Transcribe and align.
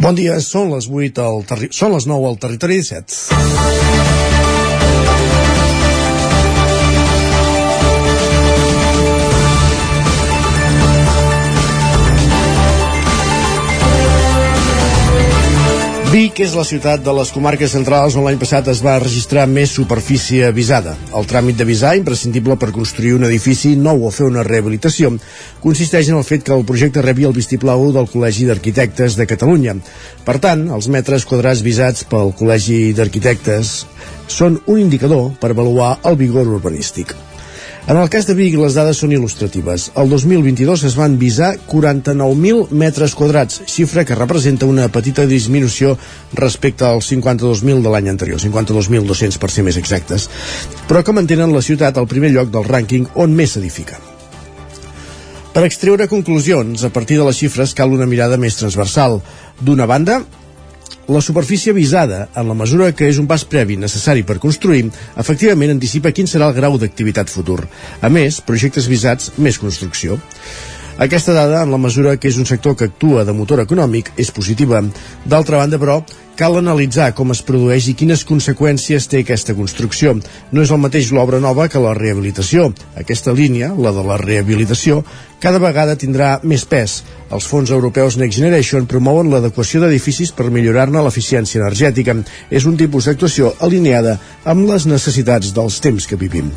Bon 0.00 0.16
dia, 0.16 0.38
són 0.40 0.70
les 0.72 0.86
8 0.88 1.20
al 1.20 1.42
terri... 1.44 1.68
són 1.76 1.92
les 1.92 2.06
9 2.08 2.30
al 2.30 2.40
territori 2.40 2.80
17. 2.80 4.29
Vic 16.10 16.40
és 16.42 16.56
la 16.58 16.64
ciutat 16.66 17.04
de 17.06 17.12
les 17.14 17.28
comarques 17.30 17.70
centrals 17.70 18.16
on 18.18 18.24
l'any 18.26 18.38
passat 18.40 18.66
es 18.72 18.80
va 18.82 18.96
registrar 18.98 19.44
més 19.46 19.70
superfície 19.76 20.48
avisada. 20.48 20.96
El 21.14 21.28
tràmit 21.30 21.54
d'avisar, 21.60 21.92
imprescindible 22.00 22.56
per 22.58 22.72
construir 22.74 23.12
un 23.14 23.28
edifici 23.28 23.76
nou 23.78 24.02
o 24.08 24.10
fer 24.10 24.26
una 24.26 24.42
rehabilitació, 24.42 25.12
consisteix 25.62 26.10
en 26.10 26.18
el 26.18 26.26
fet 26.26 26.42
que 26.48 26.56
el 26.56 26.66
projecte 26.66 27.06
rebi 27.06 27.30
el 27.30 27.36
vistiplau 27.38 27.92
del 27.94 28.10
Col·legi 28.10 28.50
d'Arquitectes 28.50 29.14
de 29.22 29.30
Catalunya. 29.30 29.78
Per 30.26 30.38
tant, 30.42 30.66
els 30.74 30.90
metres 30.90 31.30
quadrats 31.30 31.62
visats 31.62 32.02
pel 32.10 32.34
Col·legi 32.34 32.90
d'Arquitectes 32.90 33.74
són 34.26 34.58
un 34.66 34.82
indicador 34.82 35.36
per 35.38 35.54
avaluar 35.54 36.00
el 36.10 36.18
vigor 36.18 36.56
urbanístic. 36.58 37.14
En 37.90 37.96
el 37.96 38.06
cas 38.08 38.28
de 38.28 38.36
Vic, 38.38 38.54
les 38.54 38.76
dades 38.78 39.00
són 39.02 39.10
il·lustratives. 39.10 39.88
El 39.98 40.12
2022 40.12 40.84
es 40.86 40.94
van 40.94 41.16
visar 41.18 41.48
49.000 41.72 42.68
metres 42.70 43.16
quadrats, 43.18 43.64
xifra 43.66 44.04
que 44.06 44.14
representa 44.14 44.68
una 44.70 44.86
petita 44.94 45.24
disminució 45.26 45.96
respecte 46.38 46.86
als 46.86 47.10
52.000 47.10 47.82
de 47.82 47.90
l'any 47.90 48.12
anterior, 48.12 48.38
52.200 48.38 49.40
per 49.42 49.50
ser 49.50 49.66
més 49.66 49.80
exactes, 49.80 50.28
però 50.86 51.02
que 51.02 51.16
mantenen 51.18 51.50
la 51.50 51.64
ciutat 51.66 51.98
al 51.98 52.06
primer 52.06 52.30
lloc 52.30 52.54
del 52.54 52.70
rànquing 52.70 53.10
on 53.18 53.34
més 53.34 53.56
s'edifica. 53.56 53.98
Per 55.50 55.66
extreure 55.66 56.06
conclusions, 56.06 56.86
a 56.86 56.94
partir 56.94 57.18
de 57.18 57.26
les 57.26 57.42
xifres 57.42 57.74
cal 57.74 57.90
una 57.90 58.06
mirada 58.06 58.38
més 58.38 58.54
transversal. 58.54 59.18
D'una 59.58 59.90
banda, 59.90 60.20
la 61.08 61.20
superfície 61.20 61.72
visada, 61.72 62.28
en 62.36 62.48
la 62.48 62.54
mesura 62.54 62.92
que 62.94 63.08
és 63.10 63.18
un 63.18 63.26
pas 63.30 63.44
previ 63.44 63.76
necessari 63.80 64.22
per 64.26 64.38
construir, 64.42 64.84
efectivament 65.18 65.74
anticipa 65.74 66.12
quin 66.14 66.30
serà 66.30 66.50
el 66.50 66.56
grau 66.56 66.78
d'activitat 66.78 67.30
futur. 67.32 67.64
A 68.00 68.08
més, 68.08 68.40
projectes 68.40 68.86
visats, 68.90 69.32
més 69.38 69.58
construcció. 69.58 70.20
Aquesta 71.00 71.32
dada, 71.32 71.62
en 71.64 71.70
la 71.72 71.78
mesura 71.80 72.18
que 72.20 72.28
és 72.28 72.36
un 72.36 72.44
sector 72.44 72.74
que 72.76 72.90
actua 72.90 73.24
de 73.24 73.32
motor 73.32 73.62
econòmic, 73.62 74.10
és 74.20 74.28
positiva. 74.36 74.82
D'altra 75.24 75.56
banda, 75.62 75.78
però, 75.80 76.02
cal 76.36 76.58
analitzar 76.58 77.10
com 77.16 77.32
es 77.32 77.40
produeix 77.44 77.88
i 77.88 77.94
quines 77.96 78.22
conseqüències 78.28 79.08
té 79.08 79.22
aquesta 79.24 79.56
construcció. 79.56 80.14
No 80.52 80.62
és 80.64 80.70
el 80.72 80.80
mateix 80.80 81.10
l'obra 81.16 81.40
nova 81.40 81.66
que 81.72 81.80
la 81.80 81.94
rehabilitació. 81.96 82.70
Aquesta 83.00 83.32
línia, 83.32 83.72
la 83.76 83.94
de 83.96 84.04
la 84.04 84.20
rehabilitació, 84.20 85.02
cada 85.40 85.58
vegada 85.58 85.96
tindrà 85.96 86.38
més 86.44 86.66
pes. 86.68 87.00
Els 87.30 87.46
fons 87.46 87.70
europeus 87.70 88.16
Next 88.18 88.40
Generation 88.40 88.88
promouen 88.90 89.28
l'adequació 89.30 89.80
d'edificis 89.80 90.32
per 90.34 90.48
millorar-ne 90.50 91.02
l'eficiència 91.04 91.60
energètica. 91.62 92.16
És 92.50 92.66
un 92.66 92.76
tipus 92.76 93.06
d'actuació 93.06 93.52
alineada 93.62 94.16
amb 94.50 94.66
les 94.68 94.86
necessitats 94.90 95.52
dels 95.54 95.78
temps 95.80 96.08
que 96.10 96.18
vivim. 96.18 96.50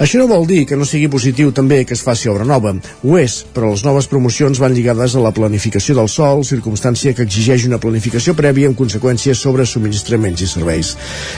Això 0.00 0.20
no 0.20 0.28
vol 0.30 0.46
dir 0.48 0.62
que 0.66 0.78
no 0.78 0.86
sigui 0.88 1.10
positiu 1.12 1.52
també 1.52 1.82
que 1.84 1.92
es 1.94 2.02
faci 2.06 2.30
obra 2.32 2.46
nova. 2.48 2.72
Ho 3.04 3.18
és, 3.20 3.42
però 3.54 3.72
les 3.74 3.84
noves 3.84 4.08
promocions 4.08 4.60
van 4.62 4.72
lligades 4.72 5.14
a 5.14 5.22
la 5.22 5.34
planificació 5.36 5.98
del 5.98 6.08
sol, 6.08 6.44
circumstància 6.46 7.12
que 7.12 7.26
exigeix 7.26 7.66
una 7.68 7.80
planificació 7.82 8.34
prèvia 8.38 8.70
amb 8.70 8.78
conseqüències 8.78 9.42
sobre 9.44 9.66
subministraments 9.66 10.42
i 10.42 10.48
serveis. 10.48 10.94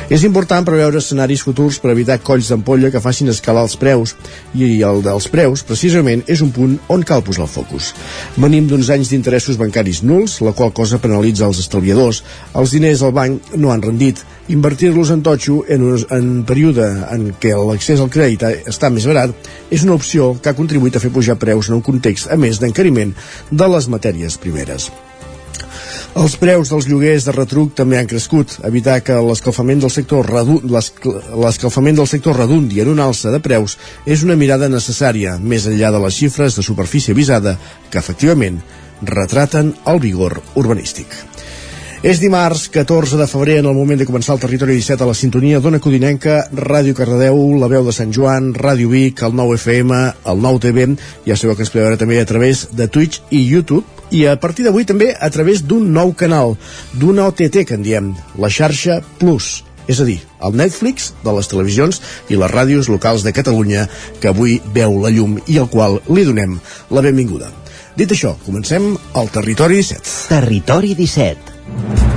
És 0.08 0.24
important 0.28 0.64
preveure 0.68 1.02
escenaris 1.02 1.42
futurs 1.42 1.80
per 1.82 1.90
evitar 1.96 2.20
colls 2.22 2.52
d'ampolla 2.52 2.92
que 2.94 3.02
facin 3.02 3.32
escalar 3.34 3.66
els 3.66 3.76
preus 3.80 4.14
i 4.54 4.76
el 4.86 5.02
dels 5.02 5.26
preus, 5.32 5.64
precisament, 5.66 6.22
és 6.28 6.44
un 6.44 6.54
punt 6.54 6.69
on 6.92 7.02
cal 7.06 7.24
posar 7.26 7.46
el 7.46 7.52
focus. 7.52 7.90
Venim 8.36 8.68
d'uns 8.70 8.90
anys 8.94 9.10
d'interessos 9.12 9.58
bancaris 9.60 10.02
nuls, 10.06 10.38
la 10.44 10.54
qual 10.56 10.72
cosa 10.76 11.00
penalitza 11.02 11.48
els 11.48 11.62
estalviadors. 11.64 12.22
Els 12.54 12.76
diners 12.76 13.02
al 13.02 13.14
banc 13.16 13.54
no 13.56 13.72
han 13.72 13.82
rendit. 13.82 14.22
Invertir-los 14.50 15.12
en 15.14 15.22
totxo 15.26 15.60
en 15.68 15.84
un 15.86 16.06
en 16.10 16.32
període 16.46 16.86
en 17.10 17.30
què 17.40 17.54
l'accés 17.54 18.00
al 18.00 18.10
crèdit 18.12 18.46
està 18.70 18.90
més 18.90 19.06
barat 19.06 19.50
és 19.70 19.84
una 19.86 19.98
opció 19.98 20.32
que 20.42 20.50
ha 20.50 20.58
contribuït 20.58 20.96
a 20.96 21.02
fer 21.02 21.12
pujar 21.14 21.38
preus 21.38 21.70
en 21.70 21.78
un 21.78 21.86
context, 21.86 22.30
a 22.30 22.36
més, 22.40 22.58
d'encariment 22.62 23.14
de 23.50 23.72
les 23.76 23.88
matèries 23.88 24.38
primeres. 24.42 24.90
Els 26.18 26.34
preus 26.34 26.72
dels 26.72 26.88
lloguers 26.90 27.22
de 27.22 27.32
retruc 27.36 27.74
també 27.78 27.98
han 27.98 28.08
crescut. 28.10 28.56
Evitar 28.66 28.96
que 29.06 29.14
l'escalfament 29.22 29.78
del 29.84 29.92
sector 29.94 30.26
l'escalfament 30.26 32.00
del 32.00 32.08
sector 32.10 32.34
redundi 32.36 32.80
en 32.82 32.90
una 32.90 33.06
alça 33.06 33.30
de 33.30 33.38
preus 33.38 33.76
és 34.06 34.24
una 34.26 34.34
mirada 34.36 34.68
necessària, 34.68 35.36
més 35.38 35.68
enllà 35.70 35.92
de 35.94 36.00
les 36.02 36.18
xifres 36.18 36.58
de 36.58 36.66
superfície 36.66 37.14
visada, 37.14 37.56
que 37.90 38.02
efectivament 38.02 38.58
retraten 39.06 39.70
el 39.86 40.00
vigor 40.02 40.40
urbanístic. 40.58 41.14
És 42.02 42.18
dimarts 42.18 42.66
14 42.72 43.18
de 43.20 43.28
febrer 43.28 43.58
en 43.60 43.68
el 43.68 43.76
moment 43.76 44.00
de 44.00 44.08
començar 44.08 44.34
el 44.34 44.42
territori 44.42 44.74
17 44.80 45.04
a 45.04 45.08
la 45.12 45.14
sintonia 45.14 45.60
d'Ona 45.60 45.78
Codinenca, 45.84 46.46
Ràdio 46.50 46.96
Cardedeu, 46.96 47.38
La 47.60 47.68
Veu 47.68 47.86
de 47.86 47.92
Sant 47.92 48.10
Joan, 48.16 48.54
Ràdio 48.56 48.88
Vic, 48.88 49.22
el 49.22 49.36
9 49.36 49.60
FM, 49.60 50.02
el 50.32 50.42
9 50.42 50.62
TV, 50.64 50.86
ja 51.28 51.36
sabeu 51.36 51.54
que 51.54 51.68
ens 51.68 51.70
podeu 51.70 51.86
veure 51.86 52.00
també 52.00 52.18
a 52.18 52.26
través 52.26 52.66
de 52.72 52.88
Twitch 52.88 53.20
i 53.30 53.44
YouTube, 53.44 53.99
i 54.10 54.26
a 54.26 54.36
partir 54.40 54.66
d'avui 54.66 54.86
també 54.88 55.12
a 55.14 55.30
través 55.30 55.62
d'un 55.66 55.90
nou 55.94 56.12
canal, 56.18 56.56
d'una 56.92 57.28
OTT 57.30 57.64
que 57.66 57.78
en 57.78 57.86
diem, 57.86 58.12
la 58.38 58.50
xarxa 58.50 59.00
Plus, 59.20 59.62
és 59.90 60.00
a 60.00 60.06
dir, 60.06 60.18
el 60.44 60.56
Netflix 60.58 61.12
de 61.24 61.34
les 61.34 61.48
televisions 61.50 62.00
i 62.30 62.38
les 62.38 62.52
ràdios 62.52 62.90
locals 62.92 63.24
de 63.26 63.34
Catalunya 63.36 63.88
que 64.20 64.30
avui 64.30 64.60
veu 64.74 65.00
la 65.02 65.10
llum 65.14 65.38
i 65.46 65.58
al 65.58 65.70
qual 65.72 65.98
li 66.10 66.26
donem 66.28 66.58
la 66.90 67.04
benvinguda. 67.06 67.50
Dit 67.98 68.14
això, 68.14 68.36
comencem 68.46 68.94
al 69.18 69.34
Territori 69.34 69.82
17. 69.82 70.14
Territori 70.30 70.94
17. 70.94 72.09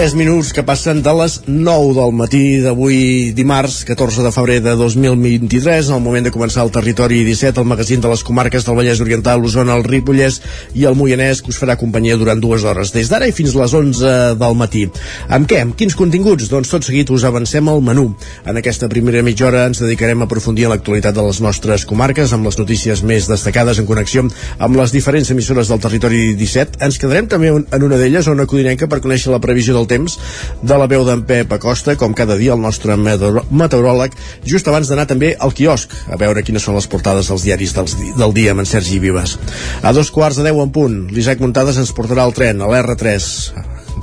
Tres 0.00 0.14
minuts 0.16 0.54
que 0.56 0.62
passen 0.64 1.02
de 1.04 1.12
les 1.12 1.34
9 1.44 1.90
del 1.92 2.14
matí 2.16 2.44
d'avui 2.64 3.34
dimarts 3.36 3.82
14 3.84 4.22
de 4.24 4.30
febrer 4.32 4.62
de 4.64 4.72
2023 4.72 5.90
en 5.90 5.98
el 5.98 6.00
moment 6.00 6.24
de 6.24 6.30
començar 6.32 6.62
el 6.64 6.70
Territori 6.72 7.18
17 7.26 7.60
el 7.60 7.66
magazín 7.68 8.00
de 8.00 8.08
les 8.08 8.22
comarques 8.24 8.64
del 8.64 8.78
Vallès 8.78 9.02
Oriental 9.04 9.42
l'Osona, 9.42 9.76
el 9.76 9.84
Ripollès 9.84 10.38
i 10.72 10.86
el 10.88 10.96
Moianès 10.96 11.42
que 11.44 11.52
us 11.52 11.58
farà 11.60 11.76
companyia 11.76 12.16
durant 12.16 12.40
dues 12.40 12.64
hores 12.64 12.94
des 12.94 13.10
d'ara 13.12 13.28
i 13.28 13.34
fins 13.36 13.52
les 13.52 13.74
11 13.76 14.14
del 14.40 14.56
matí 14.56 14.86
amb 15.28 15.44
què? 15.44 15.60
Amb 15.66 15.76
quins 15.76 15.92
continguts? 15.92 16.48
Doncs 16.48 16.72
tot 16.72 16.88
seguit 16.88 17.12
us 17.12 17.28
avancem 17.28 17.68
al 17.68 17.84
menú 17.84 18.06
en 18.48 18.56
aquesta 18.56 18.88
primera 18.88 19.20
mitja 19.20 19.50
hora 19.50 19.66
ens 19.68 19.84
dedicarem 19.84 20.24
a 20.24 20.30
aprofundir 20.30 20.64
en 20.64 20.72
l'actualitat 20.72 21.12
de 21.12 21.26
les 21.28 21.42
nostres 21.44 21.84
comarques 21.84 22.32
amb 22.32 22.48
les 22.48 22.56
notícies 22.56 23.04
més 23.04 23.28
destacades 23.28 23.84
en 23.84 23.90
connexió 23.92 24.24
amb 24.24 24.80
les 24.80 24.96
diferents 24.96 25.36
emissores 25.36 25.68
del 25.68 25.84
Territori 25.84 26.24
17 26.40 26.80
ens 26.88 26.96
quedarem 26.96 27.28
també 27.28 27.52
en 27.52 27.88
una 27.90 28.00
d'elles, 28.00 28.32
una 28.32 28.48
codinenca 28.48 28.88
per 28.88 29.04
conèixer 29.04 29.36
la 29.36 29.44
previsió 29.44 29.76
del 29.76 29.89
temps 29.90 30.16
de 30.62 30.78
la 30.78 30.88
veu 30.90 31.04
d'en 31.06 31.24
Pep 31.26 31.52
Acosta, 31.56 31.96
com 32.00 32.14
cada 32.16 32.38
dia 32.40 32.54
el 32.56 32.62
nostre 32.62 32.96
meteoròleg, 32.96 34.16
just 34.46 34.70
abans 34.70 34.90
d'anar 34.90 35.08
també 35.10 35.34
al 35.38 35.54
quiosc, 35.56 35.92
a 36.08 36.18
veure 36.20 36.44
quines 36.46 36.64
són 36.64 36.78
les 36.78 36.88
portades 36.90 37.30
dels 37.30 37.46
diaris 37.46 37.74
dels, 37.76 37.96
del 38.18 38.36
dia 38.36 38.54
amb 38.54 38.64
en 38.64 38.70
Sergi 38.70 39.00
Vives. 39.02 39.36
A 39.82 39.94
dos 39.96 40.12
quarts 40.14 40.40
de 40.40 40.48
deu 40.48 40.62
en 40.62 40.72
punt, 40.74 41.02
l'Isaac 41.10 41.42
Muntades 41.42 41.80
ens 41.80 41.94
portarà 41.96 42.26
el 42.28 42.36
tren 42.36 42.62
a 42.62 42.70
l'R3 42.70 43.30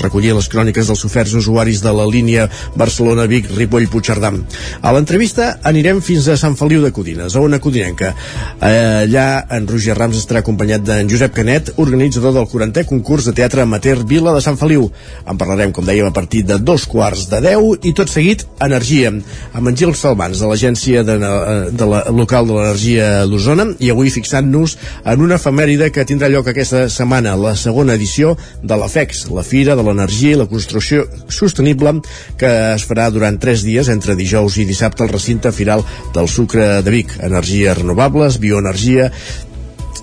recollir 0.01 0.35
les 0.37 0.49
cròniques 0.51 0.89
dels 0.89 1.03
oferts 1.07 1.35
usuaris 1.37 1.81
de 1.83 1.93
la 1.93 2.05
línia 2.07 2.47
Barcelona-Vic-Ripoll-Puigcerdà. 2.79 4.31
A 4.81 4.93
l'entrevista 4.95 5.57
anirem 5.67 6.01
fins 6.01 6.27
a 6.27 6.37
Sant 6.39 6.57
Feliu 6.59 6.83
de 6.83 6.91
Codines, 6.95 7.35
a 7.35 7.43
una 7.43 7.59
codinenca. 7.63 8.13
Allà 8.61 9.27
en 9.57 9.67
Roger 9.69 9.97
Rams 9.97 10.19
estarà 10.19 10.43
acompanyat 10.43 10.85
d'en 10.87 11.09
Josep 11.11 11.35
Canet, 11.37 11.73
organitzador 11.77 12.35
del 12.35 12.49
40è 12.51 12.85
concurs 12.89 13.27
de 13.27 13.35
teatre 13.37 13.63
amateur 13.63 14.03
Vila 14.07 14.33
de 14.35 14.41
Sant 14.43 14.59
Feliu. 14.59 14.89
En 15.27 15.39
parlarem, 15.39 15.73
com 15.75 15.85
dèiem, 15.87 16.07
a 16.07 16.15
partir 16.15 16.43
de 16.47 16.59
dos 16.59 16.87
quarts 16.89 17.27
de 17.31 17.41
deu 17.43 17.73
i 17.81 17.93
tot 17.97 18.11
seguit 18.11 18.45
Energia, 18.63 19.11
amb 19.53 19.69
en 19.69 19.77
Gil 19.77 19.93
Salvans 19.95 20.39
de 20.41 20.49
l'Agència 20.49 21.03
de, 21.05 21.17
de 21.71 21.87
la, 21.89 22.03
local 22.13 22.47
de 22.49 22.55
l'Energia 22.55 23.09
d'Osona 23.29 23.67
i 23.83 23.91
avui 23.93 24.11
fixant-nos 24.13 24.77
en 25.05 25.23
una 25.23 25.37
efemèride 25.37 25.91
que 25.93 26.05
tindrà 26.07 26.29
lloc 26.31 26.49
aquesta 26.51 26.87
setmana, 26.93 27.35
la 27.37 27.55
segona 27.59 27.95
edició 27.97 28.35
de 28.63 28.77
la 28.79 28.89
FEX, 28.91 29.27
la 29.33 29.45
Fira 29.45 29.75
de 29.77 29.85
l'Energia 29.87 30.35
i 30.35 30.39
la 30.39 30.49
Construcció 30.51 31.05
Sostenible 31.31 31.97
que 32.37 32.51
es 32.75 32.85
farà 32.87 33.09
durant 33.13 33.39
tres 33.41 33.63
dies 33.65 33.89
entre 33.93 34.17
dijous 34.19 34.59
i 34.59 34.67
dissabte 34.67 35.05
al 35.05 35.13
recinte 35.13 35.51
firal 35.55 35.85
del 36.15 36.29
Sucre 36.29 36.81
de 36.83 36.93
Vic. 36.93 37.17
Energies 37.23 37.77
renovables, 37.79 38.41
bioenergia 38.43 39.11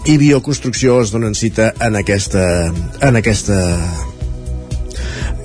i 0.05 0.19
bioconstrucció 0.21 1.01
es 1.01 1.13
donen 1.15 1.35
cita 1.35 1.73
en 1.81 1.97
aquesta, 1.97 2.45
en 3.01 3.21
aquesta 3.21 3.59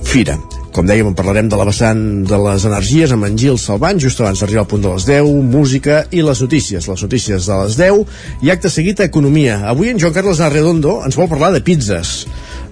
fira. 0.04 0.36
Com 0.76 0.86
dèiem, 0.86 1.08
en 1.10 1.16
parlarem 1.18 1.48
de 1.50 1.58
la 1.58 1.66
vessant 1.66 2.02
de 2.30 2.38
les 2.44 2.66
energies 2.68 3.12
amb 3.16 3.26
en 3.26 3.38
Gil 3.40 3.58
Salvan, 3.58 3.98
just 4.00 4.20
abans 4.22 4.42
d'arribar 4.42 4.66
al 4.66 4.70
punt 4.70 4.84
de 4.84 4.92
les 4.94 5.08
10, 5.08 5.32
música 5.50 6.04
i 6.14 6.22
les 6.26 6.42
notícies. 6.44 6.86
Les 6.92 7.04
notícies 7.06 7.48
de 7.50 7.58
les 7.64 7.78
10 7.80 8.46
i 8.46 8.52
acte 8.54 8.70
seguit 8.72 9.00
a 9.02 9.08
Economia. 9.10 9.62
Avui 9.72 9.90
en 9.90 10.00
Joan 10.02 10.14
Carles 10.14 10.44
Arredondo 10.46 11.00
ens 11.08 11.18
vol 11.18 11.32
parlar 11.32 11.52
de 11.56 11.64
pizzas 11.66 12.28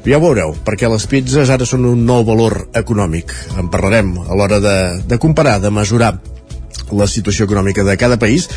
Ja 0.08 0.22
ho 0.22 0.24
veureu, 0.24 0.54
perquè 0.64 0.88
les 0.88 1.04
pizzas 1.12 1.50
ara 1.52 1.66
són 1.68 1.84
un 1.90 2.06
nou 2.08 2.22
valor 2.24 2.70
econòmic. 2.80 3.34
En 3.60 3.68
parlarem 3.68 4.14
a 4.24 4.38
l'hora 4.40 4.62
de, 4.64 4.76
de 5.04 5.18
comparar, 5.20 5.58
de 5.60 5.72
mesurar 5.74 6.14
la 6.92 7.08
situació 7.08 7.48
econòmica 7.48 7.84
de 7.84 7.98
cada 7.98 8.20
país, 8.20 8.48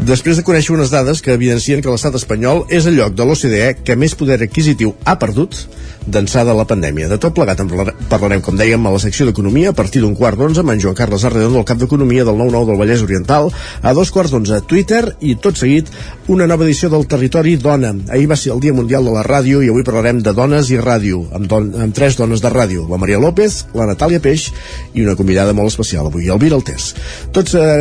després 0.00 0.38
de 0.38 0.44
conèixer 0.46 0.74
unes 0.74 0.92
dades 0.92 1.22
que 1.22 1.34
evidencien 1.36 1.82
que 1.82 1.92
l'estat 1.92 2.16
espanyol 2.18 2.64
és 2.68 2.86
el 2.86 2.98
lloc 2.98 3.14
de 3.16 3.26
l'OCDE 3.26 3.84
que 3.84 3.96
més 3.96 4.16
poder 4.18 4.40
adquisitiu 4.42 4.94
ha 5.04 5.18
perdut 5.18 5.64
d'ençà 6.08 6.44
de 6.44 6.54
la 6.56 6.64
pandèmia. 6.68 7.08
De 7.10 7.18
tot 7.20 7.34
plegat 7.36 7.60
en 7.60 7.68
parlarem, 8.08 8.40
com 8.44 8.56
dèiem, 8.56 8.86
a 8.86 8.92
la 8.94 9.00
secció 9.02 9.26
d'Economia 9.28 9.72
a 9.72 9.76
partir 9.76 10.00
d'un 10.02 10.14
quart 10.16 10.38
d'onze 10.40 10.62
amb 10.62 10.72
en 10.72 10.80
Joan 10.80 10.96
Carles 10.96 11.24
Arredondo, 11.28 11.60
el 11.60 11.68
cap 11.68 11.80
d'Economia 11.80 12.24
del 12.24 12.38
9-9 12.38 12.70
del 12.70 12.80
Vallès 12.80 13.04
Oriental, 13.04 13.50
a 13.82 13.92
dos 13.96 14.12
quarts 14.14 14.32
d'onze 14.32 14.56
a 14.56 14.64
Twitter 14.64 15.02
i 15.20 15.36
tot 15.36 15.60
seguit 15.60 15.90
una 16.32 16.46
nova 16.48 16.64
edició 16.64 16.88
del 16.92 17.06
Territori 17.10 17.56
Dona. 17.60 17.92
Ahir 18.14 18.28
va 18.30 18.38
ser 18.40 18.54
el 18.54 18.62
Dia 18.64 18.76
Mundial 18.76 19.04
de 19.04 19.14
la 19.14 19.24
Ràdio 19.26 19.60
i 19.64 19.68
avui 19.72 19.84
parlarem 19.84 20.22
de 20.24 20.32
dones 20.36 20.72
i 20.72 20.80
ràdio, 20.80 21.22
amb, 21.36 21.48
don 21.50 21.68
amb 21.76 21.96
tres 21.96 22.16
dones 22.16 22.42
de 22.44 22.52
ràdio, 22.52 22.86
la 22.88 23.00
Maria 23.00 23.20
López, 23.20 23.60
la 23.76 23.88
Natàlia 23.90 24.22
Peix 24.24 24.48
i 24.94 25.04
una 25.04 25.16
convidada 25.18 25.52
molt 25.56 25.72
especial 25.72 26.08
avui, 26.08 26.30
Elvira 26.32 26.56
Altés. 26.56 26.94
Tots, 27.36 27.54
eh, 27.54 27.77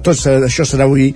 tots 0.00 0.26
eh, 0.26 0.38
això 0.46 0.66
serà 0.68 0.86
avui 0.88 1.10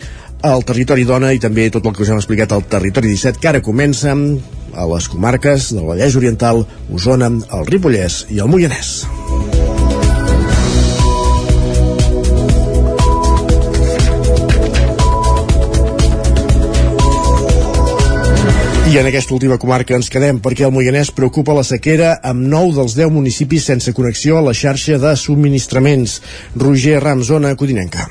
al 0.44 0.64
Territori 0.69 1.06
Dona 1.08 1.32
i 1.32 1.40
també 1.40 1.70
tot 1.72 1.86
el 1.86 1.94
que 1.96 2.04
us 2.04 2.10
hem 2.12 2.20
explicat 2.20 2.52
al 2.52 2.66
Territori 2.69 3.08
17, 3.14 3.40
que 3.40 3.48
ara 3.48 3.64
comença 3.64 4.12
a 4.12 4.86
les 4.90 5.08
comarques 5.08 5.70
del 5.72 5.86
Vallès 5.88 6.16
Oriental, 6.20 6.64
Osona, 6.92 7.31
el 7.31 7.69
Ripollès 7.70 8.25
i 8.34 8.42
el 8.42 8.50
Moianès. 8.52 9.04
I 18.94 18.98
en 19.00 19.08
aquesta 19.08 19.34
última 19.34 19.56
comarca 19.58 19.96
ens 19.96 20.06
quedem 20.12 20.37
perquè 20.38 20.69
el 20.69 20.75
Moianès 20.75 21.08
preocupa 21.10 21.56
la 21.56 21.64
sequera 21.66 22.12
amb 22.22 22.44
9 22.52 22.76
dels 22.76 22.94
10 22.94 23.10
municipis 23.10 23.66
sense 23.72 23.96
connexió 23.96 24.38
a 24.38 24.44
la 24.46 24.54
xarxa 24.54 25.00
de 25.02 25.16
subministraments. 25.19 26.20
Roger 26.54 27.00
Ramzona, 27.02 27.56
Codinenca. 27.58 28.06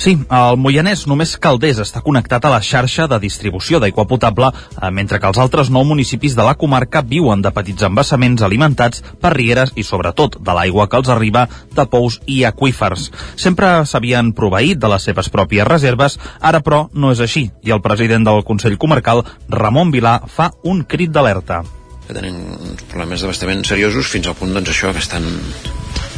Sí, 0.00 0.14
el 0.16 0.56
Moianès 0.58 1.04
només 1.06 1.34
Calders 1.42 1.80
està 1.82 2.00
connectat 2.04 2.44
a 2.44 2.52
la 2.52 2.60
xarxa 2.64 3.06
de 3.10 3.18
distribució 3.22 3.78
d'aigua 3.82 4.06
potable, 4.08 4.48
eh, 4.52 4.90
mentre 4.90 5.20
que 5.20 5.28
els 5.28 5.38
altres 5.38 5.70
nou 5.70 5.84
municipis 5.84 6.34
de 6.36 6.46
la 6.46 6.54
comarca 6.54 7.02
viuen 7.02 7.42
de 7.42 7.52
petits 7.52 7.82
embassaments 7.82 8.42
alimentats 8.42 9.02
per 9.20 9.34
rieres 9.36 9.72
i 9.76 9.84
sobretot 9.84 10.38
de 10.40 10.56
l'aigua 10.56 10.88
que 10.88 10.96
els 10.96 11.08
arriba 11.08 11.46
de 11.74 11.86
pous 11.86 12.20
i 12.26 12.42
aquífers. 12.44 13.10
Sempre 13.36 13.84
s'havien 13.86 14.32
proveït 14.32 14.80
de 14.80 14.88
les 14.88 15.02
seves 15.02 15.28
pròpies 15.30 15.68
reserves, 15.68 16.18
ara 16.40 16.60
però 16.60 16.88
no 16.94 17.12
és 17.12 17.20
així, 17.20 17.50
i 17.62 17.70
el 17.70 17.84
president 17.84 18.24
del 18.24 18.42
Consell 18.44 18.78
Comarcal, 18.78 19.24
Ramon 19.48 19.92
Vilà, 19.92 20.20
fa 20.26 20.50
un 20.64 20.84
crit 20.84 21.12
d'alerta 21.12 21.62
que 22.02 22.14
tenen 22.16 22.76
problemes 22.90 23.22
d'abastament 23.22 23.62
seriosos 23.64 24.10
fins 24.10 24.26
al 24.26 24.34
punt 24.36 24.52
doncs 24.56 24.72
això 24.72 24.90
que 24.92 25.00
estan 25.00 25.28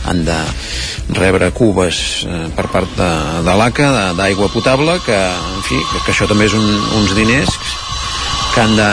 han 0.05 0.25
de 0.25 0.37
rebre 1.17 1.51
cubes 1.57 2.25
eh, 2.29 2.45
per 2.57 2.69
part 2.73 2.91
de, 2.99 3.11
de 3.47 3.57
l'ACA 3.59 3.91
d'aigua 4.19 4.51
potable 4.53 4.99
que, 5.05 5.17
en 5.17 5.65
fi, 5.67 5.81
que, 5.93 6.05
això 6.13 6.29
també 6.31 6.49
és 6.51 6.57
un, 6.59 6.67
uns 7.01 7.15
diners 7.17 7.59
que 8.55 8.63
han 8.63 8.77
de, 8.79 8.89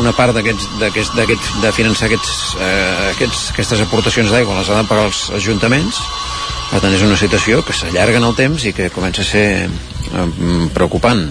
una 0.00 0.14
part 0.16 0.32
d'aquests 0.32 1.12
de 1.60 1.72
finançar 1.76 2.08
aquests, 2.08 2.56
eh, 2.56 3.10
aquests, 3.12 3.50
aquestes 3.52 3.84
aportacions 3.84 4.32
d'aigua 4.32 4.56
les 4.60 4.70
han 4.72 4.80
de 4.80 4.88
pagar 4.88 5.10
els 5.10 5.26
ajuntaments. 5.36 6.00
Per 6.72 6.80
tant 6.80 6.94
és 6.96 7.02
una 7.04 7.18
situació 7.20 7.60
que 7.66 7.74
s'allarga 7.76 8.16
en 8.16 8.24
el 8.24 8.36
temps 8.38 8.64
i 8.64 8.72
que 8.72 8.88
comença 8.94 9.20
a 9.20 9.28
ser 9.28 9.46
eh, 9.68 10.28
preocupant 10.72 11.26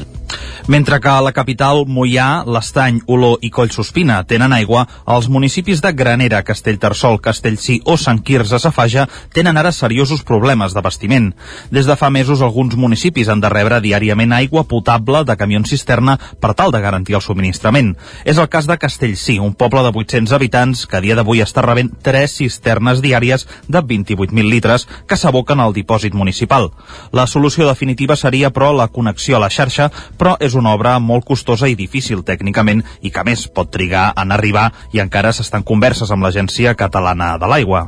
mentre 0.67 0.99
que 0.99 1.09
a 1.09 1.21
la 1.21 1.31
capital, 1.31 1.85
Moià, 1.87 2.43
l'Estany, 2.45 3.01
Oló 3.07 3.37
i 3.41 3.49
Collsospina 3.49 4.21
tenen 4.27 4.53
aigua, 4.53 4.85
els 5.07 5.29
municipis 5.29 5.81
de 5.81 5.91
Granera, 5.93 6.43
Castellterçol, 6.43 7.19
Castellcí 7.21 7.79
o 7.85 7.97
Sant 7.97 8.21
Quirze 8.25 8.59
Safaja 8.59 9.07
tenen 9.33 9.57
ara 9.57 9.71
seriosos 9.71 10.23
problemes 10.27 10.73
d'abastiment. 10.73 11.31
Des 11.71 11.87
de 11.89 11.95
fa 11.97 12.09
mesos, 12.09 12.41
alguns 12.41 12.75
municipis 12.75 13.29
han 13.29 13.41
de 13.41 13.49
rebre 13.49 13.81
diàriament 13.81 14.33
aigua 14.33 14.63
potable 14.63 15.23
de 15.25 15.37
camions 15.37 15.69
cisterna 15.69 16.17
per 16.39 16.53
tal 16.53 16.71
de 16.71 16.81
garantir 16.81 17.15
el 17.15 17.25
subministrament. 17.25 17.95
És 18.25 18.37
el 18.37 18.49
cas 18.49 18.67
de 18.67 18.77
Castellcí, 18.77 19.39
un 19.39 19.53
poble 19.55 19.83
de 19.85 19.93
800 19.93 20.33
habitants 20.37 20.85
que 20.85 20.97
a 20.97 21.03
dia 21.03 21.15
d'avui 21.15 21.41
està 21.43 21.63
rebent 21.65 21.91
3 22.03 22.37
cisternes 22.41 23.01
diàries 23.01 23.47
de 23.67 23.81
28.000 23.81 24.49
litres 24.49 24.87
que 25.07 25.17
s'aboquen 25.17 25.59
al 25.59 25.73
dipòsit 25.73 26.13
municipal. 26.13 26.71
La 27.11 27.27
solució 27.27 27.67
definitiva 27.67 28.15
seria, 28.15 28.51
però, 28.51 28.71
la 28.75 28.87
connexió 28.87 29.37
a 29.37 29.43
la 29.43 29.49
xarxa, 29.49 29.89
però 30.17 30.35
és 30.39 30.50
és 30.51 30.59
una 30.59 30.75
obra 30.75 30.97
molt 30.99 31.25
costosa 31.27 31.71
i 31.71 31.79
difícil 31.79 32.25
tècnicament 32.27 32.83
i 33.01 33.13
que 33.13 33.25
més 33.27 33.47
pot 33.47 33.71
trigar 33.71 34.11
en 34.19 34.35
arribar 34.35 34.69
i 34.91 35.01
encara 35.03 35.31
s'estan 35.33 35.63
converses 35.63 36.11
amb 36.11 36.27
l'Agència 36.27 36.75
Catalana 36.75 37.37
de 37.41 37.49
l'Aigua 37.49 37.87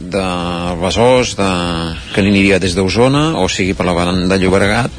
de 0.00 0.24
Besòs, 0.80 1.34
de... 1.36 1.48
que 2.14 2.22
aniria 2.24 2.58
des 2.58 2.72
d'Osona, 2.72 3.36
o 3.36 3.48
sigui 3.52 3.74
per 3.76 3.84
la 3.84 3.92
banda 3.92 4.32
de 4.32 4.38
Llobregat, 4.40 4.94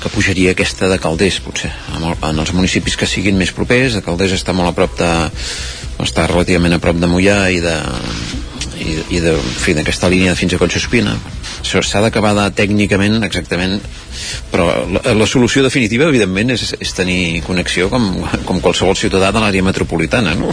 que 0.00 0.08
pujaria 0.08 0.54
aquesta 0.54 0.88
de 0.88 0.96
Calders, 1.02 1.36
potser, 1.44 1.70
en 1.92 2.40
els 2.40 2.54
municipis 2.56 2.96
que 2.96 3.06
siguin 3.06 3.36
més 3.36 3.52
propers. 3.52 3.98
De 3.98 4.02
Calders 4.04 4.32
està 4.38 4.56
molt 4.56 4.72
a 4.72 4.76
prop 4.76 4.96
de... 4.98 5.10
està 6.00 6.24
relativament 6.30 6.78
a 6.78 6.80
prop 6.80 6.96
de 6.96 7.10
Mollà 7.10 7.38
i 7.52 7.60
de, 7.60 7.76
i, 8.88 8.96
i 9.16 9.22
de, 9.24 9.34
fi, 9.38 9.74
d'aquesta 9.76 10.10
línia 10.12 10.36
fins 10.38 10.54
a 10.54 10.60
Collsospina 10.60 11.14
s'ha 11.68 12.02
d'acabar 12.04 12.48
tècnicament 12.56 13.22
exactament 13.26 13.78
però 14.52 14.68
la, 14.88 15.02
la 15.14 15.28
solució 15.30 15.64
definitiva 15.66 16.08
evidentment 16.08 16.54
és, 16.56 16.72
és 16.80 16.94
tenir 16.96 17.42
connexió 17.46 17.90
com, 17.92 18.10
com 18.48 18.62
qualsevol 18.64 18.96
ciutadà 18.98 19.32
de 19.34 19.42
l'àrea 19.44 19.66
metropolitana 19.66 20.36
no? 20.38 20.52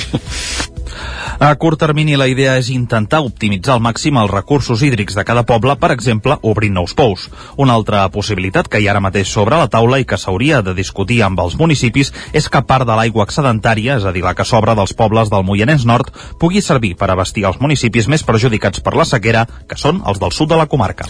A 1.39 1.53
curt 1.59 1.79
termini, 1.79 2.15
la 2.15 2.29
idea 2.31 2.55
és 2.55 2.69
intentar 2.71 3.19
optimitzar 3.25 3.75
al 3.75 3.81
màxim 3.83 4.15
els 4.21 4.31
recursos 4.31 4.79
hídrics 4.85 5.17
de 5.17 5.25
cada 5.27 5.43
poble, 5.43 5.75
per 5.75 5.91
exemple, 5.91 6.37
obrint 6.47 6.73
nous 6.77 6.93
pous. 6.95 7.27
Una 7.59 7.75
altra 7.75 8.05
possibilitat 8.13 8.69
que 8.71 8.79
hi 8.79 8.87
ha 8.87 8.93
ara 8.93 9.03
mateix 9.03 9.27
sobre 9.27 9.59
la 9.59 9.67
taula 9.71 9.99
i 9.99 10.07
que 10.07 10.17
s'hauria 10.17 10.61
de 10.63 10.73
discutir 10.77 11.21
amb 11.25 11.41
els 11.43 11.57
municipis 11.59 12.13
és 12.31 12.47
que 12.49 12.63
part 12.63 12.87
de 12.87 12.95
l'aigua 12.95 13.25
excedentària, 13.27 13.97
és 13.99 14.07
a 14.07 14.13
dir, 14.15 14.23
la 14.23 14.35
que 14.35 14.47
sobra 14.47 14.77
dels 14.79 14.95
pobles 14.95 15.31
del 15.33 15.43
Moianès 15.43 15.83
Nord, 15.85 16.13
pugui 16.39 16.63
servir 16.63 16.95
per 16.95 17.11
abastir 17.11 17.43
els 17.49 17.59
municipis 17.59 18.07
més 18.07 18.23
perjudicats 18.27 18.83
per 18.83 18.95
la 18.97 19.07
sequera, 19.07 19.45
que 19.67 19.79
són 19.79 20.03
els 20.05 20.21
del 20.21 20.33
sud 20.35 20.51
de 20.51 20.59
la 20.59 20.69
comarca. 20.71 21.07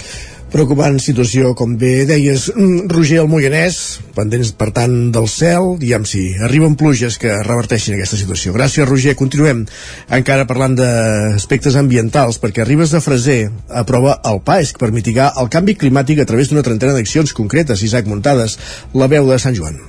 Preocupant 0.56 1.00
situació, 1.02 1.50
com 1.58 1.74
bé 1.76 2.06
deies, 2.08 2.46
mm, 2.54 2.86
Roger 2.88 3.18
el 3.24 3.28
Moianès, 3.28 4.00
pendents 4.16 4.54
per 4.56 4.70
tant 4.72 5.12
del 5.12 5.28
cel, 5.28 5.74
diguem 5.82 6.06
si 6.06 6.22
arriben 6.48 6.78
pluges 6.80 7.18
que 7.18 7.34
reverteixin 7.44 7.96
aquesta 7.96 8.16
situació. 8.16 8.54
Gràcies, 8.54 8.88
Roger. 8.88 9.16
Continuem 9.16 9.66
encara 10.10 10.46
parlant 10.46 10.76
d'aspectes 10.76 11.76
ambientals, 11.76 12.40
perquè 12.40 12.64
Ribes 12.64 12.92
de 12.92 13.02
Freser 13.02 13.50
aprova 13.68 14.22
el 14.24 14.40
PAESC 14.42 14.78
per 14.78 14.92
mitigar 14.92 15.34
el 15.42 15.50
canvi 15.50 15.76
climàtic 15.76 16.22
a 16.22 16.26
través 16.26 16.50
d'una 16.50 16.64
trentena 16.64 16.94
d'accions 16.94 17.34
concretes, 17.34 17.84
Isaac 17.84 18.06
Muntades, 18.06 18.58
la 18.94 19.08
veu 19.08 19.28
de 19.28 19.40
Sant 19.40 19.56
Joan. 19.56 19.82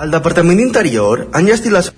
El 0.00 0.10
Departament 0.10 0.56
d'Interior 0.56 1.28
ha 1.32 1.40
enllestit 1.40 1.72
les 1.72 1.92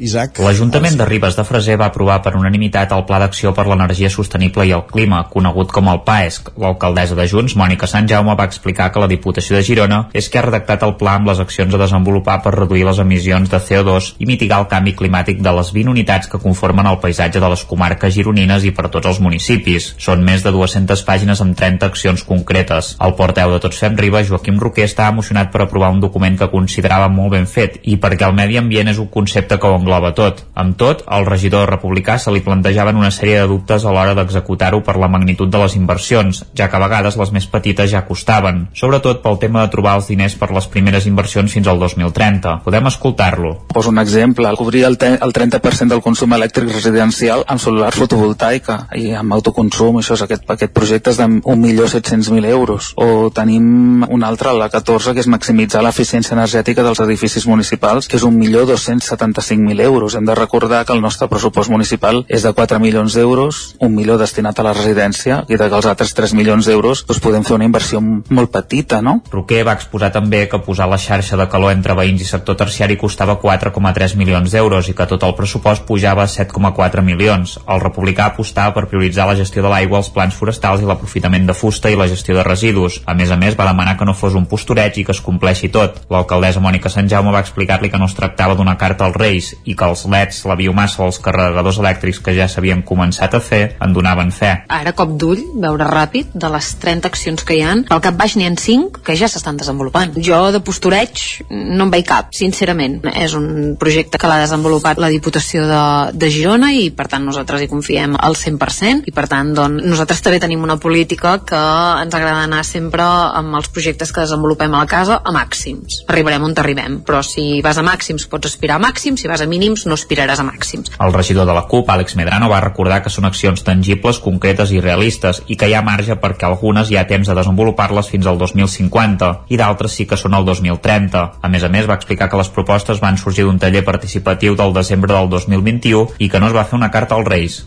Isaac. 0.00 0.40
L'Ajuntament 0.40 0.96
de 0.98 1.06
Ribes 1.06 1.36
de 1.36 1.44
Freser 1.44 1.76
va 1.80 1.90
aprovar 1.90 2.18
per 2.24 2.32
unanimitat 2.38 2.92
el 2.96 3.04
Pla 3.08 3.18
d'Acció 3.22 3.52
per 3.56 3.66
l'Energia 3.68 4.10
Sostenible 4.10 4.64
i 4.66 4.72
el 4.76 4.86
Clima, 4.88 5.20
conegut 5.32 5.72
com 5.74 5.90
el 5.92 6.00
PAESC. 6.06 6.52
L'alcaldessa 6.60 7.18
de 7.18 7.26
Junts, 7.30 7.56
Mònica 7.60 7.88
Sant 7.90 8.08
Jaume, 8.10 8.34
va 8.38 8.46
explicar 8.48 8.88
que 8.92 9.02
la 9.02 9.08
Diputació 9.10 9.56
de 9.56 9.62
Girona 9.66 10.00
és 10.16 10.30
que 10.30 10.40
ha 10.40 10.44
redactat 10.46 10.86
el 10.86 10.96
pla 11.00 11.18
amb 11.18 11.30
les 11.30 11.42
accions 11.44 11.74
a 11.76 11.80
desenvolupar 11.82 12.40
per 12.44 12.54
reduir 12.56 12.86
les 12.88 13.00
emissions 13.04 13.52
de 13.52 13.60
CO2 13.60 14.14
i 14.18 14.28
mitigar 14.30 14.62
el 14.64 14.68
canvi 14.72 14.94
climàtic 14.96 15.42
de 15.44 15.54
les 15.58 15.72
20 15.76 15.92
unitats 15.92 16.30
que 16.32 16.40
conformen 16.42 16.88
el 16.88 17.00
paisatge 17.04 17.42
de 17.42 17.52
les 17.52 17.64
comarques 17.68 18.14
gironines 18.16 18.64
i 18.64 18.72
per 18.76 18.88
tots 18.88 19.12
els 19.12 19.20
municipis. 19.20 19.92
Són 20.00 20.24
més 20.24 20.44
de 20.46 20.54
200 20.56 21.04
pàgines 21.06 21.44
amb 21.44 21.56
30 21.58 21.90
accions 21.92 22.24
concretes. 22.24 22.94
El 23.04 23.16
porteu 23.18 23.52
de 23.52 23.60
Tots 23.60 23.82
Fem 23.84 23.98
Ribes, 24.00 24.28
Joaquim 24.32 24.58
Roquer, 24.62 24.88
està 24.88 25.10
emocionat 25.12 25.52
per 25.52 25.64
aprovar 25.66 25.92
un 25.92 26.00
document 26.00 26.38
que 26.40 26.50
considerava 26.52 27.10
molt 27.12 27.36
ben 27.36 27.46
fet 27.50 27.80
i 27.84 27.98
perquè 28.00 28.28
el 28.28 28.36
medi 28.36 28.58
ambient 28.60 28.90
és 28.94 28.98
un 29.02 29.10
concepte 29.12 29.58
que 29.60 29.68
ho 29.68 29.76
engloba 29.90 30.14
tot. 30.14 30.44
Amb 30.54 30.76
tot, 30.78 31.02
al 31.06 31.26
regidor 31.26 31.68
republicà 31.68 32.16
se 32.18 32.30
li 32.30 32.42
plantejaven 32.44 32.96
una 32.96 33.10
sèrie 33.10 33.40
de 33.40 33.48
dubtes 33.50 33.84
a 33.84 33.92
l'hora 33.92 34.14
d'executar-ho 34.14 34.82
per 34.86 34.96
la 35.00 35.08
magnitud 35.08 35.50
de 35.50 35.58
les 35.58 35.74
inversions, 35.74 36.44
ja 36.54 36.68
que 36.70 36.76
a 36.76 36.82
vegades 36.84 37.16
les 37.18 37.32
més 37.34 37.46
petites 37.50 37.90
ja 37.90 38.04
costaven, 38.06 38.68
sobretot 38.74 39.22
pel 39.24 39.38
tema 39.42 39.64
de 39.64 39.72
trobar 39.72 39.96
els 39.98 40.06
diners 40.06 40.36
per 40.38 40.50
les 40.54 40.68
primeres 40.70 41.06
inversions 41.10 41.52
fins 41.52 41.66
al 41.66 41.80
2030. 41.80 42.60
Podem 42.64 42.86
escoltar-lo. 42.86 43.54
Poso 43.74 43.90
un 43.90 43.98
exemple, 43.98 44.52
cobrir 44.56 44.84
el, 44.86 44.98
el 45.00 45.32
30% 45.34 45.90
del 45.90 46.04
consum 46.04 46.36
elèctric 46.36 46.70
residencial 46.70 47.44
amb 47.48 47.60
solar 47.60 47.90
fotovoltaica 47.96 48.78
i 48.94 49.10
amb 49.16 49.34
autoconsum, 49.34 49.98
això 49.98 50.14
és 50.14 50.24
aquest, 50.26 50.46
aquest 50.54 50.74
projecte 50.76 51.10
és 51.10 51.18
de 51.18 51.26
1.700.000 51.26 52.46
euros. 52.46 52.92
O 52.96 53.30
tenim 53.34 54.04
un 54.06 54.24
altre, 54.24 54.54
la 54.54 54.70
14, 54.70 55.14
que 55.16 55.24
és 55.24 55.30
maximitzar 55.30 55.82
l'eficiència 55.82 56.36
energètica 56.36 56.84
dels 56.86 57.00
edificis 57.02 57.46
municipals, 57.50 58.06
que 58.06 58.20
és 58.20 58.26
1.275.000 58.26 59.79
700.000 59.80 59.84
euros. 59.84 60.14
Hem 60.14 60.24
de 60.24 60.34
recordar 60.34 60.84
que 60.84 60.92
el 60.92 61.00
nostre 61.00 61.28
pressupost 61.28 61.70
municipal 61.70 62.24
és 62.28 62.42
de 62.42 62.52
4 62.52 62.78
milions 62.80 63.14
d'euros, 63.14 63.76
un 63.80 63.94
milió 63.94 64.18
destinat 64.18 64.58
a 64.58 64.66
la 64.66 64.74
residència 64.76 65.44
i 65.48 65.56
de 65.56 65.68
que 65.68 65.76
els 65.76 65.86
altres 65.86 66.12
3 66.14 66.34
milions 66.34 66.66
d'euros 66.66 67.04
doncs 67.06 67.20
podem 67.20 67.44
fer 67.44 67.56
una 67.56 67.66
inversió 67.68 68.00
molt 68.00 68.52
petita, 68.52 69.00
no? 69.02 69.20
Roquer 69.32 69.62
va 69.66 69.74
exposar 69.78 70.12
també 70.12 70.46
que 70.48 70.60
posar 70.64 70.88
la 70.90 70.98
xarxa 70.98 71.38
de 71.40 71.48
calor 71.48 71.72
entre 71.72 71.96
veïns 71.96 72.22
i 72.22 72.28
sector 72.28 72.58
terciari 72.60 72.98
costava 73.00 73.38
4,3 73.40 74.16
milions 74.16 74.52
d'euros 74.52 74.88
i 74.88 74.94
que 74.94 75.06
tot 75.06 75.24
el 75.26 75.34
pressupost 75.38 75.86
pujava 75.88 76.24
a 76.24 76.30
7,4 76.30 77.04
milions. 77.06 77.58
El 77.66 77.80
republicà 77.80 78.30
apostava 78.30 78.74
per 78.74 78.88
prioritzar 78.90 79.28
la 79.28 79.38
gestió 79.38 79.62
de 79.62 79.72
l'aigua, 79.72 80.02
els 80.02 80.12
plans 80.12 80.36
forestals 80.36 80.82
i 80.82 80.88
l'aprofitament 80.88 81.46
de 81.46 81.56
fusta 81.56 81.90
i 81.90 81.98
la 81.98 82.08
gestió 82.10 82.36
de 82.36 82.44
residus. 82.46 83.00
A 83.06 83.14
més 83.14 83.30
a 83.30 83.38
més, 83.40 83.56
va 83.58 83.68
demanar 83.70 83.96
que 83.96 84.08
no 84.08 84.14
fos 84.14 84.36
un 84.36 84.46
postureig 84.46 84.98
i 84.98 85.04
que 85.06 85.14
es 85.16 85.22
compleixi 85.24 85.70
tot. 85.72 86.02
L'alcaldessa 86.10 86.60
Mònica 86.60 86.90
Sant 86.92 87.08
Jaume 87.08 87.32
va 87.32 87.42
explicar-li 87.44 87.90
que 87.90 87.98
no 87.98 88.08
es 88.10 88.16
tractava 88.16 88.56
d'una 88.58 88.76
carta 88.78 89.06
als 89.06 89.16
Reis 89.16 89.54
i 89.64 89.76
que 89.76 89.88
els 89.88 90.04
leds, 90.10 90.42
la 90.48 90.56
biomassa 90.58 91.02
o 91.02 91.08
els 91.08 91.20
carregadors 91.22 91.80
elèctrics 91.82 92.20
que 92.24 92.34
ja 92.36 92.48
s'havien 92.50 92.84
començat 92.86 93.34
a 93.34 93.42
fer 93.44 93.62
en 93.80 93.94
donaven 93.96 94.32
fe. 94.34 94.52
Ara, 94.72 94.94
cop 94.96 95.16
d'ull, 95.20 95.42
veure 95.60 95.88
ràpid, 95.90 96.32
de 96.34 96.50
les 96.52 96.72
30 96.82 97.10
accions 97.10 97.44
que 97.46 97.56
hi 97.58 97.64
han, 97.66 97.84
pel 97.88 98.02
cap 98.04 98.16
baix 98.18 98.36
n'hi 98.36 98.48
ha 98.48 98.54
5 98.60 99.02
que 99.06 99.16
ja 99.18 99.28
s'estan 99.30 99.58
desenvolupant. 99.60 100.16
Jo 100.24 100.40
de 100.54 100.60
postureig 100.64 101.22
no 101.50 101.86
en 101.86 101.92
veig 101.92 102.06
cap, 102.08 102.30
sincerament. 102.36 103.00
És 103.14 103.34
un 103.38 103.76
projecte 103.80 104.18
que 104.18 104.30
l'ha 104.30 104.40
desenvolupat 104.42 105.00
la 105.00 105.10
Diputació 105.12 105.66
de, 105.68 105.82
de 106.16 106.30
Girona 106.32 106.72
i 106.76 106.88
per 106.94 107.06
tant 107.12 107.24
nosaltres 107.26 107.62
hi 107.62 107.70
confiem 107.70 108.16
al 108.18 108.36
100% 108.38 109.08
i 109.10 109.14
per 109.14 109.26
tant 109.30 109.52
doncs, 109.56 109.84
nosaltres 109.86 110.22
també 110.24 110.40
tenim 110.42 110.64
una 110.66 110.78
política 110.80 111.36
que 111.46 111.60
ens 112.04 112.16
agrada 112.16 112.44
anar 112.46 112.62
sempre 112.66 113.04
amb 113.04 113.56
els 113.58 113.70
projectes 113.72 114.12
que 114.12 114.24
desenvolupem 114.24 114.74
a 114.74 114.84
la 114.84 114.90
casa 114.90 115.20
a 115.24 115.34
màxims. 115.34 116.02
Arribarem 116.10 116.46
on 116.46 116.56
arribem, 116.60 117.00
però 117.06 117.22
si 117.26 117.60
vas 117.64 117.78
a 117.80 117.84
màxims 117.86 118.26
pots 118.30 118.50
aspirar 118.50 118.78
a 118.78 118.84
màxims, 118.84 119.22
si 119.22 119.30
vas 119.30 119.42
a 119.42 119.48
mínims 119.50 119.84
no 119.88 119.96
aspiraràs 119.98 120.40
a 120.40 120.46
màxims. 120.46 120.92
El 121.02 121.14
regidor 121.16 121.48
de 121.48 121.56
la 121.56 121.64
CUP, 121.70 121.90
Àlex 121.90 122.16
Medrano, 122.18 122.48
va 122.52 122.62
recordar 122.64 123.00
que 123.04 123.12
són 123.12 123.26
accions 123.28 123.64
tangibles, 123.66 124.20
concretes 124.22 124.72
i 124.74 124.80
realistes 124.80 125.42
i 125.48 125.58
que 125.60 125.68
hi 125.68 125.74
ha 125.74 125.82
marge 125.86 126.16
perquè 126.22 126.46
algunes 126.48 126.90
hi 126.90 126.98
ha 127.00 127.06
temps 127.10 127.28
de 127.28 127.36
desenvolupar-les 127.36 128.10
fins 128.12 128.28
al 128.30 128.38
2050 128.38 129.32
i 129.50 129.58
d'altres 129.60 129.98
sí 129.98 130.06
que 130.06 130.18
són 130.20 130.38
el 130.38 130.46
2030. 130.48 131.24
A 131.42 131.52
més 131.52 131.66
a 131.66 131.72
més, 131.72 131.88
va 131.90 131.98
explicar 131.98 132.30
que 132.30 132.40
les 132.40 132.52
propostes 132.54 133.02
van 133.02 133.18
sorgir 133.18 133.48
d'un 133.48 133.58
taller 133.58 133.84
participatiu 133.84 134.56
del 134.56 134.72
desembre 134.76 135.14
del 135.14 135.28
2021 135.34 136.16
i 136.18 136.30
que 136.30 136.40
no 136.40 136.48
es 136.48 136.56
va 136.56 136.64
fer 136.64 136.78
una 136.78 136.90
carta 136.94 137.18
als 137.18 137.28
Reis. 137.28 137.60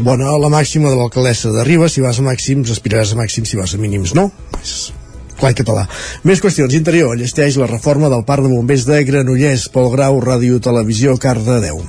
Bona, 0.00 0.32
la 0.40 0.48
màxima 0.48 0.88
de 0.88 0.96
l'alcaldessa 0.96 1.50
de 1.52 1.64
Ribes, 1.66 1.92
si 1.92 2.00
vas 2.00 2.22
a 2.22 2.24
màxims, 2.24 2.70
aspiraràs 2.72 3.12
a 3.12 3.20
màxims, 3.20 3.50
si 3.52 3.60
vas 3.60 3.74
a 3.76 3.80
mínims, 3.82 4.14
no? 4.16 4.30
És 4.62 4.92
clar 5.38 5.54
català. 5.58 5.86
Més 6.24 6.42
qüestions. 6.42 6.74
Interior 6.74 7.16
llesteix 7.18 7.56
la 7.60 7.70
reforma 7.70 8.10
del 8.12 8.26
Parc 8.26 8.46
de 8.46 8.52
Bombers 8.52 8.86
de 8.88 9.02
Granollers, 9.04 9.68
Pol 9.72 9.90
Grau, 9.94 10.20
Ràdio 10.24 10.60
Televisió, 10.62 11.16
Cardedeu. 11.20 11.82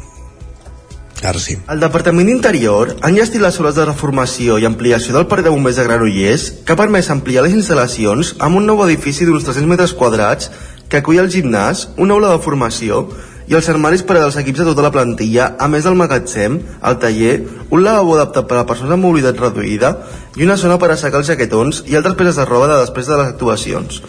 Ara 1.22 1.38
sí. 1.38 1.54
El 1.70 1.82
Departament 1.84 2.26
d'Interior 2.26 2.96
ha 2.98 3.10
enllestit 3.12 3.44
les 3.44 3.58
obres 3.62 3.76
de 3.78 3.86
reformació 3.86 4.58
i 4.58 4.66
ampliació 4.66 5.14
del 5.14 5.28
Parc 5.30 5.46
de 5.46 5.54
Bombers 5.54 5.78
de 5.78 5.86
Granollers 5.86 6.48
que 6.66 6.74
ha 6.74 6.80
permès 6.80 7.12
ampliar 7.14 7.44
les 7.46 7.54
instal·lacions 7.54 8.36
amb 8.42 8.58
un 8.58 8.66
nou 8.66 8.82
edifici 8.88 9.28
d'uns 9.28 9.46
300 9.46 9.70
metres 9.70 9.94
quadrats 9.94 10.50
que 10.90 11.00
acull 11.00 11.22
el 11.22 11.30
gimnàs, 11.32 11.92
una 12.02 12.18
aula 12.18 12.34
de 12.34 12.42
formació 12.44 13.06
i 13.48 13.56
els 13.58 13.70
armaris 13.72 14.04
per 14.08 14.18
als 14.20 14.38
equips 14.42 14.62
de 14.62 14.68
tota 14.70 14.84
la 14.86 14.92
plantilla, 14.94 15.56
a 15.60 15.68
més 15.72 15.86
del 15.88 15.98
magatzem, 16.00 16.60
el 16.88 16.98
taller, 17.02 17.34
un 17.70 17.84
lavabo 17.84 18.16
adaptat 18.18 18.48
per 18.50 18.60
a 18.60 18.66
persones 18.70 18.94
amb 18.94 19.08
mobilitat 19.08 19.40
reduïda 19.42 19.96
i 20.38 20.46
una 20.46 20.58
zona 20.58 20.78
per 20.82 20.92
assecar 20.94 21.22
els 21.22 21.32
jaquetons 21.32 21.84
i 21.88 21.98
altres 21.98 22.18
peces 22.20 22.38
de 22.42 22.46
roba 22.46 22.70
de 22.72 22.78
després 22.84 23.10
de 23.10 23.18
les 23.18 23.34
actuacions. 23.34 24.02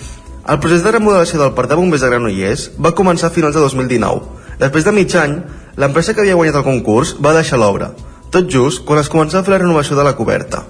El 0.43 0.59
procés 0.59 0.83
de 0.83 0.91
remodelació 0.91 1.39
del 1.39 1.55
Parc 1.55 1.71
de 1.71 1.79
Bombers 1.79 2.03
de 2.03 2.09
Granollers 2.11 2.69
va 2.83 2.95
començar 2.99 3.31
a 3.31 3.35
finals 3.35 3.55
de 3.55 3.63
2019. 3.63 4.23
Després 4.59 4.85
de 4.85 4.95
mig 4.95 5.15
any, 5.17 5.37
l'empresa 5.79 6.15
que 6.15 6.25
havia 6.25 6.39
guanyat 6.39 6.59
el 6.61 6.67
concurs 6.67 7.17
va 7.23 7.35
deixar 7.37 7.61
l'obra, 7.63 7.93
tot 8.35 8.51
just 8.51 8.83
quan 8.89 8.99
es 8.99 9.11
començava 9.13 9.43
a 9.43 9.47
fer 9.47 9.55
la 9.55 9.61
renovació 9.63 9.99
de 9.99 10.07
la 10.07 10.17
coberta. 10.19 10.65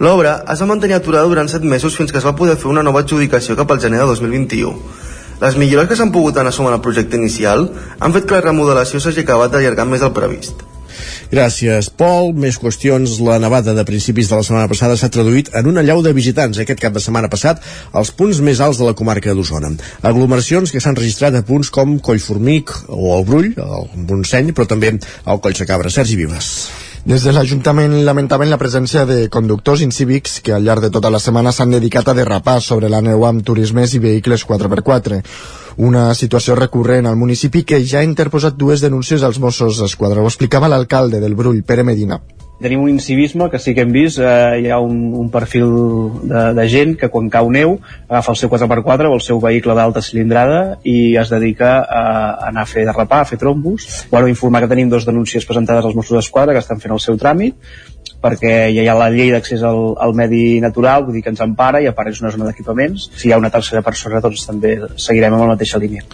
L'obra 0.00 0.42
es 0.52 0.60
va 0.60 0.68
mantenir 0.68 0.96
aturada 0.96 1.28
durant 1.28 1.48
7 1.48 1.64
mesos 1.64 1.94
fins 1.96 2.12
que 2.12 2.18
es 2.20 2.26
va 2.26 2.34
poder 2.36 2.58
fer 2.60 2.68
una 2.68 2.82
nova 2.84 3.00
adjudicació 3.00 3.56
cap 3.56 3.70
al 3.72 3.80
gener 3.80 4.02
de 4.02 4.08
2021. 4.10 4.72
Les 5.40 5.58
millores 5.60 5.88
que 5.88 5.98
s'han 5.98 6.14
pogut 6.14 6.38
anar 6.40 6.54
sumant 6.54 6.76
al 6.76 6.84
projecte 6.84 7.18
inicial 7.20 7.68
han 7.98 8.14
fet 8.14 8.24
que 8.24 8.38
la 8.38 8.46
remodelació 8.46 9.02
s'hagi 9.02 9.26
acabat 9.26 9.52
d'allargar 9.52 9.84
més 9.90 10.04
del 10.04 10.14
previst. 10.16 10.64
Gràcies, 11.30 11.90
Pol. 11.90 12.32
Més 12.38 12.58
qüestions. 12.62 13.18
La 13.26 13.38
nevada 13.42 13.74
de 13.76 13.84
principis 13.88 14.30
de 14.30 14.38
la 14.38 14.46
setmana 14.46 14.70
passada 14.70 14.96
s'ha 14.96 15.10
traduït 15.12 15.50
en 15.58 15.68
una 15.72 15.84
llau 15.86 16.02
de 16.04 16.14
visitants 16.16 16.60
aquest 16.62 16.80
cap 16.82 16.94
de 16.96 17.02
setmana 17.02 17.30
passat 17.32 17.62
als 17.92 18.12
punts 18.16 18.40
més 18.40 18.62
alts 18.64 18.80
de 18.80 18.88
la 18.88 18.96
comarca 18.98 19.34
d'Osona. 19.34 19.74
Aglomeracions 20.02 20.72
que 20.72 20.82
s'han 20.82 20.98
registrat 20.98 21.36
a 21.36 21.44
punts 21.46 21.72
com 21.74 21.98
Collformic 21.98 22.72
o 22.88 23.16
el 23.18 23.28
Brull, 23.28 23.54
el 23.56 23.88
Montseny, 24.08 24.54
però 24.56 24.68
també 24.70 24.96
al 25.24 25.42
Coll 25.42 25.58
Sacabra. 25.58 25.92
Sergi 25.92 26.16
Vives. 26.16 26.52
Des 27.06 27.22
de 27.22 27.30
l'Ajuntament 27.30 27.92
lamentaven 28.02 28.48
la 28.50 28.56
presència 28.58 29.04
de 29.06 29.28
conductors 29.30 29.82
incívics 29.84 30.40
que 30.42 30.50
al 30.56 30.64
llarg 30.66 30.82
de 30.82 30.88
tota 30.90 31.12
la 31.14 31.20
setmana 31.22 31.52
s'han 31.54 31.76
dedicat 31.76 32.08
a 32.10 32.14
derrapar 32.18 32.56
sobre 32.64 32.88
la 32.90 32.98
neu 32.98 33.22
amb 33.28 33.44
turismes 33.46 33.94
i 33.94 34.00
vehicles 34.02 34.42
4x4. 34.48 35.20
Una 35.86 36.08
situació 36.18 36.56
recurrent 36.58 37.06
al 37.06 37.20
municipi 37.20 37.62
que 37.62 37.78
ja 37.92 38.00
ha 38.00 38.08
interposat 38.08 38.58
dues 38.58 38.82
denúncies 38.82 39.22
als 39.22 39.38
Mossos 39.38 39.78
d'Esquadra. 39.78 40.18
Ho 40.18 40.32
explicava 40.32 40.72
l'alcalde 40.72 41.22
del 41.22 41.38
Brull, 41.38 41.62
Pere 41.62 41.86
Medina 41.86 42.18
tenim 42.60 42.80
un 42.80 42.90
incivisme 42.90 43.50
que 43.50 43.58
sí 43.58 43.74
que 43.74 43.82
hem 43.84 43.92
vist, 43.92 44.18
eh, 44.18 44.60
hi 44.62 44.70
ha 44.72 44.78
un, 44.80 45.12
un 45.14 45.28
perfil 45.30 45.66
de, 46.22 46.44
de 46.56 46.68
gent 46.72 46.94
que 47.00 47.10
quan 47.12 47.28
cau 47.32 47.50
neu 47.52 47.76
agafa 48.08 48.32
el 48.32 48.38
seu 48.40 48.52
4x4 48.52 49.10
o 49.10 49.18
el 49.18 49.24
seu 49.24 49.40
vehicle 49.42 49.76
d'alta 49.76 50.02
cilindrada 50.04 50.78
i 50.84 51.16
es 51.20 51.32
dedica 51.32 51.74
a, 51.82 52.04
a 52.06 52.48
anar 52.48 52.64
a 52.64 52.70
fer 52.70 52.86
derrapar, 52.88 53.20
a 53.22 53.28
fer 53.28 53.38
trombos. 53.40 54.06
Bueno, 54.10 54.30
informar 54.32 54.64
que 54.64 54.72
tenim 54.72 54.88
dos 54.88 55.04
denúncies 55.08 55.44
presentades 55.44 55.84
als 55.84 55.98
Mossos 55.98 56.16
d'Esquadra 56.16 56.56
que 56.56 56.64
estan 56.64 56.80
fent 56.80 56.96
el 56.96 57.02
seu 57.04 57.20
tràmit 57.20 57.60
perquè 58.22 58.52
ja 58.74 58.84
hi 58.84 58.88
ha 58.88 58.96
la 58.98 59.08
llei 59.12 59.30
d'accés 59.34 59.62
al, 59.66 59.94
al 60.02 60.14
medi 60.16 60.58
natural, 60.64 61.04
vull 61.06 61.16
dir 61.18 61.22
que 61.24 61.32
ens 61.32 61.42
empara 61.44 61.80
i 61.82 61.88
a 61.88 61.94
part 61.96 62.10
és 62.10 62.20
una 62.22 62.32
zona 62.34 62.48
d'equipaments. 62.48 63.10
Si 63.16 63.28
hi 63.28 63.34
ha 63.34 63.40
una 63.40 63.50
tercera 63.54 63.82
persona, 63.86 64.20
doncs 64.24 64.46
també 64.48 64.76
seguirem 64.96 65.36
amb 65.36 65.44
la 65.44 65.52
mateixa 65.54 65.80
línia. 65.82 66.04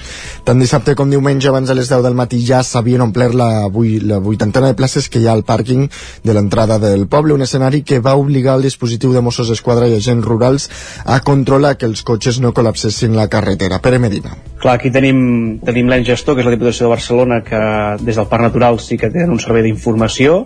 Tant 0.45 0.61
dissabte 0.61 0.97
com 0.99 1.11
diumenge 1.11 1.49
abans 1.51 1.69
de 1.69 1.77
les 1.79 1.91
10 1.91 2.05
del 2.07 2.19
matí 2.19 2.43
ja 2.47 2.63
s'havien 2.67 3.05
omplert 3.07 3.37
la, 3.39 3.51
la 3.69 4.21
vuitantena 4.23 4.71
de 4.71 4.79
places 4.79 5.09
que 5.09 5.23
hi 5.23 5.29
ha 5.29 5.37
al 5.37 5.45
pàrquing 5.47 5.89
de 6.25 6.37
l'entrada 6.37 6.79
del 6.83 7.07
poble, 7.09 7.35
un 7.35 7.47
escenari 7.47 7.83
que 7.87 8.01
va 8.01 8.17
obligar 8.19 8.57
el 8.59 8.67
dispositiu 8.69 9.13
de 9.13 9.23
Mossos 9.25 9.53
d'Esquadra 9.53 9.89
i 9.89 9.97
agents 9.99 10.27
rurals 10.27 10.69
a 11.05 11.21
controlar 11.25 11.77
que 11.79 11.89
els 11.89 12.03
cotxes 12.07 12.41
no 12.43 12.55
col·lapsessin 12.57 13.17
la 13.17 13.29
carretera. 13.33 13.81
Pere 13.83 14.01
Medina. 14.03 14.37
Clar, 14.63 14.77
aquí 14.79 14.93
tenim, 14.95 15.23
tenim 15.67 15.89
l'ens 15.91 16.07
gestor, 16.07 16.37
que 16.37 16.45
és 16.45 16.47
la 16.47 16.55
Diputació 16.55 16.87
de 16.87 16.93
Barcelona, 16.93 17.41
que 17.47 17.63
des 18.03 18.19
del 18.19 18.29
Parc 18.31 18.47
Natural 18.47 18.79
sí 18.83 18.99
que 18.99 19.11
tenen 19.11 19.33
un 19.35 19.41
servei 19.43 19.65
d'informació, 19.67 20.45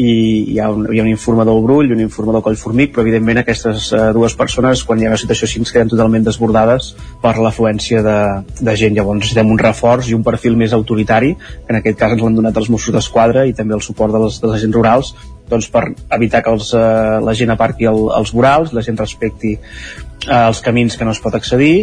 i 0.00 0.12
hi 0.54 0.58
ha 0.58 0.70
un, 0.72 0.86
hi 0.88 1.00
ha 1.00 1.04
un 1.04 1.10
informador 1.10 1.60
Brull 1.64 1.90
i 1.90 1.92
un 1.92 2.00
informador 2.00 2.42
Collformic, 2.44 2.94
però 2.94 3.04
evidentment 3.04 3.42
aquestes 3.42 3.90
uh, 3.92 4.06
dues 4.16 4.34
persones, 4.38 4.84
quan 4.88 5.00
hi 5.00 5.06
ha 5.06 5.10
una 5.12 5.20
situació 5.20 5.48
així, 5.48 5.60
ens 5.60 5.72
queden 5.74 5.90
totalment 5.92 6.24
desbordades 6.24 6.92
per 7.22 7.34
l'afluència 7.38 8.00
de, 8.06 8.18
de 8.60 8.76
gent. 8.80 8.96
Llavors 8.96 9.20
necessitem 9.20 9.52
un 9.52 9.60
reforç 9.60 10.08
i 10.08 10.16
un 10.16 10.24
perfil 10.24 10.56
més 10.56 10.72
autoritari, 10.76 11.34
que 11.36 11.74
en 11.74 11.80
aquest 11.82 12.00
cas 12.00 12.16
ens 12.16 12.24
l'han 12.24 12.38
donat 12.40 12.56
els 12.56 12.70
Mossos 12.72 12.94
d'Esquadra 12.96 13.44
i 13.48 13.52
també 13.58 13.76
el 13.76 13.84
suport 13.84 14.16
dels, 14.16 14.40
dels 14.40 14.56
agents 14.56 14.78
rurals, 14.78 15.12
doncs 15.52 15.68
per 15.68 15.84
evitar 16.16 16.40
que 16.40 16.54
els, 16.56 16.72
uh, 16.72 17.20
la 17.24 17.36
gent 17.36 17.52
aparqui 17.52 17.90
el, 17.90 18.06
els 18.16 18.32
vorals, 18.32 18.72
la 18.72 18.84
gent 18.86 18.96
respecti 18.96 19.58
uh, 19.58 20.46
els 20.46 20.64
camins 20.64 20.96
que 20.96 21.04
no 21.04 21.12
es 21.12 21.20
pot 21.20 21.36
accedir 21.36 21.74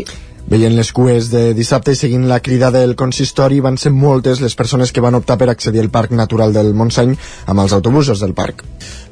Veient 0.50 0.74
les 0.74 0.90
cues 0.98 1.28
de 1.30 1.54
dissabte 1.54 1.94
i 1.94 1.98
seguint 1.98 2.24
la 2.26 2.40
crida 2.42 2.72
del 2.74 2.96
consistori, 2.98 3.60
van 3.62 3.76
ser 3.78 3.92
moltes 3.94 4.40
les 4.42 4.56
persones 4.58 4.90
que 4.90 5.04
van 5.06 5.14
optar 5.14 5.38
per 5.38 5.52
accedir 5.52 5.84
al 5.84 5.92
Parc 5.94 6.16
Natural 6.18 6.56
del 6.56 6.74
Montseny 6.74 7.14
amb 7.46 7.62
els 7.62 7.76
autobusos 7.78 8.24
del 8.24 8.34
parc. 8.34 8.64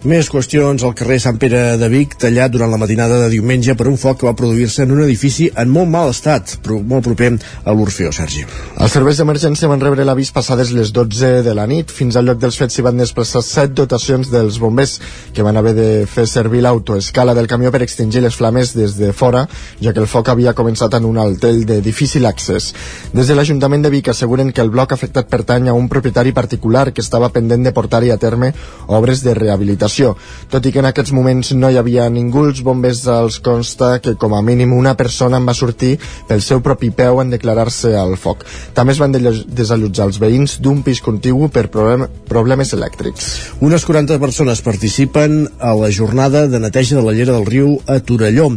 Més 0.07 0.31
qüestions 0.33 0.81
al 0.85 0.95
carrer 0.97 1.19
Sant 1.21 1.37
Pere 1.41 1.75
de 1.77 1.89
Vic, 1.93 2.15
tallat 2.21 2.53
durant 2.53 2.71
la 2.73 2.79
matinada 2.81 3.19
de 3.21 3.29
diumenge 3.33 3.75
per 3.77 3.85
un 3.89 3.99
foc 4.01 4.19
que 4.21 4.27
va 4.27 4.33
produir-se 4.37 4.85
en 4.85 4.95
un 4.95 5.03
edifici 5.03 5.51
en 5.53 5.69
molt 5.73 5.91
mal 5.93 6.09
estat, 6.09 6.55
però 6.65 6.79
molt 6.81 7.05
proper 7.05 7.29
a 7.37 7.73
l'Orfeo, 7.75 8.09
Sergi. 8.13 8.45
Els 8.81 8.97
serveis 8.97 9.21
d'emergència 9.21 9.69
van 9.69 9.81
rebre 9.81 10.05
l'avís 10.05 10.33
passades 10.33 10.73
les 10.73 10.93
12 10.95 11.43
de 11.45 11.55
la 11.57 11.67
nit. 11.69 11.93
Fins 11.93 12.17
al 12.17 12.29
lloc 12.29 12.41
dels 12.41 12.57
fets 12.57 12.77
s'hi 12.77 12.85
van 12.85 12.97
desplaçar 12.97 13.43
set 13.45 13.77
dotacions 13.77 14.29
dels 14.33 14.57
bombers 14.63 14.97
que 15.33 15.45
van 15.45 15.57
haver 15.57 15.75
de 15.77 15.89
fer 16.09 16.25
servir 16.29 16.63
l'autoescala 16.65 17.37
del 17.37 17.49
camió 17.49 17.73
per 17.73 17.83
extingir 17.85 18.25
les 18.25 18.37
flames 18.37 18.73
des 18.77 18.97
de 18.97 19.13
fora, 19.13 19.45
ja 19.81 19.93
que 19.93 20.01
el 20.01 20.09
foc 20.09 20.33
havia 20.33 20.57
començat 20.57 20.97
en 20.97 21.05
un 21.05 21.17
altell 21.27 21.65
de 21.67 21.81
difícil 21.85 22.25
accés. 22.25 22.71
Des 23.13 23.27
de 23.27 23.35
l'Ajuntament 23.35 23.83
de 23.83 23.91
Vic 23.93 24.09
asseguren 24.09 24.51
que 24.51 24.63
el 24.63 24.71
bloc 24.73 24.93
afectat 24.95 25.29
pertany 25.29 25.69
a 25.69 25.75
un 25.77 25.89
propietari 25.91 26.33
particular 26.33 26.91
que 26.93 27.03
estava 27.03 27.29
pendent 27.35 27.63
de 27.67 27.73
portar-hi 27.75 28.11
a 28.11 28.17
terme 28.17 28.53
obres 28.87 29.23
de 29.23 29.35
rehabilitació. 29.37 30.15
Tot 30.49 30.65
i 30.65 30.71
que 30.73 30.81
en 30.81 30.89
aquests 30.89 31.13
moments 31.13 31.53
no 31.53 31.69
hi 31.69 31.77
havia 31.77 32.09
ningú, 32.09 32.47
els 32.47 32.63
bombers 32.63 33.03
els 33.11 33.39
consta 33.43 33.97
que 34.03 34.15
com 34.15 34.33
a 34.33 34.41
mínim 34.41 34.73
una 34.73 34.95
persona 34.97 35.37
en 35.37 35.47
va 35.47 35.55
sortir 35.57 35.97
pel 36.27 36.41
seu 36.41 36.61
propi 36.65 36.89
peu 36.95 37.21
en 37.21 37.31
declarar-se 37.33 37.93
al 37.97 38.15
foc. 38.17 38.45
També 38.73 38.95
es 38.95 39.01
van 39.01 39.13
desallotjar 39.13 40.07
els 40.09 40.19
veïns 40.23 40.57
d'un 40.63 40.83
pis 40.85 41.01
contigu 41.03 41.51
per 41.53 41.67
problem 41.73 42.07
problemes 42.27 42.73
elèctrics. 42.75 43.29
Unes 43.63 43.85
40 43.85 44.19
persones 44.19 44.61
participen 44.61 45.47
a 45.59 45.73
la 45.75 45.91
jornada 45.91 46.47
de 46.47 46.59
neteja 46.59 46.97
de 46.97 47.05
la 47.05 47.15
llera 47.15 47.33
del 47.33 47.47
riu 47.47 47.77
a 47.87 47.99
Torelló 47.99 48.51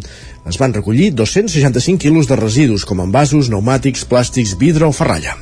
es 0.46 0.58
van 0.58 0.72
recollir 0.72 1.14
265 1.14 2.00
quilos 2.00 2.28
de 2.28 2.36
residus 2.36 2.86
com 2.88 3.02
envasos, 3.04 3.50
pneumàtics, 3.50 4.06
plàstics, 4.08 4.56
vidre 4.58 4.88
o 4.88 4.92
ferralla. 4.92 5.36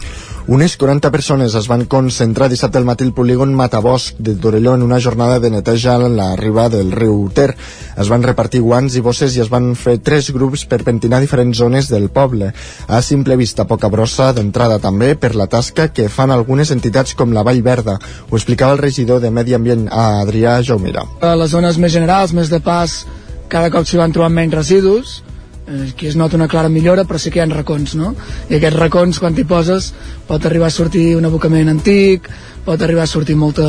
Unes 0.49 0.79
40 0.81 1.11
persones 1.13 1.53
es 1.59 1.67
van 1.69 1.83
concentrar 1.85 2.47
dissabte 2.49 2.79
al 2.81 2.87
matí 2.89 3.05
al 3.05 3.13
polígon 3.13 3.51
Matabosc 3.53 4.17
de 4.17 4.33
Torelló 4.35 4.73
en 4.79 4.83
una 4.83 4.97
jornada 4.99 5.37
de 5.41 5.51
neteja 5.51 5.97
a 5.97 6.09
la 6.09 6.29
riba 6.41 6.71
del 6.73 6.89
riu 6.91 7.29
Ter. 7.37 7.51
Es 8.01 8.09
van 8.09 8.25
repartir 8.25 8.63
guants 8.65 8.97
i 8.97 9.03
bosses 9.05 9.37
i 9.37 9.43
es 9.45 9.51
van 9.53 9.75
fer 9.77 9.99
tres 10.01 10.31
grups 10.33 10.65
per 10.65 10.81
pentinar 10.87 11.21
diferents 11.21 11.61
zones 11.61 11.91
del 11.93 12.09
poble. 12.09 12.55
A 12.89 13.03
simple 13.03 13.37
vista 13.37 13.69
poca 13.69 13.93
brossa 13.93 14.31
d'entrada 14.33 14.81
també 14.81 15.13
per 15.21 15.35
la 15.37 15.51
tasca 15.53 15.91
que 15.93 16.09
fan 16.09 16.33
algunes 16.33 16.73
entitats 16.73 17.13
com 17.13 17.37
la 17.37 17.45
Vall 17.45 17.61
Verda. 17.61 17.99
Ho 18.31 18.41
explicava 18.41 18.73
el 18.73 18.81
regidor 18.81 19.21
de 19.21 19.31
Medi 19.31 19.53
Ambient 19.53 19.91
a 19.93 20.23
Adrià 20.25 20.63
Jaumira. 20.65 21.05
A 21.21 21.37
les 21.37 21.53
zones 21.53 21.77
més 21.77 21.93
generals, 21.93 22.33
més 22.33 22.49
de 22.49 22.65
pas, 22.65 23.03
cada 23.49 23.73
cop 23.75 23.87
s'hi 23.89 24.01
van 24.01 24.13
trobant 24.13 24.35
menys 24.35 24.55
residus, 24.55 25.23
aquí 25.69 26.07
es 26.09 26.17
nota 26.17 26.37
una 26.37 26.49
clara 26.49 26.69
millora 26.69 27.05
però 27.05 27.19
sí 27.21 27.31
que 27.31 27.41
hi 27.41 27.43
ha 27.43 27.49
racons 27.51 27.95
no? 27.99 28.15
i 28.49 28.57
aquests 28.57 28.79
racons 28.79 29.19
quan 29.21 29.35
t'hi 29.37 29.45
poses 29.45 29.93
pot 30.29 30.47
arribar 30.47 30.71
a 30.71 30.75
sortir 30.75 31.15
un 31.17 31.29
abocament 31.29 31.69
antic 31.69 32.31
pot 32.65 32.83
arribar 32.83 33.05
a 33.05 33.11
sortir 33.11 33.37
molta, 33.37 33.69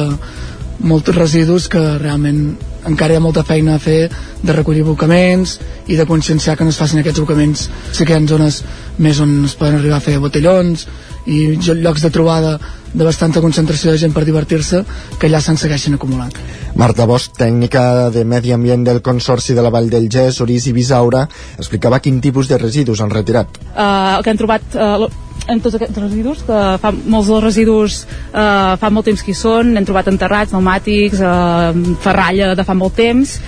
molts 0.80 1.12
residus 1.16 1.68
que 1.72 1.82
realment 2.00 2.56
encara 2.88 3.14
hi 3.14 3.20
ha 3.20 3.24
molta 3.24 3.44
feina 3.44 3.76
a 3.76 3.84
fer 3.84 4.08
de 4.42 4.56
recollir 4.56 4.86
abocaments 4.86 5.58
i 5.92 5.98
de 6.00 6.06
conscienciar 6.08 6.56
que 6.58 6.64
no 6.64 6.72
es 6.72 6.80
facin 6.80 7.02
aquests 7.02 7.20
abocaments 7.20 7.68
sí 7.92 8.06
que 8.06 8.14
hi 8.14 8.18
ha 8.18 8.28
zones 8.28 8.64
més 8.98 9.20
on 9.20 9.44
es 9.46 9.56
poden 9.60 9.80
arribar 9.80 10.00
a 10.00 10.06
fer 10.06 10.20
botellons 10.24 10.88
i 11.30 11.58
llocs 11.60 12.02
de 12.02 12.10
trobada 12.10 12.58
de 12.94 13.06
bastanta 13.06 13.42
concentració 13.42 13.92
de 13.92 14.00
gent 14.02 14.16
per 14.16 14.24
divertir-se 14.26 14.82
que 15.20 15.28
allà 15.28 15.42
se'n 15.44 15.60
segueixen 15.62 15.94
acumulant. 15.94 16.34
Marta 16.80 17.06
Bosch, 17.06 17.36
tècnica 17.38 18.10
de 18.14 18.24
Medi 18.26 18.54
Ambient 18.56 18.86
del 18.88 19.02
Consorci 19.06 19.54
de 19.54 19.62
la 19.62 19.70
Vall 19.70 19.92
del 19.92 20.08
Gès, 20.10 20.40
Orís 20.42 20.66
i 20.72 20.74
Bisaura, 20.74 21.28
explicava 21.58 22.00
quin 22.00 22.22
tipus 22.22 22.50
de 22.50 22.58
residus 22.58 23.02
han 23.02 23.14
retirat. 23.14 23.60
Uh, 23.76 24.18
el 24.18 24.24
que 24.26 24.34
han 24.34 24.42
trobat 24.42 24.80
uh, 24.80 25.06
en 25.50 25.62
tots 25.64 25.78
aquests 25.80 25.98
residus, 26.02 26.44
que 26.48 26.60
fa, 26.82 26.92
molts 26.94 27.32
dels 27.32 27.44
residus 27.44 28.02
uh, 28.06 28.76
fa 28.80 28.92
molt 28.94 29.10
temps 29.10 29.24
que 29.26 29.34
hi 29.34 29.38
són, 29.38 29.74
hem 29.78 29.88
trobat 29.88 30.12
enterrats, 30.12 30.54
pneumàtics, 30.54 31.24
uh, 31.24 31.96
ferralla 32.04 32.54
de 32.58 32.66
fa 32.68 32.78
molt 32.78 32.98
temps, 33.00 33.40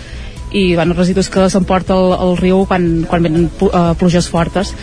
i 0.52 0.76
bueno, 0.76 0.94
residus 0.94 1.30
que 1.32 1.48
s'emporta 1.50 1.96
el, 1.96 2.14
el 2.28 2.38
riu 2.40 2.66
quan, 2.68 3.06
quan 3.08 3.24
venen 3.24 3.48
uh, 3.64 3.94
pluges 4.00 4.28
fortes. 4.32 4.74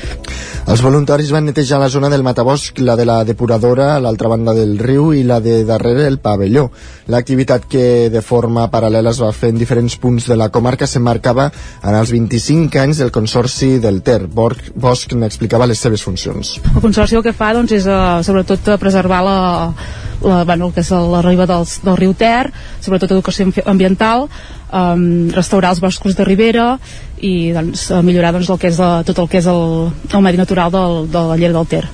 Els 0.69 0.83
voluntaris 0.85 1.31
van 1.33 1.47
netejar 1.49 1.79
la 1.81 1.89
zona 1.89 2.11
del 2.13 2.25
Matabosc, 2.25 2.81
la 2.85 2.97
de 2.97 3.05
la 3.09 3.23
depuradora 3.25 3.95
a 3.95 4.01
l'altra 4.05 4.29
banda 4.29 4.53
del 4.57 4.77
riu 4.81 5.13
i 5.17 5.23
la 5.25 5.39
de 5.45 5.63
darrere 5.69 6.07
el 6.09 6.19
pavelló. 6.25 6.67
L'activitat 7.09 7.65
que 7.69 8.09
de 8.13 8.23
forma 8.25 8.67
paral·lela 8.73 9.13
es 9.15 9.21
va 9.23 9.31
fer 9.33 9.53
en 9.53 9.61
diferents 9.61 9.97
punts 10.01 10.29
de 10.29 10.37
la 10.37 10.51
comarca 10.53 10.89
s'emmarcava 10.89 11.49
en 11.83 11.97
els 11.97 12.13
25 12.13 12.83
anys 12.83 13.01
del 13.01 13.13
Consorci 13.13 13.79
del 13.81 14.03
Ter. 14.05 14.27
Bosch 14.29 15.17
n'explicava 15.17 15.69
les 15.69 15.81
seves 15.81 16.05
funcions. 16.05 16.59
El 16.75 16.85
Consorci 16.85 17.17
el 17.17 17.25
que 17.25 17.37
fa 17.37 17.55
doncs, 17.57 17.73
és 17.77 17.89
uh, 17.89 18.21
sobretot 18.25 18.75
preservar 18.81 19.23
la, 19.25 19.39
la, 20.21 20.45
bueno, 20.45 20.69
el 20.69 20.77
que 20.77 20.85
és 20.85 20.93
la 20.93 21.25
riba 21.25 21.49
del, 21.49 21.65
del 21.85 21.97
riu 21.97 22.15
Ter, 22.19 22.53
sobretot 22.85 23.17
educació 23.17 23.49
ambiental, 23.65 24.29
um, 24.73 25.29
restaurar 25.35 25.75
els 25.75 25.83
boscos 25.85 26.17
de 26.19 26.27
ribera 26.27 26.73
i 27.21 27.51
doncs, 27.55 27.89
millorar 28.05 28.33
doncs, 28.37 28.51
el 28.51 28.61
que 28.61 28.71
és 28.73 28.79
la, 28.81 29.03
tot 29.07 29.19
el 29.19 29.29
que 29.31 29.41
és 29.43 29.49
el, 29.51 29.91
el 30.13 30.25
medi 30.25 30.41
natural 30.41 30.73
del, 30.75 31.07
de 31.13 31.25
la 31.33 31.39
llera 31.41 31.59
del 31.59 31.71
Ter. 31.71 31.87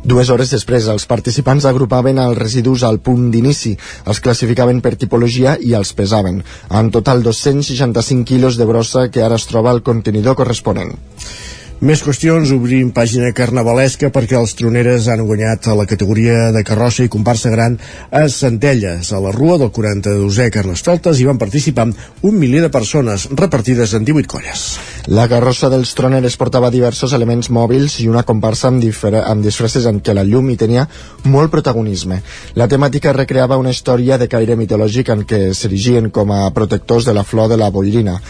Dues 0.00 0.30
hores 0.32 0.48
després, 0.48 0.86
els 0.88 1.04
participants 1.04 1.66
agrupaven 1.68 2.18
els 2.22 2.38
residus 2.38 2.86
al 2.88 3.02
punt 3.04 3.26
d'inici, 3.34 3.74
els 4.08 4.20
classificaven 4.24 4.80
per 4.80 4.94
tipologia 4.96 5.58
i 5.60 5.74
els 5.76 5.92
pesaven. 5.92 6.40
En 6.72 6.88
total, 6.94 7.20
265 7.22 8.24
quilos 8.24 8.56
de 8.56 8.64
brossa 8.64 9.10
que 9.12 9.20
ara 9.22 9.36
es 9.36 9.44
troba 9.50 9.70
al 9.74 9.82
contenidor 9.84 10.38
corresponent. 10.40 10.96
Més 11.80 12.02
qüestions, 12.04 12.50
obrim 12.52 12.90
pàgina 12.92 13.30
carnavalesca 13.32 14.10
perquè 14.12 14.36
els 14.36 14.52
troneres 14.52 15.06
han 15.08 15.22
guanyat 15.24 15.70
a 15.72 15.76
la 15.78 15.86
categoria 15.88 16.50
de 16.52 16.60
carrossa 16.60 17.06
i 17.06 17.08
comparsa 17.08 17.48
gran 17.54 17.78
a 18.12 18.26
Centelles, 18.28 19.14
a 19.16 19.20
la 19.24 19.32
Rua 19.32 19.56
del 19.62 19.70
42è 19.72 20.50
Carnestoltes 20.52 21.22
i 21.22 21.24
van 21.24 21.40
participar 21.40 21.88
un 21.88 22.36
miler 22.36 22.60
de 22.66 22.68
persones 22.68 23.24
repartides 23.32 23.96
en 23.96 24.04
18 24.04 24.28
colles. 24.28 24.66
La 25.08 25.24
carrossa 25.32 25.72
dels 25.72 25.94
troneres 25.96 26.36
portava 26.36 26.68
diversos 26.68 27.16
elements 27.16 27.48
mòbils 27.48 27.96
i 28.04 28.10
una 28.12 28.26
comparsa 28.28 28.68
amb, 28.68 28.84
amb 29.24 29.40
disfresses 29.40 29.88
en 29.88 30.04
què 30.04 30.12
la 30.12 30.28
llum 30.28 30.52
hi 30.52 30.60
tenia 30.60 30.84
molt 31.32 31.48
protagonisme. 31.48 32.20
La 32.60 32.68
temàtica 32.68 33.16
recreava 33.16 33.56
una 33.56 33.72
història 33.72 34.20
de 34.20 34.28
caire 34.28 34.60
mitològic 34.60 35.16
en 35.16 35.24
què 35.24 35.46
s'erigien 35.56 36.12
com 36.12 36.28
a 36.28 36.50
protectors 36.52 37.08
de 37.08 37.16
la 37.16 37.24
flor 37.24 37.48
de 37.48 37.56
la 37.56 37.72
boirina. 37.72 38.20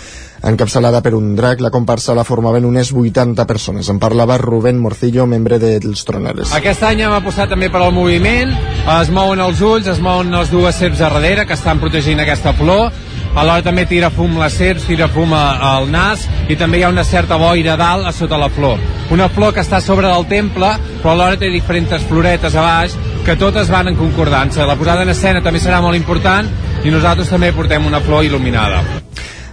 Encapçalada 0.40 1.02
per 1.04 1.12
un 1.14 1.34
drac, 1.36 1.60
la 1.60 1.68
comparsa 1.70 2.14
la 2.16 2.24
formaven 2.24 2.64
unes 2.64 2.94
80 2.96 3.44
persones. 3.46 3.90
En 3.92 3.98
parlava 4.00 4.38
Rubén 4.40 4.78
Morcillo, 4.80 5.26
membre 5.28 5.58
dels 5.60 6.04
Troneres. 6.08 6.54
Aquest 6.56 6.82
any 6.88 7.02
hem 7.04 7.12
apostat 7.12 7.50
també 7.52 7.68
per 7.68 7.82
al 7.84 7.92
moviment, 7.92 8.54
es 8.96 9.10
mouen 9.12 9.42
els 9.44 9.60
ulls, 9.60 9.90
es 9.92 10.00
mouen 10.00 10.32
les 10.32 10.48
dues 10.48 10.80
serps 10.80 11.02
a 11.02 11.10
darrere 11.10 11.44
que 11.44 11.58
estan 11.58 11.82
protegint 11.82 12.24
aquesta 12.24 12.54
flor, 12.56 12.88
alhora 13.34 13.62
també 13.66 13.84
tira 13.86 14.08
fum 14.10 14.38
les 14.40 14.56
serps, 14.56 14.86
tira 14.88 15.10
fum 15.12 15.34
al 15.36 15.90
nas 15.92 16.24
i 16.48 16.56
també 16.56 16.80
hi 16.80 16.86
ha 16.86 16.94
una 16.94 17.04
certa 17.04 17.36
boira 17.36 17.76
dalt 17.76 18.08
a 18.08 18.12
sota 18.16 18.40
la 18.40 18.48
flor. 18.48 18.80
Una 19.12 19.28
flor 19.28 19.52
que 19.52 19.60
està 19.60 19.76
a 19.76 19.84
sobre 19.84 20.08
del 20.08 20.24
temple, 20.30 20.72
però 21.02 21.12
alhora 21.12 21.36
té 21.36 21.52
diferents 21.52 22.08
floretes 22.08 22.56
a 22.56 22.64
baix 22.64 22.96
que 23.26 23.36
totes 23.36 23.68
van 23.68 23.92
en 23.92 24.00
concordança. 24.00 24.64
La 24.64 24.78
posada 24.80 25.04
en 25.04 25.12
escena 25.12 25.44
també 25.44 25.60
serà 25.60 25.82
molt 25.84 26.00
important 26.00 26.48
i 26.80 26.90
nosaltres 26.90 27.28
també 27.28 27.52
portem 27.52 27.84
una 27.86 28.00
flor 28.00 28.24
il·luminada. 28.24 28.80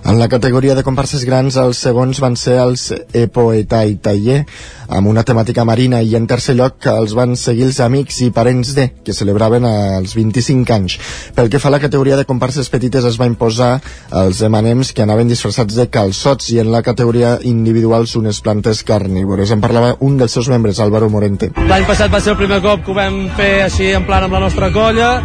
En 0.06 0.20
la 0.20 0.28
categoria 0.30 0.76
de 0.76 0.84
comparses 0.84 1.26
grans, 1.26 1.58
els 1.60 1.80
segons 1.84 2.20
van 2.24 2.36
ser 2.40 2.58
els 2.62 2.92
Epoeta 3.18 3.84
i 3.86 3.98
Taller, 4.02 4.44
amb 4.88 5.10
una 5.12 5.24
temàtica 5.28 5.66
marina, 5.68 6.00
i 6.02 6.16
en 6.16 6.28
tercer 6.30 6.56
lloc 6.56 6.86
els 6.92 7.16
van 7.18 7.36
seguir 7.36 7.66
els 7.68 7.80
amics 7.84 8.22
i 8.24 8.30
parents 8.32 8.74
de, 8.78 8.88
que 9.04 9.16
celebraven 9.16 9.66
els 9.68 10.16
25 10.16 10.76
anys. 10.76 10.98
Pel 11.36 11.52
que 11.52 11.60
fa 11.60 11.72
a 11.72 11.76
la 11.76 11.82
categoria 11.84 12.20
de 12.20 12.28
comparses 12.30 12.70
petites, 12.72 13.08
es 13.08 13.20
va 13.20 13.28
imposar 13.28 13.78
els 14.24 14.42
emanems 14.46 14.94
que 14.94 15.04
anaven 15.04 15.28
disfressats 15.32 15.76
de 15.76 15.90
calçots, 15.92 16.52
i 16.54 16.62
en 16.64 16.72
la 16.72 16.84
categoria 16.86 17.38
individuals 17.44 18.16
unes 18.16 18.40
plantes 18.46 18.84
carnívores. 18.88 19.52
En 19.52 19.64
parlava 19.64 19.96
un 20.00 20.18
dels 20.22 20.38
seus 20.38 20.48
membres, 20.54 20.80
Álvaro 20.80 21.10
Morente. 21.10 21.52
L'any 21.58 21.90
passat 21.90 22.14
va 22.14 22.24
ser 22.24 22.36
el 22.36 22.40
primer 22.40 22.62
cop 22.64 22.86
que 22.86 22.94
ho 22.94 22.98
vam 22.98 23.26
fer 23.38 23.52
així 23.66 23.92
en 23.98 24.08
plan 24.08 24.28
amb 24.28 24.40
la 24.40 24.46
nostra 24.48 24.72
colla, 24.72 25.18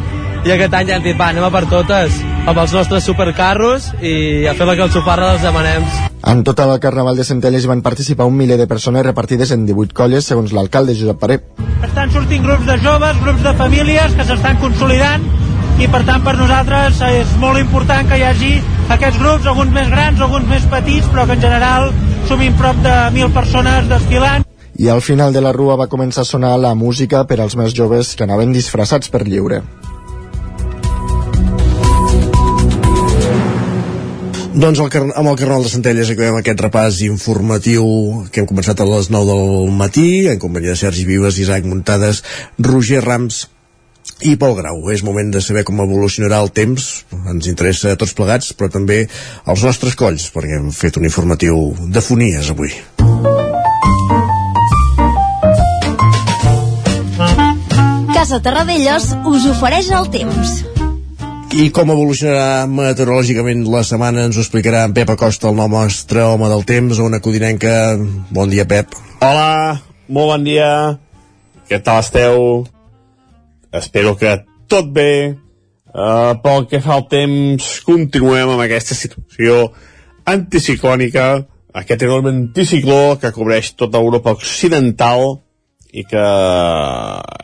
i 0.42 0.50
aquest 0.50 0.74
any 0.74 0.88
ja 0.88 0.96
hem 0.98 1.05
dit, 1.05 1.18
va, 1.18 1.28
anem 1.31 1.44
a 1.46 1.50
per 1.55 1.66
totes 1.70 2.16
amb 2.50 2.59
els 2.59 2.72
nostres 2.74 3.05
supercarros 3.07 3.92
i 4.02 4.46
a 4.50 4.55
fer 4.59 4.66
la 4.66 4.74
calçofarra 4.78 5.28
dels 5.31 5.44
demanems. 5.46 6.00
En 6.26 6.42
tot 6.46 6.59
el 6.62 6.72
Carnaval 6.83 7.18
de 7.18 7.26
Centelles 7.26 7.66
van 7.70 7.83
participar 7.83 8.26
un 8.26 8.35
miler 8.38 8.57
de 8.59 8.66
persones 8.66 9.07
repartides 9.07 9.52
en 9.55 9.66
18 9.66 9.94
colles, 9.94 10.26
segons 10.26 10.55
l'alcalde 10.55 10.96
Josep 10.98 11.20
Paré. 11.22 11.38
Estan 11.87 12.11
sortint 12.14 12.42
grups 12.46 12.66
de 12.66 12.76
joves, 12.83 13.20
grups 13.22 13.42
de 13.46 13.55
famílies 13.59 14.16
que 14.18 14.26
s'estan 14.26 14.59
consolidant 14.62 15.28
i 15.83 15.88
per 15.90 16.02
tant 16.07 16.22
per 16.26 16.35
nosaltres 16.38 16.98
és 17.07 17.37
molt 17.42 17.59
important 17.62 18.11
que 18.11 18.18
hi 18.18 18.26
hagi 18.26 18.52
aquests 18.94 19.22
grups, 19.22 19.46
alguns 19.46 19.70
més 19.74 19.88
grans, 19.94 20.20
alguns 20.20 20.50
més 20.50 20.66
petits, 20.70 21.07
però 21.14 21.26
que 21.26 21.38
en 21.38 21.44
general 21.46 21.92
sumim 22.31 22.59
prop 22.59 22.83
de 22.83 22.96
1.000 23.14 23.31
persones 23.35 23.88
desfilant. 23.90 24.46
I 24.78 24.90
al 24.90 25.02
final 25.05 25.33
de 25.33 25.42
la 25.44 25.55
rua 25.55 25.78
va 25.78 25.90
començar 25.90 26.26
a 26.26 26.28
sonar 26.28 26.57
la 26.59 26.74
música 26.74 27.22
per 27.31 27.38
als 27.40 27.55
més 27.55 27.74
joves 27.76 28.16
que 28.16 28.26
anaven 28.26 28.55
disfressats 28.57 29.12
per 29.12 29.22
lliure. 29.28 29.62
Doncs 34.53 34.83
el, 34.85 35.12
amb 35.17 35.31
el 35.31 35.37
Carnaval 35.41 35.62
de 35.65 35.71
Centelles 35.73 36.11
acabem 36.12 36.37
aquest 36.37 36.61
repàs 36.61 36.99
informatiu 37.07 37.87
que 38.29 38.43
hem 38.43 38.49
començat 38.51 38.83
a 38.83 38.87
les 38.88 39.09
9 39.09 39.25
del 39.31 39.71
matí 39.73 40.27
en 40.29 40.41
companyia 40.43 40.75
de 40.75 40.81
Sergi 40.81 41.07
Vives, 41.09 41.38
Isaac 41.41 41.65
Muntades, 41.65 42.21
Roger 42.61 43.01
Rams 43.01 43.47
i 44.29 44.35
Pol 44.37 44.53
Grau. 44.59 44.85
És 44.93 45.05
moment 45.07 45.33
de 45.33 45.41
saber 45.41 45.65
com 45.65 45.81
evolucionarà 45.81 46.43
el 46.45 46.53
temps, 46.53 46.91
ens 47.33 47.49
interessa 47.49 47.95
a 47.95 48.01
tots 48.01 48.12
plegats, 48.19 48.53
però 48.53 48.69
també 48.77 49.07
als 49.49 49.65
nostres 49.65 49.97
colls, 49.97 50.29
perquè 50.35 50.61
hem 50.61 50.69
fet 50.77 51.01
un 51.01 51.09
informatiu 51.09 51.73
de 51.88 52.05
fonies 52.05 52.53
avui. 52.53 52.77
Casa 58.12 58.45
Terradellos 58.45 59.15
us 59.33 59.49
ofereix 59.57 59.88
el 59.97 60.12
temps. 60.12 60.82
I 61.53 61.67
com 61.69 61.91
evolucionarà 61.93 62.65
meteorològicament 62.65 63.67
la 63.69 63.83
setmana 63.85 64.23
ens 64.25 64.38
ho 64.38 64.41
explicarà 64.41 64.87
en 64.88 64.95
Pep 64.97 65.11
Acosta, 65.12 65.51
el 65.51 65.59
nostre 65.61 66.23
home 66.25 66.49
del 66.49 66.62
temps, 66.65 66.97
una 67.05 67.21
codinenca. 67.21 67.93
Bon 68.33 68.49
dia, 68.49 68.65
Pep. 68.65 68.97
Hola, 69.21 69.77
molt 70.09 70.31
bon 70.31 70.47
dia. 70.47 70.69
Què 71.69 71.83
tal 71.85 72.01
esteu? 72.01 72.65
Espero 73.69 74.15
que 74.17 74.33
tot 74.65 74.88
bé. 74.97 75.37
Uh, 75.93 76.33
pel 76.41 76.65
que 76.71 76.81
fa 76.81 76.97
al 76.97 77.05
temps, 77.12 77.69
continuem 77.85 78.55
amb 78.55 78.65
aquesta 78.65 78.97
situació 78.97 79.75
anticiclònica, 80.25 81.29
aquest 81.77 82.09
enorme 82.09 82.33
anticicló 82.33 83.19
que 83.21 83.35
cobreix 83.37 83.75
tota 83.77 84.01
Europa 84.01 84.33
occidental 84.41 85.43
i 85.93 86.09
que 86.09 86.27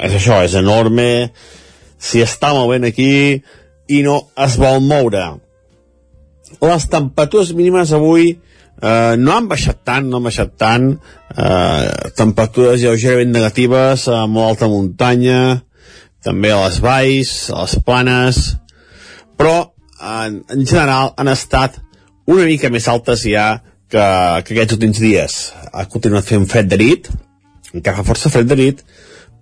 és 0.01 0.17
això, 0.17 0.41
és 0.49 0.57
enorme, 0.57 1.29
si 2.01 2.25
està 2.25 2.55
movent 2.57 2.89
aquí, 2.89 3.43
i 3.89 4.03
no 4.05 4.19
es 4.45 4.59
vol 4.61 4.83
moure. 4.85 5.25
Les 6.65 6.87
temperatures 6.89 7.53
mínimes 7.57 7.93
avui 7.97 8.31
eh, 8.33 9.15
no 9.19 9.35
han 9.35 9.49
baixat 9.51 9.83
tant, 9.87 10.09
no 10.09 10.19
han 10.19 10.29
baixat 10.29 10.55
tant, 10.61 10.91
eh, 11.35 12.11
temperatures 12.19 12.83
lleugerament 12.83 13.35
negatives 13.35 14.09
a 14.13 14.25
molt 14.27 14.55
alta 14.55 14.71
muntanya, 14.73 15.41
també 16.25 16.53
a 16.53 16.63
les 16.67 16.81
valls, 16.85 17.35
a 17.53 17.65
les 17.65 17.77
planes, 17.85 18.43
però 19.39 19.57
en, 19.99 20.43
en 20.51 20.65
general 20.67 21.15
han 21.19 21.31
estat 21.33 21.79
una 22.29 22.45
mica 22.49 22.71
més 22.71 22.89
altes 22.91 23.25
ja 23.25 23.49
que, 23.89 24.03
que 24.45 24.55
aquests 24.55 24.77
últims 24.77 25.01
dies. 25.01 25.39
Ha 25.73 25.87
continuat 25.91 26.29
fent 26.29 26.47
fred 26.51 26.69
de 26.71 26.79
nit, 26.81 27.09
encara 27.73 28.01
fa 28.01 28.09
força 28.11 28.33
fred 28.33 28.49
de 28.51 28.59
nit, 28.59 28.83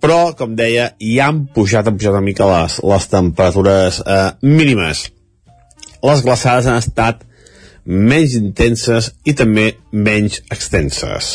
però, 0.01 0.33
com 0.37 0.55
deia, 0.57 0.91
ja 1.01 1.29
han 1.29 1.45
pujat, 1.53 1.87
han 1.87 1.97
pujat 1.97 2.15
una 2.15 2.25
mica 2.25 2.47
les, 2.49 2.79
les 2.83 3.07
temperatures 3.11 4.01
eh, 4.05 4.27
mínimes. 4.45 5.07
Les 6.05 6.21
glaçades 6.25 6.69
han 6.69 6.81
estat 6.81 7.23
menys 7.87 8.35
intenses 8.35 9.13
i 9.25 9.33
també 9.37 9.69
menys 9.95 10.41
extenses. 10.51 11.31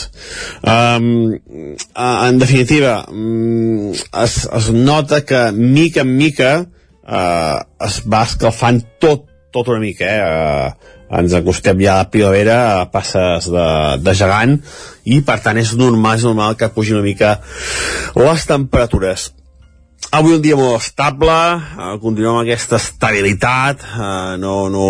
Um, 0.61 1.33
en 1.97 2.41
definitiva, 2.41 2.99
um, 3.09 3.91
es, 3.97 4.43
es 4.45 4.71
nota 4.77 5.23
que 5.25 5.47
mica 5.57 6.05
en 6.05 6.13
mica 6.19 6.53
uh, 6.63 7.59
es 7.87 8.03
va 8.05 8.25
escalfant 8.29 8.83
tot, 9.01 9.25
tot 9.53 9.73
una 9.73 9.81
mica, 9.81 10.09
eh? 10.09 10.21
Uh, 10.21 11.01
ens 11.13 11.35
acostem 11.37 11.81
ja 11.83 11.99
a 11.99 12.03
la 12.03 12.09
primavera 12.11 12.57
a 12.81 12.89
passes 12.93 13.51
de, 13.53 13.69
de 14.01 14.15
gegant 14.17 14.57
i 15.05 15.21
per 15.27 15.39
tant 15.45 15.61
és 15.61 15.75
normal, 15.77 16.17
és 16.17 16.27
normal 16.27 16.57
que 16.57 16.73
pugi 16.73 16.97
una 16.97 17.05
mica 17.05 17.37
les 18.17 18.49
temperatures. 18.49 19.31
Avui 20.13 20.35
un 20.37 20.43
dia 20.45 20.57
molt 20.59 20.81
estable 20.81 21.33
eh, 21.33 21.93
continuem 22.03 22.39
amb 22.39 22.43
aquesta 22.43 22.81
estabilitat 22.81 23.85
eh, 23.87 24.35
no, 24.41 24.57
no, 24.73 24.89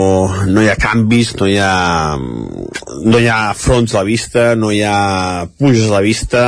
no 0.49 0.63
hi 0.63 0.71
ha 0.71 0.79
canvis 0.81 1.35
no 1.41 1.51
hi 1.51 1.59
ha, 1.63 1.75
no 2.17 3.21
hi 3.21 3.29
ha 3.31 3.43
fronts 3.59 3.95
a 3.95 4.01
la 4.01 4.09
vista 4.09 4.53
no 4.59 4.73
hi 4.73 4.83
ha 4.87 5.47
puges 5.59 5.91
a 5.91 5.99
la 5.99 6.07
vista. 6.07 6.47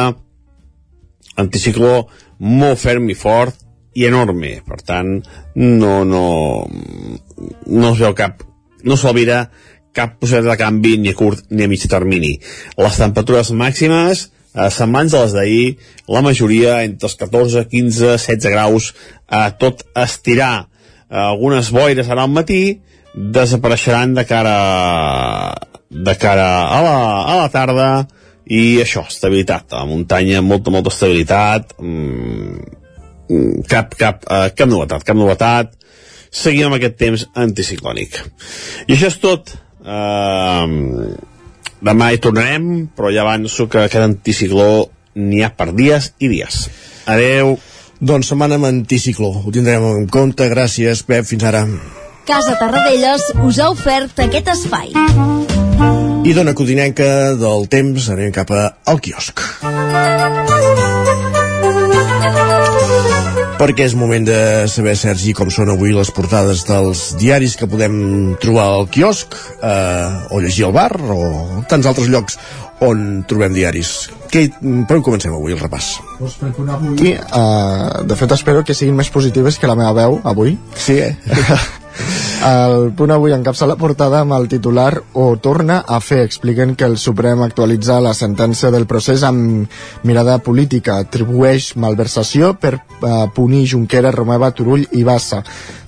Anticicló 1.34 2.06
molt 2.46 2.78
ferm 2.78 3.10
i 3.10 3.18
fort 3.18 3.58
i 3.98 4.06
enorme 4.06 4.56
per 4.66 4.80
tant 4.86 5.16
no, 5.54 5.94
no, 6.06 6.24
no 7.66 7.92
es 7.92 8.02
veu 8.02 8.14
cap 8.18 8.42
no 8.84 8.98
s'alvira 9.00 9.48
cap 9.94 10.16
possibilitat 10.18 10.56
de 10.56 10.60
canvi 10.60 10.96
ni 10.98 11.12
a 11.12 11.18
curt 11.18 11.46
ni 11.50 11.64
a 11.64 11.70
mig 11.70 11.84
termini. 11.90 12.34
Les 12.78 12.96
temperatures 12.98 13.52
màximes 13.54 14.28
eh, 14.54 14.70
semblants 14.70 15.14
a 15.14 15.24
les 15.24 15.34
d'ahir, 15.36 15.66
la 16.08 16.22
majoria 16.24 16.80
entre 16.86 17.08
els 17.10 17.18
14, 17.20 17.66
15, 17.70 18.16
16 18.18 18.52
graus, 18.54 18.90
eh, 19.28 19.50
tot 19.58 19.84
estirar. 19.94 20.66
Eh, 21.10 21.20
algunes 21.20 21.70
boires 21.74 22.10
ara 22.10 22.26
al 22.26 22.34
matí 22.34 22.80
desapareixeran 23.14 24.14
de 24.14 24.24
cara 24.26 24.58
de 25.94 26.14
cara 26.18 26.48
a 26.74 26.80
la, 26.82 26.96
a 27.30 27.34
la 27.38 27.50
tarda 27.52 27.88
i 28.50 28.80
això, 28.82 29.04
estabilitat 29.08 29.72
a 29.72 29.84
la 29.84 29.88
muntanya, 29.88 30.42
molta, 30.42 30.72
molta 30.74 30.90
estabilitat 30.90 31.76
mm, 31.78 33.62
cap, 33.70 33.94
cap, 33.96 34.26
eh, 34.26 34.48
cap 34.56 34.68
novetat 34.68 35.06
cap 35.06 35.16
novetat 35.16 35.70
seguim 36.34 36.68
amb 36.68 36.78
aquest 36.80 36.98
temps 36.98 37.28
anticiclònic 37.46 38.18
i 38.88 38.96
això 38.96 39.12
és 39.12 39.20
tot 39.22 39.54
Uh, 39.84 41.12
demà 41.84 42.08
hi 42.12 42.20
tornarem, 42.24 42.88
però 42.96 43.12
ja 43.12 43.24
avanço 43.24 43.68
que 43.68 43.84
aquest 43.84 44.04
anticicló 44.04 44.86
n'hi 45.20 45.44
ha 45.44 45.52
per 45.52 45.72
dies 45.76 46.14
i 46.18 46.30
dies. 46.32 46.64
Adeu. 47.04 47.58
Doncs 48.04 48.32
setmana 48.32 48.56
amb 48.58 48.68
anticicló. 48.68 49.30
Ho 49.44 49.52
tindrem 49.52 49.84
en 49.90 50.08
compte. 50.12 50.48
Gràcies, 50.50 51.04
Pep. 51.06 51.28
Fins 51.28 51.44
ara. 51.46 51.62
Casa 52.28 52.56
Tarradellas 52.58 53.30
us 53.44 53.60
ha 53.60 53.68
ofert 53.72 54.24
aquest 54.24 54.50
espai. 54.56 54.90
I 56.24 56.32
dona 56.32 56.56
codinenca 56.56 57.36
del 57.38 57.68
temps 57.68 58.08
anem 58.12 58.32
cap 58.32 58.50
al 58.56 59.00
quiosc. 59.04 59.44
Perquè 63.58 63.86
és 63.86 63.94
moment 63.98 64.24
de 64.26 64.38
saber, 64.70 64.94
Sergi, 64.98 65.32
com 65.36 65.50
són 65.52 65.70
avui 65.72 65.94
les 65.94 66.10
portades 66.14 66.64
dels 66.68 67.02
diaris 67.20 67.54
que 67.58 67.68
podem 67.70 67.94
trobar 68.42 68.66
al 68.72 68.88
quiosc 68.92 69.36
eh, 69.62 70.34
o 70.34 70.40
llegir 70.42 70.66
al 70.68 70.74
bar 70.76 70.92
o 71.14 71.62
tants 71.70 71.86
altres 71.90 72.10
llocs 72.12 72.38
on 72.84 73.22
trobem 73.30 73.54
diaris. 73.54 73.94
Que, 74.32 74.48
per 74.58 74.98
on 74.98 75.04
comencem 75.06 75.34
avui 75.34 75.54
el 75.54 75.62
repàs? 75.62 75.94
Pues 76.18 76.34
per 76.40 76.50
avui, 76.50 77.14
uh, 77.14 78.02
de 78.02 78.18
fet 78.18 78.34
espero 78.34 78.64
que 78.66 78.74
siguin 78.74 78.98
més 78.98 79.12
positives 79.14 79.60
que 79.60 79.70
la 79.70 79.78
meva 79.78 79.94
veu 79.94 80.18
avui. 80.26 80.58
Sí, 80.74 80.98
eh? 80.98 81.14
El 82.44 82.90
punt 82.92 83.12
avui 83.14 83.32
encapça 83.32 83.64
la 83.64 83.78
portada 83.80 84.18
amb 84.20 84.34
el 84.36 84.50
titular 84.52 84.90
o 85.16 85.30
torna 85.40 85.78
a 85.88 86.00
fer, 86.04 86.20
expliquen 86.26 86.74
que 86.76 86.84
el 86.84 86.98
Suprem 87.00 87.40
actualitza 87.40 88.00
la 88.04 88.12
sentència 88.12 88.68
del 88.74 88.84
procés 88.90 89.24
amb 89.24 89.70
mirada 90.04 90.36
política, 90.44 90.98
atribueix 91.00 91.72
malversació 91.80 92.52
per 92.60 92.74
uh, 92.76 93.24
punir 93.32 93.64
Junquera, 93.70 94.12
Romeva, 94.12 94.52
Turull 94.52 94.84
i 94.92 95.06
Bassa. 95.08 95.40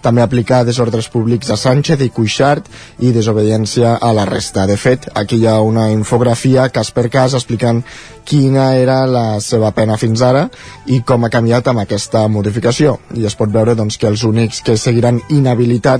També 0.06 0.22
aplicar 0.22 0.62
desordres 0.64 1.08
públics 1.10 1.50
a 1.50 1.56
Sánchez 1.58 2.00
i 2.06 2.12
Cuixart 2.14 2.68
i 3.02 3.10
desobediència 3.12 3.96
a 3.98 4.12
la 4.14 4.24
resta. 4.24 4.64
De 4.70 4.76
fet, 4.78 5.10
aquí 5.18 5.40
hi 5.42 5.48
ha 5.50 5.58
una 5.60 5.90
infografia 5.90 6.68
cas 6.70 6.92
per 6.94 7.08
cas 7.10 7.34
explicant 7.34 7.82
quina 8.26 8.74
era 8.74 9.00
la 9.06 9.38
seva 9.40 9.70
pena 9.74 9.96
fins 9.98 10.22
ara 10.26 10.46
i 10.90 11.00
com 11.06 11.24
ha 11.24 11.30
canviat 11.30 11.68
amb 11.70 11.82
aquesta 11.82 12.26
modificació. 12.30 12.96
I 13.14 13.26
es 13.26 13.36
pot 13.38 13.50
veure 13.54 13.76
doncs, 13.78 13.98
que 13.98 14.10
els 14.10 14.24
únics 14.26 14.62
que 14.66 14.76
seguiran 14.78 15.20
inhabilitats 15.30 15.95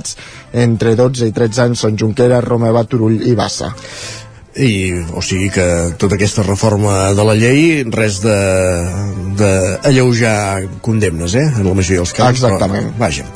entre 0.53 0.95
12 0.99 1.31
i 1.31 1.35
13 1.35 1.65
anys 1.65 1.83
són 1.85 1.97
Junqueras, 1.99 2.43
Romeva, 2.45 2.85
Turull 2.85 3.21
i 3.25 3.35
Bassa 3.37 3.73
i 4.57 4.89
o 5.13 5.21
sigui 5.21 5.51
que 5.53 5.65
tota 6.01 6.17
aquesta 6.17 6.41
reforma 6.41 7.13
de 7.13 7.25
la 7.25 7.35
llei 7.37 7.83
res 7.93 8.21
de, 8.23 8.37
de 9.37 9.51
alleujar 9.85 10.65
condemnes 10.81 11.35
eh? 11.37 11.45
en 11.45 11.67
la 11.67 11.75
majoria 11.77 12.01
dels 12.01 12.15
casos 12.17 12.41
exactament 12.41 12.89
però, 12.89 13.03
vaja 13.05 13.27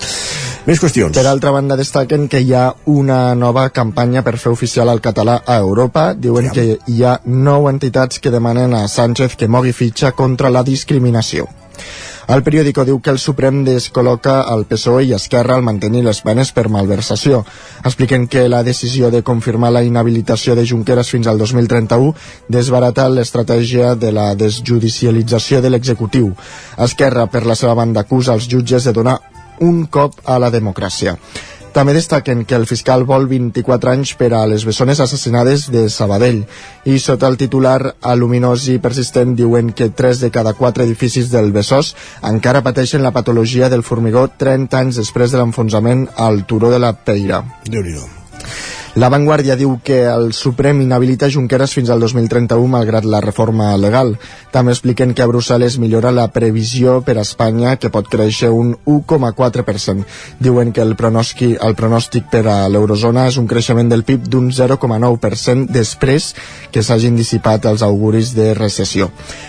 més 0.67 0.77
qüestions. 0.77 1.15
Per 1.17 1.25
altra 1.25 1.49
banda, 1.53 1.73
destaquen 1.73 2.27
que 2.29 2.41
hi 2.43 2.51
ha 2.53 2.67
una 2.91 3.33
nova 3.33 3.67
campanya 3.73 4.21
per 4.21 4.35
fer 4.37 4.51
oficial 4.53 4.91
el 4.93 5.01
català 5.01 5.39
a 5.41 5.57
Europa. 5.57 6.11
Diuen 6.13 6.51
ja. 6.51 6.53
que 6.53 6.65
hi 6.85 7.01
ha 7.01 7.15
nou 7.25 7.65
entitats 7.71 8.21
que 8.21 8.33
demanen 8.33 8.75
a 8.77 8.83
Sánchez 8.91 9.35
que 9.39 9.49
mogui 9.49 9.73
fitxa 9.73 10.13
contra 10.13 10.53
la 10.53 10.61
discriminació. 10.67 11.47
El 12.31 12.45
periòdico 12.47 12.85
diu 12.87 13.01
que 13.03 13.11
el 13.11 13.17
Suprem 13.19 13.57
descol·loca 13.67 14.37
el 14.53 14.61
PSOE 14.69 15.01
i 15.09 15.09
Esquerra 15.17 15.57
al 15.57 15.65
mantenir 15.67 16.05
les 16.05 16.21
penes 16.23 16.53
per 16.55 16.69
malversació. 16.71 17.41
Expliquen 17.83 18.29
que 18.31 18.45
la 18.47 18.61
decisió 18.63 19.09
de 19.11 19.19
confirmar 19.21 19.73
la 19.75 19.81
inhabilitació 19.83 20.55
de 20.55 20.63
Junqueras 20.69 21.11
fins 21.11 21.27
al 21.27 21.41
2031 21.41 22.13
desbarata 22.47 23.09
l'estratègia 23.11 23.95
de 23.99 24.13
la 24.15 24.29
desjudicialització 24.39 25.59
de 25.59 25.73
l'executiu. 25.75 26.31
Esquerra, 26.79 27.27
per 27.27 27.43
la 27.43 27.59
seva 27.59 27.75
banda, 27.75 28.07
acusa 28.07 28.39
els 28.39 28.47
jutges 28.47 28.87
de 28.87 28.95
donar 28.95 29.19
un 29.59 29.83
cop 29.91 30.15
a 30.23 30.39
la 30.39 30.55
democràcia. 30.55 31.17
També 31.71 31.93
destaquen 31.95 32.43
que 32.43 32.57
el 32.59 32.65
fiscal 32.67 33.05
vol 33.07 33.29
24 33.31 33.93
anys 33.93 34.11
per 34.19 34.33
a 34.35 34.41
les 34.49 34.65
bessones 34.67 34.99
assassinades 34.99 35.69
de 35.71 35.85
Sabadell 35.93 36.41
i 36.83 36.97
sota 36.99 37.29
el 37.31 37.37
titular 37.39 37.93
aluminós 38.13 38.67
i 38.73 38.75
persistent 38.83 39.37
diuen 39.39 39.71
que 39.71 39.87
3 39.87 40.25
de 40.25 40.31
cada 40.35 40.51
4 40.59 40.83
edificis 40.83 41.31
del 41.31 41.53
Besòs 41.55 41.93
encara 42.27 42.63
pateixen 42.65 43.05
la 43.07 43.15
patologia 43.15 43.71
del 43.71 43.87
formigó 43.87 44.27
30 44.27 44.83
anys 44.83 44.99
després 44.99 45.31
de 45.31 45.39
l'enfonsament 45.39 46.09
al 46.17 46.43
turó 46.43 46.75
de 46.75 46.83
la 46.83 46.91
Peira. 46.91 47.45
déu 47.63 47.87
nhi 47.87 47.95
la 48.95 49.07
Vanguardia 49.07 49.55
diu 49.55 49.77
que 49.87 50.01
el 50.03 50.33
Suprem 50.35 50.81
inhabilita 50.83 51.29
Junqueras 51.31 51.71
fins 51.71 51.87
al 51.89 52.01
2031 52.03 52.67
malgrat 52.67 53.05
la 53.07 53.21
reforma 53.23 53.69
legal. 53.79 54.17
També 54.51 54.73
expliquen 54.75 55.13
que 55.15 55.23
a 55.23 55.29
Brussel·les 55.31 55.77
millora 55.79 56.11
la 56.11 56.25
previsió 56.35 56.97
per 56.99 57.15
a 57.15 57.23
Espanya 57.23 57.77
que 57.79 57.87
pot 57.93 58.09
créixer 58.11 58.49
un 58.51 58.73
1,4%. 58.83 60.03
Diuen 60.43 60.73
que 60.75 60.83
el 60.83 60.97
pronòstic, 60.99 61.55
el 61.63 61.77
pronòstic 61.79 62.27
per 62.33 62.43
a 62.51 62.57
l'eurozona 62.67 63.29
és 63.31 63.37
un 63.39 63.47
creixement 63.47 63.87
del 63.87 64.03
PIB 64.03 64.27
d'un 64.27 64.51
0,9% 64.51 65.71
després 65.71 66.33
que 66.75 66.83
s'hagin 66.83 67.15
dissipat 67.15 67.69
els 67.71 67.87
auguris 67.87 68.33
de 68.35 68.51
recessió. 68.59 69.07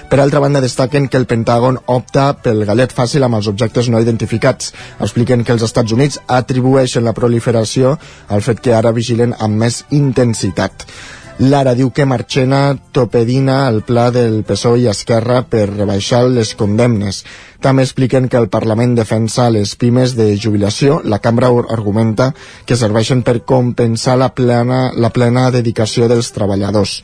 Per 0.09 0.21
altra 0.21 0.39
banda, 0.45 0.63
destaquen 0.63 1.09
que 1.09 1.19
el 1.19 1.27
Pentàgon 1.27 1.81
opta 1.91 2.29
pel 2.39 2.63
galet 2.69 2.95
fàcil 2.95 3.27
amb 3.27 3.41
els 3.41 3.51
objectes 3.51 3.91
no 3.91 3.99
identificats. 3.99 4.71
Expliquen 5.01 5.43
que 5.43 5.51
els 5.57 5.67
Estats 5.67 5.91
Units 5.91 6.23
atribueixen 6.31 7.03
la 7.03 7.17
proliferació 7.17 7.97
al 8.29 8.47
fet 8.47 8.63
que 8.63 8.79
ara 8.79 8.95
vigilen 8.95 9.32
amb 9.39 9.61
més 9.65 9.85
intensitat. 9.91 10.87
Lara 11.39 11.73
diu 11.75 11.89
que 11.91 12.05
Marchena 12.07 12.77
topedina 12.93 13.67
el 13.67 13.81
pla 13.83 14.11
del 14.15 14.43
PSOE 14.45 14.85
i 14.85 14.89
Esquerra 14.93 15.41
per 15.49 15.65
rebaixar 15.71 16.21
les 16.29 16.53
condemnes. 16.55 17.23
També 17.65 17.83
expliquen 17.87 18.29
que 18.29 18.39
el 18.39 18.51
Parlament 18.53 18.95
defensa 18.95 19.49
les 19.51 19.75
pimes 19.81 20.15
de 20.15 20.29
jubilació. 20.37 21.01
La 21.03 21.19
cambra 21.25 21.49
argumenta 21.73 22.33
que 22.67 22.77
serveixen 22.77 23.25
per 23.27 23.41
compensar 23.49 24.19
la 24.21 24.31
plena, 24.37 24.93
la 24.95 25.11
plena 25.11 25.51
dedicació 25.51 26.07
dels 26.07 26.31
treballadors. 26.37 27.01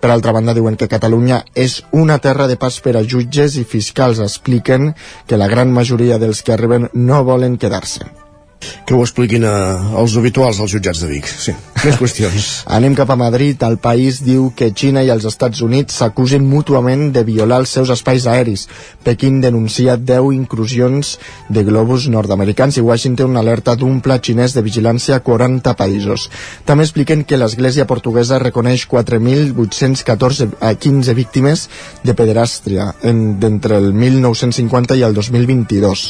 Per 0.00 0.10
altra 0.10 0.32
banda, 0.32 0.54
diuen 0.54 0.78
que 0.80 0.88
Catalunya 0.88 1.42
és 1.54 1.82
una 1.90 2.18
terra 2.18 2.46
de 2.48 2.56
pas 2.56 2.80
per 2.80 2.96
a 2.96 3.04
jutges 3.04 3.56
i 3.56 3.64
fiscals. 3.64 4.20
Expliquen 4.20 4.94
que 5.26 5.40
la 5.40 5.48
gran 5.48 5.72
majoria 5.72 6.18
dels 6.18 6.42
que 6.42 6.54
arriben 6.54 6.90
no 6.94 7.24
volen 7.24 7.58
quedar-se. 7.58 8.29
Que 8.60 8.94
ho 8.94 9.00
expliquin 9.04 9.44
a, 9.48 9.54
als 10.00 10.16
habituals 10.18 10.58
als 10.60 10.72
jutjats 10.74 11.00
de 11.00 11.08
Vic. 11.08 11.28
Sí, 11.28 11.54
més 11.84 11.96
qüestions. 11.96 12.48
Anem 12.76 12.96
cap 12.98 13.10
a 13.12 13.16
Madrid. 13.16 13.60
El 13.64 13.78
país 13.80 14.20
diu 14.24 14.50
que 14.56 14.70
Xina 14.76 15.04
i 15.06 15.12
els 15.12 15.24
Estats 15.28 15.62
Units 15.64 15.96
s'acusen 16.00 16.44
mútuament 16.44 17.08
de 17.14 17.24
violar 17.24 17.62
els 17.62 17.72
seus 17.76 17.92
espais 17.94 18.26
aeris. 18.28 18.66
Pequín 19.06 19.40
denuncia 19.40 19.96
10 19.96 20.34
incursions 20.36 21.14
de 21.48 21.64
globus 21.64 22.08
nord-americans 22.12 22.76
i 22.76 22.84
Washington 22.84 23.40
alerta 23.40 23.76
d'un 23.80 24.02
pla 24.04 24.20
xinès 24.20 24.56
de 24.56 24.64
vigilància 24.66 25.16
a 25.16 25.24
40 25.24 25.74
països. 25.78 26.28
També 26.68 26.84
expliquen 26.84 27.24
que 27.24 27.40
l'Església 27.40 27.88
portuguesa 27.88 28.42
reconeix 28.42 28.86
4.814 28.90 30.52
a 30.60 30.74
15 30.74 31.16
víctimes 31.16 31.66
de 32.04 32.14
pederàstria 32.18 32.92
d'entre 33.00 33.80
el 33.80 33.92
1950 33.94 35.00
i 35.00 35.04
el 35.06 35.16
2022. 35.16 36.08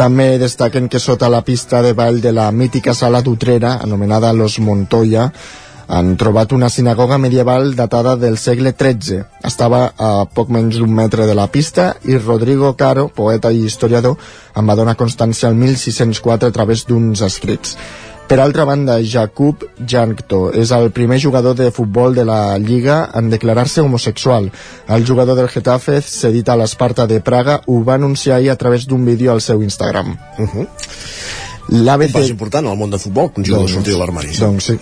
També 0.00 0.38
destaquen 0.40 0.86
que 0.88 0.96
sota 0.96 1.28
la 1.28 1.42
pista 1.44 1.82
de 1.84 1.90
ball 1.92 2.22
de 2.24 2.30
la 2.32 2.46
mítica 2.56 2.94
sala 2.96 3.20
d'Utrera, 3.20 3.74
anomenada 3.84 4.30
Los 4.32 4.56
Montoya, 4.64 5.26
han 5.92 6.14
trobat 6.16 6.54
una 6.56 6.70
sinagoga 6.72 7.18
medieval 7.18 7.74
datada 7.76 8.14
del 8.16 8.38
segle 8.38 8.72
XIII. 8.72 9.18
Estava 9.44 9.82
a 9.98 10.24
poc 10.24 10.48
menys 10.56 10.78
d'un 10.80 10.94
metre 10.96 11.26
de 11.28 11.34
la 11.36 11.50
pista 11.52 11.90
i 12.08 12.16
Rodrigo 12.16 12.72
Caro, 12.80 13.10
poeta 13.12 13.52
i 13.52 13.60
historiador, 13.66 14.16
en 14.56 14.72
va 14.72 14.78
donar 14.78 14.96
constància 14.96 15.50
el 15.52 15.60
1604 15.60 16.48
a 16.48 16.56
través 16.56 16.86
d'uns 16.88 17.20
escrits. 17.26 17.76
Per 18.30 18.38
altra 18.38 18.62
banda, 18.62 18.94
Jakub 19.02 19.64
Jankto 19.90 20.52
és 20.54 20.70
el 20.70 20.92
primer 20.94 21.16
jugador 21.18 21.56
de 21.58 21.72
futbol 21.74 22.14
de 22.14 22.22
la 22.28 22.58
Lliga 22.62 23.00
en 23.18 23.26
declarar-se 23.32 23.82
homosexual. 23.82 24.46
El 24.86 25.06
jugador 25.08 25.34
del 25.34 25.48
Getafe, 25.50 25.98
cedit 25.98 26.46
a 26.46 26.54
l'Esparta 26.60 27.08
de 27.10 27.18
Praga, 27.26 27.58
ho 27.66 27.80
va 27.82 27.96
anunciar 27.98 28.36
ahir 28.36 28.52
a 28.54 28.56
través 28.60 28.86
d'un 28.86 29.02
vídeo 29.04 29.32
al 29.32 29.42
seu 29.42 29.64
Instagram. 29.66 30.14
Uh 30.38 30.46
-huh. 30.46 30.68
L'ABC... 31.70 32.14
Un 32.14 32.20
pas 32.20 32.30
important 32.30 32.66
al 32.68 32.78
món 32.78 32.90
de 32.90 32.98
futbol, 32.98 33.32
que 33.32 33.40
un 33.40 33.46
jugador 33.46 33.66
doncs, 33.66 33.74
sortir 33.74 33.94
de 33.94 33.98
l'armari. 33.98 34.28
Doncs 34.38 34.64
sí 34.64 34.78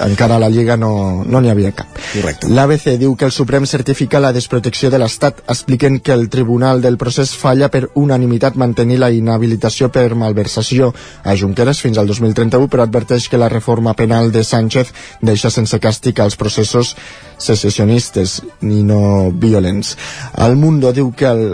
encara 0.00 0.36
a 0.36 0.42
la 0.42 0.48
Lliga 0.50 0.76
no 0.76 1.22
n'hi 1.24 1.30
no 1.30 1.50
havia 1.50 1.72
cap. 1.72 1.98
Correcte. 2.12 2.48
L'ABC 2.48 2.96
diu 2.98 3.14
que 3.16 3.26
el 3.28 3.32
Suprem 3.32 3.66
certifica 3.66 4.20
la 4.20 4.32
desprotecció 4.32 4.90
de 4.90 4.98
l'Estat, 4.98 5.42
expliquen 5.48 6.00
que 6.00 6.12
el 6.12 6.28
Tribunal 6.28 6.82
del 6.82 6.98
Procés 6.98 7.34
falla 7.36 7.70
per 7.70 7.88
unanimitat 7.94 8.56
mantenir 8.56 8.98
la 8.98 9.10
inhabilitació 9.10 9.90
per 9.94 10.14
malversació 10.14 10.92
a 11.22 11.36
Junqueras 11.36 11.80
fins 11.84 11.98
al 11.98 12.06
2031, 12.10 12.68
però 12.68 12.84
adverteix 12.84 13.28
que 13.28 13.40
la 13.40 13.48
reforma 13.52 13.94
penal 13.94 14.32
de 14.32 14.44
Sánchez 14.44 14.92
deixa 15.22 15.50
sense 15.50 15.78
càstig 15.80 16.20
els 16.24 16.36
processos 16.36 16.94
secessionistes 17.38 18.42
ni 18.60 18.82
no 18.82 19.30
violents. 19.30 19.96
El 20.38 20.56
Mundo 20.56 20.92
diu 20.92 21.10
que 21.16 21.26
el, 21.28 21.44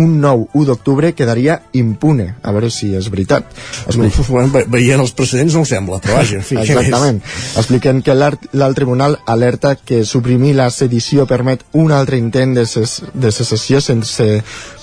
un 0.00 0.18
nou 0.20 0.46
1 0.52 0.66
d'octubre 0.68 1.12
quedaria 1.16 1.58
impune, 1.78 2.34
a 2.42 2.52
veure 2.54 2.70
si 2.70 2.92
és 2.96 3.08
veritat. 3.12 3.48
Explica... 3.86 4.24
Ve 4.52 4.64
veient 4.72 5.00
els 5.02 5.14
precedents 5.16 5.54
no 5.54 5.62
ho 5.64 5.68
sembla, 5.68 5.98
però 6.02 6.18
vaja, 6.20 6.40
en 6.40 6.46
fi, 6.46 6.58
Exactament. 6.62 7.20
Expliquen 7.56 8.02
que 8.04 8.16
l'alt 8.16 8.76
tribunal 8.76 9.18
alerta 9.26 9.74
que 9.76 10.02
suprimir 10.08 10.54
la 10.58 10.70
sedició 10.70 11.26
permet 11.30 11.64
un 11.78 11.92
altre 11.92 12.18
intent 12.20 12.56
de, 12.56 12.66
ses, 12.68 13.00
de 13.14 13.32
secessió 13.34 13.80
sense 13.84 14.28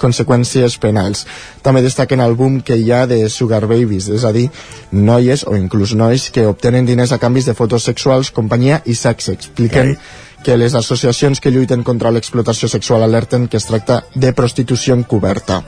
conseqüències 0.02 0.80
penals. 0.82 1.26
També 1.66 1.84
destaquen 1.86 2.24
el 2.24 2.38
boom 2.40 2.62
que 2.66 2.78
hi 2.80 2.92
ha 2.92 3.06
de 3.10 3.22
sugar 3.30 3.66
babies, 3.68 4.10
és 4.14 4.26
a 4.26 4.34
dir, 4.36 4.48
noies 4.92 5.46
o 5.48 5.56
inclús 5.58 5.96
nois 5.98 6.30
que 6.34 6.48
obtenen 6.48 6.88
diners 6.88 7.14
a 7.14 7.20
canvis 7.22 7.50
de 7.50 7.58
fotos 7.58 7.86
sexuals, 7.90 8.34
companyia 8.36 8.82
i 8.86 8.96
sexe. 8.96 9.36
Expliquen 9.40 9.96
Ai 9.96 10.28
que 10.44 10.58
les 10.58 10.76
associacions 10.76 11.40
que 11.40 11.52
lluiten 11.52 11.84
contra 11.84 12.12
l'explotació 12.12 12.70
sexual 12.72 13.04
alerten 13.04 13.48
que 13.48 13.58
es 13.58 13.68
tracta 13.68 14.04
de 14.16 14.34
prostitució 14.34 14.96
encoberta. 14.96 15.64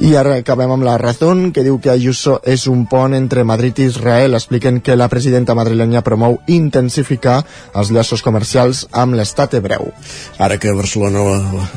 I 0.00 0.14
ara 0.16 0.38
acabem 0.40 0.70
amb 0.72 0.86
la 0.86 0.96
Razón, 0.96 1.50
que 1.52 1.64
diu 1.66 1.76
que 1.82 1.90
Ayuso 1.92 2.38
és 2.48 2.64
un 2.70 2.86
pont 2.88 3.12
entre 3.12 3.44
Madrid 3.44 3.78
i 3.82 3.88
Israel. 3.90 4.34
Expliquen 4.38 4.80
que 4.80 4.96
la 4.96 5.08
presidenta 5.12 5.54
madrilenya 5.54 6.00
promou 6.06 6.38
intensificar 6.48 7.42
els 7.76 7.92
llaços 7.92 8.24
comercials 8.24 8.86
amb 8.90 9.18
l'estat 9.18 9.58
hebreu. 9.58 9.90
Ara 10.38 10.56
que 10.58 10.72
Barcelona 10.72 11.22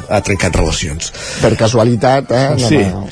ha 0.07 0.21
trencat 0.23 0.55
relacions. 0.55 1.11
Per 1.41 1.55
casualitat, 1.59 2.31
eh? 2.31 2.45
No, 2.55 2.69
sí. 2.69 2.81
No. 2.85 3.03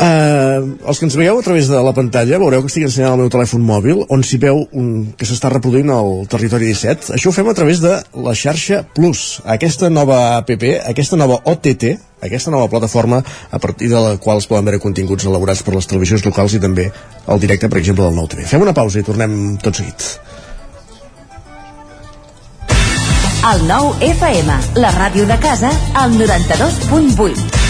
Uh, 0.00 0.76
els 0.88 1.00
que 1.00 1.08
ens 1.08 1.18
veieu 1.18 1.40
a 1.40 1.44
través 1.44 1.68
de 1.68 1.80
la 1.82 1.94
pantalla 1.96 2.38
veureu 2.40 2.62
que 2.62 2.70
estic 2.70 2.86
ensenyant 2.86 3.16
el 3.16 3.24
meu 3.24 3.32
telèfon 3.32 3.64
mòbil 3.66 4.04
on 4.08 4.22
s'hi 4.24 4.38
veu 4.40 4.62
un, 4.70 5.10
que 5.18 5.28
s'està 5.28 5.50
reproduint 5.52 5.90
el 5.92 6.12
Territori 6.30 6.70
17. 6.70 7.12
Això 7.18 7.32
ho 7.32 7.36
fem 7.36 7.50
a 7.50 7.56
través 7.58 7.82
de 7.82 7.98
la 8.14 8.36
xarxa 8.38 8.84
Plus, 8.94 9.40
aquesta 9.44 9.90
nova 9.90 10.36
app, 10.38 10.50
aquesta 10.88 11.18
nova 11.20 11.40
OTT, 11.48 11.96
aquesta 12.20 12.52
nova 12.52 12.68
plataforma 12.68 13.22
a 13.50 13.58
partir 13.58 13.88
de 13.90 14.00
la 14.00 14.16
qual 14.18 14.38
es 14.38 14.48
poden 14.50 14.68
veure 14.68 14.82
continguts 14.82 15.26
elaborats 15.26 15.62
per 15.62 15.74
les 15.74 15.88
televisions 15.90 16.24
locals 16.26 16.54
i 16.54 16.60
també 16.60 16.90
el 17.26 17.40
directe, 17.40 17.68
per 17.68 17.80
exemple, 17.80 18.04
del 18.04 18.16
Nou 18.16 18.28
TV. 18.28 18.46
Fem 18.48 18.62
una 18.62 18.76
pausa 18.76 19.00
i 19.00 19.06
tornem 19.06 19.56
tot 19.62 19.80
seguit. 19.80 20.10
El 23.50 23.62
nou 23.64 23.94
FM, 24.04 24.60
la 24.82 24.92
ràdio 24.98 25.24
de 25.26 25.40
casa, 25.40 25.72
al 25.96 26.12
92.8. 26.20 27.69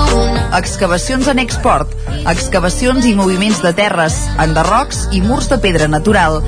Excavacions 0.57 1.27
en 1.31 1.39
export. 1.39 1.93
Excavacions 2.27 3.05
i 3.07 3.13
moviments 3.15 3.61
de 3.63 3.71
terres, 3.77 4.17
enderrocs 4.41 5.05
i 5.15 5.21
murs 5.23 5.47
de 5.51 5.57
pedra 5.63 5.87
natural. 5.87 6.41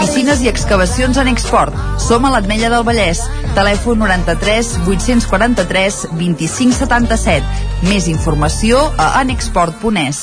Piscines 0.00 0.42
i 0.42 0.50
excavacions 0.50 1.16
en 1.22 1.30
export. 1.30 1.74
Som 2.02 2.26
a 2.26 2.34
l'Atmella 2.34 2.72
del 2.72 2.84
Vallès. 2.86 3.22
Telèfon 3.54 4.02
93 4.02 4.74
843 4.88 6.02
2577. 6.18 7.64
Més 7.88 8.10
informació 8.10 8.82
a 8.98 9.14
anexport.es. 9.22 10.22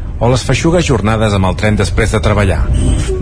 o 0.21 0.29
les 0.29 0.43
feixugues 0.45 0.85
jornades 0.85 1.33
amb 1.33 1.47
el 1.49 1.55
tren 1.57 1.77
després 1.79 2.11
de 2.13 2.19
treballar. 2.21 2.59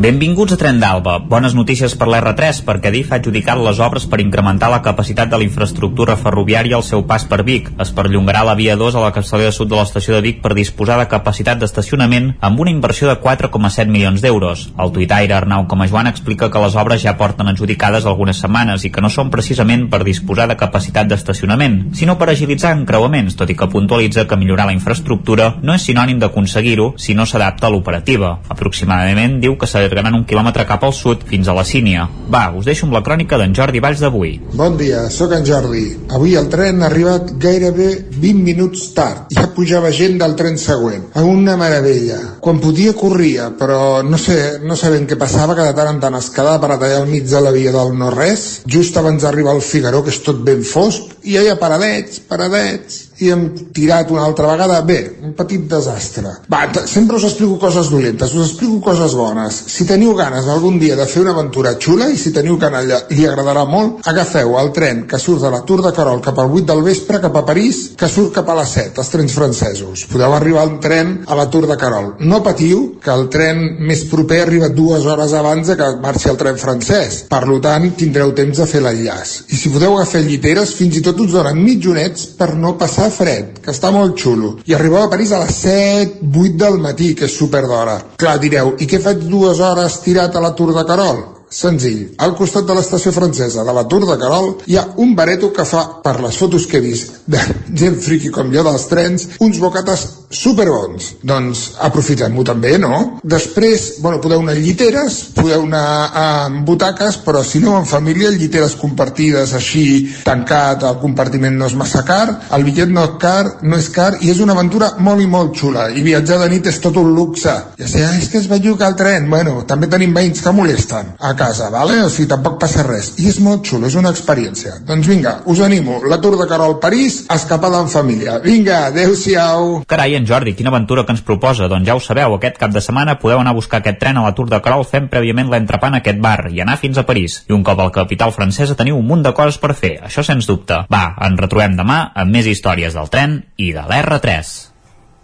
Benvinguts 0.04 0.52
a 0.52 0.58
Tren 0.60 0.82
d'Alba. 0.82 1.14
Bones 1.32 1.54
notícies 1.56 1.94
per 1.96 2.10
l'R3 2.12 2.60
perquè 2.68 2.92
DIF 2.92 3.14
ha 3.14 3.20
adjudicat 3.22 3.60
les 3.64 3.80
obres 3.80 4.04
per 4.12 4.20
incrementar 4.20 4.68
la 4.72 4.82
capacitat 4.84 5.32
de 5.32 5.40
la 5.40 5.46
infraestructura 5.48 6.18
ferroviària 6.20 6.76
al 6.76 6.84
seu 6.84 7.06
pas 7.08 7.24
per 7.24 7.40
Vic. 7.48 7.70
Es 7.80 7.94
perllongarà 7.96 8.42
la 8.44 8.56
via 8.60 8.76
2 8.76 8.98
a 9.00 9.04
la 9.06 9.14
capçalera 9.16 9.54
sud 9.56 9.72
de 9.72 9.78
l'estació 9.80 10.18
de 10.18 10.26
Vic 10.26 10.42
per 10.44 10.52
disposar 10.58 10.98
de 11.00 11.08
capacitat 11.08 11.62
d'estacionament 11.62 12.34
amb 12.44 12.60
una 12.60 12.74
inversió 12.76 13.08
de 13.08 13.16
4,7 13.16 13.88
milions 13.88 14.20
d'euros. 14.20 14.68
El 14.76 14.92
tuitaire 14.92 15.38
Arnau 15.40 15.70
Comajoan 15.72 16.12
explica 16.12 16.52
que 16.52 16.66
les 16.66 16.76
obres 16.76 17.00
ja 17.04 17.16
porten 17.16 17.48
adjudicades 17.48 18.06
algunes 18.06 18.44
setmanes 18.44 18.84
i 18.84 18.92
que 18.92 19.04
no 19.04 19.08
són 19.08 19.32
precisament 19.32 19.88
per 19.88 20.04
disposar 20.04 20.50
de 20.52 20.60
capacitat 20.60 21.08
d'estacionament, 21.08 21.80
sinó 21.96 22.20
per 22.20 22.28
agilitzar 22.34 22.76
encreuaments, 22.76 23.40
tot 23.40 23.48
i 23.48 23.56
que 23.56 23.72
puntualitza 23.72 24.28
que 24.28 24.40
millorar 24.40 24.68
la 24.68 24.76
infraestructura 24.76 25.54
no 25.64 25.80
és 25.80 25.88
sinònim 25.88 26.20
d'aconseguir-ho 26.20 26.89
si 26.98 27.14
no 27.14 27.26
s'adapta 27.26 27.68
a 27.68 27.74
l'operativa. 27.74 28.38
Aproximadament 28.50 29.40
diu 29.44 29.58
que 29.60 29.68
s'allargaran 29.70 30.18
un 30.18 30.26
quilòmetre 30.30 30.66
cap 30.70 30.84
al 30.84 30.94
sud 30.94 31.26
fins 31.30 31.48
a 31.48 31.56
la 31.58 31.66
Sínia. 31.68 32.08
Va, 32.32 32.50
us 32.56 32.66
deixo 32.70 32.88
amb 32.88 32.96
la 32.98 33.04
crònica 33.06 33.38
d'en 33.38 33.54
Jordi 33.56 33.82
Valls 33.84 34.02
d'avui. 34.04 34.36
Bon 34.54 34.78
dia, 34.80 35.06
sóc 35.14 35.34
en 35.38 35.46
Jordi. 35.46 35.86
Avui 36.16 36.36
el 36.40 36.50
tren 36.50 36.82
ha 36.84 36.90
arribat 36.90 37.34
gairebé 37.42 37.90
20 38.16 38.44
minuts 38.46 38.88
tard. 38.98 39.28
Ja 39.36 39.48
pujava 39.56 39.92
gent 39.96 40.18
del 40.22 40.36
tren 40.40 40.58
següent. 40.58 41.10
A 41.14 41.26
una 41.28 41.58
meravella. 41.60 42.20
Quan 42.40 42.62
podia 42.64 42.96
corria, 42.98 43.50
però 43.60 44.02
no 44.06 44.18
sé, 44.22 44.40
no 44.64 44.78
sabem 44.80 45.08
què 45.10 45.18
passava, 45.20 45.56
que 45.58 45.68
de 45.68 45.76
tant 45.78 45.94
en 45.94 46.02
tant 46.04 46.18
es 46.20 46.32
quedava 46.34 46.60
per 46.64 46.74
a 46.76 46.80
tallar 46.82 47.04
al 47.04 47.10
mig 47.12 47.28
de 47.30 47.44
la 47.44 47.54
via 47.56 47.74
del 47.76 47.94
no-res, 48.00 48.48
just 48.68 48.98
abans 48.98 49.24
d'arribar 49.24 49.56
al 49.56 49.64
Figaró, 49.66 50.04
que 50.06 50.14
és 50.14 50.22
tot 50.26 50.42
ben 50.46 50.64
fosc, 50.66 51.19
i 51.30 51.38
ha 51.38 51.56
paradets, 51.62 52.20
paradets, 52.26 53.10
i 53.20 53.30
hem 53.34 53.44
tirat 53.76 54.12
una 54.12 54.24
altra 54.26 54.48
vegada. 54.54 54.80
Bé, 54.88 55.00
un 55.22 55.34
petit 55.38 55.66
desastre. 55.70 56.32
Va, 56.52 56.64
sempre 56.88 57.18
us 57.18 57.26
explico 57.28 57.60
coses 57.60 57.90
dolentes, 57.92 58.34
us 58.34 58.52
explico 58.52 58.80
coses 58.90 59.14
bones. 59.18 59.58
Si 59.74 59.86
teniu 59.88 60.16
ganes 60.18 60.48
algun 60.48 60.80
dia 60.80 60.96
de 60.96 61.08
fer 61.10 61.24
una 61.26 61.36
aventura 61.36 61.76
xula 61.78 62.10
i 62.10 62.18
si 62.18 62.34
teniu 62.36 62.58
allà 62.70 63.02
li 63.10 63.26
agradarà 63.28 63.66
molt, 63.68 64.06
agafeu 64.10 64.56
el 64.60 64.72
tren 64.76 65.06
que 65.10 65.20
surt 65.20 65.44
de 65.44 65.52
la 65.52 65.62
Tour 65.68 65.84
de 65.86 65.94
Carol 65.96 66.22
cap 66.22 66.40
al 66.40 66.52
8 66.52 66.66
del 66.72 66.84
vespre 66.86 67.20
cap 67.22 67.36
a 67.36 67.46
París, 67.46 67.92
que 67.98 68.08
surt 68.08 68.34
cap 68.36 68.50
a 68.50 68.58
les 68.62 68.74
7, 68.78 69.00
els 69.02 69.12
trens 69.14 69.36
francesos. 69.36 70.06
Podeu 70.12 70.34
arribar 70.36 70.66
en 70.68 70.80
tren 70.80 71.14
a 71.28 71.38
la 71.38 71.50
Tour 71.52 71.68
de 71.68 71.78
Carol. 71.78 72.14
No 72.20 72.42
patiu, 72.44 72.96
que 73.04 73.12
el 73.14 73.28
tren 73.34 73.62
més 73.86 74.06
proper 74.10 74.42
arriba 74.44 74.70
dues 74.70 75.06
hores 75.06 75.34
abans 75.38 75.68
de 75.68 75.78
que 75.80 75.90
marxi 76.04 76.30
el 76.32 76.40
tren 76.40 76.58
francès. 76.60 77.24
Per 77.30 77.44
tant, 77.64 77.90
tindreu 78.00 78.34
temps 78.38 78.58
de 78.62 78.68
fer 78.70 78.82
l'enllaç. 78.84 79.36
I 79.50 79.60
si 79.60 79.72
podeu 79.74 79.98
agafar 79.98 80.22
lliteres, 80.24 80.74
fins 80.78 81.00
i 81.00 81.04
tot 81.06 81.19
us 81.24 81.32
donen 81.34 81.60
mitjonets 81.64 82.28
per 82.40 82.54
no 82.56 82.76
passar 82.78 83.10
fred, 83.14 83.60
que 83.64 83.74
està 83.74 83.92
molt 83.96 84.18
xulo. 84.20 84.56
I 84.66 84.76
arribeu 84.78 85.04
a 85.04 85.10
París 85.12 85.34
a 85.34 85.42
les 85.44 85.58
7, 85.64 86.22
8 86.30 86.56
del 86.64 86.80
matí, 86.84 87.14
que 87.16 87.28
és 87.30 87.36
super 87.36 87.66
d'hora. 87.68 87.98
Clar, 88.20 88.38
direu, 88.40 88.76
i 88.80 88.88
què 88.90 89.02
faig 89.04 89.26
dues 89.28 89.60
hores 89.60 90.00
tirat 90.06 90.36
a 90.36 90.44
la 90.44 90.56
Tour 90.56 90.74
de 90.78 90.86
Carol? 90.88 91.39
Senzill. 91.50 92.14
Al 92.22 92.36
costat 92.38 92.68
de 92.68 92.76
l'estació 92.78 93.12
francesa 93.12 93.66
de 93.66 93.74
la 93.74 93.86
Tour 93.90 94.06
de 94.06 94.18
Carol 94.22 94.52
hi 94.70 94.78
ha 94.78 94.86
un 95.02 95.16
bareto 95.18 95.52
que 95.54 95.66
fa, 95.66 95.86
per 96.04 96.20
les 96.22 96.38
fotos 96.38 96.68
que 96.70 96.78
he 96.78 96.86
vist 96.86 97.26
de 97.30 97.42
gent 97.82 98.00
friqui 98.02 98.30
com 98.34 98.54
jo 98.54 98.64
dels 98.66 98.88
trens, 98.90 99.28
uns 99.42 99.60
bocates 99.62 100.06
superbons. 100.30 101.16
Doncs 101.26 101.64
aprofitem-ho 101.82 102.44
també, 102.46 102.76
no? 102.82 103.20
Després, 103.26 103.96
bueno, 104.04 104.22
podeu 104.22 104.44
anar 104.44 104.56
lliteres, 104.60 105.18
podeu 105.36 105.66
anar 105.66 106.12
amb 106.22 106.62
butaques, 106.68 107.18
però 107.26 107.42
si 107.44 107.62
no 107.64 107.76
en 107.80 107.90
família, 107.90 108.30
lliteres 108.30 108.78
compartides 108.80 109.56
així, 109.58 109.86
tancat, 110.26 110.86
el 110.86 111.00
compartiment 111.02 111.58
no 111.58 111.70
és 111.70 111.78
massa 111.80 112.04
car, 112.06 112.28
el 112.56 112.66
bitllet 112.68 112.94
no 112.94 113.08
és 113.10 113.18
car, 113.22 113.44
no 113.66 113.80
és 113.82 113.90
car, 113.94 114.12
i 114.22 114.30
és 114.30 114.42
una 114.46 114.54
aventura 114.54 114.92
molt 115.02 115.26
i 115.26 115.30
molt 115.30 115.58
xula. 115.58 115.90
I 115.90 116.06
viatjar 116.06 116.40
de 116.44 116.52
nit 116.54 116.70
és 116.70 116.80
tot 116.84 116.98
un 117.02 117.10
luxe. 117.16 117.56
Ja 117.80 117.90
sé, 117.90 118.06
ah, 118.06 118.14
és 118.20 118.30
que 118.30 118.38
es 118.42 118.50
belluga 118.52 118.88
el 118.88 118.98
tren. 119.00 119.30
Bueno, 119.34 119.64
també 119.70 119.90
tenim 119.90 120.14
veïns 120.14 120.44
que 120.46 120.54
molesten 120.54 121.16
a 121.18 121.34
casa, 121.40 121.70
vale? 121.72 122.02
O 122.04 122.10
sigui, 122.12 122.28
tampoc 122.30 122.60
passa 122.62 122.84
res. 122.86 123.14
I 123.24 123.30
és 123.32 123.40
molt 123.44 123.64
xulo, 123.68 123.88
és 123.88 123.96
una 124.00 124.12
experiència. 124.14 124.76
Doncs 124.88 125.08
vinga, 125.08 125.38
us 125.50 125.62
animo. 125.64 126.02
La 126.12 126.20
Tour 126.22 126.36
de 126.40 126.48
Carol 126.50 126.78
París, 126.84 127.22
escapada 127.32 127.80
en 127.80 127.90
família. 127.92 128.38
Vinga, 128.44 128.82
adeu-siau. 128.90 129.86
Carai, 129.90 130.18
en 130.20 130.28
Jordi, 130.28 130.56
quina 130.58 130.74
aventura 130.74 131.06
que 131.08 131.16
ens 131.16 131.24
proposa. 131.26 131.70
Doncs 131.72 131.88
ja 131.88 131.96
ho 131.96 132.04
sabeu, 132.04 132.36
aquest 132.36 132.60
cap 132.62 132.76
de 132.76 132.84
setmana 132.84 133.18
podeu 133.24 133.40
anar 133.40 133.56
a 133.56 133.60
buscar 133.60 133.80
aquest 133.80 134.02
tren 134.04 134.20
a 134.20 134.26
la 134.28 134.36
Tour 134.36 134.52
de 134.52 134.62
Carol 134.66 134.84
fent 134.88 135.08
prèviament 135.12 135.52
l'entrepà 135.52 135.94
en 135.94 136.00
aquest 136.02 136.20
bar 136.24 136.50
i 136.52 136.60
anar 136.62 136.80
fins 136.82 137.00
a 137.00 137.06
París. 137.08 137.44
I 137.48 137.56
un 137.56 137.64
cop 137.64 137.80
a 137.80 137.88
la 137.88 137.96
capital 137.96 138.36
francesa 138.36 138.78
teniu 138.80 139.00
un 139.00 139.08
munt 139.08 139.24
de 139.24 139.34
coses 139.38 139.62
per 139.62 139.76
fer, 139.78 139.96
això 140.06 140.26
sens 140.26 140.50
dubte. 140.50 140.84
Va, 140.92 141.06
ens 141.30 141.40
retrobem 141.40 141.80
demà 141.80 142.02
amb 142.14 142.36
més 142.36 142.50
històries 142.50 142.98
del 142.98 143.14
tren 143.14 143.40
i 143.58 143.72
de 143.76 143.86
l'R3. 143.88 144.58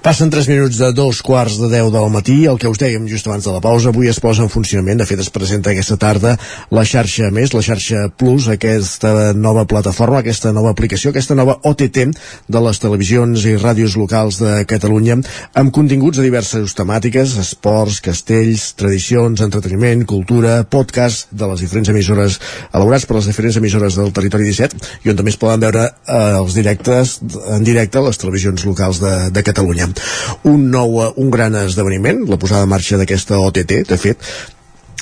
Passen 0.00 0.30
3 0.32 0.46
minuts 0.48 0.78
de 0.80 0.94
dos 0.96 1.18
quarts 1.20 1.58
de 1.60 1.68
10 1.68 1.90
del 1.92 2.06
matí. 2.08 2.46
El 2.48 2.56
que 2.56 2.70
us 2.72 2.78
dèiem 2.80 3.04
just 3.04 3.26
abans 3.28 3.44
de 3.44 3.52
la 3.52 3.60
pausa, 3.60 3.90
avui 3.92 4.08
es 4.08 4.16
posa 4.16 4.40
en 4.40 4.48
funcionament. 4.48 4.96
De 4.96 5.04
fet, 5.04 5.20
es 5.20 5.28
presenta 5.28 5.74
aquesta 5.74 5.98
tarda 6.00 6.38
la 6.72 6.84
xarxa 6.88 7.28
més, 7.28 7.52
la 7.52 7.60
xarxa 7.60 8.06
Plus, 8.16 8.46
aquesta 8.48 9.34
nova 9.36 9.66
plataforma, 9.68 10.22
aquesta 10.22 10.54
nova 10.56 10.72
aplicació, 10.72 11.12
aquesta 11.12 11.36
nova 11.36 11.58
OTT 11.68 11.98
de 12.48 12.62
les 12.64 12.80
televisions 12.80 13.44
i 13.44 13.58
ràdios 13.60 13.98
locals 14.00 14.38
de 14.40 14.62
Catalunya, 14.64 15.18
amb 15.60 15.74
continguts 15.76 16.16
de 16.16 16.24
diverses 16.24 16.72
temàtiques, 16.80 17.36
esports, 17.44 18.00
castells, 18.00 18.70
tradicions, 18.80 19.44
entreteniment, 19.44 20.06
cultura, 20.08 20.62
podcast 20.64 21.28
de 21.28 21.52
les 21.52 21.60
diferents 21.60 21.92
emissores 21.92 22.40
elaborats 22.72 23.04
per 23.04 23.18
les 23.18 23.28
diferents 23.28 23.60
emissores 23.60 24.00
del 24.00 24.16
territori 24.16 24.48
17 24.48 24.80
i 25.04 25.12
on 25.12 25.20
també 25.20 25.36
es 25.36 25.40
poden 25.44 25.60
veure 25.68 25.84
eh, 25.90 26.18
els 26.40 26.56
directes 26.56 27.18
en 27.52 27.68
directe 27.68 28.00
les 28.00 28.24
televisions 28.24 28.64
locals 28.64 29.04
de, 29.04 29.14
de 29.28 29.44
Catalunya 29.44 29.89
un 30.50 30.70
nou, 30.70 31.00
eh, 31.04 31.10
un 31.22 31.30
gran 31.30 31.56
esdeveniment, 31.64 32.24
la 32.30 32.38
posada 32.40 32.66
en 32.68 32.72
marxa 32.72 33.00
d'aquesta 33.00 33.40
OTT, 33.40 33.82
de 33.90 34.00
fet, 34.00 34.30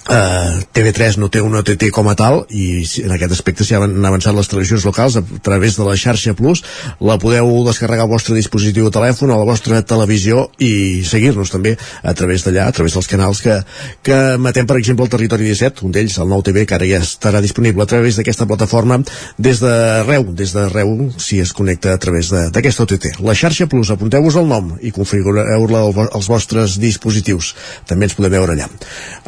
Uh, 0.09 0.63
TV3 0.73 1.19
no 1.21 1.27
té 1.29 1.43
una 1.45 1.59
OTT 1.61 1.91
com 1.93 2.07
a 2.09 2.15
tal 2.17 2.39
i 2.57 2.81
en 3.05 3.13
aquest 3.13 3.35
aspecte 3.35 3.65
s'hi 3.67 3.75
han 3.77 4.07
avançat 4.09 4.33
les 4.33 4.49
televisions 4.49 4.87
locals 4.89 5.19
a 5.19 5.23
través 5.45 5.75
de 5.77 5.85
la 5.85 5.99
xarxa 6.01 6.33
Plus. 6.39 6.63
La 7.05 7.19
podeu 7.21 7.51
descarregar 7.67 8.07
al 8.07 8.13
vostre 8.15 8.33
dispositiu 8.33 8.87
de 8.87 8.93
telèfon 8.95 9.29
a 9.29 9.37
la 9.37 9.45
vostra 9.45 9.83
televisió 9.85 10.47
i 10.65 11.03
seguir-nos 11.05 11.53
també 11.53 11.75
a 12.01 12.15
través 12.17 12.47
d'allà, 12.47 12.65
a 12.71 12.73
través 12.73 12.97
dels 12.97 13.11
canals 13.11 13.43
que, 13.45 13.59
que 14.01 14.17
emetem 14.39 14.65
per 14.71 14.79
exemple 14.81 15.05
el 15.05 15.13
Territori 15.13 15.45
17 15.51 15.85
un 15.85 15.93
d'ells, 15.93 16.17
el 16.25 16.33
nou 16.33 16.41
TV, 16.47 16.65
que 16.65 16.79
ara 16.79 16.89
ja 16.89 17.03
estarà 17.05 17.45
disponible 17.45 17.85
a 17.85 17.91
través 17.93 18.17
d'aquesta 18.17 18.49
plataforma 18.49 19.03
des 19.37 19.61
d'arreu, 19.61 20.25
des 20.33 20.57
d'arreu 20.57 21.11
si 21.21 21.43
es 21.45 21.53
connecta 21.53 21.93
a 21.93 21.99
través 22.01 22.33
de- 22.33 22.47
d'aquesta 22.57 22.87
OTT 22.89 23.21
la 23.29 23.37
xarxa 23.37 23.69
Plus, 23.69 23.93
apunteu-vos 23.93 24.41
el 24.41 24.49
nom 24.49 24.73
i 24.81 24.89
configureu-la 24.91 25.85
als 26.17 26.33
vostres 26.33 26.79
dispositius. 26.81 27.53
També 27.85 28.09
ens 28.09 28.17
podeu 28.17 28.33
veure 28.39 28.57
allà. 28.57 28.73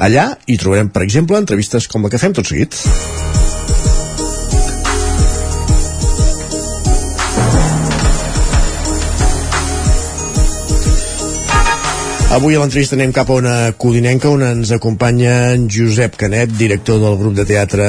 Allà 0.01 0.27
hi 0.49 0.57
trobarem, 0.71 0.89
per 0.89 1.03
exemple, 1.03 1.39
entrevistes 1.39 1.89
com 1.91 2.07
la 2.07 2.11
que 2.13 2.23
fem 2.23 2.33
tot 2.37 2.47
seguit. 2.47 2.79
Avui 12.31 12.55
a 12.55 12.61
l'entrevista 12.63 12.95
anem 12.95 13.11
cap 13.11 13.27
a 13.33 13.37
una 13.41 13.53
codinenca 13.75 14.31
on 14.31 14.45
ens 14.47 14.71
acompanya 14.71 15.51
en 15.51 15.65
Josep 15.67 16.15
Canet, 16.15 16.53
director 16.55 17.01
del 17.03 17.17
grup 17.19 17.35
de 17.35 17.43
teatre 17.49 17.89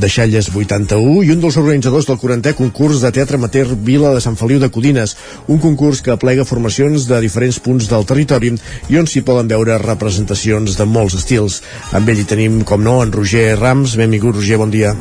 de 0.00 0.08
Xalles 0.08 0.48
81 0.48 1.18
i 1.26 1.32
un 1.34 1.42
dels 1.42 1.58
organitzadors 1.60 2.08
del 2.08 2.16
40è 2.16 2.54
concurs 2.56 3.02
de 3.04 3.10
teatre 3.12 3.36
amateur 3.36 3.74
Vila 3.76 4.14
de 4.14 4.22
Sant 4.24 4.38
Feliu 4.40 4.62
de 4.62 4.70
Codines, 4.72 5.12
un 5.44 5.60
concurs 5.60 6.00
que 6.00 6.14
aplega 6.14 6.48
formacions 6.48 7.04
de 7.10 7.20
diferents 7.20 7.60
punts 7.60 7.90
del 7.90 8.08
territori 8.08 8.54
i 8.88 8.96
on 8.96 9.04
s'hi 9.04 9.20
poden 9.28 9.52
veure 9.52 9.76
representacions 9.84 10.80
de 10.80 10.88
molts 10.88 11.18
estils. 11.20 11.60
Amb 11.92 12.08
ell 12.08 12.24
hi 12.24 12.26
tenim, 12.32 12.62
com 12.64 12.80
no, 12.80 13.02
en 13.04 13.12
Roger 13.12 13.58
Rams. 13.60 13.98
Benvingut, 14.00 14.40
Roger, 14.40 14.56
bon 14.64 14.72
dia. 14.72 14.96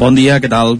Bon 0.00 0.16
dia, 0.16 0.40
què 0.40 0.48
tal? 0.48 0.78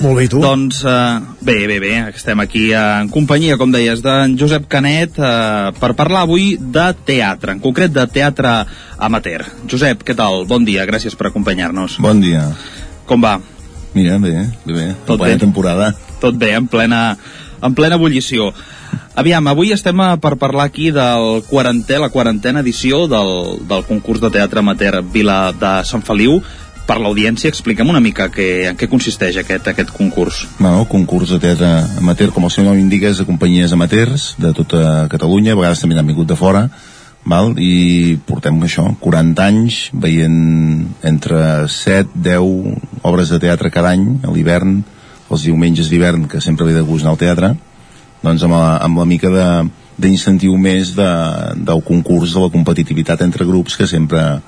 Molt 0.00 0.16
bé, 0.18 0.26
tu? 0.30 0.40
Doncs 0.42 0.80
uh, 0.88 1.20
bé, 1.44 1.66
bé, 1.68 1.78
bé, 1.82 1.92
estem 2.10 2.40
aquí 2.42 2.64
uh, 2.72 3.02
en 3.02 3.10
companyia, 3.12 3.58
com 3.60 3.70
deies, 3.70 4.00
d'en 4.02 4.34
Josep 4.40 4.66
Canet 4.72 5.18
uh, 5.20 5.70
per 5.78 5.92
parlar 5.98 6.24
avui 6.26 6.56
de 6.56 6.86
teatre, 7.06 7.54
en 7.54 7.62
concret 7.62 7.92
de 7.92 8.06
teatre 8.10 8.54
amateur. 8.98 9.44
Josep, 9.70 10.02
què 10.06 10.16
tal? 10.18 10.46
Bon 10.50 10.64
dia, 10.66 10.86
gràcies 10.88 11.14
per 11.18 11.30
acompanyar-nos. 11.30 12.00
Bon 12.02 12.22
dia. 12.22 12.48
Com 13.06 13.22
va? 13.22 13.36
Mira, 13.92 14.18
bé, 14.18 14.34
bé, 14.64 14.72
bé. 14.72 14.88
Tot 15.06 15.18
en 15.18 15.24
plena 15.26 15.36
bé? 15.36 15.44
temporada. 15.44 15.92
Tot 16.22 16.38
bé, 16.40 16.54
en 16.56 16.66
plena, 16.72 17.02
en 17.62 17.76
plena 17.78 18.00
ebullició. 18.00 18.50
Aviam, 19.14 19.44
avui 19.52 19.74
estem 19.76 20.00
uh, 20.00 20.16
per 20.16 20.34
parlar 20.40 20.70
aquí 20.70 20.90
del 20.94 21.44
quarantè, 21.46 22.00
la 22.00 22.10
quarantena 22.10 22.64
edició 22.64 23.04
del, 23.12 23.62
del 23.68 23.86
concurs 23.86 24.24
de 24.24 24.32
teatre 24.32 24.64
amateur 24.64 25.02
Vila 25.04 25.52
de 25.52 25.78
Sant 25.88 26.02
Feliu. 26.06 26.40
Per 26.86 26.96
l'audiència, 26.98 27.50
explica'm 27.52 27.90
una 27.92 28.00
mica 28.02 28.26
què, 28.32 28.48
en 28.70 28.78
què 28.78 28.88
consisteix 28.90 29.36
aquest, 29.38 29.68
aquest 29.70 29.92
concurs. 29.94 30.42
Bueno, 30.58 30.82
concurs 30.90 31.30
de 31.30 31.38
teatre 31.42 31.70
amateur, 32.00 32.32
com 32.34 32.48
el 32.48 32.52
seu 32.54 32.66
nom 32.66 32.78
indica, 32.78 33.12
és 33.12 33.20
de 33.22 33.28
companyies 33.28 33.74
amateurs 33.76 34.32
de 34.42 34.50
tota 34.56 35.06
Catalunya, 35.12 35.54
a 35.54 35.60
vegades 35.60 35.82
també 35.82 35.96
n'han 35.96 36.10
vingut 36.10 36.32
de 36.32 36.38
fora, 36.38 36.66
val? 37.24 37.52
i 37.62 38.18
portem 38.26 38.58
això, 38.66 38.88
40 39.00 39.44
anys 39.46 39.82
veient 39.94 40.88
entre 41.06 41.68
7, 41.70 42.18
10 42.18 43.04
obres 43.06 43.30
de 43.30 43.38
teatre 43.42 43.70
cada 43.70 43.94
any, 43.94 44.08
a 44.26 44.34
l'hivern, 44.34 44.80
els 45.32 45.46
diumenges 45.46 45.88
d'hivern, 45.88 46.26
que 46.28 46.42
sempre 46.42 46.66
ve 46.66 46.74
de 46.76 46.82
gust 46.84 47.06
anar 47.06 47.14
al 47.14 47.22
teatre, 47.22 47.54
doncs 48.22 48.42
amb 48.42 48.58
la, 48.58 48.66
amb 48.82 48.98
la 49.00 49.08
mica 49.08 49.30
de 49.32 49.46
d'incentiu 50.02 50.56
més 50.56 50.94
de, 50.96 51.08
del 51.68 51.82
concurs 51.84 52.32
de 52.34 52.40
la 52.42 52.50
competitivitat 52.50 53.20
entre 53.22 53.46
grups 53.46 53.76
que 53.78 53.86
sempre, 53.86 54.40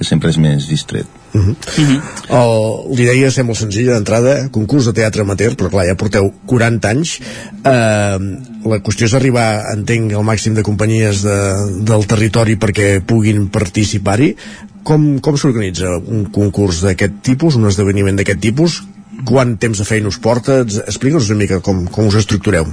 que 0.00 0.06
sempre 0.08 0.30
és 0.32 0.38
més 0.40 0.66
distret. 0.70 1.04
Uh 1.34 1.40
-huh. 1.40 1.54
Uh 1.78 1.88
-huh. 1.88 2.00
El, 2.40 2.96
li 2.96 3.04
deia, 3.04 3.30
sembla 3.30 3.54
senzill 3.54 3.86
d'entrada, 3.92 4.48
concurs 4.48 4.86
de 4.86 4.92
teatre 4.92 5.22
amateur, 5.22 5.52
però 5.54 5.68
clar, 5.68 5.86
ja 5.86 5.94
porteu 5.94 6.32
40 6.46 6.88
anys. 6.88 7.20
Eh, 7.64 8.18
la 8.64 8.78
qüestió 8.82 9.04
és 9.04 9.14
arribar, 9.14 9.64
entenc, 9.74 10.12
al 10.12 10.24
màxim 10.24 10.54
de 10.54 10.62
companyies 10.62 11.22
de, 11.22 11.38
del 11.84 12.06
territori 12.06 12.56
perquè 12.56 13.00
puguin 13.00 13.48
participar-hi. 13.48 14.36
Com, 14.82 15.20
com 15.20 15.36
s'organitza 15.36 15.98
un 16.06 16.30
concurs 16.30 16.80
d'aquest 16.80 17.12
tipus, 17.22 17.56
un 17.56 17.66
esdeveniment 17.66 18.16
d'aquest 18.16 18.40
tipus? 18.40 18.82
Quant 19.24 19.58
temps 19.58 19.78
de 19.78 19.84
feina 19.84 20.08
us 20.08 20.18
porta? 20.18 20.62
Explica'ns 20.62 21.28
una 21.28 21.38
mica 21.38 21.60
com, 21.60 21.86
com 21.86 22.06
us 22.06 22.14
estructureu. 22.14 22.66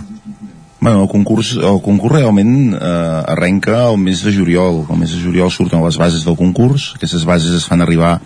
Bueno, 0.79 1.03
el 1.03 1.09
concurs, 1.09 1.55
el 1.57 1.79
concurs 1.81 2.13
realment 2.13 2.75
eh, 2.75 3.23
arrenca 3.33 3.87
el 3.89 3.97
mes 3.97 4.21
de 4.23 4.33
juliol. 4.33 4.83
El 4.89 4.99
mes 5.01 5.15
de 5.15 5.23
juliol 5.23 5.49
surten 5.51 5.81
les 5.83 5.97
bases 5.97 6.25
del 6.25 6.37
concurs. 6.37 6.91
Aquestes 6.95 7.25
bases 7.25 7.55
es 7.57 7.65
fan 7.65 7.81
arribar 7.81 8.19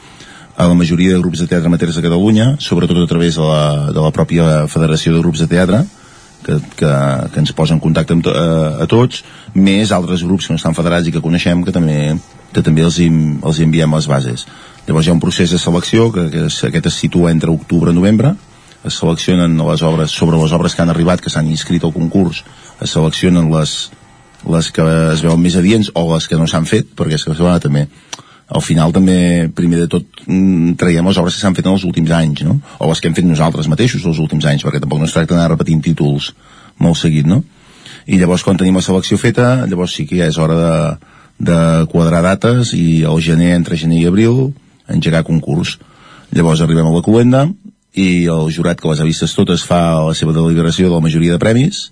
a 0.57 0.67
la 0.67 0.75
majoria 0.75 1.13
de 1.13 1.21
grups 1.21 1.39
de 1.39 1.47
teatre 1.47 1.71
amateurs 1.71 1.95
de 1.95 2.03
Catalunya, 2.03 2.55
sobretot 2.59 2.99
a 2.99 3.07
través 3.07 3.39
de 3.39 3.41
la, 3.41 3.91
de 3.95 4.01
la 4.03 4.11
pròpia 4.11 4.67
Federació 4.67 5.15
de 5.15 5.23
Grups 5.23 5.39
de 5.39 5.47
Teatre, 5.47 5.79
que, 6.43 6.59
que, 6.75 6.91
que 7.31 7.39
ens 7.39 7.53
posa 7.55 7.73
en 7.73 7.79
contacte 7.79 8.13
amb 8.17 8.25
to, 8.25 8.35
a, 8.35 8.83
a 8.83 8.87
tots, 8.89 9.23
més 9.55 9.93
altres 9.95 10.25
grups 10.27 10.47
que 10.47 10.53
no 10.53 10.59
estan 10.59 10.75
federats 10.75 11.07
i 11.07 11.15
que 11.15 11.23
coneixem 11.23 11.63
que 11.63 11.71
també, 11.71 12.17
que 12.51 12.65
també 12.65 12.83
els, 12.83 12.99
hi, 12.99 13.07
els 13.41 13.59
hi 13.59 13.67
enviem 13.69 13.95
les 13.95 14.09
bases. 14.11 14.45
Llavors 14.87 15.07
hi 15.07 15.13
ha 15.13 15.15
un 15.15 15.23
procés 15.23 15.55
de 15.55 15.61
selecció 15.61 16.11
que, 16.11 16.27
que 16.33 16.45
es, 16.49 16.61
aquest 16.67 16.91
es 16.91 16.99
situa 16.99 17.31
entre 17.31 17.53
octubre 17.53 17.93
i 17.93 17.97
novembre, 17.97 18.35
es 18.87 18.97
seleccionen 18.97 19.57
les 19.57 19.81
obres, 19.85 20.11
sobre 20.11 20.37
les 20.41 20.53
obres 20.53 20.75
que 20.75 20.81
han 20.81 20.89
arribat, 20.89 21.21
que 21.21 21.29
s'han 21.29 21.49
inscrit 21.49 21.83
al 21.83 21.93
concurs, 21.93 22.43
es 22.81 22.93
seleccionen 22.95 23.51
les, 23.53 23.91
les 24.49 24.71
que 24.73 24.85
es 25.13 25.21
veuen 25.21 25.41
més 25.41 25.57
adients 25.59 25.91
o 25.93 26.07
les 26.13 26.27
que 26.27 26.39
no 26.39 26.47
s'han 26.49 26.65
fet, 26.69 26.95
perquè 26.97 27.19
és 27.19 27.25
que 27.27 27.35
bueno, 27.37 27.59
també 27.61 27.87
al 28.51 28.63
final 28.65 28.91
també, 28.91 29.47
primer 29.55 29.85
de 29.85 29.87
tot, 29.87 30.25
mm, 30.27 30.73
traiem 30.79 31.07
les 31.07 31.17
obres 31.17 31.37
que 31.37 31.41
s'han 31.41 31.55
fet 31.55 31.65
en 31.65 31.71
els 31.71 31.85
últims 31.87 32.11
anys, 32.11 32.41
no? 32.43 32.57
O 32.79 32.89
les 32.89 32.99
que 32.99 33.07
hem 33.07 33.15
fet 33.15 33.25
nosaltres 33.25 33.69
mateixos 33.71 34.03
els 34.03 34.19
últims 34.19 34.45
anys, 34.45 34.65
perquè 34.65 34.81
tampoc 34.81 34.99
no 34.99 35.07
es 35.07 35.13
tracta 35.13 35.35
d'anar 35.35 35.53
repetint 35.53 35.81
títols 35.81 36.33
molt 36.77 36.97
seguit, 36.99 37.25
no? 37.25 37.43
I 38.07 38.19
llavors, 38.19 38.43
quan 38.43 38.57
tenim 38.57 38.75
la 38.75 38.83
selecció 38.83 39.17
feta, 39.17 39.65
llavors 39.67 39.95
sí 39.95 40.05
que 40.05 40.17
ja 40.17 40.27
és 40.27 40.37
hora 40.37 40.57
de, 40.57 40.75
de 41.51 41.59
quadrar 41.93 42.21
dates 42.25 42.73
i 42.73 43.05
al 43.07 43.21
gener, 43.21 43.53
entre 43.55 43.77
gener 43.77 44.01
i 44.01 44.07
abril, 44.09 44.51
engegar 44.89 45.23
concurs. 45.23 45.77
Llavors 46.35 46.59
arribem 46.59 46.87
a 46.87 46.91
la 46.91 47.05
cluenda 47.05 47.45
i 47.93 48.25
el 48.31 48.51
jurat 48.55 48.79
que 48.79 48.87
les 48.87 49.01
ha 49.01 49.07
vistes 49.07 49.33
totes 49.35 49.65
fa 49.67 49.81
la 50.07 50.15
seva 50.15 50.33
deliberació 50.35 50.87
de 50.87 50.95
la 50.95 51.03
majoria 51.03 51.35
de 51.35 51.41
premis, 51.41 51.89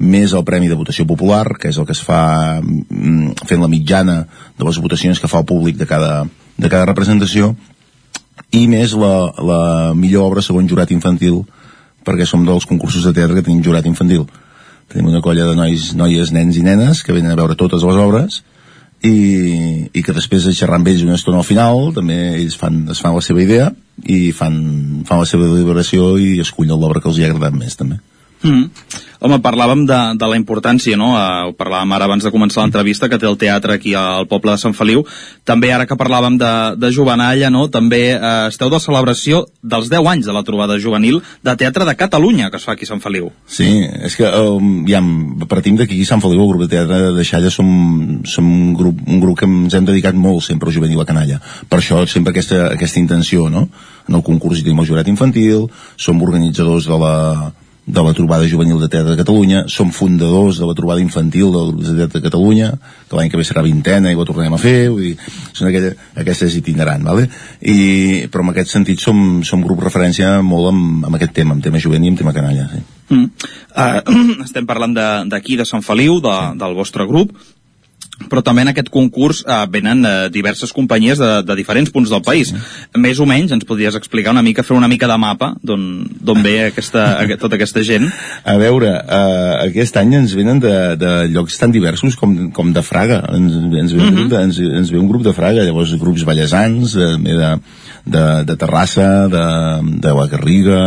més 0.00 0.32
el 0.32 0.44
Premi 0.48 0.70
de 0.70 0.78
Votació 0.78 1.04
Popular, 1.06 1.58
que 1.60 1.68
és 1.68 1.78
el 1.78 1.86
que 1.88 1.92
es 1.92 2.00
fa 2.00 2.60
mm, 2.62 3.46
fent 3.46 3.60
la 3.60 3.68
mitjana 3.68 4.22
de 4.56 4.64
les 4.64 4.78
votacions 4.80 5.20
que 5.20 5.28
fa 5.28 5.42
el 5.42 5.48
públic 5.50 5.76
de 5.76 5.86
cada, 5.86 6.24
de 6.56 6.70
cada 6.72 6.86
representació, 6.88 7.52
i 8.56 8.66
més 8.70 8.94
la, 8.98 9.30
la 9.36 9.62
millor 9.94 10.30
obra 10.30 10.42
segons 10.42 10.70
jurat 10.70 10.90
infantil, 10.94 11.42
perquè 12.06 12.24
som 12.26 12.46
dels 12.46 12.64
concursos 12.66 13.04
de 13.04 13.12
teatre 13.12 13.36
que 13.36 13.44
tenim 13.44 13.60
jurat 13.62 13.84
infantil. 13.86 14.24
Tenim 14.90 15.10
una 15.10 15.20
colla 15.22 15.50
de 15.50 15.58
nois, 15.58 15.90
noies, 15.94 16.32
nens 16.32 16.56
i 16.56 16.64
nenes 16.66 17.04
que 17.04 17.14
venen 17.14 17.34
a 17.34 17.38
veure 17.38 17.58
totes 17.58 17.84
les 17.86 18.00
obres 18.00 18.40
i, 19.06 19.88
i 19.92 20.02
que 20.04 20.14
després 20.16 20.44
de 20.44 20.54
xerrar 20.56 20.80
amb 20.80 20.90
ells 20.90 21.04
una 21.06 21.16
estona 21.16 21.40
al 21.40 21.48
final 21.48 21.90
també 21.96 22.18
ells 22.36 22.58
fan, 22.60 22.82
es 22.92 23.00
fan 23.00 23.16
la 23.16 23.24
seva 23.24 23.42
idea 23.42 23.70
i 24.04 24.30
fan, 24.36 24.60
fan 25.08 25.22
la 25.22 25.28
seva 25.28 25.48
deliberació 25.48 26.14
i 26.20 26.38
escullen 26.44 26.80
l'obra 26.80 27.00
que 27.00 27.08
els 27.12 27.20
hi 27.20 27.24
ha 27.24 27.30
agradat 27.32 27.56
més 27.56 27.76
també. 27.80 28.00
Mm. 28.42 28.70
Home, 29.20 29.36
parlàvem 29.44 29.82
de, 29.84 29.96
de 30.16 30.28
la 30.32 30.36
importància, 30.40 30.96
no? 30.96 31.10
Uh, 31.12 31.50
parlàvem 31.58 31.90
ara 31.92 32.06
abans 32.08 32.24
de 32.24 32.30
començar 32.32 32.62
l'entrevista 32.62 33.08
que 33.12 33.18
té 33.20 33.26
el 33.28 33.36
teatre 33.36 33.74
aquí 33.76 33.92
al 33.92 34.24
poble 34.30 34.54
de 34.54 34.62
Sant 34.62 34.72
Feliu. 34.76 35.02
També 35.44 35.68
ara 35.76 35.84
que 35.84 35.98
parlàvem 36.00 36.38
de, 36.40 36.52
de 36.80 36.88
Jovenalla, 36.96 37.50
no? 37.52 37.66
També 37.68 38.00
uh, 38.14 38.48
esteu 38.48 38.72
de 38.72 38.80
celebració 38.80 39.42
dels 39.60 39.92
10 39.92 40.08
anys 40.14 40.30
de 40.30 40.32
la 40.32 40.44
trobada 40.46 40.78
juvenil 40.80 41.20
de 41.44 41.56
teatre 41.60 41.84
de 41.84 41.96
Catalunya 42.00 42.48
que 42.48 42.56
es 42.56 42.64
fa 42.64 42.72
aquí 42.78 42.88
a 42.88 42.92
Sant 42.94 43.04
Feliu. 43.04 43.28
Sí, 43.44 43.68
és 44.08 44.16
que 44.16 44.24
um, 44.24 44.72
ja, 44.88 45.04
partim 45.52 45.76
d'aquí 45.76 46.00
a 46.00 46.08
Sant 46.14 46.24
Feliu, 46.24 46.40
el 46.46 46.52
grup 46.54 46.64
de 46.64 46.72
teatre 46.78 47.12
de 47.12 47.28
Xalla 47.28 47.52
som, 47.52 47.68
som 48.24 48.48
un, 48.48 48.72
grup, 48.78 49.04
un 49.04 49.20
grup 49.20 49.42
que 49.42 49.52
ens 49.52 49.76
hem 49.76 49.92
dedicat 49.92 50.16
molt 50.16 50.46
sempre 50.48 50.72
a 50.72 50.78
juvenil 50.80 51.04
a 51.04 51.08
canalla. 51.08 51.42
Per 51.68 51.82
això 51.82 52.06
sempre 52.08 52.32
aquesta, 52.32 52.70
aquesta 52.72 53.04
intenció, 53.04 53.50
no? 53.52 53.68
En 54.08 54.16
el 54.16 54.24
concurs 54.24 54.58
hi 54.58 54.64
tenim 54.64 54.80
el 54.80 54.88
jurat 54.88 55.08
infantil, 55.12 55.68
som 56.00 56.24
organitzadors 56.24 56.88
de 56.88 56.96
la, 57.04 57.16
de 57.90 58.02
la 58.06 58.12
trobada 58.14 58.48
juvenil 58.48 58.78
de 58.80 58.88
teatre 58.88 59.14
de 59.14 59.20
Catalunya, 59.20 59.64
som 59.68 59.90
fundadors 59.92 60.60
de 60.60 60.66
la 60.68 60.76
trobada 60.78 61.02
infantil 61.02 61.50
de 61.50 61.94
teatre 61.96 62.20
de 62.20 62.24
Catalunya, 62.28 62.70
que 63.08 63.18
l'any 63.18 63.30
que 63.30 63.40
ve 63.40 63.46
serà 63.46 63.64
vintena 63.66 64.12
i 64.12 64.18
ho 64.18 64.26
tornarem 64.28 64.54
a 64.54 64.60
fer, 64.62 64.88
vull 64.92 65.10
dir, 65.10 65.30
són 65.52 65.70
aquella, 65.70 65.92
aquestes 66.22 66.56
itinerant, 66.60 67.04
vale? 67.06 67.26
I, 67.60 68.30
però 68.30 68.46
en 68.46 68.54
aquest 68.54 68.74
sentit 68.76 69.02
som, 69.02 69.42
som 69.46 69.64
grup 69.66 69.82
referència 69.82 70.38
molt 70.46 70.70
amb, 70.72 71.06
amb 71.08 71.18
aquest 71.18 71.34
tema, 71.40 71.56
amb 71.56 71.64
tema 71.64 71.82
juvenil 71.82 72.12
i 72.12 72.14
amb 72.14 72.22
tema 72.22 72.36
canalla, 72.36 72.68
sí. 72.70 72.82
Mm. 73.10 73.26
Uh, 73.74 74.42
estem 74.46 74.66
parlant 74.68 74.94
d'aquí, 74.94 75.56
de, 75.56 75.64
de 75.64 75.68
Sant 75.68 75.82
Feliu, 75.82 76.20
de, 76.22 76.36
del 76.60 76.76
vostre 76.78 77.06
grup, 77.10 77.34
però 78.28 78.42
també 78.44 78.64
en 78.66 78.70
aquest 78.72 78.90
concurs 78.92 79.40
eh, 79.46 79.60
venen 79.72 80.04
eh, 80.04 80.14
diverses 80.32 80.72
companyies 80.76 81.20
de, 81.20 81.30
de 81.46 81.56
diferents 81.58 81.90
punts 81.92 82.10
del 82.12 82.22
país. 82.26 82.50
Sí. 82.52 83.00
Més 83.00 83.20
o 83.22 83.26
menys 83.28 83.54
ens 83.56 83.66
podries 83.68 83.96
explicar 83.96 84.34
una 84.34 84.44
mica, 84.44 84.64
fer 84.66 84.76
una 84.76 84.90
mica 84.90 85.08
de 85.08 85.16
mapa 85.20 85.52
d'on 85.62 86.42
ve 86.44 86.56
aquesta, 86.68 87.06
aquest, 87.22 87.40
tota 87.42 87.56
aquesta 87.58 87.84
gent? 87.86 88.08
A 88.44 88.56
veure, 88.60 88.92
uh, 89.00 89.54
aquest 89.64 89.96
any 90.00 90.16
ens 90.20 90.34
venen 90.36 90.60
de, 90.62 90.74
de 91.00 91.14
llocs 91.32 91.58
tan 91.60 91.72
diversos 91.74 92.18
com, 92.20 92.36
com 92.56 92.74
de 92.76 92.84
Fraga. 92.86 93.22
Ens, 93.36 93.56
ens, 93.56 93.94
ve 93.96 94.04
un 94.04 94.18
grup 94.18 94.34
de, 94.34 94.42
ens, 94.48 94.60
ens 94.82 94.92
ve 94.92 95.00
un 95.00 95.08
grup 95.08 95.24
de 95.26 95.34
Fraga, 95.36 95.64
llavors 95.66 95.96
grups 96.00 96.26
ballesans, 96.28 96.94
de, 96.98 97.10
de, 97.24 97.54
de, 98.04 98.26
de 98.50 98.58
Terrassa, 98.60 99.08
de, 99.32 99.46
de 100.04 100.14
la 100.16 100.28
Garriga, 100.30 100.84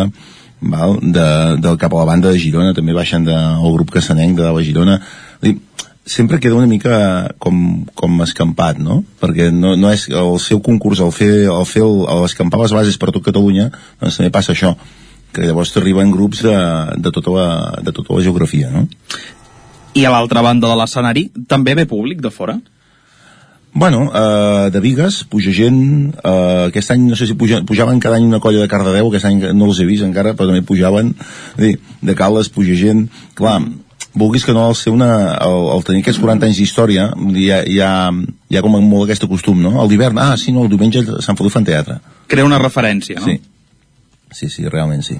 val? 0.63 0.97
De, 1.01 1.27
del 1.63 1.77
cap 1.81 1.93
a 1.93 2.01
la 2.01 2.07
banda 2.07 2.31
de 2.31 2.39
Girona, 2.39 2.73
també 2.77 2.95
baixen 2.95 3.25
del 3.27 3.35
de, 3.35 3.75
grup 3.75 3.91
cassanenc 3.93 4.39
de 4.39 4.51
la 4.55 4.65
Girona. 4.65 4.99
Dir, 5.43 5.57
sempre 6.05 6.39
queda 6.39 6.55
una 6.55 6.67
mica 6.67 7.33
com, 7.39 7.85
com 7.95 8.23
escampat, 8.25 8.79
no? 8.79 9.01
Perquè 9.21 9.49
no, 9.55 9.75
no 9.79 9.91
és 9.93 10.09
el 10.11 10.35
seu 10.43 10.59
concurs, 10.63 11.01
el 11.03 11.13
fer, 11.15 11.31
el 11.47 11.65
fer 11.69 11.83
el, 11.85 12.03
el 12.11 12.25
escampar 12.27 12.59
les 12.63 12.75
bases 12.75 12.99
per 12.99 13.13
tot 13.13 13.23
Catalunya, 13.23 13.69
doncs 14.01 14.19
també 14.19 14.33
passa 14.33 14.51
això, 14.53 14.73
que 15.33 15.47
llavors 15.47 15.71
t'arriben 15.73 16.11
grups 16.13 16.43
de, 16.45 16.57
de, 16.99 17.13
tota 17.15 17.37
la, 17.37 17.47
de 17.81 17.95
tota 17.95 18.17
la 18.17 18.25
geografia, 18.25 18.69
no? 18.73 18.85
I 19.93 20.05
a 20.05 20.11
l'altra 20.13 20.43
banda 20.43 20.69
de 20.69 20.77
l'escenari 20.77 21.27
també 21.47 21.75
ve 21.77 21.87
públic 21.89 22.21
de 22.21 22.31
fora? 22.33 22.59
Bueno, 23.73 24.03
uh, 24.11 24.69
de 24.69 24.79
Vigues 24.83 25.23
puja 25.25 25.49
gent, 25.55 26.13
uh, 26.21 26.67
aquest 26.67 26.91
any 26.93 27.07
no 27.07 27.17
sé 27.17 27.25
si 27.25 27.33
puja, 27.33 27.63
pujaven 27.65 28.01
cada 28.03 28.19
any 28.19 28.27
una 28.27 28.41
colla 28.43 28.61
de 28.61 28.69
Cardedeu, 28.69 29.09
aquest 29.09 29.25
any 29.25 29.39
no 29.57 29.71
els 29.71 29.79
he 29.81 29.87
vist 29.89 30.05
encara, 30.05 30.35
però 30.37 30.51
també 30.51 30.61
pujaven, 30.61 31.15
dir, 31.57 31.79
de 32.01 32.15
Cales 32.17 32.51
puja 32.53 32.77
gent, 32.77 33.07
clar, 33.39 33.57
vulguis 34.13 34.45
que 34.45 34.53
no, 34.53 34.67
el, 34.69 34.75
ser 34.75 34.93
una, 34.93 35.35
el, 35.41 35.69
el 35.75 35.83
tenir 35.87 36.03
aquests 36.03 36.21
40 36.21 36.49
anys 36.49 36.59
d'història, 36.61 37.07
hi 37.33 37.49
ha, 37.51 37.61
hi, 37.65 37.79
ha, 37.81 37.93
hi 38.49 38.57
ha 38.57 38.63
com 38.65 38.77
molt 38.77 39.07
aquest 39.07 39.25
costum, 39.29 39.61
no? 39.63 39.75
El 39.81 39.89
d'hivern, 39.89 40.19
ah, 40.21 40.35
sí, 40.37 40.53
no, 40.53 40.65
el 40.65 40.71
diumenge 40.71 41.03
Sant 41.25 41.39
Feliu 41.39 41.53
fan 41.53 41.65
teatre. 41.67 41.99
Crea 42.29 42.45
una 42.45 42.61
referència, 42.61 43.19
no? 43.19 43.25
Sí, 43.25 43.39
sí, 44.31 44.49
sí 44.49 44.69
realment 44.69 45.03
sí. 45.05 45.17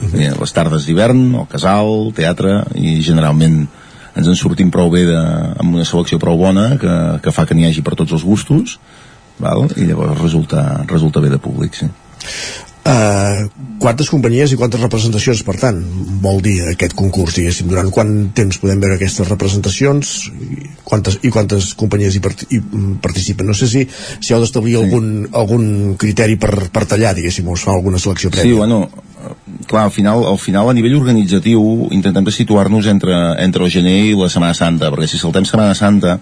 Uh 0.00 0.08
-huh. 0.10 0.40
Les 0.40 0.52
tardes 0.52 0.86
d'hivern, 0.86 1.34
el 1.34 1.46
casal, 1.48 2.12
teatre, 2.14 2.64
i 2.74 3.00
generalment 3.02 3.66
ens 4.14 4.28
en 4.30 4.36
sortim 4.38 4.70
prou 4.70 4.90
bé 4.90 5.04
de, 5.08 5.18
amb 5.58 5.74
una 5.74 5.84
selecció 5.84 6.18
prou 6.18 6.38
bona 6.38 6.76
que, 6.78 6.94
que 7.22 7.32
fa 7.32 7.46
que 7.46 7.54
n'hi 7.54 7.66
hagi 7.66 7.82
per 7.82 7.96
tots 7.98 8.12
els 8.12 8.22
gustos 8.22 8.78
val? 9.42 9.66
i 9.76 9.88
llavors 9.88 10.20
resulta, 10.20 10.84
resulta 10.86 11.20
bé 11.20 11.32
de 11.32 11.38
públic 11.38 11.74
sí. 11.74 11.88
Uh, 12.84 13.46
quantes 13.80 14.10
companyies 14.12 14.52
i 14.52 14.58
quantes 14.60 14.82
representacions? 14.82 15.40
Per 15.46 15.54
tant 15.56 15.78
vol 16.20 16.42
dir 16.44 16.58
aquest 16.68 16.92
concurs 16.98 17.38
diguéssim 17.38 17.70
durant 17.70 17.88
quant 17.88 18.10
temps 18.36 18.58
podem 18.60 18.82
veure 18.82 18.98
aquestes 18.98 19.30
representacions? 19.30 20.10
I 20.28 20.68
quantes, 20.84 21.16
i 21.24 21.32
quantes 21.32 21.70
companyies 21.80 22.18
hi, 22.18 22.20
part, 22.24 22.44
hi 22.52 22.60
participen? 23.00 23.48
No 23.48 23.56
sé 23.56 23.70
si, 23.72 23.86
si 24.20 24.36
heu 24.36 24.44
d'establir 24.44 24.76
sí. 24.76 24.82
algun, 24.82 25.08
algun 25.32 25.66
criteri 26.00 26.36
per, 26.36 26.68
per 26.74 26.84
tallar 26.90 27.14
diguéssim 27.16 27.48
o 27.48 27.56
es 27.56 27.64
fa 27.64 27.72
alguna 27.72 28.02
selecció 28.02 28.28
prèvia. 28.34 28.52
Sí, 28.52 28.58
bueno, 28.60 28.82
clar, 29.66 29.86
al 29.86 29.94
final, 29.94 30.26
al 30.28 30.38
final 30.38 30.68
a 30.68 30.76
nivell 30.76 30.98
organitzatiu 31.00 31.88
intentem 31.96 32.28
situar-nos 32.36 32.92
entre, 32.92 33.16
entre 33.40 33.64
el 33.64 33.72
gener 33.72 34.00
i 34.10 34.18
la 34.18 34.28
Setmana 34.28 34.56
Santa 34.60 34.92
perquè 34.92 35.08
si 35.08 35.20
saltem 35.20 35.48
Setmana 35.48 35.72
Santa 35.78 36.18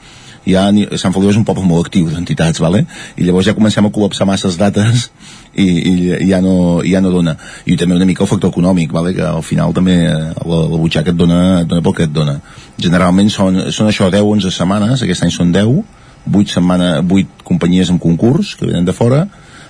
ja 0.48 0.64
Sant 0.98 1.14
Feliu 1.14 1.30
és 1.30 1.38
un 1.38 1.46
poble 1.46 1.64
molt 1.66 1.86
actiu 1.86 2.08
d'entitats, 2.10 2.60
vale? 2.62 2.84
i 3.16 3.26
llavors 3.26 3.46
ja 3.46 3.54
comencem 3.54 3.86
a 3.86 3.92
col·lapsar 3.94 4.26
masses 4.26 4.58
dates 4.58 5.08
i, 5.54 5.66
i, 5.66 5.94
ja, 6.28 6.40
no, 6.42 6.82
ja 6.86 7.02
no 7.04 7.12
dona 7.12 7.36
i 7.66 7.76
també 7.76 7.96
una 7.96 8.08
mica 8.08 8.24
el 8.24 8.30
factor 8.30 8.50
econòmic 8.50 8.92
vale? 8.92 9.14
que 9.14 9.24
al 9.26 9.44
final 9.46 9.74
també 9.76 9.98
eh, 10.06 10.12
la, 10.34 10.60
la 10.66 10.80
butxaca 10.80 11.12
et 11.12 11.18
dona, 11.18 11.40
et 11.62 11.70
dona 11.70 11.84
pel 11.84 11.96
que 11.98 12.08
et 12.08 12.14
dona 12.14 12.38
generalment 12.80 13.30
són, 13.30 13.60
són 13.70 13.90
això 13.92 14.10
10-11 14.10 14.54
setmanes 14.54 15.04
aquest 15.04 15.26
any 15.26 15.34
són 15.34 15.52
10 15.54 15.82
8, 16.22 16.52
setmana, 16.54 17.00
8 17.02 17.42
companyies 17.46 17.90
en 17.90 17.98
concurs 17.98 18.54
que 18.54 18.68
venen 18.68 18.86
de 18.86 18.94
fora 18.94 19.24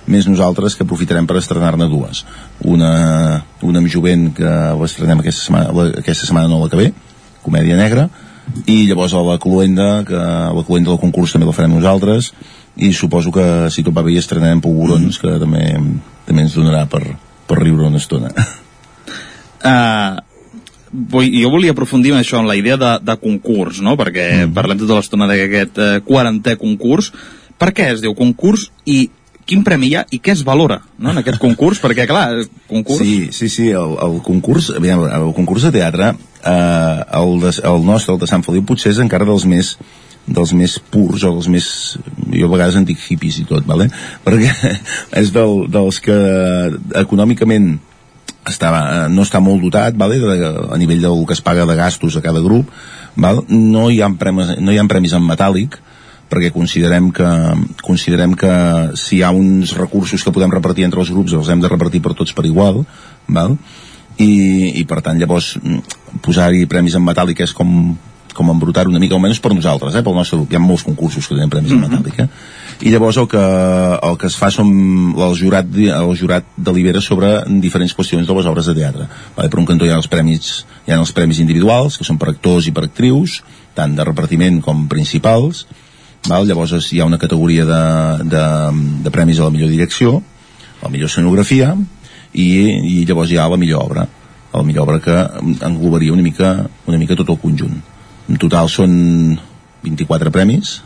més 0.05 0.27
nosaltres 0.27 0.75
que 0.75 0.85
aprofitarem 0.85 1.25
per 1.27 1.39
estrenar-ne 1.39 1.87
dues 1.89 2.23
una, 2.59 3.43
una 3.61 3.81
amb 3.81 3.89
jovent 3.89 4.29
que 4.37 4.51
l'estrenem 4.81 5.23
aquesta 5.23 5.47
setmana, 5.47 5.89
aquesta 6.03 6.27
setmana 6.27 6.51
no 6.51 6.61
la 6.63 6.69
que 6.71 6.79
ve 6.79 6.91
comèdia 7.43 7.77
negra 7.79 8.07
i 8.65 8.83
llavors 8.87 9.13
a 9.13 9.23
la 9.25 9.37
Cluenda 9.41 10.03
que 10.07 10.19
la 10.19 10.65
Cluenda 10.67 10.91
del 10.91 11.01
concurs 11.01 11.33
també 11.33 11.47
la 11.47 11.55
farem 11.55 11.75
nosaltres 11.75 12.31
i 12.75 12.91
suposo 12.93 13.31
que 13.33 13.69
si 13.73 13.83
tot 13.85 13.95
va 13.95 14.03
bé 14.05 14.17
estrenarem 14.17 14.61
Polvorons 14.61 15.19
que 15.21 15.37
també, 15.41 15.63
també 16.27 16.45
ens 16.45 16.57
donarà 16.57 16.85
per, 16.89 17.03
per 17.47 17.59
riure 17.61 17.87
una 17.87 18.01
estona 18.01 18.31
uh, 19.71 20.19
vull, 20.91 21.29
jo 21.33 21.51
volia 21.53 21.73
aprofundir 21.73 22.13
en 22.13 22.21
això, 22.21 22.41
en 22.41 22.49
la 22.49 22.57
idea 22.59 22.77
de, 22.77 22.93
de 23.01 23.17
concurs, 23.21 23.81
no? 23.81 23.97
perquè 23.99 24.27
mm. 24.45 24.53
parlem 24.57 24.81
tota 24.81 24.99
l'estona 24.99 25.29
d'aquest 25.29 25.81
uh, 25.81 25.97
quarantè 26.05 26.57
concurs 26.61 27.11
per 27.57 27.71
què 27.75 27.93
es 27.93 28.01
diu 28.03 28.15
concurs 28.17 28.69
i 28.89 29.05
quin 29.47 29.63
premi 29.63 29.89
hi 29.91 29.95
ha 29.99 30.03
i 30.15 30.19
què 30.23 30.33
es 30.33 30.43
valora 30.47 30.79
no, 30.97 31.11
en 31.11 31.21
aquest 31.21 31.39
concurs, 31.41 31.81
perquè 31.83 32.07
clar, 32.09 32.27
concurs... 32.69 33.01
Sí, 33.03 33.31
sí, 33.35 33.49
sí, 33.51 33.69
el, 33.75 33.97
el 34.05 34.21
concurs, 34.25 34.71
aviam, 34.77 35.03
el 35.07 35.33
concurs 35.35 35.67
de 35.67 35.73
teatre, 35.75 36.13
eh, 36.45 37.03
el, 37.19 37.39
de, 37.41 37.53
el 37.63 37.85
nostre, 37.85 38.15
el 38.15 38.21
de 38.21 38.29
Sant 38.29 38.43
Feliu, 38.45 38.65
potser 38.67 38.93
és 38.93 39.03
encara 39.03 39.27
dels 39.29 39.47
més 39.49 39.77
dels 40.23 40.53
més 40.55 40.77
purs 40.91 41.23
o 41.27 41.33
dels 41.35 41.49
més 41.51 41.65
jo 42.31 42.47
a 42.47 42.51
vegades 42.53 42.77
en 42.79 42.85
dic 42.87 43.01
hippies 43.11 43.41
i 43.41 43.47
tot 43.47 43.65
vale? 43.67 43.89
perquè 44.25 44.51
és 45.19 45.33
del, 45.35 45.65
dels 45.71 45.99
que 46.03 46.15
econòmicament 47.01 47.73
està, 48.47 48.71
no 49.11 49.25
està 49.27 49.41
molt 49.43 49.63
dotat 49.63 49.97
vale? 49.99 50.19
de, 50.21 50.51
a 50.71 50.79
nivell 50.79 51.03
del 51.03 51.25
que 51.27 51.35
es 51.35 51.43
paga 51.43 51.67
de 51.67 51.75
gastos 51.79 52.15
a 52.15 52.23
cada 52.23 52.43
grup 52.43 52.71
val? 53.15 53.43
no 53.49 53.89
hi 53.91 53.99
ha 54.01 54.11
premis, 54.19 54.55
no 54.63 54.71
hi 54.71 54.79
ha 54.79 54.87
premis 54.87 55.15
en 55.15 55.27
metàl·lic 55.27 55.79
perquè 56.31 56.49
considerem 56.55 57.11
que, 57.13 57.29
considerem 57.85 58.33
que 58.39 58.53
si 58.97 59.19
hi 59.19 59.23
ha 59.23 59.33
uns 59.35 59.75
recursos 59.77 60.23
que 60.23 60.33
podem 60.33 60.55
repartir 60.55 60.87
entre 60.87 61.03
els 61.03 61.11
grups 61.13 61.35
els 61.35 61.51
hem 61.51 61.61
de 61.61 61.71
repartir 61.71 62.01
per 62.01 62.15
tots 62.17 62.33
per 62.33 62.47
igual 62.47 62.85
val? 63.27 63.57
I, 64.21 64.79
i 64.79 64.83
per 64.85 65.01
tant 65.01 65.17
llavors 65.17 65.55
posar-hi 66.21 66.67
premis 66.69 66.95
en 66.97 67.05
metàl·lic 67.05 67.41
és 67.45 67.53
com, 67.57 67.95
com 68.33 68.51
embrutar 68.53 68.85
una 68.89 69.01
mica, 69.01 69.15
almenys 69.17 69.39
per 69.41 69.53
nosaltres, 69.53 69.95
eh, 69.95 70.03
pel 70.05 70.17
nostre 70.17 70.37
grup. 70.37 70.51
Hi 70.51 70.59
ha 70.59 70.61
molts 70.61 70.83
concursos 70.85 71.27
que 71.27 71.35
tenen 71.35 71.49
premis 71.49 71.71
mm 71.71 71.79
-hmm. 71.79 71.85
en 71.85 71.91
metàl·lic, 71.91 72.19
eh? 72.23 72.29
I 72.81 72.89
llavors 72.91 73.17
el 73.17 73.27
que, 73.27 73.37
el 74.09 74.17
que 74.17 74.27
es 74.27 74.35
fa 74.35 74.51
som 74.51 74.69
el 75.17 75.35
jurat, 75.37 75.65
el 75.75 76.17
jurat 76.17 76.43
delibera 76.57 77.01
sobre 77.01 77.43
diferents 77.47 77.95
qüestions 77.95 78.27
de 78.27 78.33
les 78.33 78.45
obres 78.45 78.65
de 78.65 78.73
teatre. 78.73 79.07
Vale, 79.35 79.49
per 79.49 79.59
un 79.59 79.65
cantó 79.65 79.85
hi 79.85 79.89
ha 79.89 79.95
els 79.95 80.07
premis, 80.07 80.65
hi 80.87 80.91
ha 80.91 80.99
els 80.99 81.11
premis 81.11 81.39
individuals, 81.39 81.97
que 81.97 82.03
són 82.03 82.17
per 82.17 82.29
actors 82.29 82.67
i 82.67 82.71
per 82.71 82.83
actrius, 82.83 83.43
tant 83.73 83.95
de 83.95 84.03
repartiment 84.03 84.61
com 84.61 84.87
principals, 84.87 85.65
Val? 86.27 86.47
Llavors 86.47 86.91
hi 86.93 87.01
ha 87.01 87.05
una 87.05 87.19
categoria 87.19 87.65
de, 87.67 87.83
de, 88.31 88.43
de 89.03 89.11
premis 89.11 89.39
a 89.39 89.49
la 89.49 89.51
millor 89.51 89.69
direcció, 89.69 90.21
a 90.79 90.85
la 90.85 90.91
millor 90.93 91.11
escenografia, 91.11 91.75
i, 92.33 92.49
i 92.99 93.05
llavors 93.05 93.31
hi 93.31 93.37
ha 93.37 93.49
la 93.49 93.59
millor 93.61 93.85
obra, 93.85 94.07
la 94.53 94.63
millor 94.63 94.87
obra 94.87 94.99
que 95.01 95.17
englobaria 95.65 96.13
una 96.13 96.25
mica, 96.25 96.55
una 96.85 96.97
mica 97.01 97.17
tot 97.17 97.29
el 97.29 97.39
conjunt. 97.41 97.79
En 98.29 98.39
total 98.39 98.69
són 98.71 98.93
24 99.83 100.31
premis, 100.31 100.77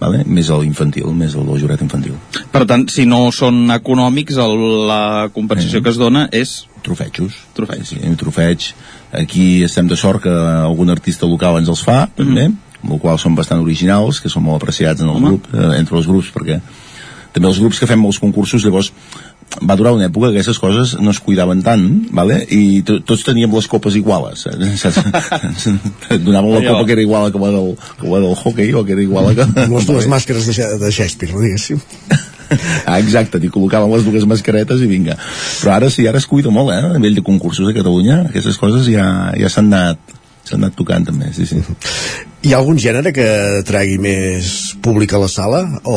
vale? 0.00 0.22
més 0.26 0.50
el 0.52 0.66
infantil, 0.66 1.08
més 1.16 1.34
el 1.34 1.46
del 1.48 1.60
jurat 1.62 1.82
infantil. 1.82 2.16
Per 2.52 2.64
tant, 2.68 2.86
si 2.92 3.06
no 3.08 3.26
són 3.34 3.64
econòmics, 3.74 4.38
el, 4.42 4.56
la 4.88 5.02
compensació 5.34 5.80
eh. 5.80 5.86
que 5.86 5.92
es 5.94 6.00
dona 6.00 6.26
és... 6.32 6.58
Trofetxos. 6.86 7.40
Trofeig. 7.56 7.82
Sí, 7.88 7.98
trofeig. 8.20 8.70
Aquí 9.18 9.46
estem 9.66 9.88
de 9.90 9.98
sort 9.98 10.22
que 10.22 10.32
algun 10.32 10.92
artista 10.94 11.26
local 11.26 11.58
ens 11.58 11.72
els 11.72 11.82
fa, 11.82 12.04
mm 12.04 12.10
-hmm. 12.10 12.24
també, 12.24 12.44
amb 12.82 12.92
el 12.92 13.00
qual 13.00 13.18
són 13.18 13.34
bastant 13.34 13.62
originals, 13.62 14.20
que 14.20 14.30
són 14.30 14.44
molt 14.44 14.62
apreciats 14.62 15.00
en 15.00 15.08
el 15.08 15.16
Home. 15.16 15.28
grup, 15.28 15.48
eh, 15.54 15.78
entre 15.80 15.96
els 15.96 16.06
grups, 16.06 16.30
perquè 16.34 16.60
també 17.32 17.48
els 17.48 17.58
grups 17.58 17.78
que 17.78 17.86
fem 17.86 18.00
molts 18.00 18.18
concursos, 18.18 18.64
llavors 18.64 18.92
va 19.56 19.76
durar 19.78 19.94
una 19.96 20.08
època 20.10 20.28
que 20.28 20.36
aquestes 20.36 20.58
coses 20.60 20.94
no 21.00 21.12
es 21.14 21.20
cuidaven 21.24 21.62
tant, 21.64 21.86
vale? 22.14 22.42
i 22.52 22.82
to 22.86 22.98
tots 23.06 23.24
teníem 23.24 23.54
les 23.56 23.68
copes 23.70 23.96
iguales. 23.96 24.44
Eh? 24.50 26.18
Donaven 26.26 26.52
la 26.52 26.62
copa 26.66 26.84
que 26.84 26.96
era 26.96 27.02
igual 27.02 27.32
que 27.32 27.40
la 27.40 27.52
del, 27.54 27.76
que 28.00 28.10
la 28.10 28.20
del 28.20 28.34
hockey 28.34 28.74
o 28.74 28.84
que 28.84 28.92
era 28.92 29.02
igual 29.02 29.34
que... 29.34 29.46
Les 29.72 29.86
dues 29.88 30.08
màscares 30.12 30.48
de, 30.50 30.66
de 30.82 30.90
Shakespeare, 30.90 31.32
no 31.32 31.40
diguéssim. 31.44 31.80
ah, 32.86 32.98
exacte, 32.98 33.40
t'hi 33.40 33.50
col·locaven 33.52 33.90
les 33.94 34.04
dues 34.06 34.28
mascaretes 34.28 34.82
i 34.84 34.90
vinga. 34.90 35.16
Però 35.62 35.74
ara 35.78 35.90
sí, 35.90 36.06
ara 36.06 36.20
es 36.20 36.28
cuida 36.28 36.52
molt, 36.52 36.74
eh? 36.74 36.92
A 36.92 37.00
nivell 37.00 37.18
de 37.18 37.24
concursos 37.26 37.70
a 37.70 37.74
Catalunya, 37.76 38.26
aquestes 38.30 38.60
coses 38.60 38.90
ja, 38.92 39.08
ja 39.38 39.52
s'han 39.52 39.72
anat 39.72 40.14
s'han 40.46 40.62
anat 40.62 40.76
tocant 40.78 41.02
també, 41.08 41.32
sí, 41.34 41.42
sí. 41.50 41.58
Hi 42.46 42.52
ha 42.52 42.60
algun 42.60 42.78
gènere 42.78 43.10
que 43.10 43.26
tragui 43.66 43.96
més 43.98 44.76
públic 44.84 45.10
a 45.16 45.18
la 45.18 45.30
sala 45.32 45.64
o, 45.82 45.96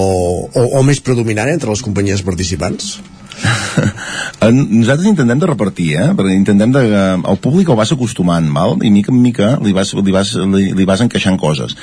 o, 0.50 0.64
o 0.80 0.82
més 0.88 1.04
predominant 1.06 1.52
entre 1.52 1.70
les 1.70 1.84
companyies 1.86 2.24
participants? 2.26 2.96
Nosaltres 4.52 5.08
intentem 5.10 5.40
de 5.40 5.50
repartir, 5.50 5.90
eh? 6.00 6.10
perquè 6.18 6.36
intentem 6.36 6.72
de... 6.76 6.84
El 7.20 7.40
públic 7.42 7.70
el 7.70 7.80
vas 7.80 7.92
acostumant, 7.96 8.48
val? 8.56 8.78
i 8.84 8.92
mica 8.94 9.14
en 9.14 9.22
mica 9.24 9.56
li 9.64 9.74
vas, 9.76 9.94
li 9.96 10.16
vas, 10.16 10.36
li, 10.36 10.70
li 10.76 10.88
vas 10.88 11.04
encaixant 11.06 11.40
coses. 11.40 11.76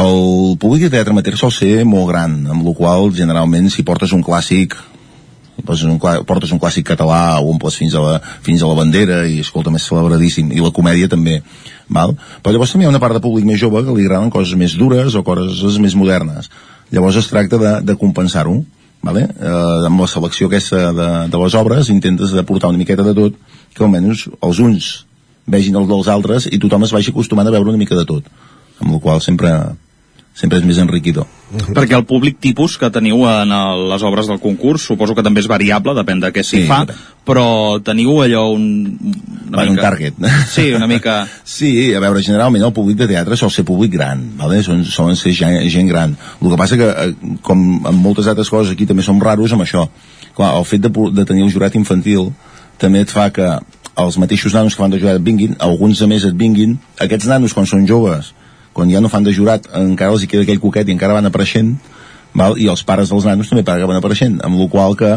El 0.00 0.56
públic 0.60 0.86
de 0.86 0.94
teatre 0.94 1.14
amateur 1.14 1.38
sol 1.40 1.52
ser 1.54 1.84
molt 1.88 2.10
gran, 2.12 2.40
amb 2.52 2.66
la 2.66 2.76
qual 2.76 3.12
generalment 3.16 3.70
si 3.72 3.86
portes 3.86 4.14
un 4.16 4.24
clàssic 4.26 4.78
portes 5.60 5.84
un, 5.84 5.98
portes 6.00 6.52
un 6.54 6.60
clàssic 6.60 6.86
català 6.88 7.40
o 7.40 7.50
omples 7.52 7.76
fins 7.76 7.94
a 7.94 8.00
la, 8.00 8.14
fins 8.44 8.62
a 8.62 8.70
la 8.70 8.76
bandera 8.78 9.22
i 9.28 9.40
escolta, 9.44 9.72
més 9.72 9.84
celebradíssim, 9.88 10.52
i 10.56 10.62
la 10.62 10.72
comèdia 10.72 11.10
també 11.10 11.40
val? 11.88 12.14
però 12.40 12.54
llavors 12.54 12.72
també 12.72 12.86
hi 12.86 12.88
ha 12.88 12.94
una 12.94 13.02
part 13.02 13.18
de 13.18 13.22
públic 13.24 13.44
més 13.44 13.60
jove 13.60 13.82
que 13.84 13.96
li 13.96 14.06
agraden 14.06 14.32
coses 14.32 14.56
més 14.56 14.76
dures 14.80 15.14
o 15.14 15.24
coses 15.26 15.76
més 15.82 15.96
modernes 15.98 16.50
llavors 16.90 17.20
es 17.20 17.28
tracta 17.30 17.60
de, 17.60 17.74
de 17.84 17.98
compensar-ho 18.00 18.62
vale? 19.02 19.26
eh, 19.28 19.86
amb 19.88 20.00
la 20.00 20.08
selecció 20.10 20.48
aquesta 20.48 20.90
de, 20.96 21.08
de 21.32 21.42
les 21.42 21.56
obres 21.58 21.90
intentes 21.92 22.34
de 22.36 22.44
portar 22.44 22.72
una 22.72 22.80
miqueta 22.80 23.06
de 23.06 23.14
tot 23.16 23.38
que 23.74 23.84
almenys 23.84 24.26
els 24.40 24.60
uns 24.60 24.90
vegin 25.50 25.78
els 25.80 25.88
dels 25.88 26.08
altres 26.12 26.48
i 26.50 26.60
tothom 26.62 26.84
es 26.86 26.94
vagi 26.94 27.14
acostumant 27.14 27.48
a 27.48 27.54
veure 27.54 27.72
una 27.72 27.80
mica 27.80 27.98
de 27.98 28.06
tot 28.08 28.26
amb 28.80 28.96
la 28.96 29.00
qual 29.00 29.22
sempre 29.24 29.52
sempre 30.40 30.58
és 30.60 30.64
més 30.64 30.78
enriquidor. 30.80 31.26
Uh 31.50 31.58
-huh. 31.58 31.74
Perquè 31.76 31.96
el 31.96 32.06
públic 32.08 32.38
tipus 32.40 32.78
que 32.78 32.90
teniu 32.90 33.26
en 33.28 33.52
el, 33.52 33.88
les 33.90 34.02
obres 34.02 34.26
del 34.26 34.40
concurs 34.40 34.82
suposo 34.82 35.14
que 35.14 35.22
també 35.22 35.40
és 35.40 35.48
variable, 35.48 35.94
depèn 35.94 36.20
de 36.20 36.32
què 36.32 36.42
s'hi 36.42 36.62
sí, 36.62 36.66
fa, 36.66 36.86
però 37.26 37.80
teniu 37.82 38.22
allò 38.22 38.52
un... 38.54 38.64
Una 39.48 39.56
bueno, 39.56 39.72
mica... 39.72 39.82
un 39.82 39.90
target. 39.90 40.14
Sí, 40.48 40.72
una 40.72 40.86
mica... 40.86 41.26
sí, 41.44 41.94
a 41.94 42.00
veure, 42.00 42.22
generalment 42.22 42.64
el 42.64 42.72
públic 42.72 42.96
de 42.96 43.08
teatre 43.08 43.36
sol 43.36 43.50
ser 43.50 43.64
públic 43.64 43.92
gran, 43.92 44.36
vale? 44.36 44.62
Són, 44.62 44.84
solen 44.84 45.16
ser 45.16 45.32
gent, 45.34 45.68
gent 45.68 45.88
gran. 45.88 46.16
El 46.40 46.50
que 46.50 46.56
passa 46.56 46.76
que, 46.76 46.88
eh, 46.88 47.36
com 47.42 47.86
en 47.86 47.94
moltes 47.96 48.26
altres 48.26 48.48
coses 48.48 48.72
aquí 48.72 48.86
també 48.86 49.02
som 49.02 49.20
raros 49.20 49.52
amb 49.52 49.62
això. 49.62 49.88
Clar, 50.34 50.56
el 50.56 50.64
fet 50.64 50.80
de, 50.80 50.90
de 51.12 51.24
tenir 51.24 51.42
el 51.42 51.52
jurat 51.52 51.74
infantil 51.74 52.32
també 52.78 53.00
et 53.00 53.10
fa 53.10 53.30
que 53.30 53.58
els 53.96 54.16
mateixos 54.16 54.54
nanos 54.54 54.74
que 54.74 54.82
van 54.82 54.90
de 54.90 54.98
jurat 54.98 55.16
et 55.16 55.22
vinguin, 55.22 55.56
alguns 55.58 56.00
a 56.02 56.06
més 56.06 56.24
et 56.24 56.34
vinguin, 56.34 56.78
aquests 56.98 57.26
nanos 57.26 57.52
quan 57.52 57.66
són 57.66 57.86
joves 57.86 58.32
quan 58.72 58.90
ja 58.90 59.00
no 59.00 59.10
fan 59.12 59.26
de 59.26 59.34
jurat 59.34 59.66
encara 59.74 60.14
els 60.14 60.24
hi 60.24 60.30
queda 60.30 60.46
aquell 60.46 60.62
coquet 60.62 60.88
i 60.88 60.96
encara 60.96 61.16
van 61.18 61.26
apareixent 61.26 61.76
val? 62.34 62.58
i 62.58 62.68
els 62.70 62.84
pares 62.86 63.10
dels 63.10 63.26
nanos 63.26 63.50
també 63.50 63.64
van 63.64 64.00
apareixent 64.00 64.40
amb 64.46 64.60
la 64.60 64.68
qual 64.70 64.96
que 64.96 65.14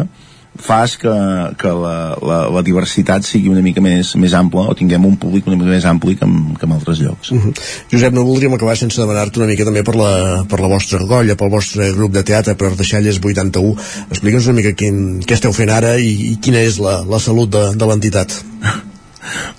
fas 0.55 0.97
que, 0.97 1.09
que 1.57 1.67
la, 1.67 2.15
la, 2.21 2.37
la 2.53 2.61
diversitat 2.61 3.25
sigui 3.25 3.49
una 3.49 3.63
mica 3.65 3.81
més, 3.81 4.13
més 4.21 4.35
ampla 4.37 4.67
o 4.69 4.75
tinguem 4.77 5.05
un 5.07 5.15
públic 5.17 5.47
una 5.49 5.57
mica 5.57 5.71
més 5.71 5.87
ampli 5.89 6.15
que 6.19 6.27
en, 6.29 6.53
que 6.59 6.67
en 6.67 6.75
altres 6.75 7.01
llocs. 7.01 7.31
Uh 7.31 7.41
-huh. 7.41 7.53
Josep, 7.91 8.13
no 8.13 8.23
voldríem 8.23 8.53
acabar 8.53 8.77
sense 8.77 9.01
demanar-te 9.01 9.39
una 9.39 9.47
mica 9.49 9.65
també 9.65 9.83
per 9.83 9.95
la, 9.95 10.45
per 10.47 10.59
la 10.59 10.67
vostra 10.67 10.99
colla, 10.99 11.35
pel 11.35 11.49
vostre 11.49 11.91
grup 11.93 12.13
de 12.13 12.23
teatre, 12.23 12.55
per 12.55 12.75
Deixalles 12.75 13.19
81. 13.19 13.75
Explica'ns 14.09 14.45
una 14.45 14.55
mica 14.55 14.73
quin, 14.73 15.21
què 15.21 15.33
esteu 15.33 15.53
fent 15.53 15.69
ara 15.69 15.97
i, 15.97 16.33
i 16.33 16.37
quina 16.37 16.59
és 16.59 16.77
la, 16.77 17.03
la 17.03 17.19
salut 17.19 17.49
de, 17.49 17.75
de 17.75 17.85
l'entitat. 17.85 18.43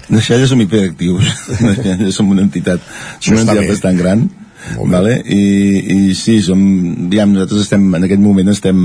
Deixalles 0.09 0.51
som 0.53 0.61
hiperactius. 0.61 1.29
som 2.17 2.31
una 2.31 2.45
entitat, 2.45 2.81
som 3.19 3.37
una 3.37 3.47
entitat 3.47 3.71
bastant 3.73 4.01
gran 4.01 4.27
vale? 4.89 5.23
I, 5.25 5.43
i 6.09 6.15
sí, 6.17 6.39
som, 6.43 6.61
diguem, 7.11 7.35
nosaltres 7.35 7.65
estem, 7.67 7.85
en 7.97 8.07
aquest 8.07 8.23
moment 8.23 8.51
estem 8.53 8.79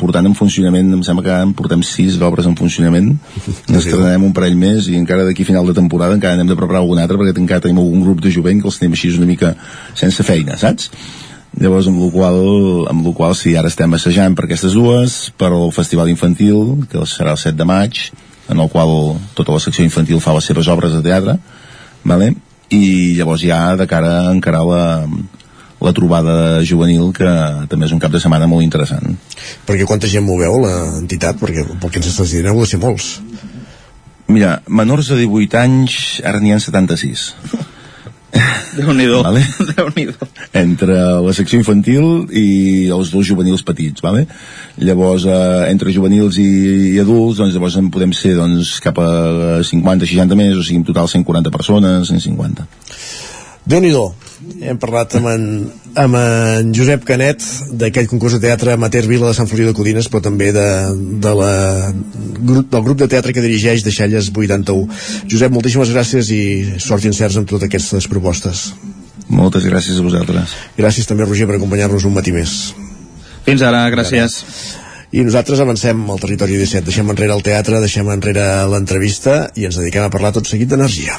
portant 0.00 0.26
en 0.28 0.36
funcionament, 0.38 0.92
em 0.96 1.02
sembla 1.06 1.24
que 1.26 1.38
en 1.46 1.54
portem 1.58 1.82
sis 1.86 2.18
obres 2.22 2.48
en 2.48 2.56
funcionament, 2.58 3.12
estrenarem 3.80 4.28
un 4.28 4.36
parell 4.36 4.58
més 4.60 4.90
i 4.90 4.98
encara 4.98 5.26
d'aquí 5.28 5.46
final 5.48 5.66
de 5.68 5.76
temporada 5.76 6.16
encara 6.16 6.40
hem 6.40 6.50
de 6.50 6.58
preparar 6.58 6.84
algun 6.84 7.02
altre 7.02 7.18
perquè 7.20 7.42
encara 7.42 7.66
tenim 7.66 7.82
algun 7.82 8.06
grup 8.06 8.22
de 8.24 8.32
jovent 8.34 8.62
que 8.62 8.70
els 8.70 8.78
tenim 8.80 8.96
així 8.96 9.12
una 9.16 9.28
mica 9.30 9.54
sense 9.98 10.26
feina, 10.26 10.58
saps? 10.60 10.90
Llavors, 11.60 11.88
amb 11.90 11.98
la 11.98 12.08
qual, 12.14 12.36
amb 12.92 13.06
la 13.08 13.12
qual 13.16 13.32
sí, 13.34 13.56
ara 13.58 13.68
estem 13.72 13.96
assajant 13.96 14.36
per 14.38 14.46
aquestes 14.46 14.76
dues, 14.78 15.16
per 15.34 15.50
al 15.50 15.72
Festival 15.74 16.12
Infantil, 16.12 16.84
que 16.92 17.02
serà 17.10 17.34
el 17.34 17.40
7 17.42 17.58
de 17.58 17.66
maig, 17.66 18.04
en 18.50 18.60
el 18.60 18.70
qual 18.70 19.16
tota 19.38 19.54
la 19.54 19.62
secció 19.62 19.86
infantil 19.86 20.20
fa 20.20 20.34
les 20.36 20.48
seves 20.50 20.68
obres 20.68 20.92
de 20.96 21.02
teatre, 21.06 21.38
vale? 22.04 22.34
i 22.70 23.16
llavors 23.18 23.42
ja 23.42 23.74
de 23.74 23.86
cara 23.90 24.10
a 24.20 24.32
encarar 24.32 24.62
la, 24.62 24.82
la 25.82 25.92
trobada 25.96 26.60
juvenil 26.66 27.10
que 27.16 27.30
també 27.70 27.88
és 27.88 27.94
un 27.96 28.02
cap 28.02 28.12
de 28.14 28.20
setmana 28.22 28.46
molt 28.50 28.62
interessant. 28.62 29.16
Perquè 29.66 29.88
quanta 29.88 30.10
gent 30.10 30.26
moveu 30.26 30.60
l'entitat 30.62 31.40
perquè 31.40 31.66
pel 31.66 31.90
que 31.90 31.98
ens 32.02 32.12
estàs 32.12 32.30
dient 32.36 32.50
heu 32.52 32.62
de 32.62 32.68
ser 32.70 32.78
molts. 32.82 33.16
Mira, 34.30 34.60
menors 34.68 35.10
de 35.10 35.18
18 35.24 35.58
anys 35.58 35.98
ara 36.22 36.38
n'hi 36.38 36.54
ha 36.54 36.60
76 36.62 37.26
Déu-n'hi-do. 38.78 39.22
Vale? 39.26 39.42
déu 39.74 39.90
nhi 39.96 40.06
entre 40.60 40.96
la 41.24 41.34
secció 41.36 41.58
infantil 41.58 42.28
i 42.36 42.88
els 42.94 43.10
dos 43.12 43.26
juvenils 43.26 43.64
petits, 43.66 44.02
vale? 44.04 44.26
Llavors, 44.78 45.26
eh, 45.26 45.70
entre 45.70 45.94
juvenils 45.94 46.38
i, 46.42 46.48
i 46.94 46.98
adults, 47.02 47.40
doncs 47.40 47.56
llavors 47.56 47.78
en 47.80 47.90
podem 47.94 48.14
ser 48.16 48.36
doncs, 48.38 48.76
cap 48.84 48.98
a 49.02 49.10
50-60 49.66 50.38
més, 50.38 50.56
o 50.58 50.66
sigui, 50.66 50.82
en 50.82 50.88
total 50.88 51.10
140 51.10 51.54
persones, 51.54 52.10
150 52.12 52.89
déu 53.70 53.80
nhi 53.82 53.92
hem 54.66 54.78
parlat 54.80 55.14
amb 55.18 55.28
en, 55.30 55.44
amb 56.00 56.16
en 56.18 56.70
Josep 56.74 57.04
Canet 57.06 57.44
d'aquell 57.80 58.08
concurs 58.10 58.34
de 58.34 58.40
teatre 58.42 58.74
Amater 58.74 59.02
Vila 59.06 59.28
de 59.28 59.36
Sant 59.36 59.48
Feliu 59.50 59.68
de 59.68 59.74
Codines 59.76 60.08
però 60.10 60.22
també 60.24 60.50
de, 60.56 60.66
de 61.22 61.34
la, 61.36 61.52
del 61.92 62.82
grup 62.86 62.98
de 62.98 63.08
teatre 63.12 63.34
que 63.36 63.44
dirigeix 63.44 63.84
de 63.86 63.92
Xalles 63.94 64.32
81 64.34 64.88
Josep, 65.30 65.54
moltíssimes 65.54 65.92
gràcies 65.94 66.32
i 66.34 66.42
sort 66.82 67.04
i 67.04 67.12
encerts 67.12 67.38
amb 67.38 67.50
totes 67.50 67.68
aquestes 67.68 68.10
propostes. 68.10 68.70
Moltes 69.30 69.66
gràcies 69.68 70.00
a 70.00 70.02
vosaltres. 70.02 70.56
Gràcies 70.78 71.06
també 71.06 71.28
Roger 71.28 71.46
per 71.46 71.60
acompanyar-nos 71.60 72.08
un 72.08 72.16
matí 72.16 72.34
més. 72.34 72.74
Fins 73.46 73.62
ara, 73.62 73.84
gràcies. 73.94 74.40
I 75.14 75.22
nosaltres 75.26 75.62
avancem 75.62 76.02
al 76.10 76.22
territori 76.22 76.58
17 76.58 76.86
deixem 76.90 77.14
enrere 77.14 77.38
el 77.38 77.46
teatre, 77.46 77.82
deixem 77.82 78.10
enrere 78.10 78.50
l'entrevista 78.72 79.44
i 79.54 79.70
ens 79.70 79.78
dediquem 79.78 80.06
a 80.06 80.12
parlar 80.12 80.34
tot 80.34 80.50
seguit 80.50 80.70
d'energia 80.70 81.18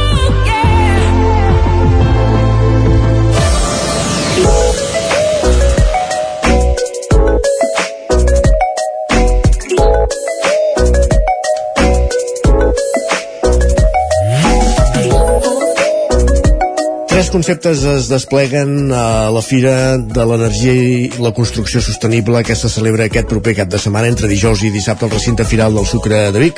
Tres 17.21 17.29
conceptes 17.29 17.83
es 17.85 18.07
despleguen 18.09 18.89
a 18.97 19.29
la 19.29 19.43
Fira 19.45 19.73
de 20.01 20.23
l'Energia 20.25 20.71
i 20.73 21.19
la 21.21 21.29
Construcció 21.37 21.77
Sostenible 21.85 22.41
que 22.41 22.55
se 22.57 22.71
celebra 22.73 23.05
aquest 23.05 23.29
proper 23.29 23.53
cap 23.59 23.69
de 23.69 23.77
setmana 23.83 24.09
entre 24.09 24.25
dijous 24.31 24.63
i 24.65 24.71
dissabte 24.73 25.05
al 25.05 25.13
recinte 25.13 25.45
firal 25.45 25.77
del 25.77 25.85
Sucre 25.85 26.23
de 26.33 26.41
Vic, 26.41 26.57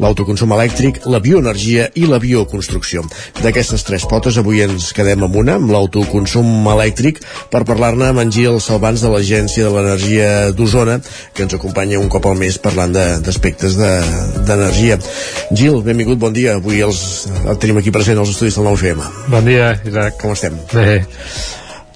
l'autoconsum 0.00 0.52
elèctric, 0.56 1.02
la 1.10 1.20
bioenergia 1.22 1.88
i 1.98 2.06
la 2.08 2.20
bioconstrucció. 2.22 3.04
D'aquestes 3.42 3.84
tres 3.86 4.06
potes 4.08 4.38
avui 4.40 4.62
ens 4.64 4.90
quedem 4.96 5.26
amb 5.26 5.36
una, 5.42 5.56
amb 5.60 5.72
l'autoconsum 5.72 6.66
elèctric, 6.72 7.22
per 7.52 7.64
parlar-ne 7.68 8.10
amb 8.10 8.24
en 8.24 8.32
Gil 8.34 8.60
Salvans 8.62 9.02
de 9.04 9.12
l'Agència 9.12 9.66
de 9.66 9.72
l'Energia 9.74 10.28
d'Osona, 10.56 10.98
que 11.34 11.46
ens 11.46 11.56
acompanya 11.58 12.00
un 12.00 12.10
cop 12.12 12.26
al 12.28 12.38
mes 12.40 12.58
parlant 12.62 12.92
d'aspectes 12.92 13.78
d'energia. 13.78 14.98
De, 15.00 15.56
Gil, 15.58 15.80
benvingut, 15.84 16.20
bon 16.20 16.34
dia. 16.36 16.56
Avui 16.60 16.82
els, 16.84 17.26
el 17.46 17.58
tenim 17.62 17.80
aquí 17.80 17.94
present 17.94 18.20
als 18.20 18.34
estudis 18.34 18.58
del 18.58 18.68
9FM. 18.70 19.02
Bon 19.32 19.48
dia, 19.48 19.74
Isaac. 19.88 20.20
Com 20.22 20.36
estem? 20.36 20.56
Bé. 20.72 21.02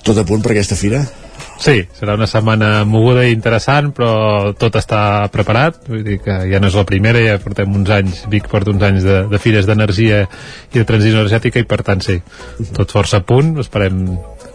Tot 0.07 0.19
a 0.19 0.27
punt 0.27 0.45
per 0.45 0.55
aquesta 0.55 0.79
fira? 0.79 1.05
Sí, 1.57 1.81
serà 1.97 2.15
una 2.19 2.27
setmana 2.29 2.85
moguda 2.85 3.25
i 3.25 3.33
interessant, 3.33 3.89
però 3.97 4.53
tot 4.61 4.77
està 4.77 5.01
preparat, 5.33 5.79
vull 5.89 6.05
dir 6.05 6.19
que 6.25 6.37
ja 6.51 6.61
no 6.61 6.69
és 6.69 6.77
la 6.77 6.85
primera, 6.89 7.23
ja 7.25 7.39
portem 7.43 7.73
uns 7.79 7.93
anys, 7.97 8.25
Vic 8.33 8.51
porta 8.53 8.75
uns 8.75 8.85
anys 8.85 9.07
de, 9.07 9.23
de 9.31 9.41
fires 9.41 9.69
d'energia 9.69 10.27
i 10.27 10.77
de 10.77 10.85
transició 10.85 11.23
energètica 11.23 11.63
i 11.63 11.69
per 11.69 11.81
tant 11.87 12.05
sí, 12.05 12.19
tot 12.77 12.93
força 12.93 13.23
a 13.23 13.27
punt, 13.27 13.55
esperem 13.65 14.05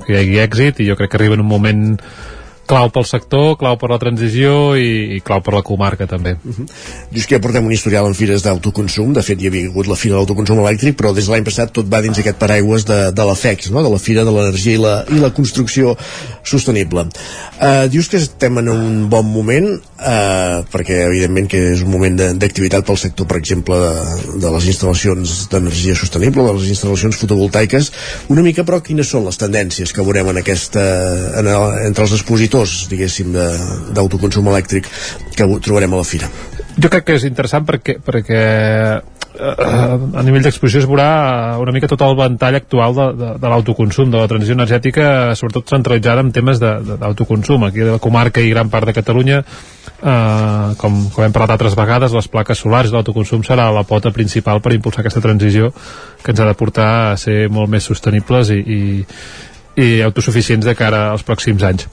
que 0.05 0.13
hi 0.13 0.19
hagi 0.19 0.37
èxit 0.45 0.83
i 0.83 0.91
jo 0.91 0.97
crec 0.99 1.13
que 1.13 1.19
arriba 1.19 1.37
en 1.37 1.43
un 1.45 1.49
moment 1.49 1.83
clau 2.71 2.87
pel 2.93 3.05
sector, 3.07 3.57
clau 3.59 3.75
per 3.79 3.89
la 3.91 3.99
transició 3.99 4.77
i, 4.79 5.17
i 5.17 5.19
clau 5.25 5.41
per 5.43 5.57
la 5.57 5.63
comarca 5.65 6.07
també. 6.07 6.37
Uh 6.39 6.55
-huh. 6.55 6.67
Dius 7.11 7.27
que 7.27 7.35
ja 7.35 7.41
portem 7.43 7.65
un 7.65 7.73
historial 7.73 8.07
en 8.07 8.15
fires 8.15 8.43
d'autoconsum, 8.43 9.13
de 9.13 9.23
fet 9.23 9.41
hi 9.41 9.47
havia 9.47 9.67
hagut 9.67 9.87
la 9.87 9.95
fira 9.95 10.15
de 10.15 10.19
l'autoconsum 10.19 10.59
elèctric, 10.63 10.95
però 10.95 11.13
des 11.13 11.25
de 11.25 11.31
l'any 11.31 11.43
passat 11.43 11.71
tot 11.71 11.85
va 11.91 12.01
dins 12.01 12.17
aquest 12.17 12.37
paraigües 12.37 12.85
de, 12.85 13.11
de 13.11 13.25
la 13.25 13.35
FEX, 13.35 13.71
no? 13.71 13.83
de 13.83 13.89
la 13.89 13.99
Fira 13.99 14.23
de 14.23 14.31
l'Energia 14.31 14.73
i, 14.73 14.77
la, 14.77 15.05
i 15.09 15.19
la 15.19 15.33
Construcció 15.33 15.97
Sostenible. 16.43 17.05
Uh, 17.61 17.87
dius 17.89 18.07
que 18.09 18.17
estem 18.17 18.57
en 18.57 18.69
un 18.69 19.09
bon 19.09 19.25
moment, 19.25 19.67
uh, 19.99 20.63
perquè 20.71 21.05
evidentment 21.05 21.47
que 21.47 21.59
és 21.73 21.81
un 21.81 21.91
moment 21.91 22.15
d'activitat 22.15 22.85
pel 22.85 22.97
sector, 22.97 23.27
per 23.27 23.37
exemple, 23.37 23.75
de, 23.75 24.39
de 24.41 24.49
les 24.55 24.67
instal·lacions 24.73 25.47
d'energia 25.51 25.95
sostenible, 25.95 26.43
de 26.43 26.53
les 26.53 26.69
instal·lacions 26.69 27.15
fotovoltaiques, 27.15 27.91
una 28.29 28.41
mica 28.41 28.63
però 28.63 28.81
quines 28.81 29.07
són 29.07 29.25
les 29.25 29.37
tendències 29.37 29.93
que 29.93 30.01
veurem 30.01 30.29
en 30.29 30.37
aquesta, 30.41 30.81
en 31.39 31.47
el, 31.47 31.67
entre 31.85 32.07
els 32.07 32.15
expositors 32.17 32.60
sectors, 32.61 32.89
diguéssim, 32.89 33.33
d'autoconsum 33.95 34.47
elèctric 34.51 34.89
que 35.35 35.47
trobarem 35.61 35.93
a 35.93 36.01
la 36.01 36.05
fira. 36.05 36.29
Jo 36.77 36.89
crec 36.89 37.05
que 37.07 37.17
és 37.17 37.25
interessant 37.27 37.65
perquè, 37.67 37.97
perquè 37.99 38.39
eh, 38.41 39.49
a 39.51 40.23
nivell 40.23 40.45
d'exposició 40.45 40.81
es 40.81 40.87
veurà 40.87 41.57
una 41.59 41.73
mica 41.75 41.89
tot 41.91 42.01
el 42.05 42.15
ventall 42.15 42.55
actual 42.55 42.95
de, 42.95 43.07
de, 43.19 43.31
de 43.41 43.51
l'autoconsum, 43.51 44.11
de 44.11 44.21
la 44.21 44.29
transició 44.31 44.55
energètica, 44.55 45.35
sobretot 45.35 45.73
centralitzada 45.73 46.23
en 46.23 46.31
temes 46.31 46.61
d'autoconsum. 46.61 47.67
Aquí 47.67 47.83
a 47.83 47.97
la 47.97 48.01
comarca 48.03 48.41
i 48.41 48.51
gran 48.53 48.71
part 48.71 48.87
de 48.87 48.95
Catalunya, 48.95 49.41
eh, 49.43 50.73
com, 50.79 50.99
com 51.11 51.25
hem 51.25 51.35
parlat 51.35 51.57
altres 51.57 51.77
vegades, 51.79 52.15
les 52.15 52.31
plaques 52.31 52.63
solars 52.63 52.91
i 52.91 52.95
l'autoconsum 52.95 53.43
serà 53.47 53.67
la 53.75 53.83
pota 53.87 54.13
principal 54.15 54.63
per 54.63 54.75
impulsar 54.77 55.03
aquesta 55.03 55.23
transició 55.23 55.73
que 56.23 56.31
ens 56.31 56.39
ha 56.39 56.47
de 56.47 56.59
portar 56.59 56.91
a 57.11 57.17
ser 57.19 57.49
molt 57.51 57.71
més 57.71 57.87
sostenibles 57.87 58.53
i, 58.53 58.61
i, 58.61 58.81
i 59.81 59.89
autosuficients 60.05 60.67
de 60.67 60.77
cara 60.77 61.09
als 61.11 61.27
pròxims 61.27 61.67
anys 61.67 61.89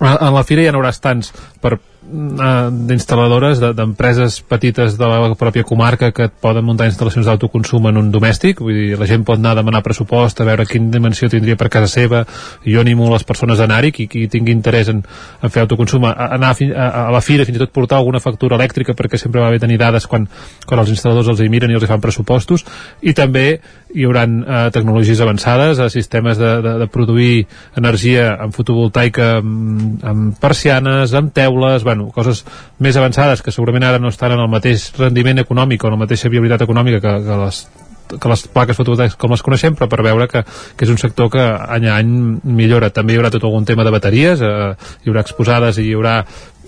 a 0.00 0.30
la 0.32 0.44
fira 0.48 0.64
ja 0.64 0.72
n'hauràs 0.72 1.00
tants 1.04 1.32
per 1.60 1.74
uh, 1.76 1.80
d'instal·ladores, 2.02 3.60
d'empreses 3.62 4.40
de, 4.40 4.46
petites 4.50 4.96
de 4.98 5.06
la 5.06 5.34
pròpia 5.38 5.62
comarca 5.64 6.10
que 6.12 6.26
et 6.26 6.34
poden 6.42 6.64
muntar 6.66 6.88
instal·lacions 6.90 7.28
d'autoconsum 7.28 7.86
en 7.88 8.00
un 8.00 8.10
domèstic, 8.12 8.60
vull 8.60 8.74
dir, 8.74 8.98
la 8.98 9.06
gent 9.06 9.22
pot 9.24 9.38
anar 9.38 9.54
a 9.54 9.60
demanar 9.60 9.84
pressupost, 9.86 10.40
a 10.42 10.46
veure 10.48 10.66
quina 10.66 10.90
dimensió 10.90 11.30
tindria 11.30 11.56
per 11.56 11.70
casa 11.72 11.88
seva, 11.88 12.24
jo 12.66 12.82
animo 12.82 13.06
les 13.12 13.24
persones 13.24 13.62
a 13.62 13.68
anar-hi, 13.68 13.92
qui, 13.94 14.08
qui 14.10 14.26
tingui 14.32 14.52
interès 14.52 14.90
en, 14.90 15.04
en 15.42 15.54
fer 15.54 15.62
autoconsum, 15.62 16.08
a, 16.10 16.12
anar 16.34 16.50
a, 16.52 16.66
a, 16.72 16.88
a 17.06 17.12
la 17.14 17.22
fira, 17.22 17.46
fins 17.46 17.60
i 17.60 17.62
tot 17.62 17.72
portar 17.72 18.00
alguna 18.02 18.20
factura 18.20 18.58
elèctrica, 18.58 18.96
perquè 18.98 19.20
sempre 19.20 19.44
va 19.44 19.52
bé 19.54 19.62
tenir 19.62 19.78
dades 19.80 20.08
quan, 20.10 20.26
quan 20.66 20.82
els 20.82 20.90
instal·ladors 20.92 21.32
els 21.32 21.44
hi 21.44 21.48
miren 21.52 21.70
i 21.70 21.78
els 21.78 21.86
hi 21.86 21.92
fan 21.92 22.02
pressupostos, 22.02 22.66
i 23.00 23.14
també 23.14 23.46
hi 23.94 24.06
haurà 24.08 24.24
eh, 24.26 24.66
tecnologies 24.74 25.20
avançades, 25.22 25.78
a 25.78 25.88
sistemes 25.92 26.38
de, 26.40 26.52
de, 26.64 26.74
de 26.82 26.90
produir 26.90 27.46
energia 27.78 28.32
amb 28.42 28.56
fotovoltaica, 28.56 29.36
amb, 29.38 30.02
amb 30.02 30.38
persianes, 30.42 31.14
amb 31.14 31.32
teules, 31.36 31.84
bueno, 31.84 32.01
coses 32.10 32.44
més 32.82 32.98
avançades 32.98 33.42
que 33.42 33.54
segurament 33.54 33.86
ara 33.86 34.02
no 34.02 34.10
estan 34.10 34.34
en 34.34 34.42
el 34.42 34.50
mateix 34.50 34.90
rendiment 34.98 35.44
econòmic 35.44 35.84
o 35.84 35.90
en 35.90 35.96
la 35.98 36.04
mateixa 36.04 36.32
viabilitat 36.32 36.66
econòmica 36.66 37.00
que, 37.00 37.16
que 37.28 37.40
les 37.44 37.64
que 38.12 38.28
les 38.28 38.42
plaques 38.48 38.76
fotovoltaiques 38.76 39.16
com 39.16 39.32
les 39.32 39.42
coneixem, 39.44 39.76
però 39.78 39.88
per 39.88 40.02
veure 40.04 40.26
que, 40.28 40.42
que 40.76 40.84
és 40.84 40.90
un 40.92 40.98
sector 41.00 41.30
que 41.32 41.42
any 41.42 41.86
a 41.88 41.96
any 41.96 42.10
millora. 42.44 42.90
També 42.92 43.14
hi 43.14 43.20
haurà 43.20 43.30
tot 43.32 43.46
algun 43.48 43.64
tema 43.68 43.86
de 43.86 43.94
bateries, 43.94 44.42
eh, 44.42 44.72
hi 45.02 45.12
haurà 45.12 45.22
exposades 45.24 45.80
i 45.80 45.88
hi 45.88 45.94
haurà 45.96 46.18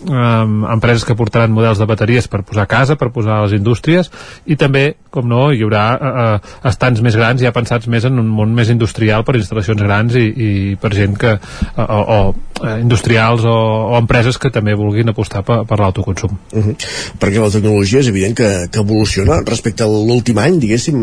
um, 0.08 0.64
empreses 0.70 1.04
que 1.04 1.16
portaran 1.16 1.52
models 1.54 1.80
de 1.80 1.88
bateries 1.88 2.28
per 2.28 2.42
posar 2.46 2.64
a 2.64 2.70
casa, 2.70 2.96
per 3.00 3.10
posar 3.14 3.38
a 3.38 3.44
les 3.46 3.56
indústries 3.58 4.10
i 4.46 4.56
també, 4.60 4.94
com 5.14 5.28
no, 5.28 5.46
hi 5.52 5.62
haurà 5.64 5.84
uh, 5.94 6.54
estants 6.68 7.02
més 7.04 7.16
grans 7.16 7.42
ja 7.42 7.54
pensats 7.54 7.88
més 7.90 8.04
en 8.08 8.20
un 8.20 8.28
món 8.28 8.54
més 8.54 8.70
industrial 8.72 9.24
per 9.24 9.36
instal·lacions 9.38 9.82
grans 9.84 10.16
i, 10.18 10.24
i 10.28 10.50
per 10.80 10.92
gent 10.96 11.16
que 11.20 11.36
uh, 11.36 11.84
o, 11.84 12.00
o 12.00 12.18
uh, 12.64 12.76
industrials 12.80 13.44
o, 13.48 13.56
o 13.92 13.98
empreses 13.98 14.38
que 14.40 14.52
també 14.54 14.76
vulguin 14.78 15.12
apostar 15.12 15.44
per, 15.46 15.62
per 15.68 15.80
l'autoconsum. 15.80 16.36
Uh 16.52 16.64
-huh. 16.66 16.76
Perquè 17.20 17.40
la 17.40 17.50
tecnologia 17.50 18.00
és 18.00 18.08
evident 18.08 18.36
que, 18.36 18.50
que 18.70 18.80
evoluciona 18.80 19.40
respecte 19.46 19.84
a 19.84 19.88
l'últim 19.88 20.38
any, 20.38 20.58
diguéssim, 20.58 20.96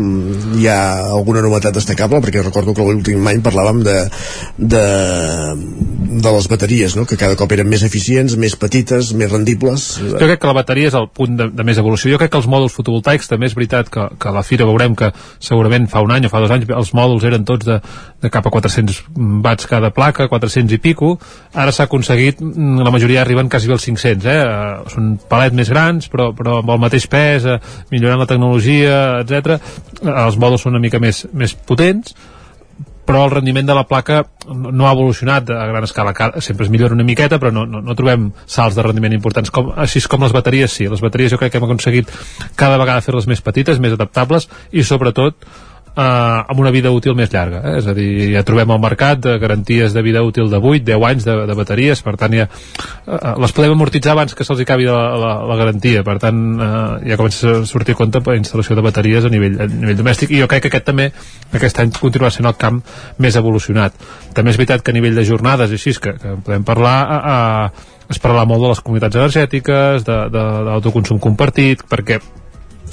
hi 0.58 0.68
ha 0.68 1.10
alguna 1.10 1.42
novetat 1.42 1.74
destacable, 1.74 2.20
perquè 2.20 2.42
recordo 2.42 2.74
que 2.74 2.82
l'últim 2.82 3.26
any 3.26 3.42
parlàvem 3.42 3.82
de, 3.82 3.98
de, 4.58 4.84
de 6.22 6.30
les 6.32 6.48
bateries, 6.48 6.96
no? 6.96 7.06
que 7.06 7.16
cada 7.16 7.36
cop 7.36 7.52
eren 7.52 7.68
més 7.68 7.82
eficients, 7.82 8.36
més 8.36 8.56
petites 8.56 8.91
petites, 8.92 9.12
més 9.16 9.30
rendibles. 9.30 9.84
Jo 10.00 10.26
crec 10.26 10.40
que 10.40 10.48
la 10.48 10.56
bateria 10.56 10.90
és 10.90 10.96
el 10.98 11.08
punt 11.14 11.36
de, 11.38 11.48
de 11.52 11.64
més 11.64 11.78
evolució. 11.80 12.10
Jo 12.12 12.20
crec 12.20 12.32
que 12.32 12.40
els 12.40 12.48
mòduls 12.50 12.74
fotovoltaics 12.76 13.30
també 13.30 13.48
és 13.48 13.56
veritat 13.56 13.88
que, 13.92 14.06
que 14.20 14.28
a 14.28 14.34
la 14.34 14.42
fira 14.46 14.66
veurem 14.68 14.94
que 14.98 15.10
segurament 15.40 15.88
fa 15.90 16.02
un 16.04 16.12
any 16.14 16.26
o 16.26 16.32
fa 16.32 16.42
dos 16.42 16.52
anys 16.52 16.68
els 16.72 16.92
mòduls 16.96 17.24
eren 17.28 17.46
tots 17.48 17.66
de, 17.68 17.78
de 18.22 18.32
cap 18.32 18.46
a 18.46 18.52
400 18.52 19.00
watts 19.44 19.68
cada 19.70 19.92
placa, 19.94 20.28
400 20.28 20.76
i 20.76 20.80
pico. 20.82 21.14
Ara 21.54 21.72
s'ha 21.72 21.88
aconseguit, 21.88 22.42
la 22.42 22.92
majoria 22.94 23.22
arriben 23.22 23.50
quasi 23.52 23.70
als 23.72 23.86
500, 23.88 24.28
eh? 24.28 24.36
eh? 24.36 24.92
Són 24.92 25.16
palets 25.30 25.56
més 25.56 25.72
grans, 25.72 26.10
però, 26.12 26.30
però 26.36 26.60
amb 26.60 26.74
el 26.74 26.82
mateix 26.82 27.08
pes, 27.10 27.48
eh, 27.48 27.58
millorant 27.94 28.22
la 28.22 28.28
tecnologia, 28.30 29.00
etc. 29.22 29.58
Els 30.02 30.38
mòduls 30.40 30.66
són 30.66 30.76
una 30.76 30.82
mica 30.82 31.00
més, 31.02 31.24
més 31.32 31.54
potents, 31.54 32.16
però 33.06 33.24
el 33.26 33.32
rendiment 33.32 33.66
de 33.66 33.74
la 33.74 33.84
placa 33.88 34.20
no 34.52 34.86
ha 34.86 34.92
evolucionat 34.92 35.50
a 35.50 35.66
gran 35.66 35.84
escala, 35.84 36.14
sempre 36.40 36.66
es 36.66 36.70
millora 36.70 36.94
una 36.94 37.06
miqueta, 37.06 37.40
però 37.42 37.52
no, 37.54 37.66
no, 37.66 37.82
no 37.82 37.96
trobem 37.98 38.30
salts 38.46 38.78
de 38.78 38.86
rendiment 38.86 39.16
importants, 39.16 39.50
com, 39.50 39.72
així 39.76 40.02
com 40.08 40.22
les 40.22 40.34
bateries 40.34 40.72
sí, 40.72 40.88
les 40.90 41.02
bateries 41.02 41.34
jo 41.34 41.40
crec 41.40 41.52
que 41.52 41.60
hem 41.60 41.66
aconseguit 41.66 42.14
cada 42.56 42.78
vegada 42.78 43.02
fer-les 43.04 43.28
més 43.30 43.42
petites, 43.42 43.82
més 43.82 43.96
adaptables 43.98 44.48
i 44.72 44.86
sobretot 44.86 45.46
eh, 45.96 46.00
amb 46.00 46.60
una 46.60 46.70
vida 46.70 46.90
útil 46.90 47.14
més 47.18 47.30
llarga 47.32 47.60
eh? 47.62 47.76
és 47.80 47.88
a 47.88 47.94
dir, 47.96 48.08
ja 48.34 48.44
trobem 48.46 48.70
al 48.72 48.80
mercat 48.82 49.20
de 49.24 49.36
garanties 49.42 49.92
de 49.92 50.02
vida 50.04 50.22
útil 50.24 50.50
de 50.50 50.58
8, 50.58 50.84
10 50.88 51.06
anys 51.08 51.26
de, 51.28 51.36
de 51.48 51.56
bateries, 51.58 52.02
per 52.04 52.16
tant 52.20 52.36
ja 52.36 52.46
eh, 52.48 53.32
les 53.42 53.54
podem 53.56 53.76
amortitzar 53.76 54.16
abans 54.16 54.34
que 54.34 54.46
se'ls 54.46 54.64
acabi 54.64 54.88
la, 54.88 55.00
la, 55.20 55.32
la 55.48 55.58
garantia, 55.60 56.04
per 56.06 56.18
tant 56.22 56.42
eh, 56.56 57.12
ja 57.12 57.20
comença 57.20 57.56
a 57.58 57.62
sortir 57.68 57.96
a 57.96 58.00
compte 58.00 58.22
per 58.24 58.38
instal·lació 58.38 58.78
de 58.78 58.86
bateries 58.88 59.28
a 59.28 59.32
nivell, 59.32 59.58
a 59.60 59.68
nivell 59.70 60.00
domèstic 60.00 60.32
i 60.32 60.42
jo 60.42 60.50
crec 60.50 60.66
que 60.66 60.72
aquest 60.72 60.88
també, 60.88 61.10
aquest 61.52 61.82
any 61.82 61.94
continuarà 61.98 62.32
sent 62.34 62.48
el 62.48 62.58
camp 62.58 62.82
més 63.22 63.36
evolucionat. 63.36 63.96
També 64.34 64.52
és 64.52 64.58
veritat 64.60 64.82
que 64.84 64.92
a 64.92 64.96
nivell 64.96 65.16
de 65.18 65.24
jornades 65.28 65.72
així, 65.74 65.94
que, 66.00 66.14
que 66.18 66.36
podem 66.46 66.64
parlar 66.64 66.94
a, 67.02 67.18
a, 67.18 67.96
es 68.12 68.20
parlarà 68.22 68.46
molt 68.48 68.64
de 68.64 68.70
les 68.72 68.80
comunitats 68.84 69.18
energètiques, 69.18 70.06
de, 70.06 70.18
de, 70.32 71.18
compartit, 71.22 71.84
perquè 71.88 72.20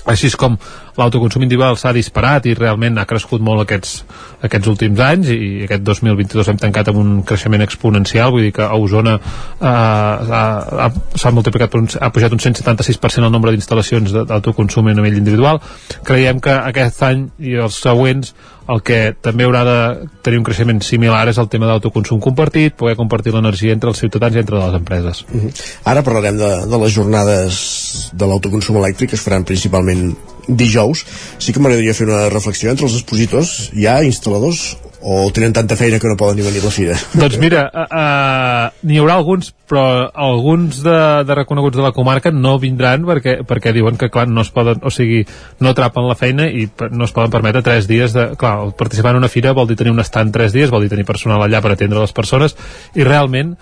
així 0.10 0.32
com 0.38 0.58
l'autoconsum 1.00 1.44
individual 1.46 1.78
s'ha 1.80 1.94
disparat 1.96 2.46
i 2.50 2.56
realment 2.58 3.00
ha 3.00 3.08
crescut 3.10 3.42
molt 3.44 3.64
aquests, 3.64 4.04
aquests 4.46 4.72
últims 4.72 5.00
anys 5.04 5.32
i 5.34 5.40
aquest 5.66 5.86
2022 5.88 6.52
hem 6.52 6.62
tancat 6.62 6.92
amb 6.92 7.02
un 7.02 7.16
creixement 7.28 7.64
exponencial 7.66 8.34
vull 8.36 8.48
dir 8.48 8.54
que 8.56 8.68
a 8.68 8.78
Osona 8.78 9.18
eh, 9.18 10.92
s'ha 11.16 11.34
multiplicat 11.36 11.74
per 11.74 11.82
un, 11.84 11.90
ha 12.00 12.12
pujat 12.14 12.36
un 12.36 12.44
176% 12.44 13.26
el 13.26 13.34
nombre 13.34 13.56
d'instal·lacions 13.56 14.16
d'autoconsum 14.20 14.92
a 14.92 14.96
nivell 15.00 15.20
individual 15.24 15.62
creiem 16.04 16.40
que 16.44 16.56
aquest 16.72 17.04
any 17.10 17.28
i 17.40 17.58
els 17.60 17.82
següents 17.82 18.34
el 18.70 18.82
que 18.86 19.00
també 19.26 19.46
haurà 19.48 19.64
de 19.66 19.78
tenir 20.26 20.40
un 20.42 20.46
creixement 20.48 20.82
similar 20.86 21.24
és 21.32 21.40
el 21.42 21.50
tema 21.50 21.70
d'autoconsum 21.70 22.22
compartit, 22.22 22.76
poder 22.78 22.96
compartir 23.00 23.34
l'energia 23.34 23.74
entre 23.74 23.90
els 23.94 24.02
ciutadans 24.02 24.36
i 24.36 24.44
entre 24.44 24.60
les 24.60 24.76
empreses. 24.78 25.24
Uh 25.34 25.44
-huh. 25.44 25.52
Ara 25.84 26.04
parlarem 26.04 26.38
de, 26.38 26.52
de 26.70 26.78
les 26.84 26.94
jornades 26.94 28.12
de 28.14 28.26
l'autoconsum 28.26 28.78
elèctric 28.78 29.10
que 29.10 29.16
es 29.16 29.22
faran 29.22 29.44
principalment 29.44 30.16
dijous, 30.50 31.06
sí 31.40 31.54
que 31.54 31.62
m'agradaria 31.62 31.96
fer 31.98 32.10
una 32.10 32.28
reflexió 32.34 32.74
entre 32.74 32.90
els 32.90 32.98
expositors. 33.00 33.70
Hi 33.78 33.90
ha 33.90 34.00
instal·ladors 34.06 34.76
o 35.02 35.32
tenen 35.32 35.54
tanta 35.54 35.78
feina 35.80 36.00
que 36.00 36.08
no 36.12 36.18
poden 36.20 36.36
ni 36.38 36.44
venir 36.44 36.60
a 36.60 36.66
la 36.68 36.72
fira? 36.76 36.96
Doncs 37.14 37.38
mira, 37.40 37.64
uh, 37.72 37.86
uh, 37.88 38.88
n'hi 38.88 39.00
haurà 39.00 39.16
alguns, 39.16 39.54
però 39.70 40.10
alguns 40.12 40.82
de, 40.84 40.98
de 41.24 41.38
reconeguts 41.40 41.78
de 41.80 41.86
la 41.86 41.94
comarca 41.96 42.34
no 42.36 42.58
vindran 42.60 43.06
perquè, 43.08 43.40
perquè 43.48 43.74
diuen 43.76 43.98
que, 44.00 44.10
clar, 44.12 44.28
no 44.28 44.44
es 44.44 44.52
poden, 44.52 44.84
o 44.84 44.92
sigui, 44.92 45.24
no 45.64 45.72
atrapen 45.72 46.08
la 46.10 46.18
feina 46.20 46.50
i 46.52 46.68
no 46.92 47.08
es 47.08 47.16
poden 47.16 47.32
permetre 47.32 47.64
tres 47.64 47.88
dies 47.88 48.16
de... 48.16 48.32
Clar, 48.40 48.74
participar 48.80 49.16
en 49.16 49.24
una 49.24 49.32
fira 49.32 49.56
vol 49.56 49.70
dir 49.70 49.80
tenir 49.80 49.96
un 49.96 50.04
estant 50.04 50.34
tres 50.36 50.56
dies, 50.56 50.72
vol 50.72 50.84
dir 50.84 50.92
tenir 50.92 51.08
personal 51.08 51.44
allà 51.46 51.64
per 51.64 51.74
atendre 51.76 52.04
les 52.04 52.16
persones 52.16 52.58
i 52.96 53.08
realment 53.08 53.56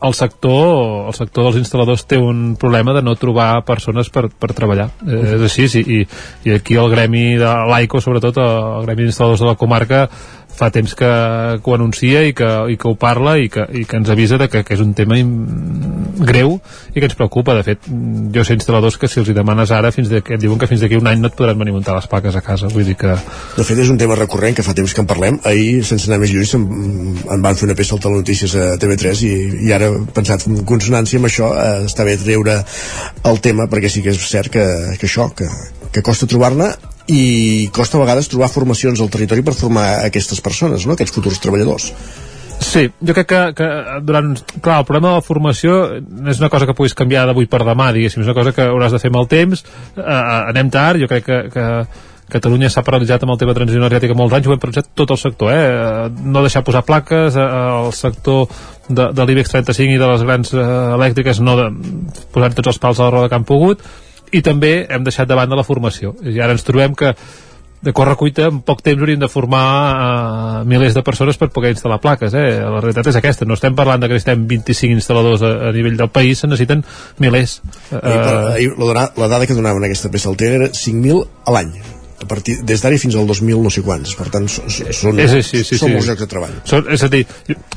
el 0.00 0.14
sector, 0.14 1.08
el 1.10 1.14
sector 1.16 1.48
dels 1.48 1.58
instal·ladors 1.58 2.04
té 2.06 2.18
un 2.22 2.54
problema 2.60 2.94
de 2.94 3.02
no 3.02 3.16
trobar 3.18 3.64
persones 3.66 4.10
per, 4.14 4.28
per 4.30 4.52
treballar. 4.54 4.90
Eh, 5.02 5.22
és 5.36 5.46
així, 5.48 5.66
i, 5.82 6.00
i 6.46 6.54
aquí 6.54 6.78
el 6.78 6.90
gremi 6.92 7.24
de 7.40 7.50
l'AICO, 7.70 8.02
sobretot 8.04 8.38
el 8.42 8.86
gremi 8.86 9.08
d'instal·ladors 9.08 9.42
de 9.42 9.50
la 9.50 9.58
comarca, 9.58 10.04
fa 10.58 10.70
temps 10.74 10.94
que, 10.98 11.08
que 11.62 11.70
ho 11.70 11.74
anuncia 11.76 12.24
i 12.26 12.34
que, 12.36 12.48
i 12.72 12.76
que 12.80 12.88
ho 12.90 12.96
parla 12.98 13.36
i 13.38 13.48
que, 13.52 13.64
i 13.78 13.84
que 13.86 13.98
ens 14.00 14.10
avisa 14.10 14.38
de 14.40 14.48
que, 14.50 14.64
que 14.66 14.74
és 14.74 14.82
un 14.82 14.90
tema 14.98 15.18
greu 16.18 16.56
i 16.94 16.98
que 16.98 17.06
ens 17.06 17.14
preocupa. 17.18 17.54
De 17.58 17.64
fet, 17.66 17.86
jo 18.34 18.44
sé 18.44 18.56
instal·ladors 18.58 18.98
que 18.98 19.10
si 19.10 19.20
els 19.22 19.30
hi 19.30 19.36
demanes 19.36 19.70
ara, 19.74 19.92
fins 19.94 20.10
de, 20.10 20.20
et 20.20 20.42
diuen 20.42 20.58
que 20.58 20.68
fins 20.70 20.82
d'aquí 20.82 20.98
un 20.98 21.06
any 21.10 21.22
no 21.22 21.30
et 21.30 21.38
podran 21.38 21.58
venir 21.62 21.76
muntar 21.76 21.94
les 21.96 22.10
plaques 22.10 22.34
a 22.34 22.42
casa. 22.44 22.70
Vull 22.74 22.88
dir 22.90 22.98
que... 22.98 23.14
De 23.56 23.66
fet, 23.66 23.78
és 23.78 23.92
un 23.92 24.00
tema 24.00 24.18
recurrent 24.18 24.58
que 24.58 24.66
fa 24.66 24.74
temps 24.74 24.94
que 24.94 25.04
en 25.04 25.10
parlem. 25.10 25.38
Ahir, 25.48 25.84
sense 25.86 26.10
anar 26.10 26.20
més 26.24 26.34
lluny, 26.34 26.48
em 27.28 27.44
van 27.44 27.58
fer 27.58 27.68
una 27.68 27.78
peça 27.78 27.94
al 27.94 28.02
Telenotícies 28.02 28.54
a 28.58 28.68
TV3 28.82 29.24
i, 29.28 29.32
i 29.68 29.72
ara, 29.76 29.92
pensat 30.14 30.48
en 30.50 30.62
consonància 30.68 31.22
amb 31.22 31.30
això, 31.30 31.52
eh, 31.54 31.86
està 31.86 32.06
bé 32.08 32.18
treure 32.18 32.60
el 33.30 33.42
tema 33.44 33.68
perquè 33.70 33.90
sí 33.92 34.02
que 34.02 34.14
és 34.14 34.30
cert 34.30 34.52
que, 34.54 34.64
que 34.98 35.06
això, 35.06 35.28
que, 35.36 35.48
que 35.92 36.04
costa 36.04 36.28
trobar-ne 36.30 36.72
i 37.08 37.68
costa 37.72 37.96
a 37.98 38.02
vegades 38.04 38.28
trobar 38.28 38.50
formacions 38.52 39.00
al 39.00 39.10
territori 39.12 39.44
per 39.44 39.56
formar 39.56 39.86
aquestes 40.06 40.42
persones, 40.44 40.84
no? 40.86 40.96
aquests 40.96 41.14
futurs 41.16 41.40
treballadors. 41.40 41.92
Sí, 42.58 42.88
jo 42.90 43.14
crec 43.14 43.28
que, 43.30 43.40
que 43.56 43.68
durant... 44.02 44.34
Clar, 44.58 44.80
el 44.82 44.86
problema 44.88 45.12
de 45.12 45.20
la 45.20 45.24
formació 45.24 45.78
és 46.28 46.40
una 46.42 46.50
cosa 46.50 46.66
que 46.66 46.74
puguis 46.76 46.96
canviar 46.98 47.24
d'avui 47.28 47.46
per 47.50 47.62
demà, 47.62 47.92
diguéssim, 47.94 48.24
és 48.24 48.28
una 48.28 48.36
cosa 48.36 48.52
que 48.52 48.66
hauràs 48.66 48.94
de 48.94 49.00
fer 49.00 49.12
amb 49.12 49.20
el 49.22 49.28
temps, 49.30 49.62
eh, 49.94 50.20
anem 50.52 50.72
tard, 50.74 51.00
jo 51.00 51.08
crec 51.10 51.26
que, 51.28 51.42
que 51.54 51.66
Catalunya 52.28 52.68
s'ha 52.68 52.82
paralitzat 52.84 53.22
amb 53.24 53.32
el 53.32 53.38
tema 53.40 53.54
de 53.54 53.56
transició 53.56 53.80
energètica 53.80 54.16
molts 54.16 54.34
anys, 54.36 54.48
ho 54.48 54.52
hem 54.52 54.60
paralitzat 54.60 54.90
tot 55.00 55.14
el 55.14 55.20
sector, 55.20 55.48
eh? 55.48 56.10
no 56.28 56.42
deixar 56.44 56.60
posar 56.66 56.82
plaques, 56.84 57.38
eh, 57.40 57.46
el 57.84 57.94
sector 57.96 58.44
de, 58.88 59.06
de 59.16 59.24
l'IBEX 59.24 59.54
35 59.54 59.94
i 59.94 60.02
de 60.02 60.10
les 60.10 60.26
grans 60.28 60.52
eh, 60.52 60.66
elèctriques 60.98 61.40
no 61.40 61.56
de, 61.56 61.70
tots 62.34 62.74
els 62.74 62.82
pals 62.82 63.00
a 63.00 63.06
la 63.06 63.14
roda 63.14 63.30
que 63.32 63.38
han 63.38 63.48
pogut, 63.48 63.80
i 64.32 64.42
també 64.44 64.86
hem 64.88 65.04
deixat 65.06 65.28
de 65.28 65.36
banda 65.38 65.58
la 65.58 65.66
formació. 65.66 66.14
I 66.22 66.40
ara 66.40 66.56
ens 66.56 66.66
trobem 66.66 66.96
que 66.98 67.14
de 67.80 67.92
cuita, 67.92 68.48
en 68.50 68.60
poc 68.66 68.80
temps 68.82 68.98
hauríem 69.00 69.20
de 69.20 69.28
formar 69.30 69.66
uh, 69.94 70.64
milers 70.66 70.94
de 70.94 71.02
persones 71.06 71.36
per 71.38 71.50
poder 71.54 71.70
instal·lar 71.76 72.00
plaques 72.02 72.34
eh? 72.34 72.58
la 72.58 72.80
realitat 72.82 73.06
és 73.12 73.18
aquesta, 73.20 73.46
no 73.46 73.54
estem 73.54 73.76
parlant 73.78 74.02
de 74.02 74.08
que 74.08 74.18
necessitem 74.18 74.48
25 74.50 74.98
instal·ladors 74.98 75.44
a, 75.46 75.52
a 75.68 75.70
nivell 75.76 75.94
del 76.00 76.10
país 76.10 76.42
se 76.42 76.50
necessiten 76.50 76.82
milers 77.22 77.60
uh, 77.92 78.00
ahir, 78.56 78.72
la, 78.82 79.06
la 79.14 79.30
dada 79.30 79.46
que 79.46 79.54
donaven 79.54 79.86
aquesta 79.86 80.10
peça 80.10 80.26
al 80.32 80.36
era 80.42 80.72
5.000 80.74 81.22
a 81.46 81.54
l'any. 81.54 81.72
A 82.18 82.26
partir 82.26 82.56
des 82.66 82.82
d'ara 82.82 82.98
fins 82.98 83.14
al 83.14 83.28
2000 83.30 83.60
no 83.62 83.70
sé 83.70 83.82
quants. 83.86 84.16
Per 84.18 84.26
tant 84.32 84.48
són, 84.50 84.66
són, 84.66 85.20
sí, 85.22 85.42
sí, 85.46 85.60
sí, 85.62 85.78
són 85.78 85.92
sí. 85.92 85.94
molts 85.94 86.08
llocs 86.10 86.24
de 86.24 86.26
treball. 86.30 86.56
Són, 86.66 86.88
és 86.90 87.04
a 87.06 87.08
dir, 87.12 87.20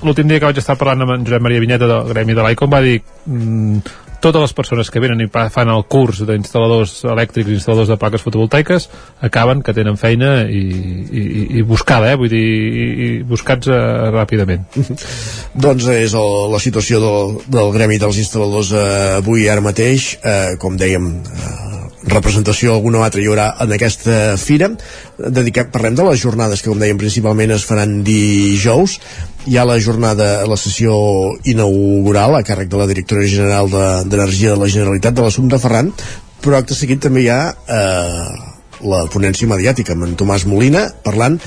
l'últim 0.02 0.32
dia 0.32 0.42
que 0.42 0.50
vaig 0.50 0.58
estar 0.58 0.80
parlant 0.80 1.06
amb 1.06 1.14
en 1.14 1.28
Josep 1.28 1.46
Maria 1.46 1.62
Vinyeta 1.62 1.90
del 1.92 2.10
Gremi 2.10 2.34
de 2.34 2.48
l'ICOM 2.48 2.74
va 2.74 2.82
dir 2.82 2.96
mm, 2.98 3.84
totes 4.22 4.44
les 4.46 4.54
persones 4.56 4.92
que 4.94 5.02
venen 5.04 5.24
i 5.24 5.28
fan 5.32 5.72
el 5.74 5.84
curs 5.90 6.22
d'instal·ladors 6.28 6.94
elèctrics 7.10 7.50
i 7.50 7.58
instal·ladors 7.58 7.92
de 7.92 7.98
plaques 8.02 8.24
fotovoltaiques 8.26 8.88
acaben 9.28 9.64
que 9.66 9.76
tenen 9.78 9.98
feina 10.00 10.32
i, 10.46 10.62
i, 11.10 11.24
i 11.60 11.66
buscada, 11.68 12.14
eh? 12.14 12.20
vull 12.20 12.32
dir, 12.32 12.42
i, 12.42 12.86
i 13.08 13.10
buscats 13.28 13.72
uh, 13.72 14.10
ràpidament. 14.14 14.68
doncs 15.66 15.90
és 15.96 16.16
el, 16.18 16.38
la 16.54 16.62
situació 16.64 17.02
del, 17.04 17.36
del 17.52 17.74
gremi 17.76 18.00
dels 18.02 18.22
instal·ladors 18.22 18.74
uh, 18.76 18.86
avui 19.20 19.50
ara 19.52 19.66
mateix, 19.66 20.14
uh, 20.22 20.56
com 20.62 20.78
dèiem, 20.80 21.12
uh, 21.22 21.81
representació 22.10 22.74
alguna 22.74 23.04
altra 23.06 23.22
hi 23.22 23.28
haurà 23.30 23.48
en 23.62 23.74
aquesta 23.76 24.36
fira 24.42 24.72
dedicat, 25.18 25.70
parlem 25.74 25.98
de 25.98 26.06
les 26.08 26.22
jornades 26.22 26.62
que 26.62 26.72
com 26.72 26.82
dèiem 26.82 27.00
principalment 27.02 27.54
es 27.54 27.66
faran 27.68 28.00
dijous 28.06 28.98
hi 29.46 29.58
ha 29.58 29.66
la 29.66 29.78
jornada, 29.82 30.46
la 30.50 30.58
sessió 30.58 30.96
inaugural 31.50 32.38
a 32.38 32.44
càrrec 32.46 32.72
de 32.72 32.82
la 32.82 32.88
directora 32.90 33.26
general 33.28 33.70
d'Energia 33.72 34.52
de, 34.52 34.56
de 34.56 34.62
la 34.64 34.72
Generalitat 34.74 35.18
de 35.18 35.26
l'Assumpte 35.26 35.62
Ferran 35.62 35.92
però 36.42 36.58
acte 36.58 36.78
seguit 36.78 37.04
també 37.04 37.26
hi 37.26 37.30
ha 37.30 37.42
eh, 37.52 38.32
la 38.90 39.06
ponència 39.14 39.50
mediàtica 39.50 39.94
amb 39.94 40.10
en 40.10 40.18
Tomàs 40.18 40.48
Molina 40.50 40.88
parlant 41.06 41.38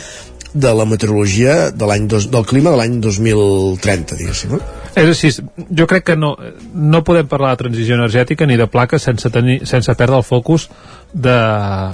de 0.54 0.70
la 0.70 0.86
meteorologia 0.86 1.70
de 1.74 1.86
l'any 1.90 2.06
del 2.06 2.46
clima 2.46 2.70
de 2.70 2.78
l'any 2.78 3.00
2030 3.02 4.20
diguéssim 4.20 4.54
no? 4.54 4.62
És 4.94 5.08
així, 5.10 5.30
jo 5.74 5.86
crec 5.90 6.04
que 6.06 6.14
no, 6.16 6.34
no 6.74 7.02
podem 7.06 7.26
parlar 7.30 7.54
de 7.54 7.64
transició 7.64 7.96
energètica 7.98 8.46
ni 8.46 8.58
de 8.60 8.68
plaques 8.70 9.02
sense, 9.02 9.30
tenir, 9.34 9.64
sense 9.66 9.94
perdre 9.98 10.20
el 10.20 10.26
focus 10.26 10.68
de, 11.12 11.38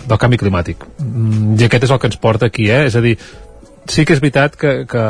del 0.05 0.21
canvi 0.21 0.41
climàtic. 0.41 0.85
Mm, 1.01 1.55
I 1.57 1.69
aquest 1.69 1.89
és 1.89 1.95
el 1.95 2.01
que 2.03 2.11
ens 2.11 2.21
porta 2.21 2.51
aquí, 2.51 2.69
eh? 2.69 2.83
És 2.91 2.99
a 3.01 3.05
dir, 3.05 3.15
sí 3.89 4.05
que 4.05 4.13
és 4.17 4.21
veritat 4.21 4.59
que, 4.61 4.75
que 4.91 5.05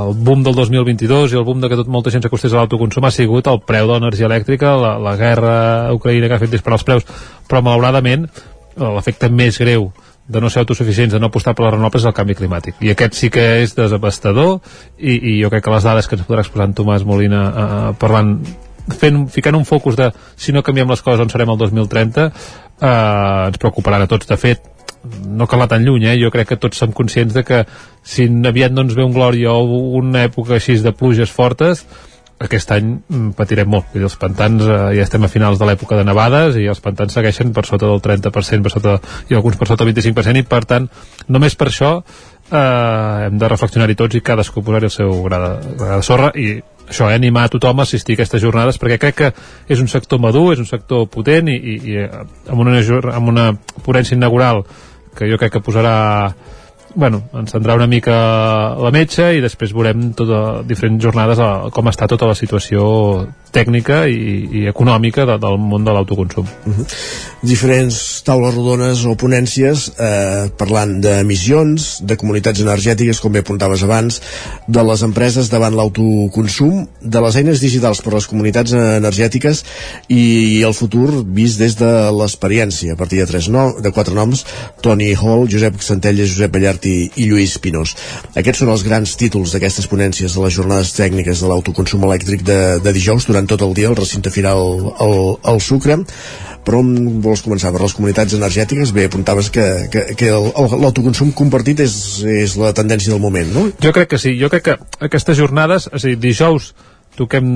el 0.00 0.16
boom 0.26 0.42
del 0.46 0.58
2022 0.58 1.34
i 1.36 1.38
el 1.38 1.46
boom 1.46 1.62
de 1.62 1.70
que 1.70 1.78
tot, 1.78 1.92
molta 1.92 2.10
gent 2.14 2.26
s'acostés 2.26 2.54
a 2.54 2.60
l'autoconsum 2.60 3.06
ha 3.06 3.14
sigut 3.14 3.46
el 3.52 3.62
preu 3.62 3.86
de 3.86 3.94
l'energia 3.94 4.26
elèctrica, 4.26 4.74
la, 4.82 4.96
la 5.02 5.14
guerra 5.20 5.54
Ucraïna 5.94 6.26
que 6.26 6.38
ha 6.38 6.42
fet 6.42 6.52
disparar 6.52 6.80
els 6.80 6.88
preus, 6.88 7.06
però 7.46 7.62
malauradament 7.62 8.26
l'efecte 8.76 9.30
més 9.32 9.62
greu 9.62 9.88
de 10.28 10.40
no 10.40 10.50
ser 10.50 10.60
autosuficients, 10.64 11.12
de 11.14 11.20
no 11.20 11.30
apostar 11.30 11.54
per 11.54 11.66
les 11.66 11.74
renovables 11.76 12.02
és 12.02 12.10
el 12.10 12.14
canvi 12.16 12.34
climàtic. 12.38 12.78
I 12.82 12.92
aquest 12.92 13.14
sí 13.14 13.30
que 13.30 13.44
és 13.62 13.74
desabastador 13.76 14.58
i, 14.98 15.14
i 15.14 15.34
jo 15.42 15.50
crec 15.52 15.64
que 15.64 15.74
les 15.74 15.86
dades 15.86 16.08
que 16.08 16.18
ens 16.18 16.26
podrà 16.26 16.42
exposar 16.42 16.66
en 16.70 16.74
Tomàs 16.78 17.06
Molina 17.06 17.42
eh, 17.46 17.90
parlant 18.00 18.38
fent, 18.94 19.26
ficant 19.32 19.58
un 19.58 19.66
focus 19.66 19.98
de 19.98 20.10
si 20.38 20.54
no 20.54 20.64
canviem 20.66 20.90
les 20.90 21.02
coses 21.02 21.22
on 21.22 21.30
serem 21.30 21.52
el 21.54 21.60
2030 21.62 22.26
eh, 22.26 22.88
ens 22.88 23.60
preocuparan 23.62 24.02
a 24.02 24.10
tots. 24.10 24.26
De 24.26 24.38
fet, 24.40 24.66
no 25.26 25.46
cal 25.46 25.60
anar 25.60 25.70
tan 25.70 25.86
lluny, 25.86 26.08
eh? 26.10 26.18
jo 26.18 26.32
crec 26.34 26.50
que 26.52 26.60
tots 26.60 26.82
som 26.82 26.92
conscients 26.92 27.34
de 27.34 27.44
que 27.46 27.62
si 28.02 28.26
aviat 28.26 28.74
no 28.74 28.86
ens 28.86 28.96
ve 28.98 29.06
un 29.06 29.14
glòria 29.14 29.54
o 29.54 29.80
una 30.00 30.26
època 30.26 30.56
així 30.58 30.78
de 30.82 30.92
pluges 30.92 31.30
fortes, 31.30 31.86
aquest 32.38 32.72
any 32.74 32.90
mm, 32.98 33.32
patirem 33.38 33.68
molt. 33.70 33.88
Dir, 33.94 34.04
els 34.04 34.16
pantans 34.20 34.64
eh, 34.66 34.78
ja 34.98 35.04
estem 35.06 35.24
a 35.24 35.30
finals 35.32 35.60
de 35.60 35.68
l'època 35.68 35.96
de 35.96 36.04
nevades 36.04 36.58
i 36.60 36.66
els 36.68 36.82
pantans 36.84 37.16
segueixen 37.16 37.52
per 37.56 37.64
sota 37.68 37.88
del 37.88 38.02
30%, 38.04 38.62
per 38.62 38.72
sota, 38.74 38.96
i 39.30 39.36
alguns 39.38 39.56
per 39.56 39.68
sota 39.70 39.84
del 39.84 39.94
25%, 39.94 40.42
i 40.42 40.48
per 40.48 40.64
tant, 40.68 40.88
només 41.32 41.56
per 41.56 41.70
això 41.70 41.92
eh, 42.50 43.26
hem 43.26 43.38
de 43.40 43.52
reflexionar-hi 43.52 43.96
tots 43.98 44.18
i 44.18 44.24
cadascú 44.24 44.64
posar-hi 44.64 44.90
el 44.90 44.94
seu 44.94 45.14
gra 45.24 45.40
de, 45.46 45.76
gra 45.80 45.96
de 45.96 46.06
sorra 46.06 46.32
i 46.36 46.50
això, 46.86 47.08
eh, 47.08 47.14
animar 47.16 47.46
a 47.46 47.52
tothom 47.54 47.80
a 47.80 47.86
assistir 47.88 48.14
a 48.14 48.20
aquestes 48.20 48.42
jornades 48.42 48.78
perquè 48.82 48.98
crec 49.00 49.16
que 49.22 49.32
és 49.68 49.80
un 49.80 49.88
sector 49.88 50.20
madur, 50.22 50.52
és 50.52 50.60
un 50.62 50.68
sector 50.68 51.06
potent 51.08 51.48
i, 51.48 51.56
i, 51.56 51.78
i 51.92 51.96
eh, 52.04 52.10
amb, 52.52 52.60
una, 52.60 52.76
amb 53.14 53.32
una 53.32 53.48
ponència 53.82 54.16
inaugural 54.18 54.64
que 55.16 55.30
jo 55.30 55.40
crec 55.40 55.56
que 55.56 55.64
posarà 55.64 55.96
bueno, 56.96 57.22
ens 57.36 57.52
tindrà 57.52 57.76
una 57.76 57.86
mica 57.86 58.16
la 58.80 58.90
metge 58.94 59.28
i 59.36 59.42
després 59.44 59.74
veurem 59.76 60.10
tota, 60.16 60.62
diferents 60.66 61.02
jornades 61.04 61.40
a, 61.42 61.50
com 61.72 61.92
està 61.92 62.08
tota 62.10 62.28
la 62.30 62.36
situació 62.38 62.86
tècnica 63.56 64.04
i, 64.10 64.16
i 64.60 64.66
econòmica 64.70 65.26
de, 65.28 65.38
del 65.42 65.58
món 65.60 65.86
de 65.86 65.94
l'autoconsum. 65.96 66.46
Uh 66.66 66.74
-huh. 66.76 66.86
Diferents 67.46 68.22
taules 68.26 68.54
rodones 68.54 69.04
o 69.04 69.14
ponències 69.14 69.90
eh, 69.98 70.48
parlant 70.58 71.00
d'emissions, 71.00 72.00
de 72.02 72.16
comunitats 72.16 72.60
energètiques, 72.60 73.20
com 73.20 73.32
bé 73.32 73.40
apuntaves 73.44 73.82
abans, 73.82 74.20
de 74.66 74.82
les 74.82 75.02
empreses 75.02 75.50
davant 75.50 75.74
l'autoconsum, 75.76 76.86
de 77.00 77.20
les 77.20 77.36
eines 77.36 77.60
digitals 77.60 78.00
per 78.02 78.12
a 78.12 78.16
les 78.16 78.26
comunitats 78.26 78.72
energètiques 78.72 79.64
i, 80.08 80.58
i 80.58 80.62
el 80.62 80.74
futur 80.74 81.24
vist 81.24 81.58
des 81.58 81.76
de 81.78 81.92
l'experiència, 82.18 82.92
a 82.92 82.96
partir 82.96 83.20
de, 83.20 83.26
tres 83.26 83.48
no, 83.48 83.68
de 83.80 83.92
quatre 83.92 84.14
noms, 84.14 84.44
Toni 84.82 85.12
Hall, 85.14 85.46
Josep 85.50 85.80
Centelles, 85.80 86.32
Josep 86.34 86.52
Ballart 86.52 86.84
i, 86.86 87.10
i 87.16 87.28
Lluís 87.30 87.58
Pinós. 87.62 87.94
Aquests 88.34 88.64
són 88.64 88.72
els 88.74 88.84
grans 88.86 89.16
títols 89.16 89.54
d'aquestes 89.54 89.86
ponències 89.90 90.34
de 90.34 90.42
les 90.44 90.54
jornades 90.54 90.92
tècniques 90.96 91.42
de 91.42 91.50
l'autoconsum 91.50 92.04
elèctric 92.08 92.42
de, 92.46 92.60
de 92.82 92.96
dijous 92.96 93.26
durant 93.28 93.45
tot 93.50 93.62
el 93.66 93.74
dia 93.76 93.90
el 93.90 93.98
recinte 93.98 94.32
final 94.34 94.92
el, 95.00 95.16
el 95.52 95.60
sucre 95.64 95.98
però 96.66 96.80
on 96.82 97.20
vols 97.22 97.44
començar? 97.46 97.70
Per 97.70 97.78
les 97.84 97.94
comunitats 97.94 98.34
energètiques? 98.34 98.90
Bé, 98.94 99.04
apuntaves 99.06 99.52
que, 99.54 99.64
que, 99.92 100.02
que 100.18 100.32
l'autoconsum 100.34 101.30
compartit 101.38 101.84
és, 101.84 101.94
és 102.26 102.56
la 102.58 102.72
tendència 102.74 103.12
del 103.12 103.22
moment, 103.22 103.52
no? 103.54 103.68
Jo 103.82 103.92
crec 103.94 104.10
que 104.10 104.18
sí, 104.18 104.34
jo 104.40 104.50
crec 104.50 104.66
que 104.66 104.76
aquestes 105.06 105.38
jornades, 105.38 105.86
és 105.92 106.02
a 106.02 106.10
dir, 106.10 106.18
dijous 106.24 106.72
toquem 107.16 107.46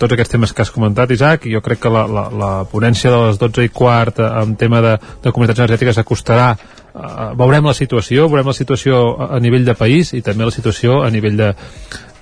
tots 0.00 0.14
aquests 0.14 0.34
temes 0.34 0.52
que 0.52 0.64
has 0.64 0.72
comentat, 0.74 1.10
Isaac, 1.14 1.46
i 1.46 1.54
jo 1.54 1.62
crec 1.64 1.82
que 1.84 1.92
la, 1.92 2.06
la, 2.08 2.28
la 2.32 2.52
ponència 2.70 3.12
de 3.12 3.20
les 3.26 3.40
12 3.40 3.66
i 3.68 3.72
quart 3.72 4.22
en 4.24 4.56
tema 4.60 4.82
de, 4.84 4.96
de 5.22 5.32
comunitats 5.32 5.62
energètiques 5.62 6.00
acostarà 6.00 6.52
uh, 6.56 7.32
veurem 7.38 7.68
la 7.68 7.76
situació, 7.76 8.28
veurem 8.32 8.48
la 8.52 8.56
situació 8.56 9.02
a, 9.12 9.34
a 9.36 9.42
nivell 9.42 9.68
de 9.68 9.76
país 9.78 10.14
i 10.16 10.22
també 10.24 10.48
la 10.48 10.54
situació 10.54 11.02
a 11.02 11.10
nivell 11.12 11.36
de, 11.40 11.52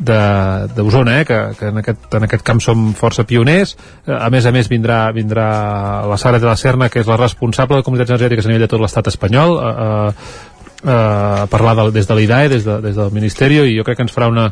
d'Osona, 0.00 1.20
eh, 1.20 1.24
que, 1.24 1.38
que 1.58 1.68
en, 1.68 1.78
aquest, 1.82 2.06
en 2.16 2.24
aquest 2.24 2.44
camp 2.46 2.60
som 2.64 2.90
força 2.96 3.26
pioners. 3.28 3.76
Eh, 4.06 4.16
a 4.16 4.30
més 4.32 4.46
a 4.46 4.52
més 4.54 4.70
vindrà, 4.70 5.02
vindrà 5.12 5.48
la 6.08 6.16
Sara 6.18 6.40
de 6.40 6.48
la 6.48 6.56
Serna, 6.56 6.88
que 6.88 7.02
és 7.02 7.10
la 7.10 7.18
responsable 7.20 7.76
de 7.76 7.86
comunitats 7.86 8.14
energètiques 8.14 8.46
a 8.46 8.52
nivell 8.52 8.64
de 8.64 8.70
tot 8.72 8.80
l'estat 8.80 9.12
espanyol, 9.12 9.58
a, 9.60 9.70
a, 9.70 10.92
a 10.94 11.46
parlar 11.52 11.76
de, 11.76 11.90
des 11.98 12.08
de 12.08 12.16
l'IDAE, 12.16 12.48
des, 12.48 12.64
de, 12.64 12.80
des 12.80 12.96
del 12.96 13.12
Ministeri, 13.12 13.60
i 13.68 13.76
jo 13.76 13.84
crec 13.84 14.00
que 14.00 14.08
ens 14.08 14.16
farà 14.16 14.30
una, 14.32 14.48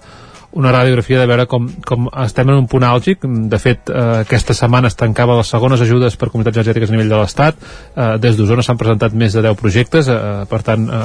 una 0.52 0.72
radiografia 0.72 1.20
de 1.20 1.26
veure 1.28 1.44
com, 1.46 1.66
com 1.84 2.08
estem 2.24 2.48
en 2.48 2.62
un 2.62 2.66
punt 2.70 2.84
àlgic. 2.86 3.24
De 3.52 3.58
fet, 3.60 3.90
eh, 3.92 4.22
aquesta 4.24 4.54
setmana 4.56 4.88
es 4.88 4.96
tancava 4.96 5.36
les 5.36 5.50
segones 5.52 5.80
ajudes 5.84 6.16
per 6.16 6.30
comunitats 6.32 6.56
energètiques 6.56 6.88
a 6.88 6.96
nivell 6.96 7.12
de 7.12 7.18
l'Estat. 7.20 7.58
Eh, 7.94 8.06
des 8.22 8.38
d'Osona 8.38 8.64
s'han 8.64 8.80
presentat 8.80 9.12
més 9.12 9.36
de 9.36 9.42
10 9.44 9.58
projectes, 9.60 10.08
eh, 10.08 10.46
per 10.48 10.62
tant, 10.64 10.88
eh, 10.88 11.02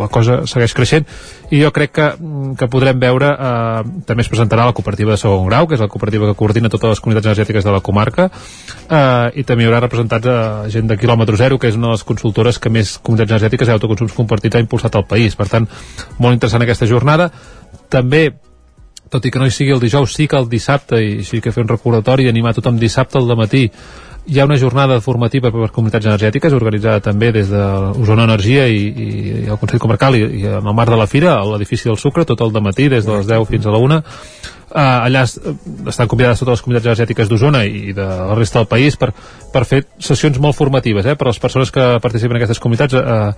la 0.00 0.08
cosa 0.10 0.40
segueix 0.50 0.74
creixent. 0.74 1.06
I 1.50 1.62
jo 1.62 1.70
crec 1.70 1.94
que, 1.94 2.08
que 2.58 2.70
podrem 2.72 2.98
veure, 2.98 3.30
eh, 3.30 4.02
també 4.06 4.26
es 4.26 4.32
presentarà 4.32 4.66
la 4.66 4.74
cooperativa 4.74 5.14
de 5.14 5.22
segon 5.22 5.46
grau, 5.46 5.70
que 5.70 5.78
és 5.78 5.80
la 5.80 5.88
cooperativa 5.88 6.26
que 6.26 6.38
coordina 6.42 6.68
totes 6.68 6.96
les 6.96 7.00
comunitats 7.00 7.30
energètiques 7.30 7.64
de 7.64 7.72
la 7.72 7.80
comarca, 7.80 8.30
eh, 8.90 9.30
i 9.38 9.46
també 9.46 9.64
hi 9.64 9.70
haurà 9.70 9.84
representats 9.86 10.26
eh, 10.26 10.68
gent 10.74 10.90
de 10.90 10.98
quilòmetre 10.98 11.38
zero, 11.38 11.58
que 11.58 11.70
és 11.70 11.78
una 11.78 11.92
de 11.92 11.98
les 11.98 12.04
consultores 12.04 12.58
que 12.58 12.70
més 12.74 12.98
comunitats 12.98 13.38
energètiques 13.38 13.68
i 13.68 13.78
autoconsums 13.78 14.18
compartits 14.18 14.56
ha 14.56 14.66
impulsat 14.66 14.98
al 14.98 15.06
país. 15.06 15.38
Per 15.38 15.48
tant, 15.48 15.70
molt 16.18 16.34
interessant 16.34 16.66
aquesta 16.66 16.90
jornada. 16.90 17.30
També 17.90 18.32
tot 19.10 19.26
i 19.26 19.32
que 19.32 19.42
no 19.42 19.48
hi 19.48 19.54
sigui 19.54 19.74
el 19.74 19.82
dijous, 19.82 20.14
sí 20.14 20.28
que 20.30 20.38
el 20.38 20.48
dissabte, 20.48 21.00
i 21.02 21.24
sí 21.26 21.40
que 21.42 21.52
fer 21.52 21.64
un 21.66 21.72
recordatori 21.72 22.28
i 22.28 22.30
animar 22.30 22.54
tothom 22.54 22.78
dissabte 22.78 23.18
al 23.18 23.34
matí. 23.36 23.66
Hi 24.30 24.38
ha 24.38 24.44
una 24.46 24.58
jornada 24.60 25.00
formativa 25.00 25.50
per 25.50 25.62
les 25.64 25.72
comunitats 25.74 26.06
energètiques 26.06 26.54
organitzada 26.54 27.00
també 27.02 27.32
des 27.32 27.48
de 27.50 27.62
Osona 27.98 28.28
Energia 28.28 28.68
i, 28.68 28.80
i 28.86 29.46
el 29.48 29.58
Consell 29.58 29.82
Comarcal 29.82 30.16
i, 30.18 30.24
i 30.42 30.46
en 30.46 30.66
el 30.66 30.76
marc 30.76 30.92
de 30.92 31.00
la 31.00 31.08
Fira, 31.10 31.34
a 31.40 31.44
l'edifici 31.50 31.88
del 31.88 31.98
Sucre, 31.98 32.28
tot 32.28 32.40
el 32.44 32.54
matí 32.62 32.88
des 32.92 33.06
de 33.06 33.16
les 33.16 33.26
10 33.26 33.48
fins 33.50 33.66
a 33.66 33.74
la 33.74 33.82
1 33.82 34.02
Uh, 34.70 35.02
allà 35.08 35.24
estan 35.26 36.06
convidades 36.06 36.38
totes 36.38 36.52
les 36.52 36.60
comunitats 36.62 36.86
energètiques 36.86 37.26
d'Osona 37.26 37.64
i 37.66 37.90
de 37.90 38.04
la 38.06 38.36
resta 38.38 38.60
del 38.60 38.68
país 38.70 38.94
per, 38.94 39.08
per 39.50 39.64
fer 39.66 39.80
sessions 39.98 40.38
molt 40.38 40.54
formatives 40.54 41.08
eh, 41.10 41.16
per 41.18 41.26
a 41.26 41.32
les 41.32 41.40
persones 41.42 41.72
que 41.74 41.86
participen 41.98 42.36
en 42.36 42.38
aquestes 42.38 42.60
comunitats 42.62 42.94
uh, 42.94 43.32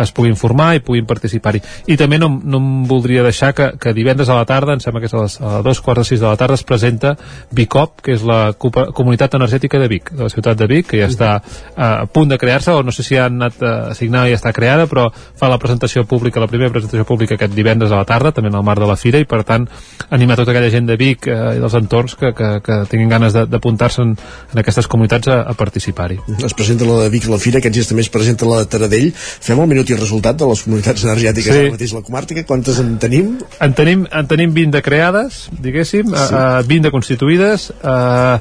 es 0.00 0.12
puguin 0.16 0.38
formar 0.40 0.70
i 0.78 0.80
puguin 0.80 1.04
participar-hi. 1.04 1.60
I 1.92 1.98
també 2.00 2.16
no, 2.16 2.30
no 2.32 2.62
em 2.62 2.70
voldria 2.88 3.24
deixar 3.26 3.52
que, 3.52 3.66
que 3.76 3.92
divendres 3.92 4.30
a 4.32 4.38
la 4.38 4.46
tarda, 4.48 4.72
em 4.72 4.80
sembla 4.80 5.02
que 5.02 5.10
és 5.10 5.14
a, 5.18 5.20
les, 5.26 5.36
a 5.36 5.60
dos 5.66 5.82
quarts 5.84 6.00
de 6.00 6.06
sis 6.14 6.22
de 6.22 6.28
la 6.30 6.38
tarda 6.40 6.56
es 6.56 6.64
presenta 6.64 7.12
Bicop, 7.52 8.00
que 8.00 8.16
és 8.16 8.24
la 8.24 8.54
comunitat 8.56 9.36
energètica 9.36 9.82
de 9.82 9.90
Vic, 9.92 10.14
de 10.16 10.24
la 10.24 10.32
ciutat 10.32 10.56
de 10.56 10.70
Vic 10.70 10.88
que 10.94 11.02
ja 11.02 11.10
està 11.12 11.34
uh, 11.42 11.84
a 11.90 12.08
punt 12.08 12.32
de 12.32 12.40
crear-se 12.40 12.72
o 12.72 12.80
no 12.86 12.96
sé 12.96 13.04
si 13.04 13.20
ha 13.20 13.28
anat 13.28 13.60
a 13.60 13.74
signar 13.98 14.24
i 14.30 14.38
està 14.38 14.54
creada 14.56 14.88
però 14.88 15.10
fa 15.12 15.52
la 15.52 15.60
presentació 15.60 16.06
pública, 16.08 16.40
la 16.40 16.48
primera 16.48 16.72
presentació 16.72 17.04
pública 17.04 17.36
aquest 17.36 17.52
divendres 17.52 17.92
a 17.92 18.00
la 18.00 18.08
tarda, 18.08 18.32
també 18.32 18.48
en 18.48 18.56
el 18.56 18.64
marc 18.64 18.80
de 18.80 18.88
la 18.88 18.96
Fira 18.96 19.20
i 19.20 19.28
per 19.28 19.44
tant 19.44 19.68
anima 20.08 20.40
tota 20.40 20.54
aquella 20.54 20.69
gent 20.72 20.88
de 20.88 20.96
Vic 21.00 21.28
eh, 21.28 21.36
i 21.56 21.62
dels 21.62 21.76
entorns 21.78 22.16
que, 22.18 22.32
que, 22.36 22.50
que 22.64 22.78
tinguin 22.90 23.12
ganes 23.12 23.36
d'apuntar-se 23.36 24.02
en, 24.04 24.16
en 24.54 24.62
aquestes 24.62 24.88
comunitats 24.90 25.30
a, 25.30 25.40
a 25.50 25.54
participar-hi. 25.58 26.20
Es 26.46 26.56
presenta 26.56 26.88
la 26.88 27.02
de 27.04 27.12
Vic 27.12 27.28
la 27.30 27.40
Fira, 27.42 27.60
aquests 27.60 27.80
dies 27.80 27.92
també 27.92 28.06
es 28.06 28.10
presenta 28.12 28.48
la 28.48 28.62
de 28.62 28.70
Taradell. 28.72 29.12
Fem 29.14 29.60
el 29.60 29.70
minut 29.70 29.90
i 29.90 29.96
el 29.96 30.02
resultat 30.02 30.40
de 30.40 30.48
les 30.50 30.64
comunitats 30.66 31.06
energètiques 31.08 31.56
sí. 31.60 31.70
mateix 31.76 31.94
la 31.96 32.04
comarca. 32.06 32.44
Quantes 32.46 32.80
en 32.82 32.96
tenim? 33.02 33.32
En 33.62 33.76
tenim, 33.76 34.04
en 34.06 34.28
tenim 34.30 34.52
20 34.56 34.76
de 34.78 34.84
creades, 34.84 35.46
diguéssim, 35.52 36.12
sí. 36.12 36.34
uh, 36.34 36.60
20 36.66 36.88
de 36.88 36.92
constituïdes, 36.94 37.70
uh, 37.82 38.38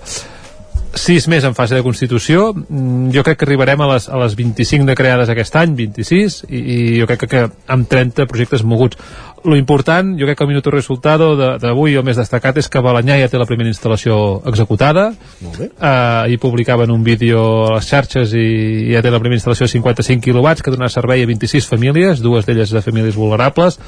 sis 0.97 1.27
més 1.29 1.45
en 1.45 1.53
fase 1.53 1.77
de 1.77 1.83
constitució 1.85 2.49
mm, 2.53 3.11
jo 3.13 3.23
crec 3.25 3.39
que 3.39 3.45
arribarem 3.45 3.81
a 3.85 3.89
les, 3.93 4.07
a 4.09 4.17
les 4.23 4.35
25 4.37 4.87
de 4.89 4.95
creades 4.97 5.29
aquest 5.29 5.55
any, 5.59 5.75
26 5.77 6.39
i, 6.49 6.59
i 6.59 6.77
jo 6.99 7.07
crec 7.09 7.25
que, 7.25 7.29
que 7.29 7.43
amb 7.69 7.89
30 7.89 8.25
projectes 8.29 8.65
moguts 8.65 8.97
lo 9.43 9.55
important, 9.55 10.15
jo 10.19 10.27
crec 10.27 10.37
que 10.37 10.43
el 10.43 10.49
minut 10.49 10.67
resultado 10.73 11.31
d'avui 11.59 11.95
el 11.95 12.05
més 12.05 12.17
destacat 12.19 12.57
és 12.61 12.69
que 12.69 12.81
Balanyà 12.83 13.19
ja 13.21 13.29
té 13.31 13.39
la 13.39 13.47
primera 13.49 13.69
instal·lació 13.71 14.41
executada 14.49 15.09
Molt 15.41 15.59
bé. 15.59 15.69
Uh, 15.79 16.29
i 16.33 16.37
publicaven 16.41 16.91
un 16.91 17.03
vídeo 17.03 17.41
a 17.67 17.75
les 17.77 17.89
xarxes 17.89 18.33
i 18.37 18.91
ja 18.93 19.03
té 19.05 19.11
la 19.11 19.21
primera 19.21 19.39
instal·lació 19.39 19.67
de 19.67 19.73
55 19.75 20.25
quilowatts 20.25 20.65
que 20.65 20.73
donarà 20.73 20.91
servei 20.93 21.23
a 21.23 21.29
26 21.29 21.69
famílies 21.69 22.23
dues 22.23 22.47
d'elles 22.47 22.73
de 22.75 22.83
famílies 22.85 23.17
vulnerables 23.19 23.79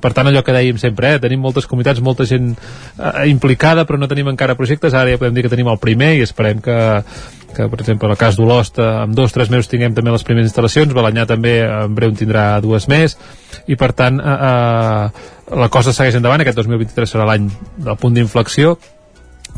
per 0.00 0.12
tant 0.16 0.30
allò 0.30 0.42
que 0.46 0.54
dèiem 0.56 0.78
sempre, 0.80 1.14
eh, 1.14 1.22
tenim 1.22 1.42
moltes 1.44 1.68
comunitats 1.70 2.00
molta 2.04 2.26
gent 2.28 2.54
uh, 2.54 3.26
implicada 3.28 3.86
però 3.86 4.00
no 4.00 4.08
tenim 4.10 4.32
encara 4.32 4.58
projectes, 4.58 4.94
ara 4.94 5.12
ja 5.12 5.20
podem 5.20 5.36
dir 5.36 5.46
que 5.46 5.52
tenim 5.52 5.68
el 5.70 5.80
primer 5.82 6.14
i 6.18 6.24
esperem 6.26 6.64
que 6.64 6.78
que 7.50 7.68
per 7.68 7.80
exemple 7.80 8.06
en 8.06 8.14
el 8.14 8.18
cas 8.18 8.36
d'Olost 8.38 8.78
amb 8.82 9.14
dos 9.16 9.34
tres 9.34 9.50
mesos 9.50 9.68
tinguem 9.70 9.94
també 9.94 10.12
les 10.14 10.24
primeres 10.26 10.50
instal·lacions. 10.50 10.94
Balanyà 10.94 11.26
també 11.26 11.58
en 11.66 11.94
breu 11.96 12.12
en 12.12 12.18
tindrà 12.18 12.44
dues 12.62 12.86
més. 12.90 13.16
I 13.66 13.76
per 13.80 13.90
tant 13.98 14.20
eh, 14.22 14.36
eh, 14.50 15.28
la 15.60 15.68
cosa 15.72 15.94
segueix 15.96 16.18
endavant, 16.18 16.42
aquest 16.44 16.60
2023 16.62 17.14
serà 17.16 17.26
l'any 17.28 17.50
del 17.76 17.98
punt 18.00 18.14
d'inflexió 18.16 18.76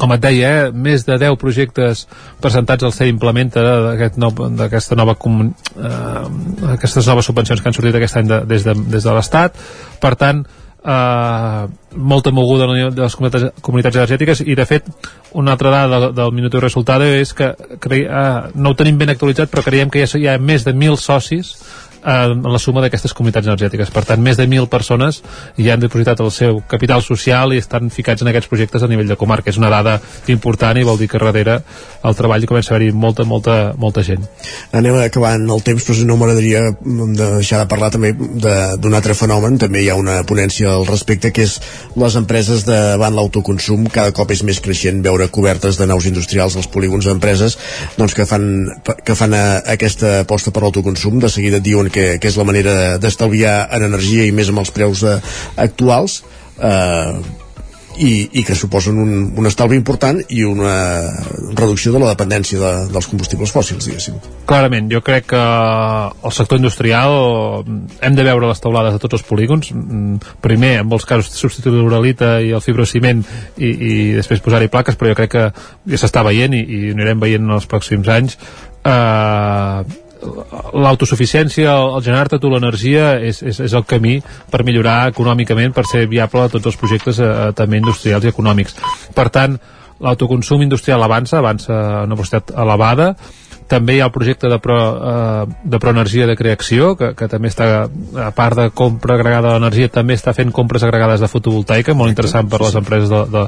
com 0.03 0.14
et 0.16 0.22
deia, 0.22 0.48
eh, 0.50 0.70
més 0.74 1.07
de 1.07 1.18
10 1.20 1.38
projectes 1.38 2.07
presentats 2.42 2.82
al 2.82 2.94
CER 2.94 3.07
implementa 3.12 3.62
d'aquesta 3.62 4.64
aquest 4.66 4.96
nova 4.98 5.14
eh, 5.14 6.72
aquestes 6.74 7.07
noves 7.07 7.30
subvencions 7.30 7.62
que 7.62 7.70
han 7.70 7.76
sortit 7.76 8.00
aquest 8.00 8.18
any 8.18 8.32
de, 8.32 8.42
des 8.50 8.66
de, 8.66 8.74
des 8.74 9.07
de 9.07 9.14
l'Estat. 9.14 9.62
Per 10.03 10.14
tant 10.18 10.42
eh, 10.42 11.66
molta 11.94 12.32
moguda 12.34 12.66
de 12.66 12.90
les 13.03 13.14
comunitats, 13.14 13.62
comunitats 13.62 14.00
energètiques 14.00 14.42
i 14.42 14.57
de 14.59 14.66
fet 14.66 14.90
una 15.38 15.55
altra 15.55 15.70
dada 15.70 16.00
del, 16.00 16.14
del 16.14 16.34
Minuto 16.34 16.61
Resultado 16.61 17.07
és 17.07 17.34
que 17.34 17.53
cre, 17.80 18.03
eh, 18.03 18.50
no 18.55 18.72
ho 18.72 18.78
tenim 18.78 18.98
ben 18.98 19.14
actualitzat 19.14 19.53
però 19.53 19.62
creiem 19.62 19.92
que 19.92 20.03
ja 20.03 20.18
hi 20.18 20.28
ha 20.28 20.38
més 20.38 20.66
de 20.66 20.74
1.000 20.74 20.98
socis 20.98 21.55
en 22.05 22.42
la 22.42 22.59
suma 22.59 22.82
d'aquestes 22.82 23.14
comunitats 23.14 23.46
energètiques. 23.46 23.90
Per 23.94 24.05
tant, 24.07 24.20
més 24.22 24.38
de 24.38 24.46
1.000 24.48 24.68
persones 24.72 25.22
ja 25.59 25.74
han 25.74 25.82
depositat 25.82 26.20
el 26.20 26.30
seu 26.34 26.61
capital 26.68 27.03
social 27.03 27.55
i 27.55 27.61
estan 27.62 27.90
ficats 27.94 28.22
en 28.22 28.30
aquests 28.32 28.50
projectes 28.50 28.82
a 28.82 28.90
nivell 28.90 29.11
de 29.11 29.18
comarca. 29.20 29.50
És 29.50 29.61
una 29.61 29.70
dada 29.72 29.98
important 30.32 30.78
i 30.78 30.86
vol 30.86 30.98
dir 30.98 31.09
que 31.11 31.20
darrere 31.22 31.61
el 32.03 32.16
treball 32.18 32.46
comença 32.50 32.72
a 32.72 32.76
haver-hi 32.76 32.92
molta, 32.92 33.24
molta, 33.28 33.57
molta 33.78 34.03
gent. 34.07 34.24
Anem 34.74 34.98
acabant 35.03 35.46
el 35.55 35.62
temps, 35.62 35.84
però 35.86 36.07
no 36.09 36.18
m'agradaria 36.18 36.64
de 36.82 37.28
deixar 37.38 37.62
de 37.62 37.68
parlar 37.70 37.92
també 37.94 38.12
d'un 38.12 38.96
altre 38.98 39.14
fenomen, 39.18 39.59
també 39.62 39.84
hi 39.84 39.90
ha 39.92 39.98
una 39.98 40.20
ponència 40.26 40.72
al 40.72 40.86
respecte, 40.88 41.30
que 41.32 41.46
és 41.46 41.59
les 41.98 42.16
empreses 42.18 42.66
davant 42.66 43.14
l'autoconsum, 43.14 43.86
cada 43.92 44.14
cop 44.16 44.32
és 44.34 44.42
més 44.46 44.61
creixent 44.64 45.03
veure 45.05 45.30
cobertes 45.32 45.78
de 45.78 45.86
naus 45.86 46.09
industrials 46.11 46.57
als 46.59 46.70
polígons 46.72 47.07
d'empreses 47.07 47.57
doncs 47.96 48.14
que 48.16 48.26
fan, 48.26 48.46
que 49.05 49.16
fan 49.18 49.36
a 49.36 49.44
aquesta 49.74 50.20
aposta 50.22 50.53
per 50.53 50.64
l'autoconsum, 50.64 51.20
de 51.22 51.30
seguida 51.32 51.62
diuen 51.62 51.91
que, 51.93 52.16
que 52.18 52.32
és 52.32 52.40
la 52.40 52.49
manera 52.49 52.74
d'estalviar 53.03 53.68
en 53.76 53.86
energia 53.93 54.26
i 54.26 54.34
més 54.34 54.51
amb 54.53 54.64
els 54.64 54.72
preus 54.74 55.05
eh, 55.07 55.18
actuals 55.61 56.22
eh, 56.59 57.40
i, 57.97 58.40
i 58.40 58.45
que 58.45 58.55
suposen 58.57 58.97
un, 58.99 59.12
un 59.36 59.49
estalvi 59.49 59.76
important 59.76 60.20
i 60.32 60.43
una 60.49 60.74
reducció 61.59 61.93
de 61.93 62.01
la 62.01 62.12
dependència 62.12 62.61
de, 62.61 62.72
dels 62.93 63.09
combustibles 63.11 63.53
fòssils, 63.53 63.84
diguéssim. 63.88 64.16
Clarament, 64.49 64.88
jo 64.93 65.03
crec 65.05 65.28
que 65.32 65.43
el 65.43 66.34
sector 66.34 66.61
industrial 66.61 67.64
hem 68.01 68.16
de 68.16 68.26
veure 68.26 68.49
les 68.49 68.62
taulades 68.64 68.97
de 68.97 69.03
tots 69.03 69.20
els 69.20 69.26
polígons, 69.28 69.72
primer 70.45 70.74
amb 70.82 70.97
els 70.97 71.07
casos 71.09 71.32
de 71.32 71.40
substituir 71.40 71.82
l'uralita 71.82 72.38
i 72.40 72.53
el 72.57 72.64
fibrociment 72.64 73.24
i, 73.57 73.68
i 73.70 73.95
després 74.16 74.45
posar-hi 74.45 74.72
plaques, 74.72 74.99
però 74.99 75.12
jo 75.12 75.20
crec 75.20 75.34
que 75.36 75.47
ja 75.93 76.01
s'està 76.01 76.24
veient 76.26 76.57
i, 76.57 76.62
i 76.62 76.82
anirem 76.97 77.20
veient 77.22 77.45
en 77.45 77.59
els 77.59 77.68
pròxims 77.68 78.09
anys 78.12 78.38
eh, 78.84 80.01
l'autosuficiència, 80.23 81.75
el 81.97 82.03
generar-te 82.05 82.39
tu 82.41 82.51
l'energia 82.53 83.16
és, 83.20 83.43
és, 83.43 83.61
és 83.66 83.77
el 83.77 83.85
camí 83.89 84.18
per 84.51 84.62
millorar 84.66 85.12
econòmicament, 85.12 85.75
per 85.75 85.87
ser 85.91 86.07
viable 86.11 86.47
a 86.47 86.53
tots 86.53 86.73
els 86.73 86.79
projectes 86.81 87.20
eh, 87.20 87.31
també 87.59 87.81
industrials 87.83 88.25
i 88.27 88.33
econòmics. 88.33 88.79
Per 89.16 89.29
tant, 89.35 89.59
l'autoconsum 90.03 90.62
industrial 90.64 91.03
avança, 91.03 91.39
avança 91.39 91.73
a 91.73 92.03
una 92.07 92.18
velocitat 92.18 92.55
elevada, 92.57 93.12
també 93.73 93.97
hi 93.97 94.01
ha 94.03 94.09
el 94.11 94.12
projecte 94.12 94.51
de, 94.51 94.59
pro, 94.61 94.79
eh, 95.11 95.45
de 95.64 95.81
proenergia 95.81 96.27
de 96.29 96.37
creació, 96.37 96.95
que, 96.99 97.12
que 97.18 97.29
també 97.31 97.53
està, 97.53 97.68
a 98.20 98.31
part 98.37 98.59
de 98.59 98.70
compra 98.77 99.16
agregada 99.16 99.55
d'energia, 99.55 99.93
també 99.93 100.18
està 100.18 100.35
fent 100.37 100.53
compres 100.53 100.85
agregades 100.85 101.23
de 101.23 101.31
fotovoltaica, 101.31 101.97
molt 101.97 102.12
interessant 102.12 102.51
per 102.53 102.61
les 102.64 102.77
empreses 102.79 103.12
de, 103.12 103.23
de, 103.33 103.47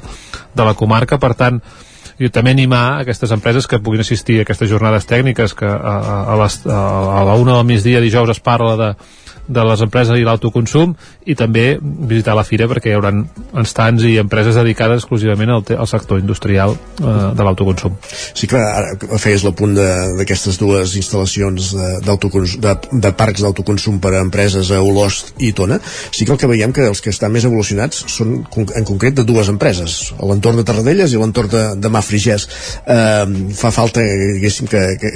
de 0.54 0.68
la 0.70 0.76
comarca, 0.78 1.20
per 1.20 1.34
tant, 1.38 1.60
i 2.18 2.30
també 2.30 2.54
animar 2.54 3.00
aquestes 3.00 3.32
empreses 3.34 3.66
que 3.66 3.80
puguin 3.82 4.04
assistir 4.04 4.38
a 4.38 4.46
aquestes 4.46 4.70
jornades 4.70 5.06
tècniques 5.10 5.54
que 5.58 5.66
a, 5.66 5.74
a, 5.74 6.16
a, 6.34 6.38
les, 6.44 6.60
a, 6.66 6.80
a 7.20 7.24
la 7.26 7.36
una 7.40 7.58
del 7.58 7.68
migdia 7.68 8.02
dijous 8.04 8.36
es 8.36 8.42
parla 8.42 8.76
de, 8.78 8.90
de 9.48 9.64
les 9.68 9.82
empreses 9.84 10.18
i 10.18 10.24
l'autoconsum 10.24 10.94
i 11.28 11.36
també 11.38 11.78
visitar 11.80 12.36
la 12.36 12.44
fira 12.46 12.68
perquè 12.70 12.92
hi 12.92 12.96
haurà 12.98 13.12
estants 13.62 14.04
i 14.08 14.16
empreses 14.20 14.56
dedicades 14.56 15.02
exclusivament 15.02 15.52
al, 15.54 15.64
al 15.76 15.88
sector 15.90 16.20
industrial 16.20 16.74
eh, 16.74 17.14
de 17.36 17.46
l'autoconsum. 17.46 17.96
Sí 18.34 18.48
que 18.50 18.60
ara 18.60 19.18
feies 19.20 19.44
l'apunt 19.44 19.74
d'aquestes 19.76 20.58
dues 20.60 20.96
instal·lacions 21.00 21.72
de, 21.76 22.16
de, 22.64 22.74
de 23.04 23.12
parcs 23.16 23.44
d'autoconsum 23.44 24.00
per 24.02 24.14
a 24.14 24.22
empreses 24.24 24.70
a 24.72 24.80
Olost 24.82 25.34
i 25.44 25.52
Tona. 25.56 25.80
Sí 26.10 26.24
que 26.24 26.34
el 26.34 26.40
que 26.40 26.50
veiem 26.50 26.72
que 26.74 26.86
els 26.88 27.02
que 27.04 27.12
estan 27.12 27.32
més 27.34 27.46
evolucionats 27.48 28.04
són 28.10 28.40
en 28.44 28.88
concret 28.88 29.16
de 29.18 29.26
dues 29.26 29.48
empreses, 29.52 30.12
a 30.18 30.28
l'entorn 30.28 30.60
de 30.60 30.66
Tarradellas 30.66 31.12
i 31.12 31.18
a 31.18 31.22
l'entorn 31.22 31.52
de, 31.52 31.64
de 31.80 31.92
Mafrigès. 31.92 32.46
Eh, 32.86 33.52
fa 33.56 33.72
falta, 33.74 34.02
diguéssim, 34.34 34.68
que, 34.70 34.82
que, 35.00 35.12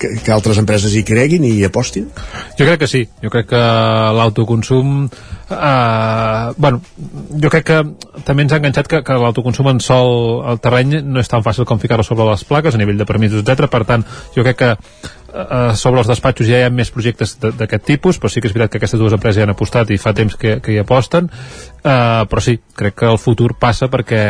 que, 0.00 0.12
que 0.24 0.34
altres 0.34 0.60
empreses 0.62 0.94
hi 0.96 1.04
creguin 1.06 1.44
i 1.46 1.56
hi 1.58 1.64
apostin? 1.68 2.08
Jo 2.58 2.66
crec 2.66 2.84
que 2.84 2.90
sí. 2.90 3.04
Jo 3.22 3.32
crec 3.32 3.39
que 3.48 3.60
l'autoconsum 4.16 5.04
eh, 5.50 6.52
bueno, 6.56 6.80
jo 7.42 7.50
crec 7.52 7.66
que 7.66 7.78
també 8.26 8.46
ens 8.46 8.54
ha 8.54 8.60
enganxat 8.60 8.90
que, 8.90 9.02
que 9.06 9.18
l'autoconsum 9.22 9.70
en 9.72 9.80
sol 9.84 10.42
el 10.50 10.60
terreny 10.62 11.00
no 11.04 11.22
és 11.22 11.30
tan 11.30 11.44
fàcil 11.46 11.68
com 11.68 11.82
ficar-lo 11.82 12.06
sobre 12.06 12.28
les 12.30 12.44
plaques 12.48 12.74
a 12.74 12.80
nivell 12.80 13.00
de 13.00 13.08
permisos, 13.08 13.42
etc. 13.44 13.70
Per 13.70 13.84
tant, 13.88 14.06
jo 14.36 14.46
crec 14.46 14.60
que 14.60 14.74
eh, 15.32 15.74
sobre 15.76 16.02
els 16.02 16.10
despatxos 16.10 16.48
ja 16.48 16.60
hi 16.60 16.66
ha 16.66 16.72
més 16.74 16.90
projectes 16.94 17.36
d'aquest 17.40 17.84
tipus, 17.86 18.18
però 18.20 18.30
sí 18.32 18.42
que 18.42 18.50
és 18.50 18.54
veritat 18.54 18.72
que 18.72 18.80
aquestes 18.80 19.00
dues 19.00 19.14
empreses 19.16 19.40
ja 19.40 19.46
han 19.46 19.54
apostat 19.54 19.90
i 19.90 19.98
fa 20.00 20.12
temps 20.16 20.36
que, 20.40 20.58
que 20.64 20.74
hi 20.74 20.80
aposten, 20.82 21.30
eh, 21.82 22.24
però 22.30 22.42
sí, 22.44 22.58
crec 22.76 22.98
que 23.02 23.10
el 23.10 23.20
futur 23.22 23.54
passa 23.60 23.90
perquè 23.92 24.20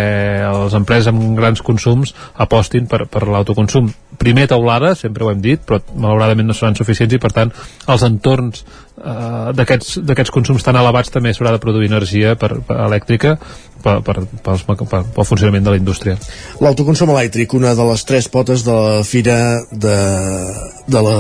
les 0.56 0.76
empreses 0.78 1.10
amb 1.12 1.38
grans 1.38 1.62
consums 1.66 2.14
apostin 2.34 2.86
per, 2.90 3.06
per 3.10 3.26
l'autoconsum. 3.28 3.90
Primer 4.20 4.46
taulada, 4.50 4.94
sempre 4.98 5.24
ho 5.24 5.32
hem 5.32 5.40
dit, 5.44 5.62
però 5.64 5.80
malauradament 5.94 6.50
no 6.50 6.56
seran 6.56 6.76
suficients 6.78 7.16
i 7.16 7.22
per 7.22 7.32
tant 7.36 7.52
els 7.88 8.04
entorns 8.06 8.64
eh, 9.00 9.50
d'aquests 9.56 10.34
consums 10.34 10.66
tan 10.66 10.78
elevats 10.80 11.12
també 11.14 11.32
s'haurà 11.34 11.56
de 11.56 11.62
produir 11.62 11.90
energia 11.90 12.36
per, 12.40 12.58
per 12.66 12.80
elèctrica 12.86 13.38
per, 13.82 13.98
per, 14.06 14.24
per, 14.44 14.56
per, 14.66 15.02
pel 15.16 15.28
funcionament 15.28 15.66
de 15.66 15.74
la 15.74 15.80
indústria. 15.80 16.18
L'autoconsum 16.60 17.12
elèctric, 17.14 17.54
una 17.58 17.74
de 17.78 17.88
les 17.90 18.04
tres 18.08 18.28
potes 18.32 18.64
de 18.66 18.76
la 18.76 19.00
fira 19.06 19.38
de, 19.70 19.96
de 20.90 21.04
la 21.06 21.16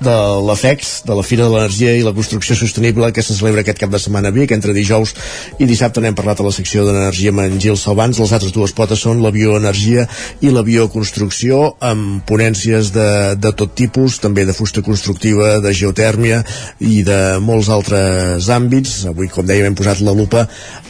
de 0.00 0.16
l'AFEX, 0.46 1.02
de 1.06 1.14
la 1.14 1.22
Fira 1.22 1.44
de 1.44 1.52
l'Energia 1.52 1.92
i 1.96 2.04
la 2.04 2.14
Construcció 2.16 2.56
Sostenible 2.56 3.10
que 3.12 3.22
se 3.22 3.34
celebra 3.36 3.62
aquest 3.64 3.80
cap 3.82 3.92
de 3.92 4.00
setmana 4.00 4.30
a 4.30 4.34
Vic, 4.34 4.52
entre 4.56 4.72
dijous 4.76 5.12
i 5.60 5.68
dissabte 5.68 6.00
n'hem 6.00 6.16
parlat 6.16 6.40
a 6.40 6.46
la 6.46 6.54
secció 6.54 6.86
d'energia 6.86 7.34
amb 7.34 7.44
en 7.44 7.58
Gil 7.60 7.76
Salvans. 7.76 8.18
Les 8.20 8.32
altres 8.32 8.54
dues 8.56 8.72
potes 8.76 9.02
són 9.04 9.20
la 9.24 9.32
bioenergia 9.34 10.06
i 10.40 10.52
la 10.54 10.64
bioconstrucció 10.66 11.74
amb 11.84 12.24
ponències 12.28 12.92
de, 12.94 13.10
de 13.36 13.52
tot 13.56 13.74
tipus, 13.76 14.18
també 14.24 14.46
de 14.48 14.56
fusta 14.56 14.82
constructiva, 14.86 15.58
de 15.60 15.74
geotèrmia 15.76 16.42
i 16.80 17.02
de 17.06 17.20
molts 17.44 17.68
altres 17.72 18.48
àmbits. 18.52 19.04
Avui, 19.10 19.28
com 19.28 19.46
dèiem, 19.46 19.70
hem 19.70 19.78
posat 19.78 20.00
la 20.04 20.16
lupa 20.16 20.46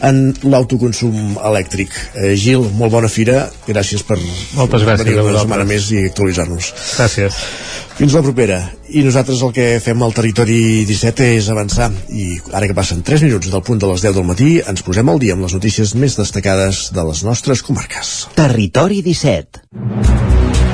en 0.07 0.31
l'autoconsum 0.47 1.10
elèctric. 1.37 1.93
Eh, 2.15 2.33
Gil, 2.39 2.65
molt 2.77 2.93
bona 2.93 3.09
fira, 3.11 3.45
gràcies 3.67 4.03
per 4.07 4.17
Moltes 4.55 4.85
gràcies 4.85 5.05
venir 5.05 5.21
una 5.23 5.43
setmana 5.43 5.67
més 5.67 5.89
i 5.91 6.05
actualitzar-nos. 6.09 6.71
Gràcies. 6.97 7.39
Fins 7.97 8.15
la 8.17 8.23
propera. 8.25 8.59
I 8.89 9.03
nosaltres 9.05 9.41
el 9.45 9.53
que 9.55 9.67
fem 9.83 10.01
al 10.01 10.15
territori 10.15 10.85
17 10.89 11.27
és 11.37 11.49
avançar. 11.53 11.91
I 12.09 12.39
ara 12.51 12.67
que 12.69 12.77
passen 12.77 13.03
3 13.05 13.27
minuts 13.27 13.51
del 13.51 13.63
punt 13.67 13.81
de 13.81 13.91
les 13.91 14.01
10 14.07 14.17
del 14.17 14.27
matí, 14.27 14.51
ens 14.65 14.85
posem 14.87 15.11
al 15.11 15.21
dia 15.21 15.37
amb 15.37 15.45
les 15.45 15.55
notícies 15.57 15.93
més 15.95 16.17
destacades 16.17 16.87
de 16.95 17.07
les 17.11 17.23
nostres 17.27 17.63
comarques. 17.67 18.15
Territori 18.39 19.03
17. 19.05 20.70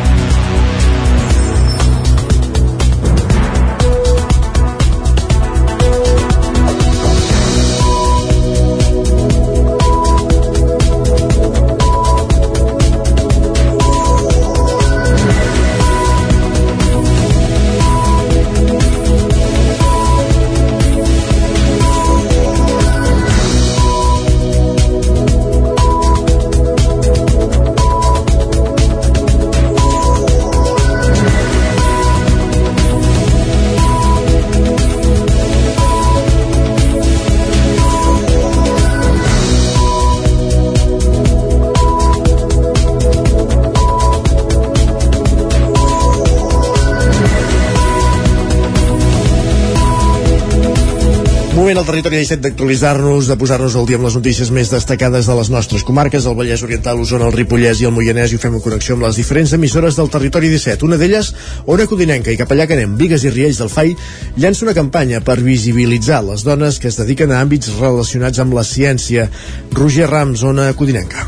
Moment 51.78 51.90
al 51.90 51.94
territori 51.94 52.18
17 52.18 52.42
d'actualitzar-nos, 52.42 53.28
de 53.30 53.36
posar-nos 53.38 53.76
al 53.78 53.86
dia 53.86 53.98
amb 54.00 54.08
les 54.08 54.16
notícies 54.18 54.50
més 54.50 54.72
destacades 54.72 55.28
de 55.30 55.36
les 55.38 55.50
nostres 55.54 55.84
comarques, 55.86 56.26
el 56.26 56.36
Vallès 56.38 56.64
Oriental, 56.66 57.02
Osona, 57.04 57.28
el 57.30 57.36
Ripollès 57.36 57.82
i 57.82 57.86
el 57.86 57.94
Moianès, 57.94 58.34
i 58.34 58.38
ho 58.38 58.42
fem 58.42 58.56
en 58.58 58.64
connexió 58.64 58.96
amb 58.96 59.06
les 59.06 59.20
diferents 59.20 59.54
emissores 59.54 59.98
del 60.00 60.10
territori 60.10 60.50
17. 60.50 60.86
Una 60.88 60.98
d'elles, 60.98 61.34
Ona 61.70 61.86
Codinenca, 61.86 62.34
i 62.34 62.40
cap 62.40 62.54
allà 62.54 62.66
que 62.66 62.78
anem, 62.78 62.98
Vigues 62.98 63.28
i 63.28 63.34
Riells 63.34 63.62
del 63.62 63.70
FAI, 63.70 63.94
llança 64.42 64.66
una 64.66 64.78
campanya 64.78 65.22
per 65.22 65.38
visibilitzar 65.44 66.24
les 66.26 66.46
dones 66.48 66.80
que 66.82 66.90
es 66.90 66.98
dediquen 66.98 67.34
a 67.34 67.44
àmbits 67.46 67.76
relacionats 67.78 68.42
amb 68.42 68.58
la 68.58 68.66
ciència. 68.66 69.30
Roger 69.78 70.10
Rams, 70.10 70.48
Ona 70.48 70.72
Codinenca. 70.74 71.28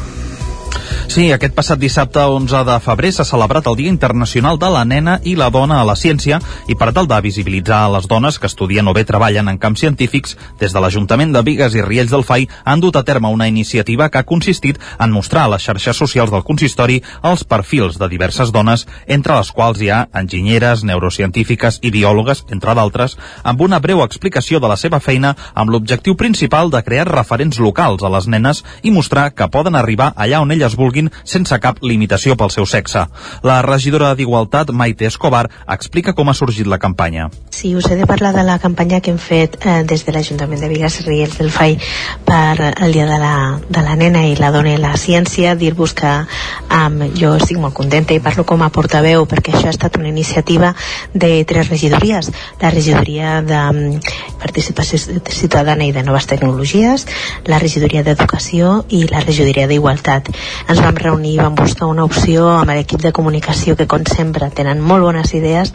Sí, 1.09 1.23
aquest 1.33 1.55
passat 1.57 1.79
dissabte 1.81 2.21
11 2.21 2.59
de 2.67 2.73
febrer 2.85 3.09
s'ha 3.09 3.23
celebrat 3.25 3.65
el 3.65 3.75
Dia 3.79 3.89
Internacional 3.89 4.59
de 4.61 4.67
la 4.69 4.83
Nena 4.85 5.15
i 5.25 5.31
la 5.33 5.47
Dona 5.49 5.79
a 5.81 5.85
la 5.87 5.95
Ciència 5.97 6.37
i 6.69 6.75
per 6.77 6.91
tal 6.93 7.07
de 7.09 7.17
visibilitzar 7.25 7.79
les 7.89 8.05
dones 8.05 8.35
que 8.37 8.45
estudien 8.45 8.85
o 8.85 8.93
bé 8.93 9.01
treballen 9.09 9.49
en 9.49 9.57
camps 9.57 9.81
científics, 9.81 10.35
des 10.61 10.69
de 10.69 10.83
l'Ajuntament 10.83 11.33
de 11.33 11.41
Vigues 11.47 11.73
i 11.73 11.81
Riells 11.81 12.13
del 12.13 12.21
FAI 12.27 12.45
han 12.63 12.83
dut 12.83 12.99
a 12.99 13.03
terme 13.07 13.31
una 13.33 13.47
iniciativa 13.49 14.11
que 14.13 14.19
ha 14.21 14.27
consistit 14.29 14.77
en 14.99 15.09
mostrar 15.09 15.47
a 15.47 15.51
les 15.55 15.65
xarxes 15.65 15.97
socials 15.97 16.29
del 16.29 16.45
consistori 16.45 16.99
els 17.23 17.43
perfils 17.43 17.97
de 17.97 18.07
diverses 18.13 18.53
dones, 18.53 18.85
entre 19.07 19.39
les 19.39 19.49
quals 19.49 19.81
hi 19.81 19.89
ha 19.89 20.03
enginyeres, 20.13 20.85
neurocientífiques 20.85 21.81
i 21.81 21.89
biòlogues, 21.89 22.45
entre 22.53 22.77
d'altres, 22.77 23.17
amb 23.41 23.65
una 23.65 23.81
breu 23.81 24.05
explicació 24.05 24.61
de 24.61 24.69
la 24.69 24.77
seva 24.77 25.01
feina 25.01 25.33
amb 25.55 25.73
l'objectiu 25.73 26.13
principal 26.13 26.69
de 26.69 26.85
crear 26.85 27.09
referents 27.09 27.57
locals 27.57 28.05
a 28.05 28.13
les 28.13 28.29
nenes 28.29 28.61
i 28.83 28.93
mostrar 28.93 29.31
que 29.33 29.49
poden 29.49 29.73
arribar 29.73 30.13
allà 30.15 30.45
on 30.45 30.53
elles 30.53 30.77
vulguin 30.77 30.98
sense 31.23 31.55
cap 31.63 31.79
limitació 31.81 32.35
pel 32.35 32.51
seu 32.51 32.67
sexe. 32.67 33.05
La 33.47 33.61
regidora 33.63 34.11
d'Igualtat, 34.19 34.73
Maite 34.75 35.07
Escobar, 35.07 35.45
explica 35.71 36.13
com 36.17 36.29
ha 36.29 36.35
sorgit 36.35 36.67
la 36.67 36.81
campanya. 36.83 37.29
Sí, 37.49 37.75
us 37.75 37.87
he 37.89 37.95
de 37.95 38.07
parlar 38.07 38.33
de 38.35 38.43
la 38.43 38.59
campanya 38.59 38.99
que 38.99 39.11
hem 39.11 39.19
fet 39.19 39.57
eh, 39.65 39.83
des 39.87 40.05
de 40.05 40.13
l'Ajuntament 40.15 40.61
de 40.61 40.69
Vigas 40.71 40.99
Riells 41.05 41.37
del 41.39 41.51
FAI 41.51 41.77
per 42.25 42.73
el 42.75 42.93
Dia 42.93 43.05
de 43.07 43.17
la, 43.19 43.59
de 43.69 43.83
la 43.85 43.95
Nena 43.99 44.25
i 44.27 44.35
la 44.39 44.51
Dona 44.51 44.73
i 44.75 44.81
la 44.81 44.93
Ciència, 44.99 45.55
dir-vos 45.59 45.95
que 45.97 46.11
um, 46.19 46.99
jo 47.19 47.33
estic 47.39 47.59
molt 47.61 47.75
contenta 47.77 48.15
i 48.15 48.21
parlo 48.23 48.45
com 48.47 48.63
a 48.63 48.71
portaveu 48.73 49.25
perquè 49.29 49.53
això 49.53 49.69
ha 49.69 49.75
estat 49.75 49.97
una 49.99 50.11
iniciativa 50.11 50.73
de 51.13 51.43
tres 51.45 51.69
regidories. 51.69 52.31
La 52.61 52.71
regidoria 52.71 53.39
de 53.45 53.59
um, 53.59 53.99
Participació 54.39 54.99
Ciutadana 55.27 55.85
i 55.85 55.91
de 55.91 56.03
Noves 56.03 56.29
Tecnologies, 56.31 57.05
la 57.49 57.59
regidoria 57.59 58.03
d'Educació 58.07 58.85
i 58.95 59.03
la 59.11 59.23
regidoria 59.25 59.67
d'Igualtat. 59.67 60.31
Ens 60.69 60.79
vam 60.89 60.97
reunir 60.97 61.35
i 61.35 61.37
vam 61.37 61.55
buscar 61.55 61.85
una 61.85 62.03
opció 62.03 62.47
amb 62.49 62.71
l'equip 62.73 63.01
de 63.03 63.11
comunicació 63.13 63.75
que 63.77 63.85
com 63.87 64.01
sempre 64.09 64.49
tenen 64.55 64.81
molt 64.81 65.05
bones 65.05 65.33
idees 65.37 65.71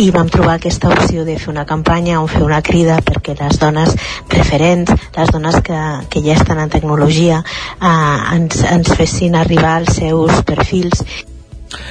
i 0.00 0.08
vam 0.14 0.30
trobar 0.32 0.54
aquesta 0.56 0.88
opció 0.88 1.24
de 1.28 1.36
fer 1.36 1.50
una 1.52 1.66
campanya 1.68 2.20
on 2.22 2.30
fer 2.32 2.40
una 2.46 2.62
crida 2.64 2.96
perquè 3.04 3.34
les 3.36 3.58
dones 3.60 3.92
referents, 4.32 4.92
les 5.16 5.32
dones 5.34 5.58
que, 5.66 5.80
que 6.08 6.22
ja 6.24 6.38
estan 6.38 6.62
en 6.62 6.72
tecnologia 6.72 7.42
eh, 7.44 8.36
ens, 8.36 8.62
ens 8.70 8.94
fessin 8.96 9.36
arribar 9.36 9.76
els 9.82 9.98
seus 10.00 10.40
perfils. 10.48 11.04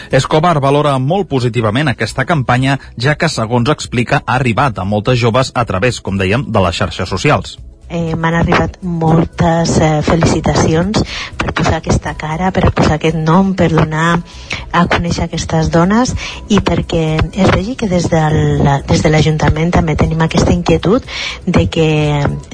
Escobar 0.09 0.55
valora 0.63 0.95
molt 0.97 1.29
positivament 1.29 1.91
aquesta 1.91 2.25
campanya, 2.25 2.79
ja 2.97 3.13
que, 3.19 3.29
segons 3.29 3.69
explica, 3.69 4.23
ha 4.25 4.39
arribat 4.39 4.79
a 4.79 4.87
moltes 4.87 5.19
joves 5.19 5.53
a 5.53 5.65
través, 5.69 6.01
com 6.01 6.17
dèiem, 6.17 6.47
de 6.49 6.65
les 6.65 6.81
xarxes 6.81 7.09
socials 7.09 7.59
eh, 7.89 8.15
m'han 8.15 8.35
arribat 8.39 8.77
moltes 8.81 9.77
eh, 9.79 10.01
felicitacions 10.05 11.03
per 11.37 11.53
posar 11.53 11.77
aquesta 11.79 12.13
cara, 12.19 12.51
per 12.51 12.71
posar 12.71 12.97
aquest 12.97 13.17
nom, 13.17 13.53
per 13.57 13.69
donar 13.73 14.19
a 14.73 14.85
conèixer 14.89 15.27
aquestes 15.27 15.69
dones 15.73 16.13
i 16.49 16.59
perquè 16.65 17.03
es 17.19 17.51
vegi 17.53 17.75
que 17.77 17.89
des, 17.91 18.07
del, 18.09 18.63
des 18.89 19.03
de 19.03 19.11
l'Ajuntament 19.11 19.73
també 19.75 19.95
tenim 19.99 20.23
aquesta 20.25 20.53
inquietud 20.55 21.05
de 21.45 21.67
que, 21.69 21.89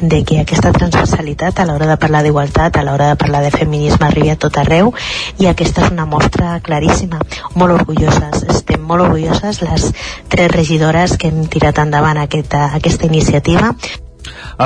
de 0.02 0.24
que 0.28 0.42
aquesta 0.42 0.74
transversalitat 0.76 1.60
a 1.60 1.68
l'hora 1.70 1.88
de 1.88 2.00
parlar 2.02 2.24
d'igualtat, 2.26 2.76
a 2.76 2.84
l'hora 2.84 3.14
de 3.14 3.20
parlar 3.22 3.44
de 3.46 3.54
feminisme 3.56 4.10
arribi 4.10 4.34
a 4.34 4.40
tot 4.40 4.60
arreu 4.60 4.92
i 5.40 5.48
aquesta 5.48 5.86
és 5.86 5.94
una 5.96 6.10
mostra 6.10 6.58
claríssima, 6.66 7.22
molt 7.56 7.78
orgulloses, 7.80 8.44
estem 8.50 8.84
molt 8.84 9.08
orgulloses 9.08 9.64
les 9.64 9.90
tres 10.28 10.52
regidores 10.52 11.16
que 11.18 11.32
hem 11.32 11.46
tirat 11.48 11.80
endavant 11.80 12.20
aquesta, 12.20 12.68
aquesta 12.76 13.08
iniciativa 13.08 13.74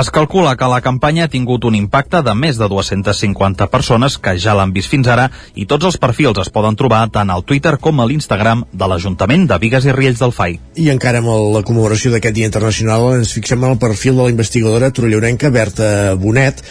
es 0.00 0.10
calcula 0.14 0.54
que 0.56 0.68
la 0.70 0.80
campanya 0.84 1.24
ha 1.24 1.32
tingut 1.32 1.64
un 1.64 1.74
impacte 1.78 2.22
de 2.22 2.34
més 2.34 2.58
de 2.60 2.68
250 2.70 3.68
persones 3.72 4.18
que 4.18 4.36
ja 4.38 4.54
l'han 4.56 4.72
vist 4.74 4.90
fins 4.92 5.10
ara 5.10 5.28
i 5.54 5.66
tots 5.70 5.88
els 5.90 5.98
perfils 6.00 6.40
es 6.42 6.50
poden 6.54 6.76
trobar 6.76 7.04
tant 7.14 7.30
al 7.30 7.44
Twitter 7.44 7.76
com 7.80 8.00
a 8.00 8.08
l'Instagram 8.08 8.64
de 8.72 8.88
l'Ajuntament 8.90 9.46
de 9.50 9.60
Vigues 9.62 9.86
i 9.86 9.94
Riells 9.94 10.22
del 10.22 10.34
FAI. 10.34 10.58
I 10.80 10.90
encara 10.94 11.22
amb 11.22 11.30
la 11.54 11.62
commemoració 11.66 12.12
d'aquest 12.14 12.36
Dia 12.36 12.50
Internacional 12.50 13.10
ens 13.18 13.34
fixem 13.36 13.62
en 13.62 13.76
el 13.76 13.80
perfil 13.82 14.18
de 14.18 14.28
la 14.28 14.34
investigadora 14.34 14.92
torellonenca 14.94 15.52
Berta 15.54 16.14
Bonet 16.18 16.64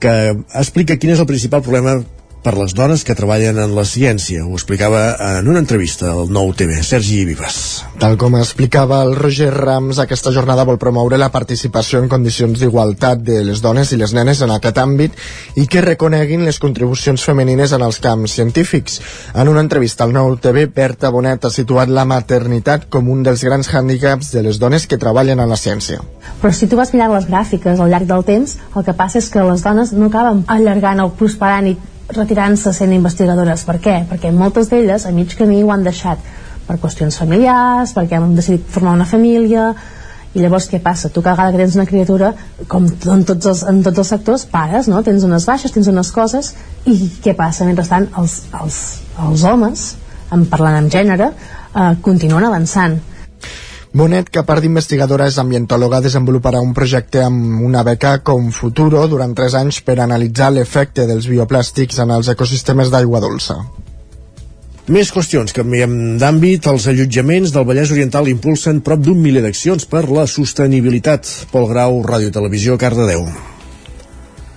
que 0.00 0.14
explica 0.54 0.98
quin 1.00 1.14
és 1.14 1.22
el 1.22 1.28
principal 1.28 1.64
problema 1.64 1.98
per 2.46 2.54
les 2.54 2.76
dones 2.78 3.02
que 3.02 3.16
treballen 3.18 3.56
en 3.58 3.72
la 3.74 3.82
ciència. 3.82 4.44
Ho 4.46 4.54
explicava 4.54 5.00
en 5.40 5.48
una 5.50 5.58
entrevista 5.58 6.12
al 6.12 6.28
Nou 6.30 6.52
TV. 6.54 6.76
Sergi 6.86 7.24
Vives. 7.26 7.56
Tal 7.98 8.14
com 8.20 8.36
explicava 8.38 9.00
el 9.02 9.16
Roger 9.18 9.48
Rams, 9.50 9.98
aquesta 9.98 10.30
jornada 10.30 10.62
vol 10.68 10.78
promoure 10.78 11.18
la 11.18 11.32
participació 11.34 11.98
en 11.98 12.06
condicions 12.12 12.60
d'igualtat 12.62 13.24
de 13.26 13.40
les 13.48 13.62
dones 13.64 13.90
i 13.90 13.98
les 13.98 14.14
nenes 14.14 14.44
en 14.46 14.52
aquest 14.54 14.78
àmbit 14.78 15.16
i 15.58 15.64
que 15.66 15.82
reconeguin 15.82 16.44
les 16.46 16.60
contribucions 16.62 17.24
femenines 17.26 17.74
en 17.74 17.82
els 17.82 17.98
camps 18.04 18.38
científics. 18.38 19.00
En 19.34 19.50
una 19.50 19.64
entrevista 19.66 20.06
al 20.06 20.14
Nou 20.14 20.38
TV, 20.38 20.68
Berta 20.70 21.10
Bonet 21.10 21.48
ha 21.48 21.50
situat 21.50 21.90
la 21.90 22.06
maternitat 22.06 22.86
com 22.86 23.10
un 23.10 23.26
dels 23.26 23.42
grans 23.42 23.72
hàndicaps 23.74 24.30
de 24.36 24.44
les 24.46 24.62
dones 24.62 24.86
que 24.86 25.00
treballen 25.02 25.42
en 25.42 25.50
la 25.50 25.58
ciència. 25.58 25.98
Però 26.38 26.54
si 26.54 26.70
tu 26.70 26.78
vas 26.78 26.94
mirar 26.94 27.10
les 27.10 27.26
gràfiques 27.26 27.82
al 27.82 27.90
llarg 27.90 28.06
del 28.06 28.22
temps, 28.30 28.54
el 28.76 28.86
que 28.86 28.94
passa 28.94 29.18
és 29.18 29.32
que 29.34 29.42
les 29.50 29.66
dones 29.66 29.90
no 29.98 30.14
acaben 30.14 30.46
allargant 30.46 31.02
o 31.02 31.10
prosperant 31.18 31.74
i 31.74 31.78
retirant-se 32.14 32.72
sent 32.72 32.92
investigadores. 32.94 33.64
Per 33.66 33.78
què? 33.82 33.96
Perquè 34.10 34.32
moltes 34.32 34.70
d'elles 34.70 35.06
a 35.06 35.12
mig 35.14 35.34
camí 35.38 35.62
ho 35.62 35.72
han 35.74 35.84
deixat 35.86 36.22
per 36.66 36.78
qüestions 36.82 37.18
familiars, 37.18 37.94
perquè 37.94 38.18
han 38.18 38.34
decidit 38.34 38.66
formar 38.70 38.96
una 38.98 39.06
família, 39.06 39.70
i 40.36 40.42
llavors 40.42 40.66
què 40.68 40.82
passa? 40.84 41.08
Tu 41.08 41.22
cada 41.22 41.36
vegada 41.36 41.54
que 41.54 41.62
tens 41.62 41.76
una 41.78 41.86
criatura, 41.88 42.32
com 42.68 42.86
en 42.86 43.22
tots 43.24 43.48
els, 43.48 43.62
en 43.70 43.82
tots 43.86 44.02
els 44.02 44.10
sectors, 44.12 44.44
pares, 44.52 44.88
no? 44.92 45.00
Tens 45.06 45.24
unes 45.24 45.46
baixes, 45.48 45.72
tens 45.72 45.88
unes 45.88 46.10
coses, 46.12 46.52
i 46.84 46.96
què 47.24 47.32
passa? 47.38 47.64
Mentrestant, 47.64 48.10
els, 48.20 48.42
els, 48.60 48.80
els 49.24 49.44
homes, 49.48 49.86
en 50.34 50.44
parlant 50.50 50.76
amb 50.82 50.92
gènere, 50.92 51.30
eh, 51.32 51.92
continuen 52.04 52.44
avançant 52.44 52.98
Bonet, 53.96 54.26
que 54.28 54.42
a 54.42 54.44
part 54.44 54.60
d'investigadora 54.60 55.24
és 55.30 55.38
ambientòloga, 55.40 56.02
desenvoluparà 56.04 56.58
un 56.60 56.74
projecte 56.76 57.22
amb 57.24 57.62
una 57.64 57.80
beca 57.86 58.18
com 58.20 58.50
Futuro 58.52 59.00
durant 59.08 59.32
3 59.38 59.54
anys 59.62 59.78
per 59.86 59.94
analitzar 60.04 60.50
l'efecte 60.52 61.06
dels 61.08 61.24
bioplàstics 61.30 62.02
en 62.04 62.12
els 62.12 62.28
ecosistemes 62.28 62.92
d'aigua 62.92 63.22
dolça. 63.24 63.56
Més 64.92 65.14
qüestions. 65.16 65.56
Canviem 65.56 65.96
d'àmbit. 66.20 66.68
Els 66.68 66.90
allotjaments 66.92 67.54
del 67.56 67.64
Vallès 67.64 67.94
Oriental 67.96 68.28
impulsen 68.28 68.82
prop 68.84 69.00
d'un 69.00 69.16
miler 69.16 69.40
d'accions 69.46 69.88
per 69.88 70.04
la 70.10 70.26
sostenibilitat. 70.28 71.32
Pol 71.54 71.64
Grau, 71.72 72.02
Ràdio 72.04 72.34
Televisió, 72.34 72.76
Cardedeu. 72.76 73.24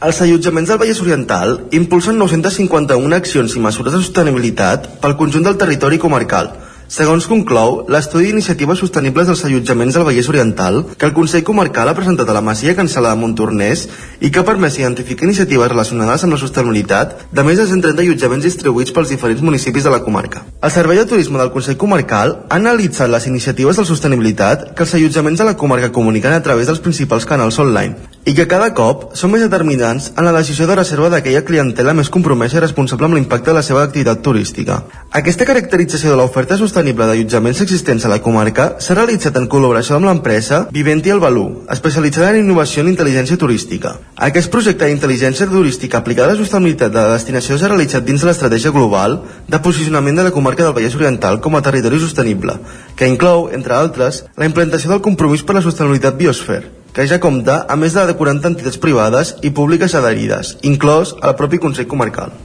Els 0.03 0.19
allotjaments 0.25 0.67
del 0.67 0.83
Vallès 0.83 0.99
Oriental 0.99 1.61
impulsen 1.79 2.19
951 2.19 3.15
accions 3.15 3.55
i 3.55 3.63
mesures 3.63 3.95
de 3.95 4.03
sostenibilitat 4.03 4.97
pel 4.99 5.15
conjunt 5.15 5.47
del 5.47 5.63
territori 5.63 6.01
comarcal– 6.09 6.51
Segons 6.89 7.27
conclou, 7.29 7.83
l'estudi 7.93 8.31
d'iniciatives 8.31 8.79
sostenibles 8.81 9.27
dels 9.29 9.43
allotjaments 9.45 9.93
del 9.93 10.05
Vallès 10.07 10.29
Oriental, 10.31 10.79
que 10.97 11.05
el 11.05 11.13
Consell 11.13 11.43
Comarcal 11.45 11.91
ha 11.91 11.93
presentat 11.93 12.31
a 12.31 12.33
la 12.33 12.41
Masia 12.41 12.73
Cancela 12.73 13.11
de 13.13 13.19
Montornès 13.21 13.83
i 14.25 14.31
que 14.33 14.41
ha 14.41 14.47
permès 14.47 14.79
identificar 14.81 15.27
iniciatives 15.27 15.69
relacionades 15.69 16.25
amb 16.25 16.33
la 16.33 16.41
sostenibilitat 16.41 17.13
de 17.29 17.45
més 17.45 17.61
de 17.61 17.67
130 17.69 18.01
allotjaments 18.01 18.49
distribuïts 18.49 18.95
pels 18.95 19.13
diferents 19.13 19.45
municipis 19.45 19.85
de 19.85 19.93
la 19.93 20.01
comarca. 20.01 20.41
El 20.65 20.73
Servei 20.73 20.97
de 20.97 21.05
Turisme 21.05 21.37
del 21.37 21.53
Consell 21.53 21.77
Comarcal 21.77 22.39
ha 22.49 22.57
analitzat 22.57 23.13
les 23.13 23.29
iniciatives 23.29 23.77
de 23.77 23.85
sostenibilitat 23.85 24.71
que 24.73 24.87
els 24.87 24.95
allotjaments 24.97 25.45
de 25.45 25.51
la 25.51 25.57
comarca 25.61 25.93
comuniquen 25.93 26.33
a 26.33 26.41
través 26.41 26.73
dels 26.73 26.81
principals 26.81 27.29
canals 27.29 27.61
online 27.61 28.17
i 28.29 28.33
que 28.37 28.45
cada 28.45 28.67
cop 28.77 29.15
són 29.17 29.31
més 29.33 29.41
determinants 29.41 30.11
en 30.11 30.27
la 30.27 30.31
decisió 30.35 30.67
de 30.69 30.75
reserva 30.77 31.07
d'aquella 31.09 31.41
clientela 31.47 31.95
més 31.97 32.11
compromesa 32.13 32.59
i 32.59 32.61
responsable 32.61 33.07
amb 33.07 33.17
l'impacte 33.17 33.49
de 33.49 33.55
la 33.57 33.63
seva 33.65 33.81
activitat 33.81 34.21
turística. 34.21 34.75
Aquesta 35.17 35.47
caracterització 35.49 36.11
de 36.11 36.19
l'oferta 36.19 36.59
sostenible 36.59 37.07
d'allotjaments 37.09 37.63
existents 37.65 38.05
a 38.05 38.11
la 38.11 38.19
comarca 38.21 38.67
s'ha 38.85 38.99
realitzat 38.99 39.39
en 39.41 39.49
col·laboració 39.49 39.97
amb 39.97 40.11
l'empresa 40.11 40.61
Viventi 40.75 41.09
el 41.09 41.23
Balú, 41.23 41.47
especialitzada 41.73 42.29
en 42.35 42.43
innovació 42.43 42.83
en 42.83 42.93
intel·ligència 42.93 43.39
turística. 43.41 43.95
Aquest 44.29 44.53
projecte 44.53 44.85
d'intel·ligència 44.85 45.49
turística 45.49 45.97
aplicada 45.97 46.35
a 46.35 46.37
la 46.37 46.43
sostenibilitat 46.43 46.93
de 46.93 47.01
la 47.01 47.17
destinació 47.17 47.57
s'ha 47.57 47.73
realitzat 47.73 48.05
dins 48.05 48.21
de 48.21 48.29
l'estratègia 48.29 48.75
global 48.75 49.23
de 49.47 49.63
posicionament 49.65 50.21
de 50.21 50.27
la 50.29 50.35
comarca 50.35 50.67
del 50.67 50.75
Vallès 50.77 50.99
Oriental 51.01 51.41
com 51.41 51.57
a 51.57 51.65
territori 51.65 51.97
sostenible, 51.97 52.59
que 52.95 53.09
inclou, 53.09 53.49
entre 53.49 53.73
altres, 53.73 54.27
la 54.37 54.45
implantació 54.45 54.93
del 54.93 55.01
compromís 55.01 55.41
per 55.41 55.57
la 55.57 55.65
sostenibilitat 55.65 56.19
biosfer, 56.19 56.67
que 56.93 57.05
ja 57.07 57.19
compta 57.21 57.63
a 57.69 57.77
més 57.79 57.95
de 57.95 58.17
40 58.17 58.53
entitats 58.53 58.81
privades 58.81 59.35
i 59.43 59.53
públiques 59.55 59.95
adherides, 59.95 60.57
inclòs 60.61 61.15
el 61.21 61.35
propi 61.39 61.61
Consell 61.61 61.87
Comarcal. 61.87 62.35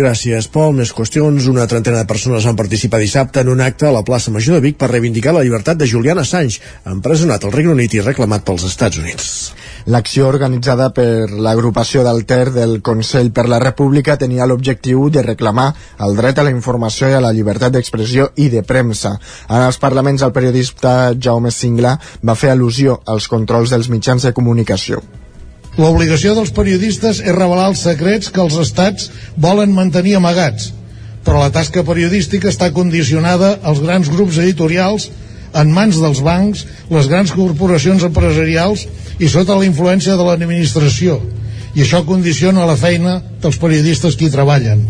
Gràcies, 0.00 0.46
Pol. 0.48 0.72
Més 0.76 0.92
qüestions. 0.96 1.48
Una 1.50 1.66
trentena 1.68 2.00
de 2.00 2.08
persones 2.08 2.46
van 2.48 2.56
participar 2.56 3.00
dissabte 3.02 3.42
en 3.42 3.50
un 3.52 3.60
acte 3.60 3.88
a 3.88 3.94
la 3.94 4.04
plaça 4.06 4.32
Major 4.32 4.56
de 4.56 4.64
Vic 4.68 4.78
per 4.80 4.88
reivindicar 4.92 5.34
la 5.36 5.42
llibertat 5.44 5.80
de 5.80 5.88
Julian 5.90 6.22
Assange, 6.22 6.62
empresonat 6.88 7.44
al 7.44 7.52
Regne 7.52 7.74
Unit 7.74 7.98
i 7.98 8.04
reclamat 8.06 8.46
pels 8.46 8.64
Estats 8.70 9.02
Units. 9.02 9.26
L'acció 9.90 10.28
organitzada 10.30 10.90
per 10.94 11.30
l'agrupació 11.30 12.04
d'Alter 12.06 12.52
del 12.54 12.76
Consell 12.86 13.32
per 13.34 13.48
la 13.50 13.58
República 13.58 14.14
tenia 14.20 14.46
l'objectiu 14.46 15.08
de 15.10 15.24
reclamar 15.26 15.70
el 16.06 16.14
dret 16.18 16.38
a 16.38 16.44
la 16.46 16.52
informació 16.54 17.08
i 17.10 17.16
a 17.18 17.22
la 17.24 17.32
llibertat 17.34 17.74
d'expressió 17.74 18.28
i 18.36 18.46
de 18.52 18.62
premsa. 18.62 19.16
En 19.48 19.64
els 19.64 19.80
parlaments 19.82 20.22
el 20.22 20.36
periodista 20.36 21.14
Jaume 21.18 21.50
Singla 21.50 21.96
va 22.22 22.38
fer 22.38 22.52
al·lusió 22.52 23.00
als 23.06 23.26
controls 23.32 23.74
dels 23.74 23.90
mitjans 23.90 24.28
de 24.28 24.36
comunicació 24.36 25.02
L'obligació 25.78 26.34
dels 26.34 26.50
periodistes 26.54 27.20
és 27.22 27.34
revelar 27.34 27.68
els 27.70 27.82
secrets 27.86 28.30
que 28.34 28.42
els 28.42 28.56
estats 28.58 29.10
volen 29.38 29.74
mantenir 29.74 30.16
amagats, 30.18 30.72
però 31.24 31.42
la 31.44 31.52
tasca 31.54 31.84
periodística 31.86 32.50
està 32.50 32.72
condicionada 32.74 33.52
als 33.62 33.82
grans 33.84 34.10
grups 34.10 34.40
editorials 34.42 35.08
en 35.54 35.72
mans 35.74 35.98
dels 36.02 36.22
bancs, 36.24 36.64
les 36.90 37.10
grans 37.10 37.32
corporacions 37.34 38.04
empresarials 38.06 38.86
i 39.18 39.28
sota 39.28 39.58
la 39.58 39.66
influència 39.68 40.16
de 40.16 40.26
l'administració. 40.26 41.18
I 41.74 41.84
això 41.84 42.02
condiciona 42.06 42.66
la 42.66 42.78
feina 42.78 43.20
dels 43.42 43.60
periodistes 43.62 44.16
que 44.16 44.26
hi 44.26 44.32
treballen. 44.32 44.88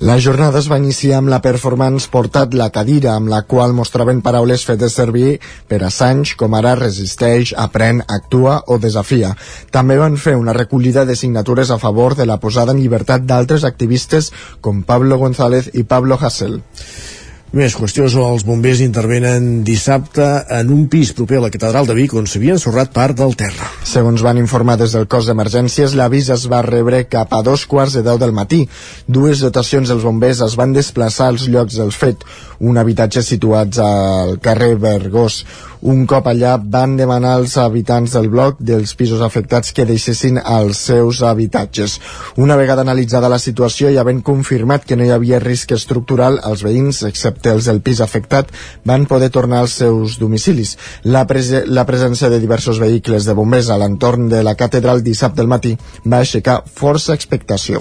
La 0.00 0.14
jornada 0.16 0.56
es 0.58 0.66
va 0.72 0.78
iniciar 0.80 1.18
amb 1.20 1.28
la 1.28 1.42
performance 1.44 2.08
Portat 2.08 2.54
la 2.56 2.70
cadira, 2.72 3.12
amb 3.12 3.28
la 3.28 3.42
qual 3.44 3.74
mostraven 3.76 4.22
paraules 4.24 4.64
fetes 4.64 4.96
servir 4.96 5.34
per 5.68 5.82
Assange, 5.84 6.38
com 6.40 6.56
ara 6.56 6.72
resisteix, 6.78 7.52
aprèn, 7.52 8.00
actua 8.08 8.62
o 8.72 8.78
desafia. 8.80 9.34
També 9.70 10.00
van 10.00 10.16
fer 10.16 10.38
una 10.40 10.56
recollida 10.56 11.04
de 11.04 11.18
signatures 11.20 11.68
a 11.68 11.76
favor 11.76 12.16
de 12.16 12.24
la 12.24 12.40
posada 12.40 12.72
en 12.72 12.80
llibertat 12.80 13.28
d'altres 13.28 13.68
activistes 13.68 14.32
com 14.64 14.80
Pablo 14.88 15.20
González 15.20 15.68
i 15.74 15.84
Pablo 15.84 16.16
Hassel. 16.16 16.62
Més 17.50 17.74
qüestions, 17.74 18.14
els 18.14 18.44
bombers 18.46 18.78
intervenen 18.84 19.64
dissabte 19.66 20.22
en 20.54 20.68
un 20.70 20.84
pis 20.86 21.08
proper 21.18 21.40
a 21.40 21.42
la 21.42 21.48
catedral 21.50 21.88
de 21.88 21.96
Vic 21.98 22.12
on 22.14 22.28
s'havia 22.30 22.54
ensorrat 22.54 22.92
part 22.94 23.18
del 23.18 23.34
terra. 23.34 23.66
Segons 23.82 24.22
van 24.22 24.38
informar 24.38 24.76
des 24.78 24.94
del 24.94 25.08
cos 25.10 25.26
d'emergències, 25.26 25.96
l'avís 25.98 26.28
es 26.30 26.44
va 26.52 26.60
rebre 26.62 27.00
cap 27.10 27.34
a 27.34 27.40
dos 27.42 27.64
quarts 27.66 27.96
de 27.98 28.04
deu 28.06 28.20
del 28.22 28.30
matí. 28.36 28.60
Dues 29.10 29.42
dotacions 29.42 29.90
dels 29.90 30.06
bombers 30.06 30.44
es 30.46 30.54
van 30.54 30.76
desplaçar 30.76 31.32
als 31.32 31.48
llocs 31.50 31.80
del 31.80 31.90
fet, 31.90 32.22
un 32.62 32.78
habitatge 32.78 33.26
situat 33.26 33.82
al 33.82 34.38
carrer 34.38 34.76
Vergós. 34.78 35.42
Un 35.80 36.02
cop 36.04 36.26
allà 36.28 36.58
van 36.60 36.92
demanar 36.98 37.38
als 37.38 37.54
habitants 37.56 38.12
del 38.12 38.26
bloc 38.28 38.58
dels 38.60 38.90
pisos 38.98 39.22
afectats 39.24 39.72
que 39.72 39.86
deixessin 39.88 40.36
els 40.36 40.76
seus 40.90 41.22
habitatges. 41.24 41.94
Una 42.36 42.56
vegada 42.60 42.84
analitzada 42.84 43.30
la 43.32 43.38
situació 43.40 43.88
i 43.88 43.96
havent 43.96 44.20
confirmat 44.20 44.84
que 44.84 44.98
no 45.00 45.06
hi 45.06 45.12
havia 45.14 45.38
risc 45.40 45.72
estructural, 45.72 46.36
els 46.44 46.60
veïns, 46.66 47.00
excepte 47.08 47.54
els 47.54 47.70
del 47.70 47.80
pis 47.80 48.02
afectat, 48.04 48.52
van 48.84 49.06
poder 49.08 49.30
tornar 49.32 49.62
als 49.64 49.78
seus 49.80 50.18
domicilis. 50.20 50.74
La, 51.04 51.24
prese 51.24 51.62
la 51.64 51.86
presència 51.88 52.28
de 52.28 52.42
diversos 52.44 52.76
vehicles 52.82 53.24
de 53.24 53.38
bombers 53.38 53.72
a 53.72 53.80
l'entorn 53.80 54.28
de 54.28 54.42
la 54.44 54.54
catedral 54.60 55.00
dissabte 55.00 55.40
al 55.40 55.48
matí 55.48 55.72
va 56.04 56.20
aixecar 56.20 56.60
força 56.68 57.16
expectació. 57.16 57.80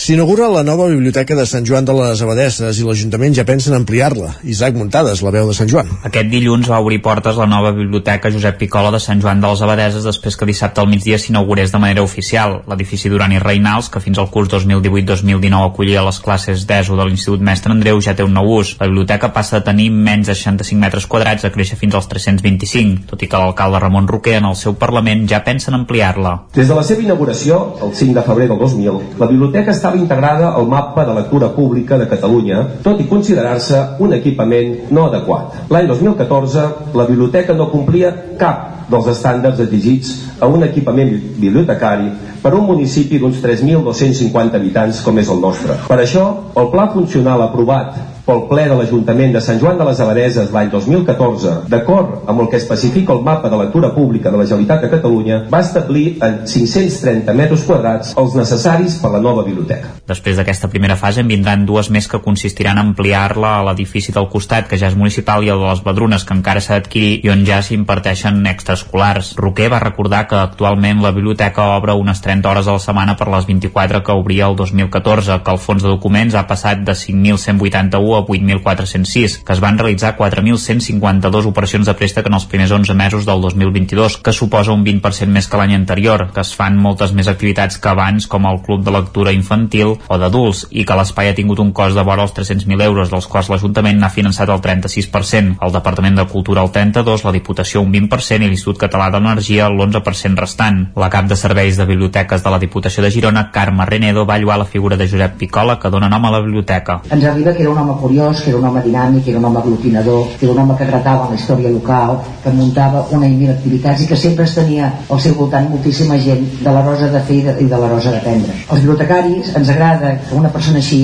S'inaugura 0.00 0.50
la 0.50 0.64
nova 0.66 0.88
biblioteca 0.90 1.36
de 1.38 1.46
Sant 1.46 1.66
Joan 1.68 1.86
de 1.86 1.94
les 1.94 2.24
Abadesses 2.26 2.78
i 2.80 2.88
l'Ajuntament 2.88 3.38
ja 3.38 3.46
pensa 3.46 3.70
en 3.70 3.78
ampliar-la. 3.78 4.34
Isaac 4.42 4.74
Muntades, 4.74 5.22
la 5.22 5.30
veu 5.30 5.46
de 5.46 5.54
Sant 5.54 5.70
Joan. 5.70 5.94
Aquest 6.08 6.30
dilluns 6.32 6.70
va 6.72 6.80
obrir 6.80 7.02
portes 7.04 7.19
la 7.20 7.46
nova 7.46 7.70
biblioteca 7.72 8.30
Josep 8.30 8.56
Picola 8.56 8.90
de 8.90 8.98
Sant 9.00 9.20
Joan 9.20 9.40
de 9.40 9.48
les 9.48 9.62
Abadeses 9.62 10.04
després 10.04 10.36
que 10.36 10.46
dissabte 10.48 10.80
al 10.80 10.88
migdia 10.88 11.18
s'inaugurés 11.18 11.72
de 11.72 11.78
manera 11.78 12.02
oficial. 12.02 12.62
L'edifici 12.66 13.10
Duran 13.12 13.32
i 13.32 13.38
Reinals, 13.38 13.90
que 13.92 14.00
fins 14.00 14.18
al 14.18 14.30
curs 14.30 14.48
2018-2019 14.54 15.66
acollia 15.66 16.04
les 16.06 16.20
classes 16.24 16.64
d'ESO 16.66 16.96
de 16.96 17.04
l'Institut 17.04 17.40
Mestre 17.40 17.72
Andreu, 17.72 18.00
ja 18.00 18.14
té 18.16 18.24
un 18.24 18.32
nou 18.32 18.48
ús. 18.56 18.76
La 18.80 18.88
biblioteca 18.88 19.32
passa 19.34 19.58
de 19.58 19.66
tenir 19.68 19.90
menys 19.90 20.30
de 20.32 20.34
65 20.34 20.80
metres 20.80 21.06
quadrats 21.06 21.44
a 21.44 21.52
créixer 21.52 21.76
fins 21.76 21.94
als 21.94 22.08
325, 22.08 23.04
tot 23.12 23.22
i 23.22 23.28
que 23.28 23.42
l'alcalde 23.42 23.82
Ramon 23.84 24.08
Roquer 24.08 24.38
en 24.40 24.48
el 24.50 24.56
seu 24.56 24.74
Parlament 24.80 25.26
ja 25.28 25.42
pensa 25.44 25.70
en 25.70 25.80
ampliar-la. 25.82 26.34
Des 26.56 26.68
de 26.68 26.78
la 26.78 26.86
seva 26.86 27.04
inauguració, 27.04 27.60
el 27.84 27.94
5 27.94 28.16
de 28.16 28.26
febrer 28.26 28.48
del 28.48 28.58
2000, 28.58 29.00
la 29.20 29.28
biblioteca 29.30 29.76
estava 29.76 30.00
integrada 30.00 30.54
al 30.54 30.66
mapa 30.66 31.04
de 31.04 31.14
lectura 31.20 31.52
pública 31.52 31.98
de 31.98 32.08
Catalunya, 32.08 32.64
tot 32.82 33.00
i 33.00 33.08
considerar-se 33.10 33.82
un 34.00 34.16
equipament 34.16 34.90
no 34.90 35.08
adequat. 35.10 35.66
L'any 35.70 35.90
2014, 35.90 36.66
la 36.94 37.06
biblioteca 37.10 37.56
no 37.56 37.70
complia 37.72 38.12
cap 38.40 38.88
dels 38.90 39.06
estàndards 39.12 39.60
exigits 39.62 40.14
a 40.40 40.48
un 40.50 40.64
equipament 40.66 41.12
bibliotecari 41.38 42.10
per 42.42 42.54
un 42.56 42.64
municipi 42.66 43.20
d'uns 43.20 43.42
3.250 43.44 44.56
habitants 44.58 45.02
com 45.04 45.18
és 45.20 45.28
el 45.30 45.42
nostre. 45.42 45.76
Per 45.86 45.98
això, 46.00 46.24
el 46.58 46.70
pla 46.72 46.88
funcional 46.94 47.44
aprovat 47.46 47.98
pel 48.30 48.44
ple 48.46 48.64
de 48.70 48.76
l'Ajuntament 48.78 49.32
de 49.34 49.40
Sant 49.42 49.58
Joan 49.58 49.78
de 49.80 49.86
les 49.88 50.00
Abadeses 50.04 50.52
l'any 50.54 50.68
2014, 50.70 51.54
d'acord 51.72 52.28
amb 52.30 52.44
el 52.44 52.50
que 52.52 52.60
especifica 52.60 53.16
el 53.16 53.24
mapa 53.26 53.50
de 53.50 53.58
lectura 53.58 53.90
pública 53.94 54.30
de 54.30 54.38
la 54.38 54.46
Generalitat 54.46 54.84
de 54.84 54.90
Catalunya, 54.92 55.38
va 55.50 55.62
establir 55.64 56.04
en 56.22 56.44
530 56.46 57.34
metres 57.34 57.64
quadrats 57.66 58.12
els 58.20 58.36
necessaris 58.38 59.00
per 59.02 59.10
la 59.16 59.22
nova 59.24 59.42
biblioteca. 59.42 59.96
Després 60.06 60.38
d'aquesta 60.38 60.70
primera 60.70 60.94
fase 61.00 61.24
en 61.24 61.30
vindran 61.30 61.64
dues 61.66 61.90
més 61.90 62.06
que 62.06 62.20
consistiran 62.22 62.78
en 62.78 62.92
ampliar-la 62.92 63.56
a 63.56 63.64
l'edifici 63.66 64.14
del 64.14 64.28
costat, 64.30 64.68
que 64.70 64.78
ja 64.78 64.92
és 64.92 64.98
municipal, 64.98 65.42
i 65.42 65.50
el 65.50 65.58
de 65.58 65.66
les 65.66 65.82
Badrunes, 65.82 66.22
que 66.26 66.36
encara 66.36 66.62
s'ha 66.62 66.78
d'adquirir 66.78 67.24
i 67.26 67.32
on 67.34 67.42
ja 67.48 67.58
s'imparteixen 67.66 68.38
extraescolars. 68.46 69.32
Roquer 69.42 69.70
va 69.74 69.82
recordar 69.82 70.26
que 70.30 70.38
actualment 70.38 71.02
la 71.02 71.14
biblioteca 71.16 71.72
obre 71.74 71.98
unes 71.98 72.22
30 72.22 72.46
hores 72.50 72.70
a 72.70 72.78
la 72.78 72.84
setmana 72.86 73.18
per 73.18 73.26
les 73.34 73.50
24 73.50 74.04
que 74.06 74.14
obria 74.14 74.46
el 74.46 74.54
2014, 74.56 75.40
que 75.42 75.54
el 75.56 75.62
fons 75.62 75.82
de 75.82 75.90
documents 75.90 76.38
ha 76.38 76.46
passat 76.46 76.86
de 76.86 76.94
5.181 76.94 78.19
a 78.19 78.19
8.406, 78.26 79.40
que 79.44 79.52
es 79.52 79.60
van 79.60 79.78
realitzar 79.78 80.16
4.152 80.18 81.46
operacions 81.50 81.86
de 81.86 81.94
préstec 81.94 82.26
en 82.26 82.36
els 82.38 82.46
primers 82.50 82.72
11 82.76 82.94
mesos 82.94 83.26
del 83.26 83.40
2022, 83.40 84.18
que 84.24 84.34
suposa 84.36 84.72
un 84.72 84.84
20% 84.84 85.30
més 85.30 85.48
que 85.48 85.60
l'any 85.60 85.74
anterior, 85.76 86.28
que 86.34 86.44
es 86.44 86.54
fan 86.56 86.78
moltes 86.78 87.14
més 87.16 87.28
activitats 87.30 87.78
que 87.78 87.90
abans, 87.92 88.26
com 88.30 88.46
el 88.46 88.60
Club 88.66 88.84
de 88.84 88.94
Lectura 88.94 89.34
Infantil 89.36 89.96
o 90.06 90.18
d'adults, 90.20 90.66
i 90.70 90.84
que 90.86 90.96
l'espai 90.98 91.30
ha 91.30 91.36
tingut 91.36 91.60
un 91.62 91.72
cost 91.76 91.96
de 91.96 92.04
vora 92.06 92.26
els 92.26 92.34
300.000 92.36 92.86
euros, 92.86 93.10
dels 93.12 93.28
quals 93.30 93.50
l'Ajuntament 93.52 94.00
n'ha 94.00 94.12
finançat 94.12 94.50
el 94.50 94.62
36%, 94.64 95.56
el 95.60 95.74
Departament 95.74 96.18
de 96.20 96.26
Cultura 96.30 96.64
el 96.64 96.72
32%, 96.74 97.24
la 97.24 97.34
Diputació 97.36 97.82
un 97.84 97.92
20% 97.92 98.44
i 98.44 98.50
l'Institut 98.50 98.80
Català 98.84 99.10
d'Energia 99.12 99.68
l'11% 99.70 100.40
restant. 100.40 100.80
La 101.00 101.10
cap 101.12 101.28
de 101.30 101.36
serveis 101.38 101.78
de 101.78 101.86
biblioteques 101.88 102.44
de 102.44 102.52
la 102.52 102.58
Diputació 102.62 103.04
de 103.04 103.10
Girona, 103.14 103.48
Carme 103.54 103.86
Renedo, 103.86 104.26
va 104.26 104.38
lluar 104.38 104.58
la 104.58 104.68
figura 104.68 104.96
de 104.96 105.08
Josep 105.08 105.36
Picola, 105.40 105.78
que 105.80 105.90
dona 105.90 106.10
nom 106.12 106.26
a 106.26 106.34
la 106.34 106.42
biblioteca. 106.44 107.00
Ens 107.10 107.24
arriba 107.24 107.54
que 107.54 107.62
era 107.64 107.70
un 107.72 107.78
home 107.78 107.96
curiós, 108.00 108.40
que 108.42 108.50
era 108.50 108.58
un 108.58 108.66
home 108.66 108.82
dinàmic, 108.84 109.28
era 109.28 109.38
un 109.38 109.44
home 109.44 109.60
aglutinador, 109.60 110.26
que 110.38 110.46
era 110.46 110.54
un 110.54 110.60
home 110.64 110.76
que 110.76 110.84
agradava 110.84 111.28
la 111.30 111.36
història 111.36 111.70
local, 111.70 112.20
que 112.42 112.50
muntava 112.50 113.04
una 113.10 113.28
i 113.28 113.36
mil 113.36 113.50
activitats 113.52 114.02
i 114.02 114.08
que 114.10 114.16
sempre 114.16 114.44
es 114.48 114.54
tenia 114.56 114.90
al 115.08 115.20
seu 115.20 115.34
voltant 115.38 115.68
moltíssima 115.70 116.18
gent 116.18 116.46
de 116.60 116.72
la 116.72 116.82
rosa 116.86 117.10
de 117.12 117.20
fer 117.28 117.36
i 117.40 117.44
de, 117.46 117.56
i 117.64 117.68
de 117.70 117.80
la 117.82 117.88
rosa 117.92 118.14
d'aprendre. 118.14 118.56
Els 118.70 118.80
bibliotecaris 118.80 119.54
ens 119.60 119.72
agrada 119.74 120.14
que 120.28 120.38
una 120.38 120.52
persona 120.52 120.80
així 120.80 121.00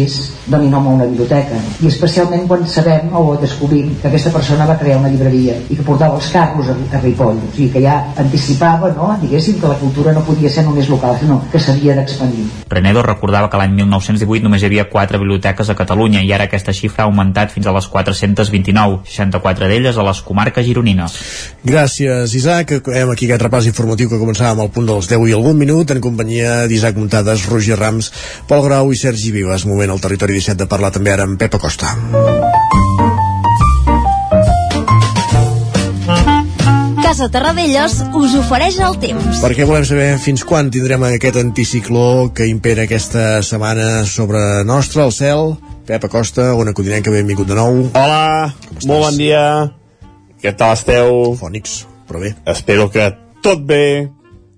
doni 0.46 0.70
nom 0.70 0.86
a 0.86 0.94
una 0.94 1.06
biblioteca 1.08 1.58
i 1.82 1.88
especialment 1.90 2.46
quan 2.48 2.66
sabem 2.70 3.10
o 3.16 3.36
descobrim 3.40 3.90
que 4.00 4.08
aquesta 4.08 4.30
persona 4.34 4.66
va 4.68 4.78
crear 4.78 5.00
una 5.00 5.10
llibreria 5.10 5.56
i 5.68 5.76
que 5.76 5.86
portava 5.86 6.16
els 6.20 6.28
carros 6.32 6.70
a, 6.70 6.76
a 6.96 7.00
Ripoll, 7.02 7.40
o 7.42 7.52
sigui 7.54 7.70
que 7.74 7.82
ja 7.82 7.96
anticipava, 8.22 8.92
no?, 8.94 9.10
diguéssim 9.22 9.60
que 9.60 9.70
la 9.70 9.78
cultura 9.80 10.14
no 10.14 10.22
podia 10.26 10.50
ser 10.52 10.64
només 10.66 10.88
local, 10.92 11.16
sinó 11.20 11.40
que 11.52 11.60
s'havia 11.60 11.96
d'expandir. 11.98 12.46
Renedo 12.70 13.02
recordava 13.02 13.50
que 13.50 13.60
l'any 13.60 13.74
1918 13.82 14.46
només 14.46 14.62
hi 14.62 14.70
havia 14.70 14.86
quatre 14.92 15.18
biblioteques 15.22 15.70
a 15.70 15.78
Catalunya 15.78 16.22
i 16.22 16.32
ara 16.32 16.46
aquesta 16.46 16.74
xifra 16.76 16.85
ha 16.94 17.06
augmentat 17.08 17.50
fins 17.54 17.66
a 17.66 17.74
les 17.74 17.88
429, 17.90 19.00
64 19.10 19.68
d'elles 19.70 19.98
a 19.98 20.06
les 20.06 20.22
comarques 20.22 20.66
gironines. 20.66 21.18
Gràcies, 21.66 22.34
Isaac. 22.38 22.76
Acabem 22.78 23.10
aquí 23.10 23.26
aquest 23.26 23.42
repàs 23.46 23.66
informatiu 23.66 24.10
que 24.12 24.20
començàvem 24.22 24.62
al 24.62 24.70
punt 24.70 24.86
dels 24.86 25.10
10 25.10 25.26
i 25.30 25.36
algun 25.36 25.58
minut 25.58 25.90
en 25.90 26.00
companyia 26.04 26.66
d'Isaac 26.70 26.96
Muntades, 27.00 27.48
Roger 27.50 27.78
Rams, 27.80 28.12
Pol 28.46 28.62
Grau 28.66 28.92
i 28.92 29.00
Sergi 29.00 29.34
Vives. 29.34 29.66
Moment 29.66 29.90
al 29.90 30.02
territori 30.02 30.38
17 30.38 30.62
de 30.64 30.70
parlar 30.70 30.94
també 30.94 31.12
ara 31.12 31.26
amb 31.26 31.38
Pep 31.40 31.58
Acosta. 31.58 31.96
Casa 37.16 37.30
Terradellos 37.32 37.94
us 38.18 38.34
ofereix 38.36 38.80
el 38.82 38.96
temps. 39.00 39.38
Perquè 39.40 39.64
volem 39.64 39.86
saber 39.88 40.08
fins 40.20 40.42
quan 40.44 40.72
tindrem 40.74 41.04
aquest 41.06 41.38
anticicló 41.40 42.32
que 42.36 42.48
impera 42.50 42.84
aquesta 42.84 43.38
setmana 43.46 44.02
sobre 44.10 44.42
nostre, 44.68 45.06
el 45.06 45.14
cel. 45.14 45.54
Pep 45.86 46.02
Acosta, 46.04 46.54
Ona 46.58 46.72
Codinenca, 46.74 47.12
benvingut 47.14 47.46
de 47.46 47.54
nou. 47.54 47.76
Hola, 47.94 48.50
molt 48.88 49.04
bon 49.04 49.18
dia. 49.20 49.42
Què 50.42 50.50
tal 50.58 50.72
esteu? 50.74 51.36
Fònics, 51.38 51.84
però 52.08 52.18
bé. 52.24 52.32
Espero 52.50 52.88
que 52.90 53.04
tot 53.44 53.62
bé. 53.68 54.08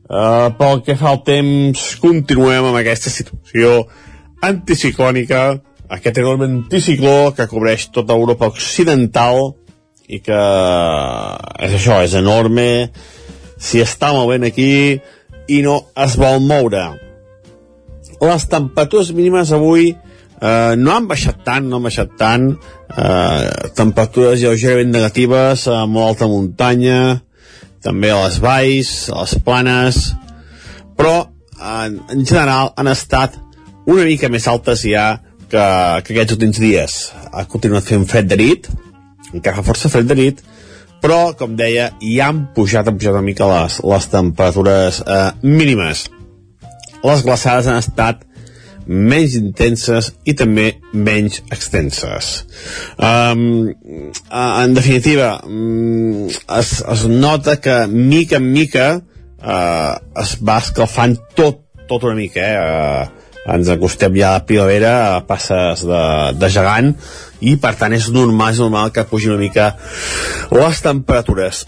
Uh, 0.08 0.48
pel 0.56 0.80
que 0.86 0.96
fa 0.96 1.10
al 1.12 1.20
temps, 1.26 1.82
continuem 2.00 2.70
amb 2.70 2.80
aquesta 2.80 3.12
situació 3.12 3.82
anticiclònica, 4.48 5.42
aquest 5.98 6.22
enorme 6.24 6.48
anticicló 6.48 7.34
que 7.36 7.48
cobreix 7.52 7.90
tota 7.92 8.16
Europa 8.16 8.48
occidental 8.48 9.52
i 10.08 10.22
que 10.24 10.40
és 11.68 11.76
això, 11.76 12.00
és 12.08 12.16
enorme, 12.16 12.88
s'hi 13.60 13.84
està 13.84 14.14
movent 14.16 14.48
aquí 14.48 14.72
i 15.44 15.60
no 15.60 15.82
es 15.92 16.16
vol 16.16 16.40
moure. 16.40 16.88
Les 18.24 18.48
temperatures 18.48 19.12
mínimes 19.12 19.52
avui 19.52 19.92
eh, 20.40 20.74
no 20.78 20.94
han 20.94 21.08
baixat 21.10 21.42
tant, 21.46 21.68
no 21.68 21.78
han 21.78 21.88
baixat 21.88 22.14
tant, 22.20 22.50
eh, 22.94 23.70
temperatures 23.78 24.42
lleugerament 24.42 24.92
negatives 24.94 25.66
a 25.70 25.84
molt 25.86 26.14
alta 26.14 26.30
muntanya, 26.30 27.00
també 27.84 28.10
a 28.10 28.22
les 28.24 28.38
valls, 28.42 28.92
a 29.12 29.22
les 29.22 29.36
planes, 29.44 30.00
però 30.98 31.28
en, 31.58 32.00
en 32.10 32.24
general 32.26 32.72
han 32.76 32.90
estat 32.90 33.38
una 33.88 34.04
mica 34.04 34.28
més 34.28 34.46
altes 34.50 34.84
ja 34.84 35.08
que, 35.48 35.64
que 36.04 36.12
aquests 36.14 36.36
últims 36.36 36.60
dies. 36.60 36.98
Ha 37.32 37.46
continuat 37.48 37.86
fent 37.88 38.04
fred 38.10 38.28
de 38.28 38.36
nit, 38.40 38.68
encara 39.32 39.60
fa 39.60 39.66
força 39.70 39.90
fred 39.92 40.08
de 40.10 40.16
nit, 40.18 40.42
però, 41.02 41.32
com 41.38 41.54
deia, 41.58 41.92
hi 42.02 42.18
han 42.22 42.48
pujat, 42.54 42.88
han 42.88 42.98
pujat 42.98 43.14
una 43.14 43.26
mica 43.26 43.46
les, 43.46 43.78
les 43.86 44.08
temperatures 44.10 45.02
eh, 45.06 45.26
mínimes. 45.46 46.08
Les 47.04 47.22
glaçades 47.22 47.68
han 47.70 47.78
estat 47.78 48.24
menys 48.88 49.36
intenses 49.38 50.10
i 50.24 50.34
també 50.36 50.70
menys 50.92 51.42
extenses. 51.52 52.32
Um, 52.96 53.70
en 54.32 54.74
definitiva, 54.76 55.36
um, 55.44 56.26
es, 56.28 56.72
es 56.80 57.06
nota 57.08 57.58
que 57.60 57.86
mica 57.86 58.40
en 58.40 58.50
mica 58.52 58.88
uh, 58.98 59.94
es 60.22 60.36
va 60.42 60.58
escalfant 60.64 61.18
tot, 61.36 61.64
tot 61.88 62.04
una 62.08 62.18
mica, 62.18 62.42
eh? 62.42 62.58
Uh, 62.58 63.24
ens 63.48 63.70
acostem 63.72 64.16
ja 64.18 64.34
a 64.34 64.38
la 64.38 64.44
primavera 64.44 64.92
a 65.14 65.20
passes 65.24 65.84
de, 65.88 66.02
de 66.36 66.50
gegant 66.52 66.92
i 67.40 67.54
per 67.60 67.74
tant 67.80 67.94
és 67.96 68.10
normal, 68.12 68.52
és 68.52 68.60
normal 68.60 68.92
que 68.92 69.06
pugi 69.08 69.30
una 69.30 69.40
mica 69.40 69.70
les 70.52 70.82
temperatures 70.84 71.64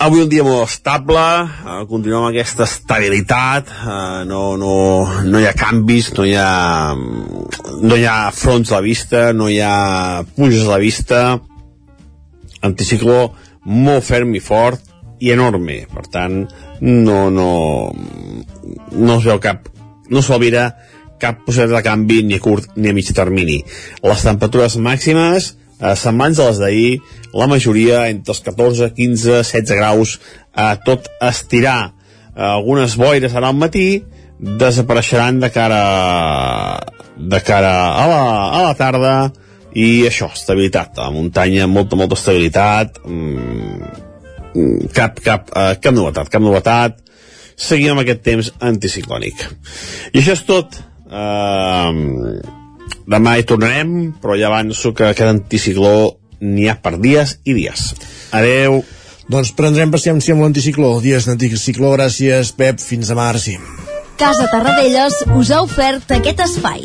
Avui 0.00 0.22
un 0.24 0.30
dia 0.32 0.40
molt 0.40 0.64
estable, 0.64 1.20
eh, 1.20 1.80
continuem 1.84 2.22
amb 2.22 2.30
aquesta 2.30 2.64
estabilitat, 2.64 3.68
eh, 3.68 4.22
no, 4.24 4.56
no, 4.56 4.76
no 5.28 5.42
hi 5.42 5.44
ha 5.44 5.52
canvis, 5.52 6.08
no 6.16 6.24
hi 6.24 6.32
ha, 6.40 6.94
no 6.96 7.98
hi 7.98 8.06
ha 8.08 8.14
fronts 8.32 8.72
a 8.72 8.78
la 8.78 8.86
vista, 8.86 9.20
no 9.36 9.50
hi 9.52 9.58
ha 9.60 10.24
puges 10.38 10.64
a 10.64 10.70
la 10.70 10.80
vista, 10.80 11.20
anticicló 12.64 13.18
molt 13.68 14.08
ferm 14.08 14.32
i 14.32 14.40
fort 14.40 14.88
i 15.20 15.34
enorme, 15.36 15.82
per 15.92 16.06
tant, 16.08 16.40
no, 16.80 17.20
no, 17.28 17.50
no 18.96 19.18
es 19.18 19.28
veu 19.28 19.44
cap, 19.44 19.68
no 20.08 20.24
s'alvira 20.24 20.70
cap 21.20 21.44
possibilitat 21.44 21.76
de 21.76 21.88
canvi 21.90 22.22
ni 22.24 22.40
a 22.40 22.46
curt 22.48 22.72
ni 22.80 22.88
a 22.88 22.96
mig 22.96 23.12
termini. 23.12 23.60
Les 24.00 24.24
temperatures 24.24 24.80
màximes 24.80 25.58
eh, 25.80 25.96
setmanes 25.96 26.40
de 26.40 26.46
les 26.48 26.64
d'ahir, 26.64 27.00
la 27.32 27.46
majoria 27.50 28.08
entre 28.10 28.34
els 28.34 28.42
14, 28.46 28.90
15, 28.96 29.42
16 29.42 29.76
graus, 29.78 30.18
eh, 30.56 30.74
tot 30.84 31.08
estirar. 31.20 31.92
Eh, 32.34 32.42
algunes 32.42 32.96
boires 32.96 33.34
ara 33.34 33.50
al 33.50 33.58
matí 33.58 34.02
desapareixeran 34.40 35.40
de 35.40 35.50
cara 35.52 35.82
de 37.20 37.40
cara 37.44 37.72
a 38.00 38.06
la, 38.08 38.22
a 38.48 38.62
la 38.64 38.74
tarda 38.74 39.14
i 39.76 40.06
això, 40.08 40.30
estabilitat. 40.32 40.96
A 40.98 41.08
la 41.08 41.14
muntanya, 41.14 41.68
molta, 41.70 41.96
molta 41.96 42.16
estabilitat. 42.18 43.02
Mm, 43.04 44.88
cap, 44.94 45.20
cap, 45.22 45.50
eh, 45.54 45.74
cap 45.82 45.94
novetat 45.94 46.32
cap 46.32 46.42
novetat. 46.42 46.98
Seguim 47.60 47.92
amb 47.92 48.02
aquest 48.02 48.22
temps 48.24 48.48
anticiclònic. 48.58 49.44
I 50.14 50.22
això 50.22 50.34
és 50.34 50.46
tot. 50.48 50.80
Eh, 51.10 51.92
demà 53.10 53.36
hi 53.36 53.44
tornarem, 53.46 54.14
però 54.22 54.38
ja 54.38 54.48
avanço 54.48 54.94
que 54.94 55.10
aquest 55.10 55.28
anticicló 55.28 56.19
n'hi 56.40 56.68
ha 56.68 56.76
per 56.80 56.96
dies 56.98 57.38
i 57.44 57.54
dies. 57.56 57.92
Adeu. 58.36 58.82
Doncs 59.30 59.52
prendrem 59.54 59.92
paciència 59.94 60.34
amb 60.34 60.42
l'anticicló. 60.42 60.96
Dies 61.04 61.28
d'anticicló, 61.28 61.94
gràcies, 61.94 62.50
Pep. 62.56 62.82
Fins 62.82 63.12
demà, 63.12 63.30
sí. 63.38 63.58
Casa 64.20 64.48
Tarradellas 64.50 65.22
us 65.38 65.52
ha 65.54 65.62
ofert 65.64 66.10
aquest 66.12 66.42
espai. 66.44 66.82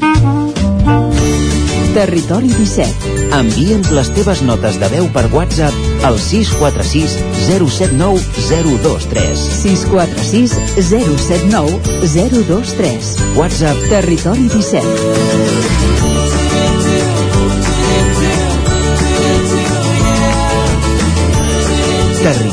Territori 1.96 2.52
17. 2.52 3.14
Envia'ns 3.36 3.90
les 3.96 4.10
teves 4.18 4.42
notes 4.44 4.78
de 4.82 4.90
veu 4.92 5.08
per 5.16 5.26
WhatsApp 5.32 6.04
al 6.08 6.20
646 6.20 7.16
079 7.48 8.20
023. 8.84 9.48
646 9.64 10.60
079 10.92 11.80
023. 12.04 13.16
WhatsApp 13.40 13.90
Territori 13.96 14.48
17. 14.52 15.85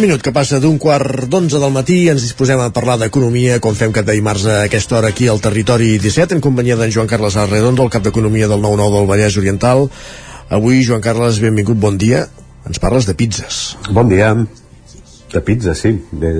Un 0.00 0.06
minut 0.06 0.22
que 0.24 0.32
passa 0.32 0.56
d'un 0.64 0.78
quart 0.80 1.26
d'onze 1.28 1.58
del 1.60 1.74
matí 1.74 1.96
ens 2.08 2.22
disposem 2.24 2.56
a 2.64 2.70
parlar 2.72 2.94
d'economia 3.02 3.58
com 3.60 3.74
fem 3.76 3.90
cada 3.92 4.14
dimarts 4.16 4.46
a 4.48 4.54
aquesta 4.62 4.96
hora 4.96 5.10
aquí 5.12 5.26
al 5.28 5.42
Territori 5.44 5.90
17 6.00 6.38
en 6.38 6.40
companyia 6.40 6.78
d'en 6.80 6.88
Joan 6.94 7.10
Carles 7.10 7.36
Arredondo, 7.36 7.84
el 7.84 7.92
cap 7.92 8.06
d'Economia 8.06 8.48
del 8.48 8.64
9-9 8.64 8.96
del 8.96 9.10
Vallès 9.10 9.36
Oriental. 9.36 9.84
Avui, 10.48 10.80
Joan 10.88 11.04
Carles, 11.04 11.42
benvingut, 11.44 11.76
bon 11.76 12.00
dia. 12.00 12.24
Ens 12.64 12.80
parles 12.80 13.04
de 13.04 13.12
pizzas. 13.12 13.76
Bon 13.92 14.08
dia. 14.08 14.32
De 15.36 15.44
pizza, 15.44 15.76
sí. 15.76 15.92
De... 16.16 16.32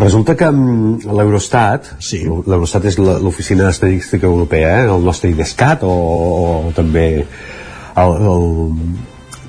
Resulta 0.00 0.32
que 0.32 0.48
mm, 0.48 1.04
l'Eurostat, 1.20 1.98
sí. 2.00 2.24
l'Eurostat 2.24 2.88
és 2.88 2.96
l'oficina 2.96 3.68
d'estadística 3.68 4.24
europea, 4.24 4.78
eh? 4.78 4.88
el 4.88 5.04
nostre 5.04 5.36
IDESCAT 5.36 5.84
o, 5.84 5.92
o, 5.92 6.52
o 6.70 6.78
també 6.80 7.08
el, 7.20 8.16
el, 8.32 8.48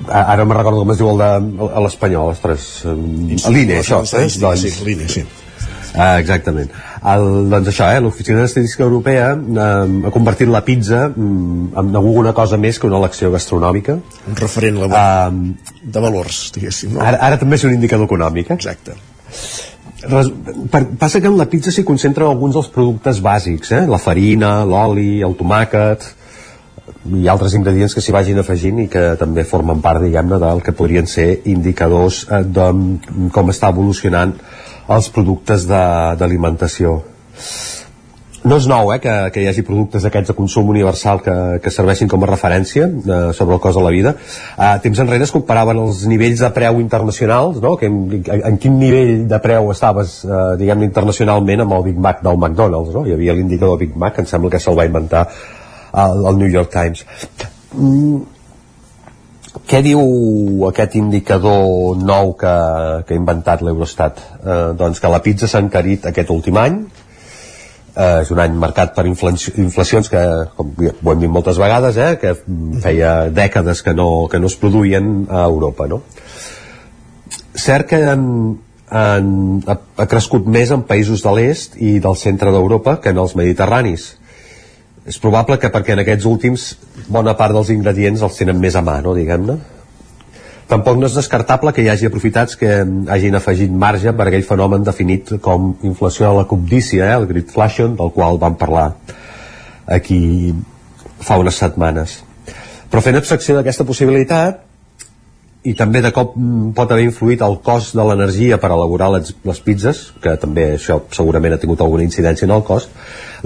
ara 0.08 0.44
me 0.44 0.54
recordo 0.54 0.84
com 0.84 0.92
es 0.94 1.00
diu 1.00 1.10
el 1.12 1.24
de 1.24 1.72
l'espanyol, 1.86 2.34
ostres, 2.34 2.68
l'INE, 2.86 3.80
això, 3.80 4.02
eh? 4.06 4.28
Doncs... 4.40 4.62
Sí, 4.62 4.86
l'INE, 4.86 5.08
sí. 5.10 5.26
Ah, 5.96 6.18
exactament. 6.20 6.72
El, 7.08 7.24
doncs 7.48 7.70
això, 7.70 7.86
eh, 7.88 8.00
l'Oficina 8.04 8.42
d'Estadística 8.42 8.84
Europea 8.84 9.30
eh, 9.32 9.68
ha 10.08 10.12
convertit 10.12 10.50
la 10.52 10.60
pizza 10.66 11.06
mm, 11.08 11.70
en 11.80 11.96
alguna 11.96 12.34
cosa 12.36 12.58
més 12.60 12.78
que 12.78 12.88
una 12.88 12.98
elecció 13.00 13.30
gastronòmica. 13.32 13.96
Un 14.28 14.36
referent 14.40 14.82
laboral. 14.82 15.40
de 15.82 16.02
valors, 16.04 16.42
diguéssim. 16.56 16.96
No? 16.96 17.04
Ara, 17.04 17.22
ara 17.30 17.40
també 17.40 17.56
és 17.56 17.64
un 17.64 17.72
indicador 17.78 18.10
econòmic. 18.10 18.50
Eh? 18.50 18.58
Exacte. 18.58 18.98
Res, 20.06 20.28
per, 20.70 20.82
passa 21.00 21.22
que 21.22 21.30
en 21.32 21.38
la 21.40 21.48
pizza 21.50 21.72
s'hi 21.72 21.86
concentren 21.86 22.28
alguns 22.28 22.58
dels 22.58 22.68
productes 22.74 23.22
bàsics, 23.24 23.72
eh? 23.72 23.86
la 23.88 24.02
farina, 24.02 24.58
l'oli, 24.68 25.22
el 25.24 25.38
tomàquet 25.38 26.10
i 27.20 27.28
altres 27.28 27.54
ingredients 27.58 27.94
que 27.94 28.02
s'hi 28.04 28.14
vagin 28.14 28.42
afegint 28.42 28.82
i 28.84 28.88
que 28.92 29.04
també 29.20 29.44
formen 29.44 29.82
part, 29.84 30.02
diguem-ne, 30.04 30.40
del 30.42 30.62
que 30.64 30.74
podrien 30.76 31.06
ser 31.10 31.28
indicadors 31.52 32.24
eh, 32.30 32.42
de 32.44 32.68
com 33.34 33.54
està 33.54 33.72
evolucionant 33.74 34.36
els 34.96 35.10
productes 35.10 35.66
d'alimentació. 35.66 37.00
No 38.46 38.60
és 38.60 38.66
nou 38.70 38.92
eh, 38.94 39.00
que, 39.02 39.12
que 39.34 39.42
hi 39.42 39.48
hagi 39.50 39.64
productes 39.66 40.04
d'aquests 40.06 40.30
de 40.30 40.36
consum 40.38 40.68
universal 40.70 41.18
que, 41.24 41.34
que 41.62 41.72
serveixin 41.74 42.10
com 42.10 42.22
a 42.22 42.28
referència 42.30 42.86
eh, 42.86 43.16
sobre 43.34 43.56
el 43.56 43.62
cost 43.64 43.80
de 43.80 43.82
la 43.82 43.90
vida. 43.94 44.12
Eh, 44.54 44.70
temps 44.84 45.00
enrere 45.02 45.26
es 45.26 45.34
comparaven 45.34 45.80
els 45.82 46.04
nivells 46.06 46.44
de 46.44 46.50
preu 46.54 46.78
internacionals, 46.82 47.58
no? 47.64 47.74
que 47.80 47.90
en, 47.90 47.98
en, 48.20 48.44
en 48.52 48.60
quin 48.62 48.78
nivell 48.78 49.26
de 49.26 49.42
preu 49.42 49.72
estaves, 49.74 50.20
eh, 50.28 50.40
diguem 50.62 50.86
internacionalment 50.86 51.66
amb 51.66 51.78
el 51.78 51.86
Big 51.88 51.98
Mac 52.08 52.22
del 52.22 52.38
McDonald's. 52.38 52.94
No? 52.94 53.02
Hi 53.08 53.16
havia 53.16 53.34
l'indicador 53.34 53.80
Big 53.82 53.98
Mac, 53.98 54.14
que 54.14 54.22
em 54.22 54.30
sembla 54.30 54.52
que 54.54 54.62
se'l 54.62 54.78
va 54.78 54.86
inventar 54.86 55.26
el, 55.96 56.24
el 56.30 56.38
New 56.38 56.50
York 56.52 56.72
Times. 56.72 57.04
Mm, 57.72 58.24
què 59.66 59.80
diu 59.82 60.66
aquest 60.68 60.94
indicador 61.00 61.96
nou 61.98 62.34
que, 62.38 62.52
que 63.08 63.16
ha 63.16 63.18
inventat 63.18 63.64
l'Eurostat? 63.64 64.20
Eh, 64.44 64.60
doncs 64.78 65.00
que 65.02 65.10
la 65.10 65.22
pizza 65.24 65.48
s'ha 65.50 65.62
encarit 65.64 66.06
aquest 66.06 66.30
últim 66.34 66.58
any, 66.60 66.76
eh, 67.96 68.20
és 68.20 68.30
un 68.34 68.42
any 68.44 68.54
marcat 68.60 68.92
per 68.94 69.06
inflaci- 69.08 69.54
inflacions 69.62 70.12
que, 70.12 70.22
com 70.58 70.74
ho 70.76 71.14
hem 71.14 71.24
dit 71.24 71.32
moltes 71.32 71.58
vegades, 71.58 71.96
eh, 71.96 72.12
que 72.20 72.36
feia 72.84 73.16
dècades 73.32 73.82
que 73.82 73.96
no, 73.96 74.28
que 74.30 74.38
no 74.42 74.52
es 74.52 74.58
produïen 74.60 75.26
a 75.30 75.46
Europa, 75.48 75.88
no? 75.90 76.02
Cert 77.56 77.88
que 77.88 78.02
en, 78.12 78.28
en, 78.92 79.32
ha, 79.66 79.78
ha 79.96 80.06
crescut 80.06 80.46
més 80.46 80.70
en 80.70 80.84
països 80.86 81.24
de 81.24 81.32
l'est 81.38 81.80
i 81.80 81.96
del 82.04 82.20
centre 82.20 82.52
d'Europa 82.52 82.98
que 83.00 83.16
en 83.16 83.24
els 83.24 83.34
mediterranis. 83.40 84.12
És 85.06 85.20
probable 85.22 85.58
que 85.62 85.70
perquè 85.70 85.94
en 85.94 86.02
aquests 86.02 86.26
últims 86.26 86.66
bona 87.12 87.36
part 87.38 87.54
dels 87.54 87.70
ingredients 87.70 88.24
els 88.26 88.38
tenen 88.40 88.58
més 88.58 88.74
a 88.74 88.82
mà, 88.82 88.98
no, 89.04 89.14
diguem-ne? 89.14 89.56
Tampoc 90.66 90.98
no 90.98 91.06
és 91.06 91.14
descartable 91.14 91.70
que 91.70 91.84
hi 91.84 91.90
hagi 91.92 92.08
aprofitats 92.08 92.58
que 92.58 92.80
hagin 93.14 93.38
afegit 93.38 93.70
marge 93.70 94.10
per 94.18 94.26
aquell 94.26 94.46
fenomen 94.48 94.82
definit 94.86 95.36
com 95.42 95.76
inflació 95.86 96.32
de 96.32 96.40
la 96.40 96.48
cobdícia, 96.50 97.06
eh, 97.06 97.18
el 97.20 97.28
gridflation, 97.30 97.94
del 97.94 98.10
qual 98.16 98.40
vam 98.42 98.58
parlar 98.58 98.88
aquí 99.86 100.52
fa 101.22 101.38
unes 101.38 101.62
setmanes. 101.62 102.18
Però 102.90 103.02
fent 103.02 103.18
abstracció 103.18 103.54
d'aquesta 103.54 103.86
possibilitat, 103.86 104.65
i 105.66 105.74
també 105.74 106.00
de 106.04 106.12
cop 106.14 106.34
mm, 106.36 106.72
pot 106.76 106.92
haver 106.92 107.06
influït 107.08 107.42
el 107.42 107.56
cost 107.66 107.96
de 107.98 108.04
l'energia 108.06 108.58
per 108.62 108.70
elaborar 108.70 109.08
les, 109.16 109.32
les 109.48 109.60
pizzas, 109.64 110.02
que 110.22 110.36
també 110.42 110.68
això 110.76 111.00
segurament 111.16 111.56
ha 111.56 111.60
tingut 111.62 111.82
alguna 111.82 112.06
incidència 112.06 112.46
en 112.46 112.54
el 112.54 112.62
cost, 112.66 112.92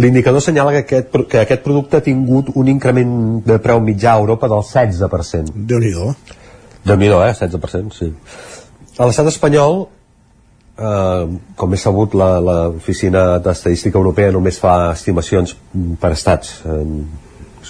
l'indicador 0.00 0.44
senyala 0.44 0.74
que 0.74 0.82
aquest, 0.84 1.16
que 1.30 1.40
aquest 1.44 1.64
producte 1.64 2.00
ha 2.00 2.04
tingut 2.04 2.52
un 2.54 2.68
increment 2.72 3.14
de 3.46 3.56
preu 3.64 3.80
mitjà 3.84 4.14
a 4.14 4.24
Europa 4.24 4.50
del 4.52 4.66
16%. 4.66 5.54
Déu-n'hi-do. 5.70 6.12
Déu-n'hi-do, 6.84 7.22
eh? 7.24 7.32
16%, 7.38 7.96
sí. 7.96 8.12
A 9.00 9.08
l'estat 9.08 9.32
espanyol, 9.32 9.86
eh, 10.76 11.24
com 11.56 11.74
és 11.76 11.88
sabut, 11.88 12.14
l'Oficina 12.20 13.24
d'Estadística 13.40 13.96
Europea 13.96 14.36
només 14.36 14.60
fa 14.60 14.92
estimacions 14.92 15.56
per 16.00 16.12
estats. 16.18 16.60
Eh, 16.68 16.84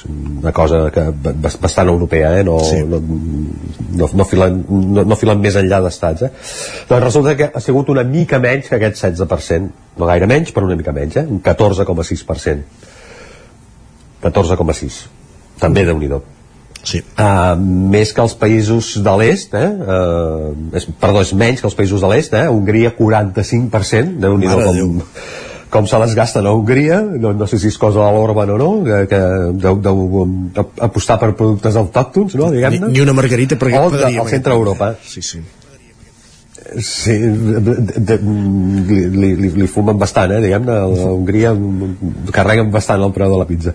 una 0.09 0.52
cosa 0.56 0.90
que 0.94 1.05
ba- 1.10 1.32
bastant 1.62 1.89
europea 1.93 2.32
eh? 2.40 2.44
no, 2.44 2.59
Sí. 2.64 2.82
no, 2.86 3.01
no, 3.01 4.09
no, 4.12 4.24
filen, 4.24 4.64
no, 4.68 5.05
no 5.05 5.16
filen 5.16 5.40
més 5.43 5.56
enllà 5.60 5.81
d'estats 5.85 6.22
eh? 6.27 6.31
doncs 6.89 7.05
resulta 7.05 7.36
que 7.36 7.51
ha 7.55 7.60
sigut 7.64 7.89
una 7.93 8.05
mica 8.05 8.39
menys 8.43 8.68
que 8.68 8.77
aquest 8.78 8.97
16% 9.05 9.70
no 10.01 10.06
gaire 10.10 10.27
menys 10.31 10.52
però 10.56 10.64
una 10.68 10.77
mica 10.81 10.93
menys 10.97 11.16
eh? 11.22 11.27
un 11.28 11.40
14,6% 11.43 12.62
14,6 14.22 15.01
també 15.60 15.85
déu 15.89 15.98
nhi 16.01 16.10
Sí. 16.81 17.02
Uh, 17.20 17.59
més 17.60 18.09
que 18.16 18.22
els 18.24 18.32
països 18.40 18.94
de 19.05 19.12
l'est 19.20 19.52
eh? 19.52 19.66
uh, 19.68 20.47
és, 20.78 20.86
perdó, 20.97 21.20
és 21.20 21.35
menys 21.36 21.60
que 21.60 21.68
els 21.68 21.77
països 21.77 22.01
de 22.01 22.09
l'est 22.09 22.32
eh? 22.39 22.47
Hongria 22.48 22.94
45% 22.97 24.16
déu 24.22 24.39
nhi 24.40 24.48
Mare 24.48 24.64
de 24.64 24.72
com, 25.70 25.86
se 25.86 26.01
les 26.02 26.14
gasten 26.18 26.47
a 26.47 26.52
Hongria 26.56 27.01
no, 27.02 27.32
no 27.36 27.48
sé 27.51 27.60
si 27.62 27.70
és 27.70 27.78
cosa 27.80 28.02
de 28.02 28.10
l'Orban 28.16 28.51
o 28.56 28.59
no 28.60 28.70
que, 28.86 29.01
que 29.10 29.22
deu, 29.62 29.78
deu 29.82 30.02
um, 30.24 30.34
apostar 30.82 31.20
per 31.22 31.32
productes 31.38 31.78
autòctons 31.80 32.36
no, 32.40 32.51
Ni, 32.51 32.59
diguem-ne 32.59 32.92
ni 32.92 33.02
una 33.05 33.16
margarita 33.16 33.59
perquè 33.60 33.80
o 33.80 33.90
de, 33.94 34.05
al 34.10 34.30
centre 34.30 34.55
d'Europa 34.55 34.94
Sí, 35.06 35.22
sí. 35.22 35.42
Sí, 36.78 37.16
de, 37.18 37.74
de, 37.98 38.16
li, 38.22 39.01
li, 39.10 39.30
li, 39.34 39.48
li 39.59 39.66
fumen 39.66 39.98
bastant, 39.98 40.30
eh, 40.36 40.38
diguem-ne, 40.44 40.76
a 40.76 41.09
Hongria 41.10 41.51
carreguen 42.34 42.70
bastant 42.70 43.02
el 43.02 43.14
preu 43.16 43.32
de 43.32 43.40
la 43.40 43.47
pizza. 43.48 43.72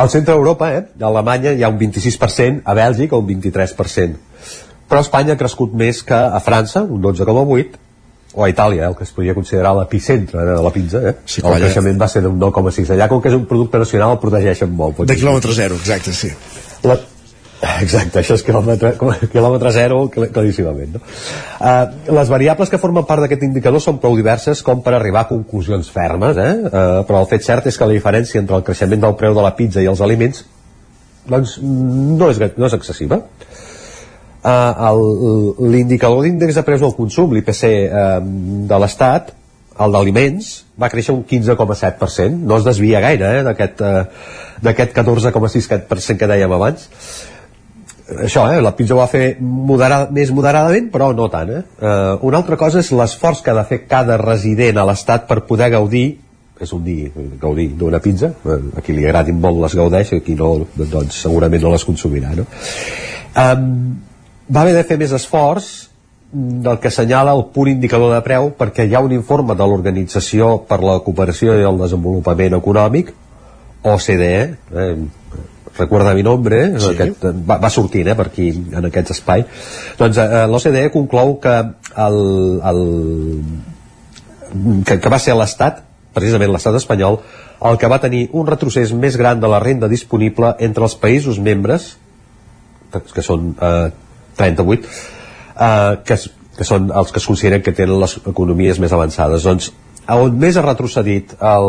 Al 0.00 0.08
centre 0.08 0.32
d'Europa, 0.32 0.70
eh, 0.72 0.86
a 0.96 1.10
Alemanya 1.10 1.52
hi 1.52 1.66
ha 1.66 1.68
un 1.68 1.76
26%, 1.80 2.62
a 2.64 2.76
Bèlgica 2.78 3.20
un 3.20 3.26
23%. 3.28 4.16
Però 4.88 5.02
Espanya 5.04 5.36
ha 5.36 5.40
crescut 5.40 5.74
més 5.76 6.00
que 6.08 6.16
a 6.16 6.40
França, 6.40 6.86
un 6.86 7.02
12,8%, 7.04 7.87
o 8.34 8.44
a 8.44 8.48
Itàlia, 8.50 8.88
el 8.90 8.96
que 8.96 9.06
es 9.06 9.12
podria 9.16 9.34
considerar 9.34 9.74
l'epicentre 9.78 10.44
de 10.44 10.56
la 10.62 10.72
pizza, 10.72 11.00
eh? 11.10 11.14
Sí, 11.24 11.40
el 11.42 11.54
creixement 11.62 12.00
va 12.00 12.08
ser 12.12 12.22
d'un 12.24 12.36
9,6. 12.40 12.90
Allà, 12.94 13.08
com 13.08 13.22
que 13.24 13.30
és 13.32 13.36
un 13.38 13.46
producte 13.48 13.80
nacional, 13.80 14.16
el 14.16 14.20
protegeixen 14.22 14.74
molt. 14.74 15.00
De 15.08 15.16
quilòmetre 15.16 15.54
zero, 15.56 15.78
exacte, 15.80 16.12
sí. 16.16 16.32
La... 16.84 16.98
Exacte, 17.82 18.20
això 18.20 18.36
és 18.38 18.44
quilòmetre, 18.46 18.92
quilòmetre 19.32 19.72
zero 19.74 20.04
cl- 20.14 20.28
claríssimament. 20.30 20.92
No? 20.94 21.00
Uh, 21.58 22.12
les 22.14 22.28
variables 22.30 22.70
que 22.70 22.78
formen 22.78 23.02
part 23.08 23.24
d'aquest 23.24 23.42
indicador 23.48 23.82
són 23.82 23.98
prou 23.98 24.14
diverses 24.14 24.62
com 24.62 24.84
per 24.84 24.94
arribar 24.94 25.24
a 25.24 25.28
conclusions 25.32 25.88
fermes, 25.90 26.38
eh? 26.38 26.52
uh, 26.68 27.00
però 27.08 27.24
el 27.24 27.26
fet 27.32 27.42
cert 27.48 27.66
és 27.66 27.74
que 27.74 27.88
la 27.88 27.96
diferència 27.96 28.38
entre 28.38 28.60
el 28.60 28.62
creixement 28.62 29.02
del 29.08 29.16
preu 29.18 29.34
de 29.34 29.42
la 29.42 29.56
pizza 29.58 29.82
i 29.82 29.90
els 29.90 30.04
aliments 30.06 30.44
doncs, 31.26 31.58
no, 31.60 32.30
és, 32.30 32.38
no 32.54 32.70
és 32.70 32.78
excessiva. 32.78 33.18
Uh, 33.18 33.67
el- 34.90 35.70
L'indicador 35.72 36.22
d'índex 36.24 36.54
de 36.58 36.64
preus 36.66 36.82
al 36.86 36.94
consum, 36.96 37.32
l'IPC 37.34 37.64
uh, 37.68 38.18
de 38.70 38.78
l'Estat, 38.82 39.32
el 39.78 39.94
d'aliments, 39.94 40.52
va 40.80 40.90
créixer 40.90 41.14
un 41.14 41.24
15,7%, 41.24 42.38
no 42.42 42.58
es 42.58 42.64
desvia 42.66 43.00
gaire 43.04 43.32
eh, 43.38 43.42
d'aquest 43.46 43.82
d'aquest 44.62 44.94
14,6% 44.96 46.18
que 46.18 46.26
dèiem 46.26 46.50
abans 46.50 46.88
això, 48.24 48.46
eh, 48.50 48.60
la 48.64 48.72
pizza 48.74 48.94
ho 48.94 48.98
va 48.98 49.06
fer 49.06 49.36
moderada, 49.40 50.08
més 50.10 50.30
moderadament, 50.32 50.88
però 50.90 51.10
no 51.14 51.28
tant. 51.28 51.50
Eh? 51.52 51.62
Uh, 51.78 52.16
una 52.24 52.38
altra 52.40 52.56
cosa 52.56 52.80
és 52.80 52.88
l'esforç 52.90 53.42
que 53.44 53.52
ha 53.52 53.58
de 53.58 53.66
fer 53.68 53.82
cada 53.86 54.16
resident 54.16 54.80
a 54.80 54.86
l'Estat 54.88 55.28
per 55.28 55.42
poder 55.46 55.68
gaudir 55.76 56.06
és 56.58 56.72
un 56.74 56.82
dir, 56.82 57.12
gaudir 57.38 57.68
d'una 57.78 58.00
pizza 58.02 58.32
Eh, 58.44 58.58
a 58.78 58.82
qui 58.82 58.96
li 58.96 59.04
agradin 59.06 59.38
molt 59.38 59.60
les 59.62 59.76
gaudeix 59.78 60.12
a 60.16 60.20
qui 60.24 60.34
no, 60.34 60.66
doncs 60.74 61.20
segurament 61.22 61.62
no 61.62 61.70
les 61.70 61.84
consumirà 61.86 62.32
no? 62.34 62.46
um, 63.38 63.68
va 64.48 64.64
haver 64.64 64.74
de 64.76 64.84
fer 64.88 64.98
més 65.00 65.12
esforç 65.12 65.68
del 66.32 66.76
que 66.80 66.90
assenyala 66.90 67.32
el 67.32 67.46
punt 67.54 67.70
indicador 67.70 68.12
de 68.12 68.20
preu 68.24 68.50
perquè 68.56 68.84
hi 68.84 68.94
ha 68.94 69.04
un 69.04 69.14
informe 69.16 69.56
de 69.56 69.64
l'Organització 69.64 70.58
per 70.68 70.82
la 70.84 70.98
Cooperació 71.04 71.54
i 71.56 71.64
el 71.64 71.80
Desenvolupament 71.80 72.58
Econòmic 72.58 73.14
OCDE 73.88 74.34
eh, 74.36 74.96
recuerda 75.78 76.14
mi 76.14 76.24
nombre 76.26 76.58
eh? 76.66 76.80
Sí. 76.80 76.92
aquest, 76.92 77.24
va, 77.48 77.56
va 77.62 77.70
sortint 77.72 78.10
eh, 78.12 78.16
per 78.18 78.26
aquí 78.28 78.50
en 78.52 78.88
aquest 78.90 79.14
espai 79.16 79.46
doncs 80.00 80.20
eh, 80.20 80.44
l'OCDE 80.50 80.88
conclou 80.92 81.38
que 81.40 81.54
el, 82.04 82.18
el, 82.72 82.82
que, 84.84 84.98
que 84.98 85.12
va 85.14 85.20
ser 85.22 85.36
l'Estat 85.38 85.80
precisament 86.16 86.52
l'estat 86.52 86.76
espanyol 86.76 87.22
el 87.68 87.80
que 87.80 87.88
va 87.90 88.00
tenir 88.02 88.26
un 88.36 88.46
retrocés 88.46 88.92
més 88.92 89.16
gran 89.16 89.40
de 89.40 89.48
la 89.48 89.62
renda 89.64 89.88
disponible 89.88 90.52
entre 90.60 90.84
els 90.84 90.98
països 91.00 91.40
membres 91.40 91.94
que 92.92 93.24
són 93.24 93.54
eh, 93.56 93.88
38 94.38 94.88
eh, 95.58 95.98
que, 96.06 96.18
que 96.58 96.66
són 96.66 96.90
els 96.94 97.12
que 97.12 97.22
es 97.22 97.28
consideren 97.28 97.64
que 97.64 97.74
tenen 97.76 98.00
les 98.00 98.18
economies 98.22 98.80
més 98.82 98.94
avançades. 98.94 99.46
Doncs 99.46 99.72
on 100.08 100.38
més 100.40 100.56
ha 100.56 100.64
retrocedit 100.64 101.34
el, 101.44 101.68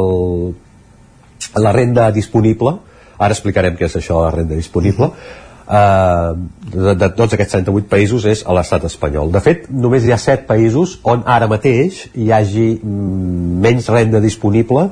la 1.59 1.75
renda 1.75 2.09
disponible 2.15 2.77
ara 3.19 3.35
explicarem 3.35 3.75
què 3.75 3.89
és 3.89 3.97
això 3.99 4.23
la 4.23 4.31
renda 4.31 4.55
disponible 4.55 5.09
eh, 5.11 6.31
de, 6.73 6.95
de 6.95 7.09
tots 7.17 7.35
aquests 7.35 7.57
38 7.57 7.89
països 7.91 8.27
és 8.31 8.43
a 8.45 8.55
l'estat 8.55 8.85
espanyol. 8.89 9.33
De 9.35 9.41
fet 9.43 9.67
només 9.69 10.05
hi 10.05 10.13
ha 10.15 10.19
7 10.21 10.47
països 10.49 10.97
on 11.03 11.25
ara 11.27 11.49
mateix 11.51 12.05
hi 12.15 12.31
hagi 12.35 12.69
mm, 12.77 13.57
menys 13.65 13.89
renda 13.91 14.23
disponible 14.23 14.87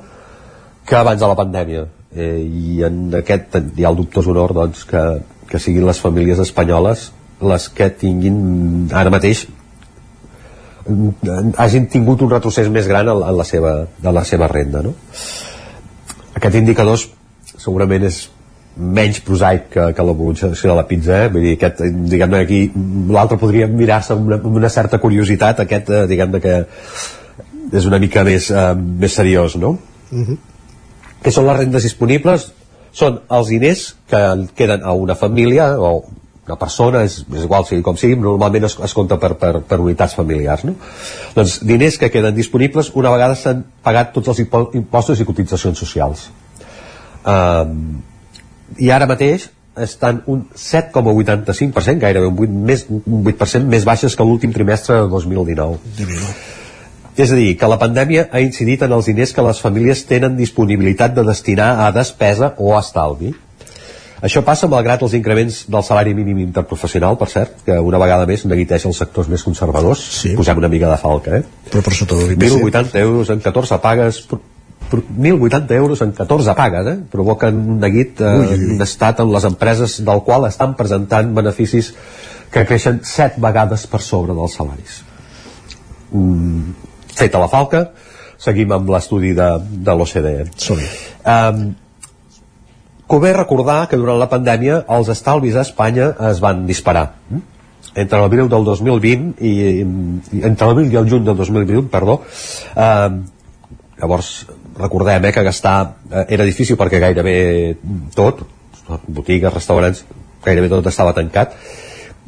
que 0.88 0.99
abans 0.99 1.22
de 1.22 1.30
la 1.30 1.40
pandèmia. 1.40 1.88
Eh, 2.18 2.41
i 2.44 2.82
en 2.88 3.08
aquest 3.20 3.58
hi 3.76 3.86
ha 3.86 3.91
el 3.91 3.99
dubtós 3.99 4.28
honor 4.32 4.54
doncs, 4.56 4.86
que, 4.88 5.04
que 5.48 5.60
siguin 5.60 5.88
les 5.88 5.99
famílies 6.04 6.40
espanyoles 6.44 7.12
les 7.41 7.69
que 7.69 7.89
tinguin 8.01 8.89
ara 8.93 9.14
mateix 9.14 9.45
hagin 11.57 11.85
tingut 11.91 12.22
un 12.23 12.31
retrocés 12.31 12.69
més 12.72 12.88
gran 12.88 13.09
en, 13.11 13.22
en 13.22 13.38
la 13.38 13.45
seva, 13.45 13.73
de 14.01 14.14
la 14.14 14.23
seva 14.26 14.47
renda 14.47 14.81
no? 14.85 14.93
aquest 16.38 16.55
indicador 16.55 16.99
segurament 17.57 18.07
és 18.07 18.23
menys 18.77 19.19
prosaic 19.26 19.69
que, 19.73 19.85
que 19.97 20.05
l'evolució 20.05 20.51
de 20.53 20.76
la 20.77 20.85
pizza 20.88 21.23
eh? 21.26 21.30
vull 21.34 21.43
dir, 21.43 21.55
aquest, 21.57 21.81
diguem-ne 22.14 22.43
aquí 22.45 22.61
l'altre 23.14 23.39
podria 23.41 23.68
mirar-se 23.68 24.14
amb, 24.15 24.30
una, 24.30 24.39
amb 24.39 24.61
una 24.61 24.69
certa 24.69 25.01
curiositat 25.03 25.64
aquest, 25.65 25.89
eh, 25.89 26.05
diguem-ne 26.09 26.41
que 26.43 26.59
és 27.77 27.88
una 27.89 27.99
mica 27.99 28.23
més, 28.23 28.51
eh, 28.51 28.69
més 28.77 29.18
seriós 29.18 29.57
no? 29.59 29.76
què 31.23 31.34
són 31.34 31.47
les 31.49 31.57
rendes 31.59 31.84
disponibles? 31.84 32.51
Són 32.95 33.19
els 33.34 33.49
diners 33.51 33.81
que 34.09 34.22
queden 34.57 34.85
a 34.85 34.93
una 34.95 35.18
família 35.18 35.73
o 35.81 36.05
una 36.48 36.57
persona, 36.60 37.03
és, 37.07 37.19
és 37.28 37.44
igual 37.44 37.65
sigui 37.68 37.84
com 37.86 37.98
sigui, 37.99 38.18
normalment 38.19 38.68
es, 38.69 38.78
es 38.84 38.95
compta 38.95 39.19
per, 39.22 39.34
per, 39.40 39.53
per 39.68 39.80
unitats 39.84 40.15
familiars. 40.18 40.64
No? 40.68 40.76
Doncs 41.36 41.60
diners 41.68 41.99
que 41.99 42.11
queden 42.14 42.36
disponibles 42.36 42.94
una 42.95 43.11
vegada 43.14 43.36
s'han 43.36 43.65
pagat 43.84 44.14
tots 44.15 44.32
els 44.34 44.44
impo- 44.45 44.69
impostos 44.80 45.19
i 45.19 45.28
cotitzacions 45.28 45.80
socials. 45.80 46.30
Um, 47.28 47.99
I 48.80 48.91
ara 48.95 49.07
mateix 49.10 49.49
estan 49.78 50.24
un 50.26 50.48
7,85%, 50.56 51.99
gairebé 52.02 52.28
un 52.28 52.38
8%, 52.38 52.61
més, 52.69 52.86
un 52.90 53.24
8% 53.24 53.68
més 53.69 53.86
baixes 53.86 54.15
que 54.15 54.26
l'últim 54.26 54.53
trimestre 54.56 55.03
de 55.03 55.10
2019. 55.11 55.78
És 57.18 57.32
a 57.34 57.38
dir, 57.38 57.56
que 57.57 57.69
la 57.69 57.80
pandèmia 57.82 58.28
ha 58.32 58.41
incidit 58.44 58.84
en 58.86 58.94
els 58.94 59.07
diners 59.10 59.34
que 59.34 59.45
les 59.45 59.60
famílies 59.61 60.03
tenen 60.06 60.38
disponibilitat 60.38 61.15
de 61.18 61.26
destinar 61.26 61.72
a 61.86 61.91
despesa 61.91 62.53
o 62.57 62.76
a 62.76 62.82
estalvi. 62.84 63.34
Això 64.26 64.41
passa 64.41 64.65
malgrat 64.72 65.03
els 65.06 65.14
increments 65.14 65.60
del 65.69 65.84
salari 65.85 66.14
mínim 66.18 66.39
interprofessional, 66.41 67.18
per 67.19 67.27
cert, 67.30 67.60
que 67.65 67.76
una 67.77 67.99
vegada 68.02 68.26
més 68.26 68.45
neguiteja 68.49 68.89
els 68.89 68.98
sectors 68.98 69.27
més 69.30 69.44
conservadors. 69.45 70.02
Sí. 70.23 70.31
Posem 70.38 70.57
una 70.57 70.69
mica 70.73 70.89
de 70.89 70.98
falca, 70.98 71.38
eh? 71.38 71.44
Però 71.69 71.84
per 71.85 71.94
sota 71.94 72.18
de 72.18 72.31
l'IPC. 72.31 72.56
1.080 72.57 72.98
euros 73.03 73.30
en 73.35 73.44
14 73.45 73.77
pagues... 73.84 74.22
pro- 74.31 74.41
pro- 74.89 75.03
1.080 75.19 75.72
euros 75.77 76.02
en 76.02 76.11
14 76.18 76.56
pagues, 76.57 76.88
eh? 76.94 76.98
Provoquen 77.11 77.61
un 77.76 77.80
neguit 77.84 78.22
eh, 78.26 78.81
estat 78.88 79.19
en 79.22 79.30
les 79.35 79.45
empreses 79.52 79.99
del 80.07 80.23
qual 80.26 80.48
estan 80.49 80.73
presentant 80.80 81.30
beneficis 81.38 81.94
que 82.49 82.65
creixen 82.65 83.02
7 83.06 83.38
vegades 83.44 83.85
per 83.91 84.02
sobre 84.02 84.34
dels 84.34 84.57
salaris. 84.57 85.02
Mm, 86.11 86.72
feta 87.18 87.41
la 87.41 87.49
falca, 87.52 87.89
seguim 88.39 88.72
amb 88.72 88.89
l'estudi 88.94 89.34
de, 89.38 89.48
de 89.85 89.94
l'OCDE. 89.99 90.45
Um, 91.27 91.68
Convé 93.08 93.32
recordar 93.32 93.86
que 93.88 93.96
durant 94.00 94.20
la 94.20 94.28
pandèmia 94.28 94.82
els 94.92 95.08
estalvis 95.14 95.56
a 95.56 95.64
Espanya 95.64 96.10
es 96.30 96.42
van 96.44 96.66
disparar. 96.68 97.06
Entre 97.96 98.20
l'abril 98.20 98.50
del 98.52 98.68
2020 98.68 99.40
i, 99.40 99.54
i 100.36 100.44
entre 100.44 100.68
l'abril 100.68 100.92
i 100.92 101.00
el 101.00 101.08
juny 101.10 101.24
del 101.26 101.38
2021, 101.40 101.88
perdó, 101.94 102.20
eh, 102.76 103.10
llavors 104.02 104.32
recordem 104.78 105.26
eh, 105.26 105.32
que 105.34 105.46
gastar 105.48 105.78
eh, 106.12 106.26
era 106.36 106.46
difícil 106.46 106.78
perquè 106.78 107.00
gairebé 107.02 107.38
tot, 108.14 108.44
botigues, 109.08 109.54
restaurants, 109.56 110.04
gairebé 110.44 110.70
tot 110.76 110.92
estava 110.92 111.16
tancat. 111.16 111.56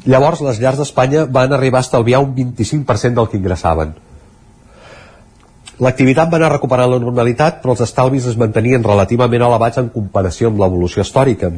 Llavors 0.08 0.40
les 0.46 0.62
llars 0.64 0.80
d'Espanya 0.80 1.26
van 1.28 1.52
arribar 1.52 1.84
a 1.84 1.86
estalviar 1.86 2.24
un 2.24 2.32
25% 2.34 3.20
del 3.20 3.28
que 3.28 3.36
ingressaven. 3.36 3.92
L'activitat 5.80 6.28
va 6.28 6.36
anar 6.36 6.50
recuperant 6.52 6.90
la 6.92 6.98
normalitat, 7.00 7.62
però 7.62 7.72
els 7.72 7.84
estalvis 7.86 8.26
es 8.28 8.36
mantenien 8.40 8.84
relativament 8.84 9.44
elevats 9.46 9.80
en 9.80 9.88
comparació 9.94 10.50
amb 10.50 10.60
l'evolució 10.60 11.04
històrica. 11.06 11.48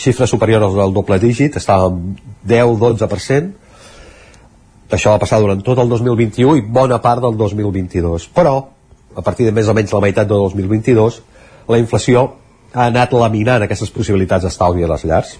Xifres 0.00 0.30
superiors 0.30 0.78
al 0.78 0.94
doble 0.94 1.18
dígit, 1.18 1.58
estàvem 1.58 2.14
10-12%, 2.46 3.50
això 4.94 5.14
va 5.14 5.22
passar 5.22 5.40
durant 5.42 5.60
tot 5.66 5.78
el 5.82 5.90
2021 5.90 6.56
i 6.58 6.64
bona 6.78 7.00
part 7.02 7.22
del 7.22 7.36
2022. 7.38 8.28
Però, 8.34 8.54
a 9.14 9.22
partir 9.26 9.46
de 9.46 9.54
més 9.58 9.68
o 9.68 9.74
menys 9.74 9.94
la 9.94 10.02
meitat 10.06 10.30
del 10.30 10.46
2022, 10.46 11.20
la 11.70 11.78
inflació 11.82 12.28
ha 12.72 12.86
anat 12.86 13.12
laminant 13.14 13.66
aquestes 13.66 13.90
possibilitats 13.90 14.46
d'estalvi 14.46 14.86
a 14.86 14.90
les 14.94 15.06
llars 15.10 15.38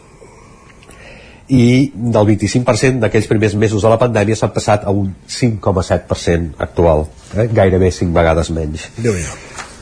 i 1.51 1.91
del 1.95 2.27
25% 2.29 3.03
d'aquells 3.03 3.27
primers 3.31 3.57
mesos 3.59 3.83
de 3.83 3.91
la 3.91 3.99
pandèmia 3.99 4.39
s'ha 4.39 4.53
passat 4.55 4.87
a 4.87 4.95
un 4.95 5.11
5,7% 5.27 6.63
actual, 6.63 7.09
eh? 7.35 7.49
gairebé 7.53 7.91
5 7.91 8.15
vegades 8.15 8.53
menys. 8.55 8.89
déu 8.99 9.17
nhi 9.17 9.27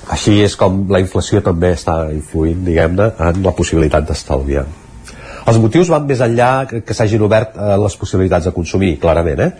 Així 0.08 0.38
és 0.40 0.54
com 0.56 0.86
la 0.88 1.02
inflació 1.02 1.42
també 1.44 1.74
està 1.76 2.06
influint, 2.14 2.62
diguem-ne, 2.64 3.10
en 3.20 3.42
la 3.44 3.52
possibilitat 3.52 4.06
d'estalviar. 4.08 4.64
Els 5.48 5.58
motius 5.60 5.90
van 5.92 6.06
més 6.08 6.20
enllà 6.24 6.50
que, 6.68 6.80
que 6.84 6.96
s'hagin 6.96 7.24
obert 7.24 7.56
eh, 7.56 7.74
les 7.80 7.96
possibilitats 8.00 8.48
de 8.48 8.52
consumir, 8.56 8.94
clarament. 9.00 9.44
Eh? 9.44 9.50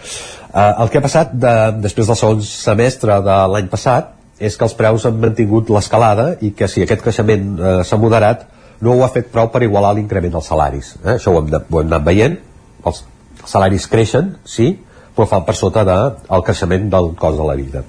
Eh, 0.49 0.73
el 0.83 0.89
que 0.89 1.01
ha 1.01 1.05
passat 1.05 1.35
de, 1.37 1.55
després 1.85 2.09
del 2.09 2.17
segon 2.17 2.41
semestre 2.45 3.21
de 3.25 3.37
l'any 3.53 3.69
passat 3.73 4.15
és 4.41 4.57
que 4.57 4.65
els 4.65 4.77
preus 4.79 5.05
han 5.09 5.21
mantingut 5.21 5.69
l'escalada 5.75 6.31
i 6.41 6.55
que 6.57 6.69
si 6.71 6.85
aquest 6.85 7.05
creixement 7.05 7.49
eh, 7.59 7.75
s'ha 7.85 8.01
moderat 8.01 8.47
no 8.81 8.95
ho 8.95 9.05
ha 9.05 9.13
fet 9.15 9.31
prou 9.35 9.51
per 9.53 9.63
igualar 9.67 9.95
l'increment 9.97 10.37
dels 10.37 10.51
salaris. 10.51 10.95
Eh? 11.05 11.17
Això 11.17 11.35
ho 11.35 11.41
hem, 11.43 11.49
de, 11.53 11.61
ho 11.61 11.81
hem 11.81 11.89
anat 11.91 12.05
veient. 12.07 12.37
Els, 12.87 13.05
salaris 13.49 13.87
creixen, 13.91 14.35
sí, 14.47 14.73
però 15.17 15.27
fan 15.31 15.47
per 15.47 15.57
sota 15.59 15.85
del 15.87 16.19
de, 16.19 16.43
creixement 16.47 16.91
del 16.93 17.15
cost 17.19 17.41
de 17.41 17.47
la 17.47 17.57
vida. 17.59 17.85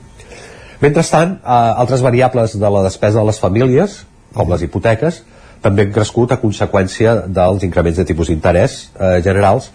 Mentrestant, 0.80 1.38
eh, 1.44 1.60
altres 1.84 2.02
variables 2.02 2.56
de 2.60 2.72
la 2.76 2.86
despesa 2.86 3.20
de 3.20 3.28
les 3.28 3.40
famílies, 3.40 4.04
com 4.34 4.50
les 4.50 4.64
hipoteques, 4.64 5.24
també 5.62 5.86
han 5.86 5.94
crescut 5.94 6.32
a 6.32 6.40
conseqüència 6.40 7.16
dels 7.28 7.66
increments 7.68 7.98
de 8.00 8.06
tipus 8.08 8.30
d'interès 8.32 8.80
eh, 8.96 9.18
generals 9.26 9.72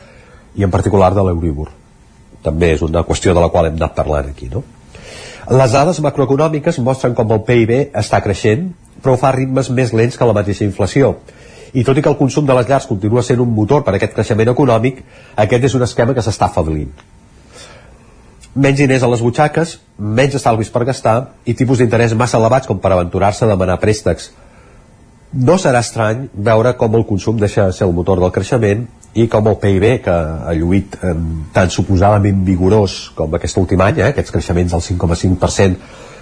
i 0.56 0.64
en 0.64 0.72
particular 0.72 1.12
de 1.14 1.24
l'Euribor. 1.26 1.68
També 2.44 2.72
és 2.74 2.82
una 2.84 3.04
qüestió 3.04 3.34
de 3.36 3.42
la 3.42 3.50
qual 3.52 3.68
hem 3.68 3.76
anat 3.76 3.94
parlant 3.96 4.30
aquí, 4.30 4.48
no? 4.52 4.64
Les 5.52 5.74
dades 5.76 6.00
macroeconòmiques 6.00 6.78
mostren 6.80 7.12
com 7.16 7.32
el 7.36 7.42
PIB 7.44 7.74
està 8.00 8.22
creixent, 8.24 8.70
però 9.04 9.18
fa 9.20 9.34
ritmes 9.36 9.70
més 9.70 9.92
lents 9.92 10.16
que 10.16 10.28
la 10.28 10.36
mateixa 10.36 10.64
inflació. 10.66 11.18
I 11.74 11.82
tot 11.84 11.98
i 11.98 12.02
que 12.02 12.10
el 12.10 12.18
consum 12.18 12.46
de 12.46 12.54
les 12.56 12.68
llars 12.70 12.86
continua 12.90 13.22
sent 13.22 13.42
un 13.42 13.52
motor 13.54 13.84
per 13.84 13.94
a 13.94 13.98
aquest 14.00 14.14
creixement 14.16 14.54
econòmic, 14.54 15.02
aquest 15.46 15.70
és 15.70 15.74
un 15.76 15.84
esquema 15.86 16.14
que 16.14 16.24
s'està 16.24 16.48
afablint 16.50 16.94
menys 18.54 18.78
diners 18.78 19.02
a 19.02 19.10
les 19.10 19.22
butxaques, 19.22 19.78
menys 19.98 20.38
estalvis 20.38 20.70
per 20.70 20.84
gastar 20.86 21.16
i 21.44 21.56
tipus 21.58 21.80
d'interès 21.82 22.14
massa 22.14 22.38
elevats 22.38 22.70
com 22.70 22.78
per 22.78 22.92
aventurar-se 22.94 23.44
a 23.44 23.50
demanar 23.50 23.80
préstecs. 23.82 24.30
No 25.34 25.56
serà 25.58 25.80
estrany 25.82 26.28
veure 26.34 26.76
com 26.78 26.94
el 26.94 27.02
consum 27.08 27.40
deixa 27.40 27.66
de 27.66 27.74
ser 27.74 27.88
el 27.88 27.94
motor 27.94 28.22
del 28.22 28.30
creixement 28.30 28.86
i 29.18 29.26
com 29.30 29.48
el 29.50 29.58
PIB, 29.58 29.86
que 30.04 30.14
ha 30.14 30.54
lluït 30.54 30.94
eh, 31.02 31.14
tan 31.54 31.70
suposadament 31.70 32.44
vigorós 32.46 33.10
com 33.18 33.34
aquest 33.34 33.58
últim 33.58 33.82
any, 33.82 33.98
eh, 33.98 34.12
aquests 34.12 34.34
creixements 34.34 34.74
del 34.74 34.84
5,5% 34.86 36.13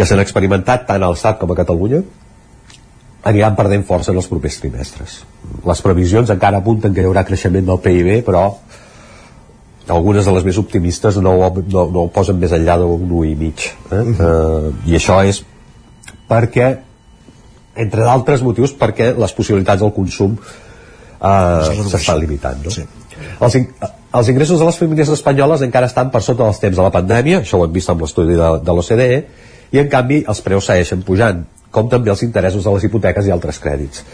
que 0.00 0.08
s'han 0.08 0.22
experimentat 0.24 0.86
tant 0.88 1.02
a 1.04 1.12
l'Estat 1.12 1.36
com 1.36 1.50
a 1.52 1.56
Catalunya, 1.58 2.00
aniran 3.28 3.56
perdent 3.56 3.84
força 3.84 4.14
en 4.14 4.20
els 4.20 4.28
propers 4.30 4.56
trimestres. 4.62 5.18
Les 5.68 5.82
previsions 5.84 6.30
encara 6.32 6.62
apunten 6.62 6.94
que 6.96 7.04
hi 7.04 7.08
haurà 7.08 7.26
creixement 7.28 7.66
del 7.68 7.82
PIB, 7.84 8.22
però 8.24 8.46
algunes 9.90 10.24
de 10.24 10.32
les 10.32 10.46
més 10.46 10.58
optimistes 10.60 11.18
no, 11.20 11.34
no, 11.34 11.84
no 11.90 12.04
ho 12.06 12.10
posen 12.14 12.38
més 12.40 12.54
enllà 12.56 12.78
d'un 12.80 13.04
1 13.10 13.24
i 13.26 13.34
mig 13.36 13.66
eh? 13.66 13.72
Uh 13.90 13.98
-huh. 13.98 14.30
uh, 14.30 14.88
i 14.88 14.96
això 14.96 15.20
és 15.26 15.42
perquè 16.30 16.68
entre 17.74 18.04
d'altres 18.04 18.42
motius 18.42 18.72
perquè 18.76 19.10
les 19.18 19.32
possibilitats 19.32 19.82
del 19.82 19.92
consum 19.92 20.36
uh, 20.38 21.88
s'estan 21.90 22.20
limitant 22.20 22.64
no? 22.64 22.70
sí. 22.70 22.86
els, 23.40 23.54
in 23.54 23.66
els 24.14 24.28
ingressos 24.28 24.58
de 24.60 24.66
les 24.66 24.78
famílies 24.78 25.08
espanyoles 25.08 25.62
encara 25.62 25.86
estan 25.86 26.10
per 26.10 26.22
sota 26.22 26.44
dels 26.44 26.60
temps 26.60 26.76
de 26.76 26.82
la 26.82 26.90
pandèmia 26.90 27.40
això 27.40 27.58
ho 27.58 27.64
hem 27.64 27.72
vist 27.72 27.90
amb 27.90 28.00
l'estudi 28.02 28.36
de, 28.36 28.50
de 28.62 28.72
l'OCDE 28.72 29.24
i 29.72 29.80
en 29.82 29.88
canvi 29.92 30.22
els 30.28 30.42
preus 30.44 30.68
segueixen 30.70 31.02
pujant 31.06 31.44
com 31.70 31.88
també 31.88 32.10
els 32.10 32.22
interessos 32.26 32.66
de 32.66 32.74
les 32.74 32.86
hipoteques 32.88 33.26
i 33.26 33.34
altres 33.34 33.60
crèdits 33.62 34.04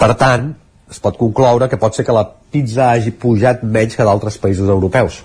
per 0.00 0.14
tant 0.20 0.52
es 0.90 0.98
pot 1.02 1.18
concloure 1.18 1.68
que 1.70 1.78
pot 1.80 1.94
ser 1.94 2.06
que 2.06 2.14
la 2.14 2.26
pizza 2.26 2.90
hagi 2.90 3.12
pujat 3.24 3.62
menys 3.62 3.96
que 3.96 4.06
d'altres 4.06 4.38
països 4.42 4.68
europeus 4.68 5.20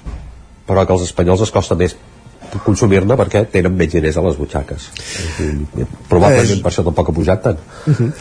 però 0.65 0.85
que 0.85 0.93
als 0.93 1.07
espanyols 1.07 1.45
es 1.45 1.53
costa 1.53 1.77
més 1.77 1.95
consumir-ne 2.63 3.17
perquè 3.19 3.41
tenen 3.51 3.73
menys 3.75 3.95
diners 3.97 4.17
a 4.17 4.23
les 4.25 4.37
butxaques 4.39 4.87
probablement 6.09 6.53
és... 6.55 6.61
per 6.63 6.71
això 6.71 6.85
tampoc 6.85 7.09
ha 7.11 7.15
pujat 7.17 7.43
tant 7.43 7.59
uh 7.59 7.97
-huh. 7.97 8.11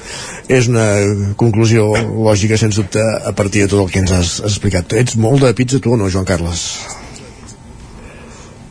és 0.48 0.68
una 0.68 0.88
conclusió 1.36 1.86
lògica 2.28 2.58
sens 2.58 2.76
dubte 2.76 3.00
a 3.00 3.32
partir 3.32 3.62
de 3.62 3.68
tot 3.68 3.84
el 3.84 3.90
que 3.92 3.98
ens 4.00 4.12
has, 4.12 4.40
has 4.40 4.52
explicat 4.52 4.92
ets 4.92 5.16
molt 5.16 5.42
de 5.42 5.54
pizza 5.54 5.78
tu 5.78 5.92
o 5.92 5.96
no 5.96 6.10
Joan 6.10 6.24
Carles? 6.24 7.03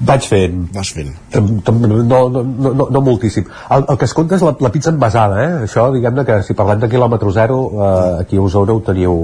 Vaig 0.04 0.28
fent. 0.28 0.60
Vas 0.76 0.92
fent. 0.96 1.14
No, 1.36 2.20
no, 2.30 2.44
no, 2.44 2.88
no 2.92 3.02
moltíssim. 3.06 3.48
El, 3.72 3.86
el 3.90 4.00
que 4.00 4.10
es 4.10 4.14
compta 4.18 4.38
és 4.40 4.46
la, 4.46 4.56
la 4.60 4.72
pizza 4.74 4.92
envasada, 4.94 5.42
eh? 5.44 5.64
Això, 5.68 5.88
diguem-ne 5.96 6.26
que 6.28 6.42
si 6.48 6.58
parlem 6.58 6.84
de 6.84 6.92
quilòmetre 6.92 7.34
zero, 7.36 7.60
eh, 7.74 8.22
aquí 8.26 8.40
a 8.40 8.46
Osona 8.46 8.76
ho 8.76 8.84
teniu 8.86 9.18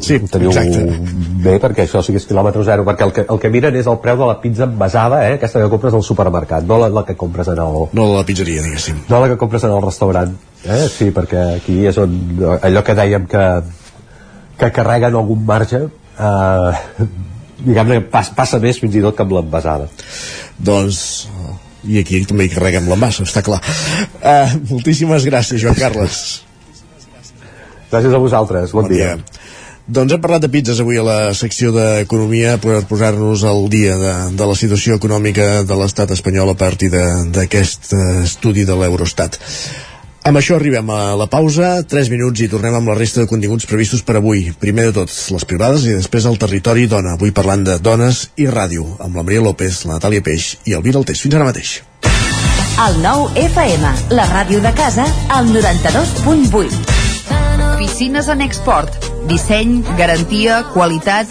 sí, 0.00 0.16
ho 0.16 0.28
teniu 0.30 0.50
exacte. 0.50 0.82
bé 1.44 1.56
perquè 1.60 1.84
això 1.84 2.00
sigui 2.04 2.22
quilòmetre 2.24 2.64
zero 2.64 2.86
perquè 2.86 3.06
el 3.06 3.12
que, 3.12 3.24
el 3.28 3.40
que 3.42 3.50
miren 3.52 3.76
és 3.76 3.88
el 3.90 3.98
preu 4.02 4.16
de 4.20 4.28
la 4.28 4.38
pizza 4.40 4.64
envasada 4.64 5.22
eh? 5.28 5.34
aquesta 5.36 5.60
que 5.62 5.70
compres 5.72 5.94
al 5.94 6.04
supermercat 6.06 6.64
no 6.64 6.78
la, 6.80 6.88
la 6.88 7.04
que 7.04 7.16
compres 7.16 7.50
en 7.52 7.60
el... 7.60 7.78
no 7.92 8.06
la 8.14 8.24
pizzeria 8.28 8.64
diguéssim 8.64 9.04
no 9.10 9.20
la 9.20 9.28
que 9.28 9.36
compres 9.40 9.64
en 9.68 9.74
el 9.76 9.82
restaurant 9.84 10.32
eh? 10.64 10.86
sí, 10.88 11.10
perquè 11.16 11.44
aquí 11.58 11.78
és 11.90 12.00
on 12.00 12.16
allò 12.62 12.84
que 12.86 12.96
dèiem 12.96 13.28
que 13.30 13.46
que 14.56 14.72
carreguen 14.72 15.20
algun 15.20 15.44
marge 15.44 15.84
eh, 15.84 17.06
diguem-ne 17.58 18.00
pas, 18.12 18.30
passa 18.36 18.60
més 18.62 18.80
fins 18.82 18.96
i 18.96 19.04
tot 19.04 19.16
que 19.16 19.24
amb 19.26 19.36
l'envasada 19.36 19.88
doncs 20.58 21.26
i 21.86 22.00
aquí 22.00 22.22
també 22.26 22.46
hi 22.46 22.52
carreguem 22.54 22.88
l'envasa, 22.90 23.26
està 23.26 23.44
clar 23.46 23.60
uh, 23.62 24.56
moltíssimes 24.72 25.26
gràcies 25.28 25.62
Joan 25.62 25.78
Carles 25.78 26.20
gràcies 27.90 28.12
a 28.12 28.20
vosaltres, 28.20 28.74
bon, 28.74 28.88
bon 28.88 28.92
dia. 28.92 29.14
dia 29.16 29.44
doncs 29.86 30.16
hem 30.16 30.22
parlat 30.22 30.42
de 30.42 30.50
pizzas 30.50 30.80
avui 30.82 30.98
a 30.98 31.04
la 31.06 31.18
secció 31.38 31.70
d'Economia 31.70 32.56
per 32.58 32.80
posar-nos 32.90 33.44
al 33.46 33.68
dia 33.70 33.94
de, 34.00 34.14
de 34.34 34.48
la 34.50 34.56
situació 34.58 34.96
econòmica 34.98 35.62
de 35.62 35.76
l'estat 35.78 36.10
espanyol 36.10 36.50
a 36.50 36.56
partir 36.58 36.88
d'aquest 36.90 37.92
estudi 38.24 38.64
de 38.66 38.74
l'Eurostat. 38.74 39.38
Amb 40.26 40.40
això 40.40 40.56
arribem 40.56 40.88
a 40.90 41.14
la 41.14 41.28
pausa, 41.30 41.84
3 41.86 42.08
minuts 42.10 42.40
i 42.42 42.48
tornem 42.50 42.74
amb 42.74 42.88
la 42.90 42.96
resta 42.98 43.20
de 43.20 43.28
continguts 43.30 43.68
previstos 43.70 44.00
per 44.02 44.16
avui. 44.18 44.40
Primer 44.58 44.88
de 44.88 44.94
tot, 44.96 45.12
les 45.30 45.44
privades 45.46 45.84
i 45.86 45.92
després 45.94 46.26
el 46.26 46.34
territori 46.42 46.88
dona. 46.90 47.12
Avui 47.14 47.30
parlant 47.30 47.62
de 47.62 47.76
dones 47.78 48.24
i 48.34 48.48
ràdio, 48.50 48.88
amb 48.98 49.14
la 49.14 49.22
Maria 49.22 49.44
López, 49.44 49.84
la 49.86 50.00
Natàlia 50.00 50.24
Peix 50.26 50.56
i 50.66 50.74
el 50.74 50.82
Vira 50.82 50.98
Altés. 50.98 51.22
Fins 51.22 51.38
ara 51.38 51.46
mateix. 51.46 51.76
El 52.88 52.98
nou 53.04 53.28
FM, 53.38 53.92
la 54.18 54.26
ràdio 54.32 54.58
de 54.66 54.74
casa, 54.74 55.06
al 55.30 55.46
92.8. 55.54 56.74
Piscines 57.78 58.26
en 58.26 58.42
export. 58.42 58.90
Disseny, 59.30 59.78
garantia, 59.94 60.64
qualitat 60.74 61.30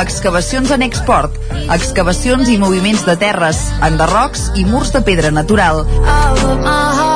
excavacions 0.00 0.70
en 0.72 0.82
export, 0.82 1.34
excavacions 1.72 2.48
i 2.48 2.58
moviments 2.60 3.04
de 3.08 3.16
terres, 3.20 3.60
enderrocs 3.84 4.48
i 4.56 4.64
murs 4.68 4.92
de 4.94 5.02
pedra 5.04 5.32
natural. 5.32 5.84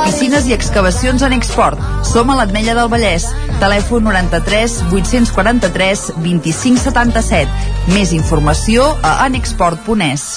Piscines 0.07 0.47
i 0.47 0.55
excavacions 0.55 1.23
en 1.27 1.35
export. 1.35 1.81
Som 2.07 2.31
a 2.31 2.37
l'Atmella 2.39 2.77
del 2.79 2.91
Vallès. 2.93 3.27
Telèfon 3.59 4.07
93 4.07 4.79
843 4.93 6.05
2577. 6.23 7.91
Més 7.91 8.15
informació 8.15 8.93
a 9.03 9.17
anexport.es. 9.27 10.29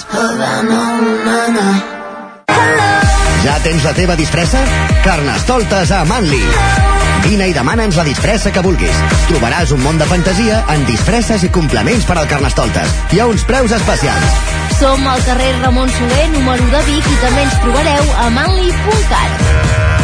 Ja 3.40 3.60
tens 3.64 3.86
la 3.86 3.94
teva 3.96 4.18
disfressa? 4.18 4.64
Carnestoltes 5.06 5.94
a 5.94 6.02
Manli. 6.08 6.99
Vine 7.24 7.50
i 7.50 7.54
demana'ns 7.54 7.98
la 7.98 8.04
disfressa 8.06 8.52
que 8.54 8.62
vulguis. 8.64 8.96
Trobaràs 9.28 9.74
un 9.76 9.82
món 9.84 10.00
de 10.00 10.08
fantasia 10.10 10.62
en 10.72 10.84
disfresses 10.88 11.44
i 11.46 11.52
complements 11.52 12.06
per 12.08 12.16
al 12.18 12.28
Carnestoltes. 12.30 12.96
Hi 13.12 13.20
ha 13.20 13.28
uns 13.30 13.44
preus 13.48 13.74
especials. 13.76 14.40
Som 14.80 15.06
al 15.06 15.22
carrer 15.26 15.52
Ramon 15.60 15.90
Soler, 15.92 16.28
número 16.34 16.70
de 16.72 16.82
Vic, 16.88 17.04
i 17.04 17.18
també 17.24 17.44
ens 17.46 17.58
trobareu 17.64 18.12
a 18.24 18.28
manli.cat. 18.38 19.48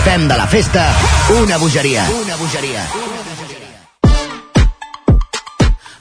Fem 0.07 0.29
de 0.29 0.37
la 0.39 0.47
festa 0.47 0.85
una 1.41 1.59
bogeria. 1.63 2.05
Una 2.21 2.37
bogeria. 2.43 2.85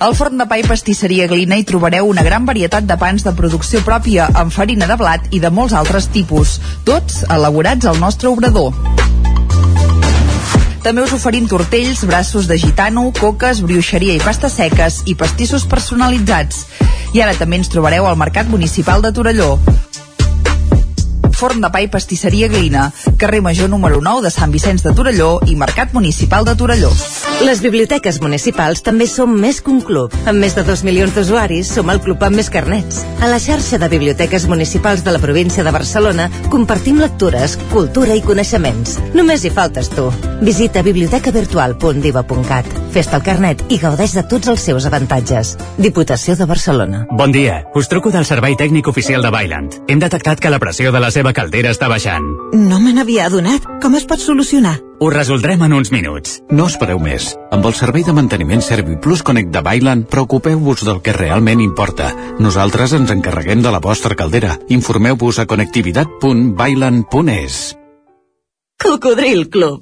Al 0.06 0.14
forn 0.14 0.38
de 0.38 0.46
pa 0.46 0.58
i 0.60 0.66
pastisseria 0.68 1.26
Glina 1.32 1.56
hi 1.56 1.64
trobareu 1.66 2.10
una 2.12 2.26
gran 2.28 2.46
varietat 2.46 2.84
de 2.90 2.98
pans 3.00 3.24
de 3.24 3.32
producció 3.38 3.80
pròpia 3.88 4.28
amb 4.44 4.52
farina 4.54 4.90
de 4.92 5.00
blat 5.00 5.32
i 5.32 5.40
de 5.40 5.50
molts 5.50 5.74
altres 5.74 6.12
tipus, 6.12 6.60
tots 6.84 7.24
elaborats 7.32 7.88
al 7.88 8.02
nostre 8.04 8.30
obrador. 8.30 8.76
També 10.86 11.02
us 11.02 11.16
oferim 11.16 11.48
tortells, 11.50 12.04
braços 12.06 12.46
de 12.46 12.60
gitano, 12.62 13.08
coques, 13.18 13.64
brioixeria 13.66 14.14
i 14.14 14.22
pastes 14.22 14.54
seques 14.60 15.00
i 15.10 15.16
pastissos 15.18 15.66
personalitzats. 15.66 16.68
I 17.18 17.26
ara 17.26 17.34
també 17.40 17.58
ens 17.58 17.74
trobareu 17.74 18.06
al 18.06 18.20
Mercat 18.22 18.54
Municipal 18.54 19.02
de 19.02 19.10
Torelló. 19.10 19.56
Forn 21.36 21.60
de 21.60 21.68
Pa 21.68 21.82
i 21.84 21.90
Pastisseria 21.92 22.48
Glina, 22.48 22.88
carrer 23.20 23.42
Major 23.44 23.70
número 23.70 24.00
9 24.02 24.24
de 24.24 24.32
Sant 24.32 24.54
Vicenç 24.56 24.86
de 24.86 24.94
Torelló 24.96 25.42
i 25.46 25.56
Mercat 25.60 25.92
Municipal 25.94 26.46
de 26.48 26.56
Torelló. 26.56 26.92
Les 27.44 27.60
biblioteques 27.60 28.22
municipals 28.24 28.80
també 28.86 29.08
som 29.12 29.34
més 29.36 29.60
que 29.62 29.72
un 29.74 29.82
club. 29.84 30.16
Amb 30.26 30.40
més 30.40 30.56
de 30.56 30.64
2 30.64 30.86
milions 30.88 31.12
d'usuaris, 31.16 31.68
som 31.76 31.92
el 31.92 32.00
club 32.00 32.24
amb 32.24 32.40
més 32.40 32.50
carnets. 32.50 33.04
A 33.20 33.28
la 33.28 33.40
xarxa 33.44 33.78
de 33.82 33.90
biblioteques 33.92 34.48
municipals 34.48 35.04
de 35.04 35.12
la 35.12 35.20
província 35.20 35.64
de 35.68 35.76
Barcelona 35.76 36.30
compartim 36.50 37.02
lectures, 37.04 37.58
cultura 37.74 38.16
i 38.16 38.24
coneixements. 38.24 38.96
Només 39.14 39.44
hi 39.44 39.52
faltes 39.52 39.92
tu. 39.92 40.08
Visita 40.40 40.84
bibliotecavirtual.diva.cat. 40.88 42.72
Fes-te 42.96 43.20
el 43.20 43.26
carnet 43.28 43.66
i 43.68 43.78
gaudeix 43.82 44.16
de 44.16 44.24
tots 44.24 44.48
els 44.48 44.64
seus 44.64 44.88
avantatges. 44.88 45.58
Diputació 45.76 46.38
de 46.40 46.48
Barcelona. 46.48 47.04
Bon 47.12 47.32
dia, 47.36 47.66
us 47.76 47.92
truco 47.92 48.12
del 48.14 48.24
servei 48.24 48.56
tècnic 48.56 48.88
oficial 48.88 49.22
de 49.26 49.34
Bailand. 49.36 49.82
Hem 49.92 50.00
detectat 50.00 50.40
que 50.40 50.54
la 50.54 50.62
pressió 50.64 50.96
de 50.96 51.04
la 51.04 51.12
seva 51.26 51.34
caldera 51.34 51.72
està 51.74 51.88
baixant. 51.90 52.22
No 52.54 52.78
me 52.78 52.94
n'havia 52.94 53.26
adonat. 53.26 53.66
Com 53.82 53.98
es 53.98 54.06
pot 54.06 54.22
solucionar? 54.22 54.78
Ho 55.02 55.10
resoldrem 55.10 55.58
en 55.66 55.74
uns 55.74 55.90
minuts. 55.90 56.38
No 56.54 56.70
espereu 56.70 57.02
més. 57.02 57.34
Amb 57.56 57.66
el 57.66 57.74
servei 57.74 58.06
de 58.06 58.14
manteniment 58.14 58.62
ServiPlus 58.62 59.26
Connect 59.26 59.50
de 59.50 59.66
Bailand, 59.66 60.06
preocupeu-vos 60.06 60.86
del 60.86 61.02
que 61.02 61.18
realment 61.18 61.66
importa. 61.66 62.14
Nosaltres 62.38 62.94
ens 62.94 63.10
encarreguem 63.16 63.66
de 63.66 63.74
la 63.74 63.82
vostra 63.82 64.14
caldera. 64.14 64.62
Informeu-vos 64.70 65.42
a 65.42 65.50
connectivitat.bailand.es. 65.50 67.74
Cocodril 68.86 69.50
Club. 69.50 69.82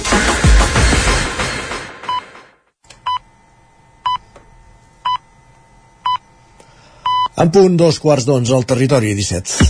En 7.41 7.49
punt, 7.49 7.73
dos 7.73 7.97
quarts 7.97 8.27
d'onze 8.27 8.53
al 8.53 8.67
territori 8.69 9.15
17. 9.17 9.63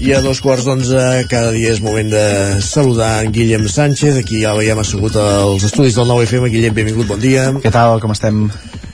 I 0.00 0.14
a 0.16 0.22
dos 0.24 0.40
quarts 0.40 0.64
d'onze 0.64 0.96
cada 1.28 1.52
dia 1.52 1.74
és 1.74 1.82
moment 1.84 2.08
de 2.08 2.24
saludar 2.64 3.18
en 3.26 3.36
Guillem 3.36 3.68
Sánchez, 3.68 4.16
aquí 4.22 4.40
ja 4.46 4.56
veiem 4.56 4.80
assegut 4.80 5.20
als 5.20 5.68
estudis 5.68 6.00
del 6.00 6.08
9FM. 6.08 6.48
Guillem, 6.48 6.80
benvingut, 6.80 7.12
bon 7.12 7.20
dia. 7.20 7.50
Què 7.60 7.74
tal, 7.74 8.00
com 8.00 8.16
estem? 8.16 8.46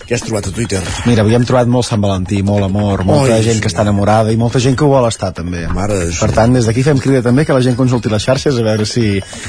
Què 0.05 0.18
has 0.18 0.24
trobat 0.24 0.51
a 0.51 0.52
Twitter? 0.52 0.82
Mira, 1.09 1.22
avui 1.24 1.32
hem 1.36 1.44
trobat 1.48 1.68
molt 1.70 1.86
Sant 1.89 2.02
Valentí, 2.02 2.43
molt 2.44 2.66
amor, 2.66 3.05
molta 3.09 3.39
Oi, 3.39 3.44
gent 3.47 3.62
que 3.62 3.70
està 3.70 3.85
enamorada 3.86 4.32
i 4.35 4.36
molta 4.40 4.60
gent 4.60 4.76
que 4.76 4.85
ho 4.85 4.90
vol 4.93 5.06
estar 5.09 5.31
també. 5.36 5.62
Mare 5.72 5.97
de 5.97 6.10
Per 6.18 6.28
tant, 6.36 6.52
des 6.52 6.68
d'aquí 6.68 6.85
fem 6.85 7.01
crida 7.01 7.22
també 7.24 7.47
que 7.48 7.56
la 7.56 7.62
gent 7.64 7.78
consulti 7.78 8.12
les 8.12 8.26
xarxes 8.26 8.59
a 8.60 8.66
veure 8.66 8.85
si, 8.89 9.06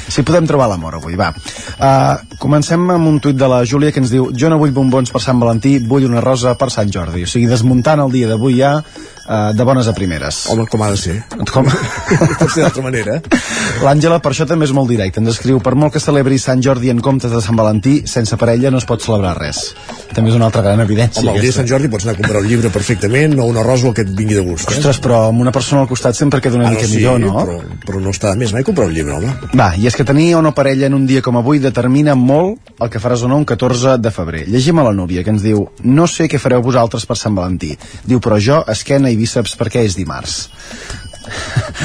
si 0.08 0.24
podem 0.24 0.48
trobar 0.48 0.70
l'amor 0.72 0.96
avui. 0.96 1.18
Va. 1.20 1.28
Uh, 1.76 2.38
comencem 2.40 2.88
amb 2.94 3.10
un 3.10 3.20
tuit 3.20 3.36
de 3.36 3.50
la 3.52 3.60
Júlia 3.68 3.92
que 3.92 4.00
ens 4.00 4.14
diu 4.14 4.30
Jo 4.32 4.48
no 4.48 4.60
vull 4.62 4.72
bombons 4.72 5.12
per 5.12 5.20
Sant 5.20 5.42
Valentí, 5.42 5.76
vull 5.84 6.08
una 6.08 6.24
rosa 6.24 6.56
per 6.56 6.70
Sant 6.72 6.88
Jordi. 6.92 7.26
O 7.26 7.30
sigui, 7.30 7.50
desmuntant 7.52 8.00
el 8.00 8.16
dia 8.16 8.32
d'avui 8.32 8.56
ja 8.62 8.78
uh, 8.80 9.52
de 9.52 9.64
bones 9.68 9.88
a 9.88 9.94
primeres. 9.96 10.46
Home, 10.52 10.66
com 10.72 10.82
ha 10.82 10.90
de 10.94 11.00
ser. 11.00 11.18
Com? 11.52 11.68
Pot 12.40 12.48
ser 12.48 12.64
d'altra 12.64 12.84
manera. 12.86 13.20
L'Àngela 13.84 14.22
per 14.24 14.32
això 14.32 14.48
també 14.48 14.68
és 14.68 14.74
molt 14.76 14.88
directe. 14.92 15.20
Ens 15.20 15.34
escriu, 15.34 15.60
per 15.60 15.74
molt 15.76 15.96
que 15.96 16.02
celebri 16.02 16.40
Sant 16.40 16.64
Jordi 16.64 16.92
en 16.92 17.02
comptes 17.04 17.34
de 17.34 17.42
Sant 17.44 17.58
Valentí, 17.58 17.98
sense 18.08 18.40
parella 18.40 18.72
no 18.72 18.80
es 18.80 18.88
pot 18.88 19.04
celebrar 19.04 19.36
res. 19.40 19.66
També 20.14 20.32
és 20.32 20.38
una 20.38 20.45
altra 20.48 20.62
gran 20.64 20.80
evidència. 20.84 21.22
Home, 21.22 21.34
el 21.36 21.40
dia 21.44 21.50
de. 21.52 21.56
Sant 21.58 21.68
Jordi 21.68 21.90
pots 21.92 22.06
anar 22.06 22.14
a 22.16 22.20
comprar 22.20 22.40
un 22.42 22.48
llibre 22.48 22.70
perfectament 22.74 23.36
o 23.38 23.46
una 23.50 23.62
rosa 23.66 23.86
o 23.86 23.92
el 23.92 23.96
que 23.98 24.04
et 24.06 24.12
vingui 24.16 24.34
de 24.38 24.44
gust. 24.46 24.70
Eh? 24.70 24.76
Ostres, 24.78 25.00
però 25.04 25.24
amb 25.28 25.40
una 25.44 25.52
persona 25.54 25.82
al 25.84 25.88
costat 25.90 26.16
sempre 26.18 26.40
queda 26.40 26.56
una 26.60 26.68
Ah, 26.68 26.74
mica 26.74 26.86
sí, 26.86 26.96
millor, 26.96 27.20
no? 27.20 27.34
Però, 27.36 27.58
però 27.86 28.00
no 28.02 28.10
està 28.14 28.32
de 28.32 28.40
més 28.40 28.52
mai 28.56 28.64
comprar 28.66 28.86
un 28.88 28.94
llibre, 28.96 29.14
home. 29.18 29.32
Va, 29.58 29.72
i 29.76 29.86
és 29.86 29.96
que 29.96 30.04
tenir 30.06 30.32
no 30.42 30.54
parella 30.54 30.86
en 30.90 30.94
un 30.94 31.06
dia 31.06 31.22
com 31.22 31.36
avui 31.36 31.58
determina 31.62 32.14
molt 32.14 32.72
el 32.80 32.90
que 32.90 33.00
faràs 33.02 33.22
o 33.24 33.28
no 33.28 33.36
un 33.36 33.44
14 33.48 33.96
de 33.98 34.10
febrer. 34.10 34.44
Llegim 34.48 34.78
a 34.78 34.84
la 34.88 34.92
Núvia, 34.96 35.22
que 35.24 35.30
ens 35.34 35.42
diu 35.42 35.66
No 35.84 36.06
sé 36.06 36.28
què 36.28 36.38
fareu 36.38 36.62
vosaltres 36.62 37.06
per 37.06 37.16
Sant 37.16 37.34
Valentí. 37.34 37.74
Diu, 38.04 38.20
però 38.20 38.38
jo, 38.40 38.62
esquena 38.68 39.10
i 39.10 39.16
bíceps 39.16 39.56
perquè 39.58 39.84
és 39.84 39.96
dimarts. 39.96 40.48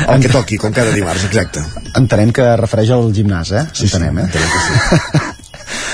El 0.08 0.22
que 0.22 0.30
toqui, 0.30 0.58
com 0.62 0.72
cada 0.74 0.92
dimarts, 0.94 1.24
exacte. 1.26 1.64
Entenem 1.98 2.30
que 2.36 2.46
refereix 2.60 2.92
al 2.94 3.08
gimnàs, 3.16 3.52
eh? 3.58 3.64
Sí, 3.74 3.88
Entenem, 3.90 4.20
eh? 4.22 4.28
Sí. 4.32 5.20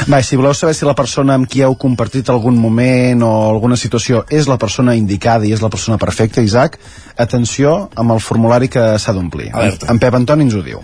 Va, 0.05 0.21
si 0.21 0.37
voleu 0.37 0.53
saber 0.53 0.75
si 0.77 0.85
la 0.85 0.95
persona 0.95 1.33
amb 1.37 1.47
qui 1.49 1.63
heu 1.65 1.73
compartit 1.79 2.29
algun 2.29 2.57
moment 2.61 3.23
o 3.25 3.31
alguna 3.49 3.77
situació 3.79 4.23
és 4.29 4.45
la 4.47 4.59
persona 4.61 4.93
indicada 4.95 5.47
i 5.47 5.53
és 5.55 5.63
la 5.63 5.71
persona 5.73 5.97
perfecta, 5.97 6.43
Isaac, 6.45 6.77
atenció 7.17 7.89
amb 7.95 8.13
el 8.13 8.21
formulari 8.21 8.69
que 8.69 8.83
s'ha 9.01 9.15
d'omplir. 9.17 9.49
En 9.89 9.99
Pep 9.99 10.19
Antoni 10.19 10.45
ens 10.45 10.57
ho 10.57 10.61
diu. 10.65 10.83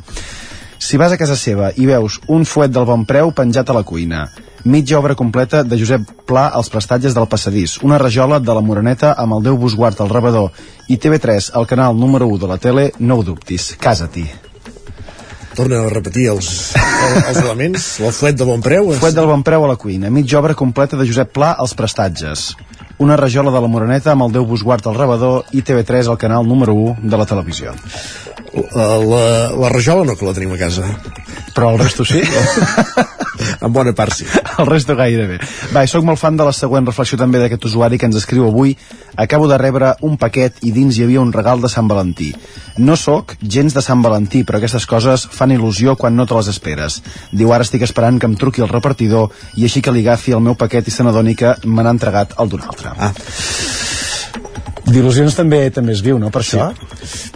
Si 0.84 0.98
vas 1.00 1.14
a 1.14 1.20
casa 1.20 1.38
seva 1.40 1.70
i 1.80 1.86
veus 1.88 2.18
un 2.28 2.44
fuet 2.44 2.74
del 2.74 2.88
bon 2.90 3.06
preu 3.08 3.32
penjat 3.32 3.70
a 3.70 3.76
la 3.78 3.86
cuina, 3.88 4.26
mitja 4.66 4.98
obra 5.00 5.16
completa 5.16 5.62
de 5.64 5.78
Josep 5.80 6.10
Pla 6.28 6.48
als 6.50 6.72
prestatges 6.74 7.16
del 7.16 7.30
passadís, 7.32 7.78
una 7.84 8.00
rajola 8.02 8.40
de 8.40 8.56
la 8.56 8.64
Moreneta 8.66 9.14
amb 9.14 9.38
el 9.38 9.46
Déu 9.46 9.60
vos 9.62 9.78
guard 9.80 10.02
al 10.02 10.12
rebedor 10.12 10.52
i 10.90 10.98
TV3, 10.98 11.54
el 11.60 11.70
canal 11.70 11.96
número 11.96 12.28
1 12.28 12.42
de 12.44 12.52
la 12.52 12.58
tele, 12.58 12.90
no 13.00 13.20
ho 13.20 13.24
dubtis, 13.24 13.76
casa-t'hi. 13.80 14.53
Torna 15.54 15.84
a 15.84 15.90
repetir 15.92 16.28
els, 16.32 16.48
els 17.28 17.40
elements. 17.44 17.88
El 18.02 18.14
fuet 18.16 18.38
de 18.40 18.48
bon 18.48 18.62
preu. 18.66 18.92
És... 18.94 19.02
Fuet 19.04 19.18
del 19.18 19.30
bon 19.30 19.44
preu 19.46 19.66
a 19.66 19.70
la 19.70 19.78
cuina, 19.80 20.10
mitja 20.14 20.40
obra 20.40 20.56
completa 20.58 20.98
de 20.98 21.06
Josep 21.10 21.34
Pla 21.36 21.54
als 21.54 21.76
prestatges, 21.78 22.52
una 23.04 23.18
rajola 23.20 23.54
de 23.54 23.62
la 23.62 23.70
Moreneta 23.70 24.14
amb 24.14 24.26
el 24.26 24.34
Déu 24.34 24.48
vos 24.50 24.64
guard 24.66 24.88
al 24.90 24.98
rebedor 24.98 25.52
i 25.54 25.62
TV3, 25.66 26.10
el 26.10 26.20
canal 26.22 26.48
número 26.48 26.74
1 26.74 27.10
de 27.10 27.20
la 27.22 27.28
televisió. 27.30 27.74
La, 28.54 28.88
la, 29.02 29.26
la 29.58 29.70
rajola 29.74 30.06
no, 30.10 30.18
que 30.18 30.26
la 30.26 30.34
tenim 30.38 30.54
a 30.54 30.62
casa. 30.62 30.90
Però 31.54 31.74
el 31.74 31.82
resto 31.82 32.06
sí? 32.06 32.22
en 33.60 33.74
bona 33.74 33.94
part 33.98 34.14
sí. 34.14 34.26
El 34.60 34.68
resto 34.70 34.96
gairebé. 34.96 35.40
Va, 35.74 35.84
i 35.84 35.92
soc 35.92 36.06
molt 36.06 36.22
fan 36.22 36.38
de 36.38 36.46
la 36.48 36.54
següent 36.56 36.86
reflexió 36.88 37.18
també 37.20 37.42
d'aquest 37.42 37.66
usuari 37.70 38.00
que 38.00 38.10
ens 38.10 38.18
escriu 38.20 38.48
avui. 38.48 38.76
Acabo 39.18 39.48
de 39.50 39.58
rebre 39.62 39.94
un 40.02 40.18
paquet 40.18 40.60
i 40.66 40.72
dins 40.76 40.98
hi 40.98 41.06
havia 41.06 41.22
un 41.22 41.34
regal 41.34 41.62
de 41.62 41.70
Sant 41.70 41.90
Valentí. 41.90 42.32
No 42.78 42.98
sóc 42.98 43.36
gens 43.42 43.74
de 43.74 43.82
Sant 43.86 44.02
Valentí, 44.06 44.44
però 44.44 44.58
aquestes 44.58 44.88
coses 44.90 45.28
fan 45.30 45.54
il·lusió 45.54 45.98
quan 45.98 46.18
no 46.18 46.28
te 46.30 46.38
les 46.38 46.50
esperes. 46.54 47.02
Diu, 47.32 47.54
ara 47.54 47.68
estic 47.68 47.86
esperant 47.86 48.20
que 48.20 48.30
em 48.30 48.38
truqui 48.40 48.66
el 48.66 48.72
repartidor 48.72 49.32
i 49.58 49.68
així 49.70 49.82
que 49.82 49.94
li 49.94 50.06
agafi 50.06 50.34
el 50.34 50.46
meu 50.46 50.58
paquet 50.60 50.88
i 50.88 50.94
se 50.94 51.06
n'adoni 51.06 51.38
que 51.38 51.56
me 51.66 51.84
n'ha 51.84 51.98
entregat 51.98 52.38
el 52.40 52.54
d'un 52.54 52.70
altre. 52.70 52.94
Ah. 52.98 53.14
D'il·lusions 54.84 55.36
també 55.38 55.60
també 55.72 55.94
es 55.96 56.02
viu, 56.04 56.18
no, 56.20 56.28
per 56.34 56.42
això? 56.42 56.66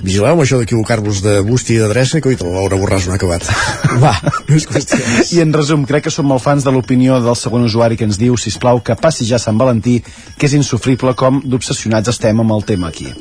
Vigileu 0.04 0.34
amb 0.34 0.44
això 0.44 0.58
d'equivocar-vos 0.60 1.22
de 1.24 1.38
busti 1.48 1.78
i 1.78 1.80
d'adreça, 1.80 2.20
que 2.20 2.34
oi, 2.34 2.38
l'Aura 2.42 2.80
Borràs 2.80 3.08
no 3.08 3.16
ha 3.16 3.20
acabat. 3.20 3.48
Va, 4.04 4.12
no 4.50 4.56
és 4.60 4.68
qüestió. 4.68 5.00
I 5.38 5.42
en 5.46 5.56
resum, 5.56 5.86
crec 5.88 6.08
que 6.10 6.14
som 6.14 6.28
molt 6.28 6.44
fans 6.44 6.68
de 6.68 6.74
l'opinió 6.76 7.22
del 7.24 7.40
segon 7.40 7.64
usuari 7.70 7.96
que 7.96 8.08
ens 8.10 8.20
diu, 8.20 8.36
si 8.36 8.52
plau 8.60 8.82
que 8.84 8.98
passi 9.00 9.28
ja 9.30 9.40
Sant 9.40 9.60
Valentí, 9.62 10.02
que 10.36 10.50
és 10.50 10.58
insufrible 10.60 11.16
com 11.16 11.40
d'obsessionats 11.46 12.12
estem 12.12 12.44
amb 12.44 12.58
el 12.58 12.68
tema 12.68 12.92
aquí. 12.92 13.14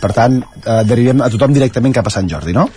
Per 0.00 0.12
tant, 0.12 0.40
eh, 0.40 0.82
derivem 0.88 1.20
a 1.24 1.30
tothom 1.32 1.52
directament 1.56 1.94
cap 1.96 2.08
a 2.08 2.14
Sant 2.16 2.28
Jordi, 2.32 2.56
no? 2.56 2.68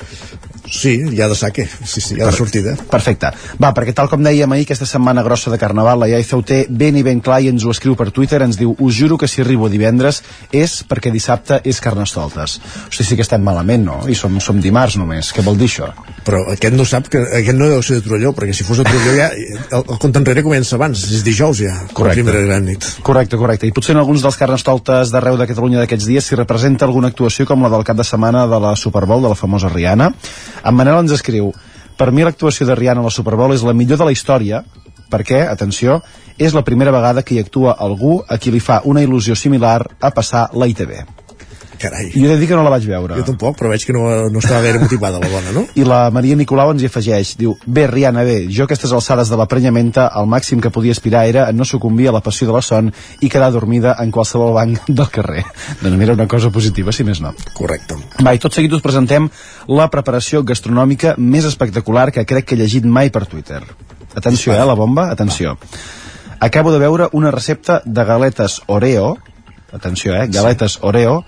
Sí, 0.71 0.93
ja 1.17 1.27
de 1.27 1.35
saque. 1.35 1.67
Sí, 1.83 2.01
sí, 2.01 2.15
ja 2.17 2.27
de 2.29 2.35
sortida. 2.35 2.75
Perfecte. 2.89 3.31
Va, 3.61 3.71
perquè 3.75 3.93
tal 3.97 4.09
com 4.11 4.21
dèiem 4.23 4.51
ahir, 4.53 4.67
aquesta 4.67 4.87
setmana 4.89 5.23
grossa 5.25 5.51
de 5.51 5.57
Carnaval, 5.61 5.99
la 6.03 6.09
Iaisa 6.11 6.37
ho 6.37 6.43
té 6.45 6.65
ben 6.69 6.97
i 6.99 7.03
ben 7.05 7.21
clar 7.25 7.41
i 7.41 7.49
ens 7.51 7.65
ho 7.65 7.73
escriu 7.73 7.95
per 7.99 8.09
Twitter, 8.15 8.41
ens 8.45 8.59
diu, 8.59 8.75
us 8.77 8.95
juro 8.95 9.17
que 9.17 9.27
si 9.27 9.41
arribo 9.41 9.69
divendres 9.69 10.21
és 10.51 10.79
perquè 10.87 11.11
dissabte 11.13 11.59
és 11.65 11.81
Carnestoltes. 11.81 12.59
O 12.87 12.93
sigui, 12.93 13.09
sí 13.09 13.17
que 13.19 13.25
estem 13.25 13.43
malament, 13.43 13.85
no? 13.85 13.99
I 14.07 14.15
som, 14.17 14.37
som 14.43 14.61
dimarts 14.61 14.99
només. 15.01 15.33
Què 15.35 15.45
vol 15.45 15.57
dir 15.59 15.69
això? 15.71 15.89
Però 16.25 16.43
aquest 16.53 16.75
no 16.77 16.85
sap 16.85 17.09
que 17.09 17.21
aquest 17.41 17.57
no 17.57 17.69
deu 17.71 17.81
ser 17.85 17.99
de 17.99 18.05
Torelló, 18.05 18.33
perquè 18.37 18.53
si 18.53 18.67
fos 18.67 18.81
de 18.81 18.85
Torelló 18.87 19.15
ja 19.17 19.29
el, 19.33 19.81
el 19.81 19.99
compte 20.01 20.21
enrere 20.21 20.43
comença 20.45 20.77
abans, 20.77 21.01
és 21.09 21.23
dijous 21.25 21.63
ja, 21.63 21.75
la 21.89 22.13
primera 22.13 22.43
gran 22.45 22.65
nit. 22.67 22.85
Correcte, 23.05 23.39
correcte. 23.39 23.67
I 23.67 23.73
potser 23.75 23.95
en 23.95 24.03
alguns 24.03 24.23
dels 24.25 24.37
carnestoltes 24.39 25.13
d'arreu 25.13 25.39
de 25.39 25.47
Catalunya 25.49 25.81
d'aquests 25.81 26.09
dies 26.09 26.29
s'hi 26.29 26.37
representa 26.37 26.85
alguna 26.85 27.09
actuació 27.13 27.47
com 27.49 27.65
la 27.65 27.71
del 27.73 27.85
cap 27.87 27.97
de 27.97 28.05
setmana 28.05 28.45
de 28.51 28.61
la 28.61 28.75
Super 28.77 29.05
Bowl, 29.09 29.23
de 29.25 29.33
la 29.33 29.39
famosa 29.39 29.71
Rihanna. 29.73 30.11
En 30.63 30.75
Manel 30.75 31.03
ens 31.03 31.15
escriu 31.15 31.53
Per 31.99 32.13
mi 32.15 32.23
l'actuació 32.23 32.63
de 32.63 32.75
Rihanna 32.79 33.01
a 33.03 33.09
la 33.09 33.11
Super 33.11 33.35
Bowl 33.35 33.51
és 33.51 33.63
la 33.67 33.73
millor 33.75 33.99
de 33.99 34.05
la 34.07 34.13
història, 34.15 34.61
perquè, 35.11 35.41
atenció, 35.51 35.97
és 36.39 36.55
la 36.55 36.63
primera 36.63 36.93
vegada 36.95 37.25
que 37.27 37.35
hi 37.35 37.41
actua 37.43 37.75
algú 37.75 38.21
a 38.23 38.37
qui 38.39 38.53
li 38.55 38.63
fa 38.63 38.79
una 38.87 39.03
il·lusió 39.03 39.35
similar 39.35 39.81
a 39.99 40.13
passar 40.15 40.47
la 40.55 40.69
ITV. 40.71 41.18
Carai. 41.79 42.09
Jo 42.13 42.25
he 42.25 42.31
de 42.33 42.37
dir 42.41 42.49
que 42.49 42.57
no 42.57 42.63
la 42.65 42.71
vaig 42.73 42.85
veure. 42.89 43.15
Jo 43.19 43.25
tampoc, 43.27 43.55
però 43.59 43.71
veig 43.71 43.85
que 43.87 43.95
no, 43.95 44.03
no 44.29 44.41
estava 44.41 44.61
gaire 44.65 44.81
motivada 44.81 45.21
la 45.21 45.29
dona, 45.31 45.53
no? 45.55 45.63
I 45.79 45.85
la 45.87 45.99
Maria 46.11 46.35
Nicolau 46.35 46.73
ens 46.73 46.83
hi 46.83 46.89
afegeix, 46.89 47.33
diu, 47.39 47.55
bé, 47.65 47.85
Rihanna, 47.87 48.25
bé, 48.27 48.37
jo 48.51 48.65
aquestes 48.67 48.91
alçades 48.95 49.31
de 49.31 49.39
l'aprenyamenta, 49.39 50.09
el 50.19 50.27
màxim 50.29 50.59
que 50.63 50.73
podia 50.75 50.95
aspirar 50.95 51.23
era 51.29 51.47
no 51.55 51.67
sucumbir 51.67 52.09
a 52.09 52.15
la 52.17 52.23
passió 52.25 52.49
de 52.49 52.55
la 52.57 52.63
son 52.65 52.91
i 53.21 53.31
quedar 53.31 53.51
dormida 53.55 53.95
en 54.03 54.11
qualsevol 54.11 54.53
banc 54.57 54.83
del 54.99 55.09
carrer. 55.13 55.45
Doncs 55.81 55.97
mira, 55.97 56.17
una 56.19 56.27
cosa 56.27 56.51
positiva, 56.51 56.91
si 56.95 57.07
més 57.07 57.23
no. 57.23 57.33
Correcte. 57.55 57.97
Va, 58.19 58.35
i 58.35 58.43
tot 58.43 58.55
seguit 58.55 58.75
us 58.75 58.83
presentem 58.83 59.29
la 59.71 59.87
preparació 59.93 60.43
gastronòmica 60.43 61.15
més 61.17 61.47
espectacular 61.47 62.09
que 62.11 62.27
crec 62.27 62.49
que 62.49 62.57
he 62.57 62.61
llegit 62.63 62.85
mai 62.85 63.13
per 63.13 63.25
Twitter. 63.29 63.63
Atenció, 64.19 64.53
eh, 64.53 64.65
la 64.65 64.75
bomba, 64.75 65.09
atenció. 65.11 65.55
Acabo 66.39 66.71
de 66.71 66.79
veure 66.79 67.09
una 67.11 67.31
recepta 67.31 67.81
de 67.85 68.03
galetes 68.05 68.61
Oreo, 68.67 69.17
atenció, 69.71 70.15
eh, 70.15 70.27
galetes 70.27 70.79
Oreo, 70.81 71.25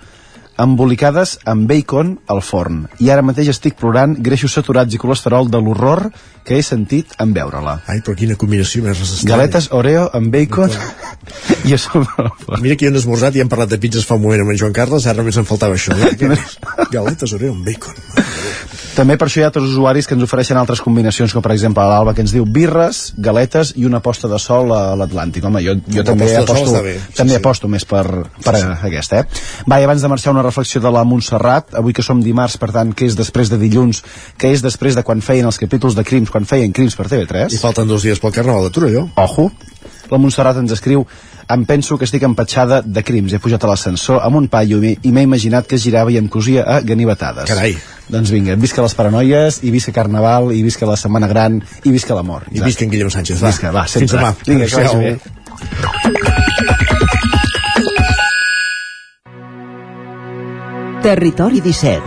embolicades 0.60 1.38
amb 1.48 1.68
bacon 1.70 2.16
al 2.32 2.42
forn. 2.44 2.84
I 3.00 3.10
ara 3.14 3.24
mateix 3.24 3.48
estic 3.52 3.78
plorant 3.80 4.14
greixos 4.18 4.54
saturats 4.58 4.94
i 4.94 5.00
colesterol 5.00 5.50
de 5.50 5.60
l'horror 5.62 6.08
que 6.44 6.58
he 6.58 6.62
sentit 6.66 7.14
en 7.22 7.32
veure-la. 7.36 7.78
Ai, 7.86 8.02
però 8.04 8.16
quina 8.18 8.36
combinació 8.38 8.82
més 8.84 8.98
resistent. 8.98 9.30
Galetes 9.30 9.70
Oreo 9.72 10.08
amb 10.12 10.32
bacon 10.34 10.72
i 11.68 11.76
a 11.76 11.80
sobre. 11.80 12.30
Mira 12.60 12.76
que 12.76 12.86
hi 12.86 12.92
hem 12.92 13.00
esmorzat 13.00 13.38
i 13.38 13.44
hem 13.44 13.52
parlat 13.52 13.72
de 13.72 13.80
pizzas 13.82 14.08
fa 14.08 14.18
un 14.18 14.26
moment 14.26 14.44
amb 14.44 14.54
en 14.54 14.62
Joan 14.64 14.76
Carles, 14.76 15.06
ara 15.06 15.22
només 15.22 15.38
em 15.38 15.48
faltava 15.48 15.78
això. 15.78 15.96
Eh? 15.96 16.38
Galetes 16.94 17.36
Oreo 17.38 17.54
amb 17.56 17.68
bacon. 17.68 18.00
També 18.92 19.14
per 19.16 19.24
això 19.28 19.40
hi 19.40 19.44
ha 19.46 19.48
altres 19.48 19.70
usuaris 19.70 20.04
que 20.04 20.12
ens 20.12 20.24
ofereixen 20.26 20.58
altres 20.60 20.82
combinacions, 20.84 21.32
com 21.32 21.40
per 21.44 21.54
exemple 21.54 21.84
l'Alba 21.88 22.12
que 22.12 22.20
ens 22.24 22.34
diu 22.34 22.44
birres, 22.44 23.00
galetes 23.16 23.72
i 23.80 23.86
una 23.88 24.02
posta 24.04 24.28
de 24.28 24.36
sol 24.42 24.74
a 24.76 24.82
l'Atlàntic. 25.00 25.46
Home, 25.48 25.62
jo, 25.64 25.78
jo 25.86 26.02
Una 26.02 26.08
també 26.10 26.28
aposto, 26.36 26.66
està 26.66 26.82
bé, 26.84 26.92
sí, 27.00 27.16
també 27.16 27.38
sí. 27.38 27.40
aposto 27.40 27.70
més 27.72 27.88
per, 27.88 28.04
per 28.44 28.54
sí, 28.58 28.66
sí. 28.66 28.76
aquesta, 28.90 29.22
eh? 29.22 29.42
Va, 29.64 29.80
i 29.80 29.88
abans 29.88 30.04
de 30.04 30.12
marxar 30.12 30.36
una 30.36 30.44
reflexió 30.44 30.82
de 30.84 30.92
la 30.92 31.06
Montserrat, 31.08 31.72
avui 31.80 31.96
que 31.96 32.04
som 32.04 32.20
dimarts, 32.20 32.58
per 32.60 32.68
tant, 32.76 32.92
que 32.92 33.08
és 33.08 33.16
després 33.16 33.48
de 33.52 33.56
dilluns, 33.62 34.02
que 34.36 34.52
és 34.52 34.64
després 34.64 34.98
de 34.98 35.06
quan 35.08 35.24
feien 35.24 35.48
els 35.48 35.60
capítols 35.62 35.96
de 35.96 36.04
Crims, 36.04 36.32
quan 36.34 36.44
feien 36.48 36.76
Crims 36.76 36.98
per 36.98 37.08
TV3. 37.08 37.56
I 37.56 37.62
falten 37.62 37.88
dos 37.88 38.04
dies 38.04 38.20
pel 38.20 38.36
Carnaval 38.36 38.68
de 38.68 38.76
Torelló. 38.76 39.08
Ojo. 39.24 39.48
La 40.12 40.20
Montserrat 40.20 40.60
ens 40.60 40.76
escriu 40.76 41.06
em 41.54 41.64
penso 41.68 41.98
que 41.98 42.04
estic 42.08 42.22
empatxada 42.26 42.82
de 42.82 43.02
crims. 43.02 43.32
He 43.32 43.38
pujat 43.42 43.62
a 43.64 43.70
l'ascensor 43.70 44.20
amb 44.24 44.36
un 44.36 44.48
paio 44.48 44.78
i 44.78 44.80
m'he- 44.80 44.98
i 45.02 45.12
m'he 45.12 45.22
imaginat 45.26 45.66
que 45.66 45.78
girava 45.78 46.10
i 46.12 46.16
em 46.18 46.28
cosia 46.28 46.62
a 46.64 46.80
ganivetades. 46.80 47.44
Carai. 47.48 47.76
Doncs 48.12 48.30
vinga, 48.30 48.56
visca 48.56 48.82
les 48.82 48.94
paranoies, 48.94 49.60
i 49.64 49.70
visca 49.70 49.92
Carnaval, 49.92 50.50
i 50.52 50.62
visca 50.62 50.86
la 50.86 50.96
Setmana 50.96 51.28
Gran, 51.28 51.62
i 51.84 51.90
visca 51.90 52.14
l'amor. 52.14 52.44
I 52.52 52.60
visca 52.60 52.84
en 52.84 52.90
Guillem 52.90 53.10
Sánchez, 53.10 53.40
va. 53.42 53.48
Visca, 53.48 53.70
va, 53.72 53.84
Fins 53.86 54.10
sempre. 54.10 54.18
demà. 54.18 54.34
Vinga, 54.46 54.66
que 54.66 54.76
vagi 54.76 54.96
bé. 54.96 56.22
Territori 61.02 61.60
17 61.60 62.02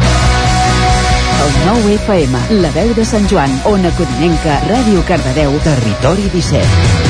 El 1.46 1.66
9 1.68 1.96
FM, 2.06 2.38
la 2.62 2.72
veu 2.72 2.94
de 2.96 3.04
Sant 3.06 3.28
Joan, 3.30 3.52
Ona 3.70 3.92
Codinenca, 3.98 4.60
Ràdio 4.70 5.04
Cardedeu, 5.08 5.52
Territori 5.68 6.30
17 6.34 7.05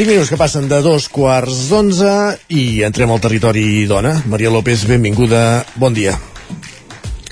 5 0.00 0.08
minuts 0.08 0.30
que 0.32 0.36
passen 0.40 0.64
de 0.64 0.78
dos 0.80 1.10
quarts 1.12 1.66
d'onze 1.68 2.08
i 2.56 2.80
entrem 2.88 3.12
al 3.12 3.20
territori 3.20 3.84
dona. 3.84 4.16
Maria 4.32 4.48
López, 4.48 4.88
benvinguda, 4.88 5.44
bon 5.76 5.92
dia. 5.92 6.16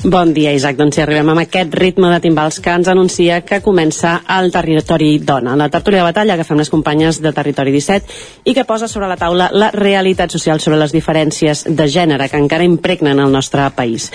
Bon 0.04 0.30
dia, 0.32 0.52
Isaac. 0.54 0.76
Doncs 0.78 0.94
si 0.94 1.00
arribem 1.02 1.26
amb 1.32 1.40
aquest 1.42 1.72
ritme 1.74 2.06
de 2.12 2.20
timbals 2.22 2.60
que 2.62 2.70
ens 2.70 2.86
anuncia 2.86 3.40
que 3.42 3.56
comença 3.58 4.12
el 4.30 4.52
territori 4.54 5.16
dona, 5.18 5.56
la 5.58 5.66
tertúlia 5.74 6.04
de 6.04 6.06
batalla 6.06 6.36
que 6.38 6.44
fem 6.46 6.60
les 6.60 6.70
companyes 6.70 7.16
de 7.18 7.32
Territori 7.34 7.72
17 7.74 8.46
i 8.46 8.54
que 8.54 8.62
posa 8.62 8.86
sobre 8.86 9.08
la 9.10 9.16
taula 9.18 9.48
la 9.50 9.72
realitat 9.74 10.30
social 10.30 10.62
sobre 10.62 10.78
les 10.78 10.94
diferències 10.94 11.64
de 11.66 11.88
gènere 11.90 12.28
que 12.30 12.38
encara 12.38 12.62
impregnen 12.62 13.18
el 13.18 13.34
nostre 13.34 13.64
país. 13.74 14.06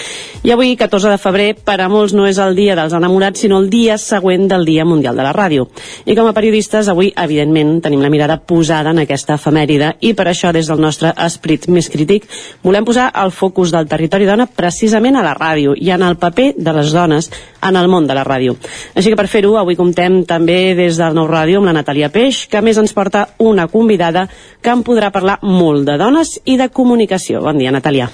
I 0.47 0.53
avui, 0.55 0.77
14 0.79 1.11
de 1.11 1.17
febrer, 1.19 1.49
per 1.67 1.75
a 1.83 1.89
molts 1.91 2.15
no 2.15 2.29
és 2.31 2.39
el 2.39 2.55
dia 2.55 2.79
dels 2.79 2.95
enamorats, 2.95 3.43
sinó 3.43 3.59
el 3.59 3.67
dia 3.69 3.99
següent 3.99 4.47
del 4.47 4.63
Dia 4.63 4.87
Mundial 4.87 5.19
de 5.19 5.27
la 5.27 5.35
Ràdio. 5.35 5.67
I 6.05 6.15
com 6.15 6.31
a 6.31 6.33
periodistes, 6.33 6.87
avui, 6.87 7.11
evidentment, 7.11 7.81
tenim 7.83 7.99
la 7.99 8.13
mirada 8.13 8.39
posada 8.39 8.95
en 8.95 9.03
aquesta 9.03 9.35
efemèride 9.35 9.97
i 9.99 10.15
per 10.15 10.29
això, 10.31 10.55
des 10.55 10.71
del 10.71 10.79
nostre 10.79 11.11
esperit 11.27 11.67
més 11.67 11.91
crític, 11.91 12.31
volem 12.63 12.87
posar 12.87 13.11
el 13.19 13.35
focus 13.35 13.75
del 13.75 13.91
territori 13.91 14.31
dona 14.31 14.47
precisament 14.47 15.19
a 15.19 15.27
la 15.27 15.35
ràdio 15.35 15.72
i 15.75 15.91
en 15.93 16.03
el 16.05 16.17
paper 16.21 16.53
de 16.57 16.73
les 16.73 16.93
dones 16.93 17.29
en 17.61 17.79
el 17.79 17.89
món 17.91 18.07
de 18.07 18.17
la 18.17 18.25
ràdio. 18.27 18.55
Així 18.95 19.13
que 19.13 19.19
per 19.19 19.27
fer-ho, 19.31 19.55
avui 19.59 19.77
comptem 19.79 20.23
també 20.29 20.75
des 20.77 20.99
del 20.99 21.15
Nou 21.17 21.27
Ràdio 21.29 21.61
amb 21.61 21.71
la 21.71 21.77
Natàlia 21.79 22.11
Peix, 22.13 22.45
que 22.51 22.61
més 22.61 22.77
ens 22.77 22.93
porta 22.93 23.27
una 23.39 23.67
convidada 23.67 24.27
que 24.61 24.73
en 24.73 24.83
podrà 24.83 25.11
parlar 25.11 25.39
molt 25.43 25.87
de 25.87 25.97
dones 26.01 26.39
i 26.45 26.57
de 26.57 26.69
comunicació. 26.69 27.41
Bon 27.43 27.57
dia, 27.57 27.71
Natàlia. 27.71 28.09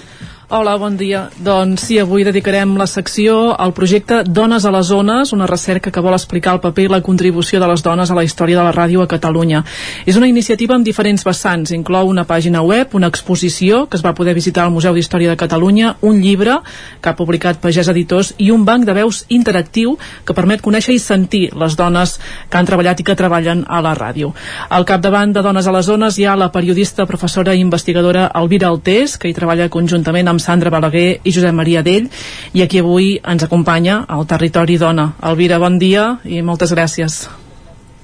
Hola, 0.52 0.80
bon 0.82 0.96
dia. 0.98 1.28
Doncs 1.46 1.84
sí, 1.86 2.00
avui 2.02 2.24
dedicarem 2.26 2.72
la 2.74 2.88
secció 2.90 3.52
al 3.54 3.70
projecte 3.78 4.24
Dones 4.26 4.64
a 4.66 4.72
les 4.74 4.88
Zones, 4.90 5.30
una 5.30 5.46
recerca 5.46 5.92
que 5.94 6.02
vol 6.02 6.16
explicar 6.18 6.56
el 6.56 6.62
paper 6.64 6.88
i 6.88 6.90
la 6.90 7.00
contribució 7.06 7.60
de 7.62 7.68
les 7.70 7.84
dones 7.86 8.10
a 8.10 8.16
la 8.18 8.24
història 8.26 8.58
de 8.58 8.64
la 8.66 8.72
ràdio 8.74 9.04
a 9.04 9.08
Catalunya. 9.08 9.62
És 10.10 10.18
una 10.18 10.26
iniciativa 10.26 10.74
amb 10.74 10.88
diferents 10.88 11.22
vessants. 11.22 11.70
Inclou 11.70 12.10
una 12.10 12.24
pàgina 12.26 12.64
web, 12.66 12.96
una 12.98 13.12
exposició 13.14 13.84
que 13.86 14.00
es 14.00 14.04
va 14.04 14.16
poder 14.18 14.34
visitar 14.34 14.64
al 14.64 14.74
Museu 14.74 14.98
d'Història 14.98 15.30
de 15.30 15.38
Catalunya, 15.38 15.92
un 16.02 16.18
llibre 16.18 16.58
que 17.00 17.14
ha 17.14 17.16
publicat 17.16 17.62
Pagès 17.62 17.94
Editors 17.94 18.34
i 18.40 18.50
un 18.50 18.66
banc 18.66 18.90
de 18.90 18.98
veus 18.98 19.22
interactiu 19.30 20.00
que 20.26 20.34
permet 20.34 20.66
conèixer 20.66 20.98
i 20.98 21.04
sentir 21.06 21.52
les 21.54 21.78
dones 21.78 22.16
que 22.50 22.58
han 22.58 22.66
treballat 22.66 22.98
i 22.98 23.06
que 23.06 23.14
treballen 23.22 23.68
a 23.70 23.84
la 23.86 23.94
ràdio. 23.94 24.34
Al 24.70 24.90
capdavant 24.90 25.30
de 25.30 25.46
Dones 25.46 25.70
a 25.70 25.78
les 25.78 25.86
Zones 25.86 26.18
hi 26.18 26.26
ha 26.26 26.34
la 26.36 26.50
periodista, 26.50 27.06
professora 27.06 27.54
i 27.54 27.62
investigadora 27.62 28.32
Elvira 28.34 28.74
Altés, 28.74 29.20
que 29.22 29.30
hi 29.30 29.38
treballa 29.38 29.70
conjuntament 29.70 30.26
amb 30.26 30.39
Sandra 30.40 30.72
Balaguer 30.74 31.20
i 31.24 31.32
Josep 31.36 31.54
Maria 31.54 31.84
Dell, 31.84 32.10
i 32.54 32.64
aquí 32.64 32.80
avui 32.80 33.20
ens 33.24 33.44
acompanya 33.44 34.04
al 34.08 34.26
Territori 34.28 34.78
Dona. 34.78 35.14
Elvira, 35.24 35.60
bon 35.60 35.78
dia 35.80 36.20
i 36.26 36.42
moltes 36.42 36.74
gràcies. 36.74 37.28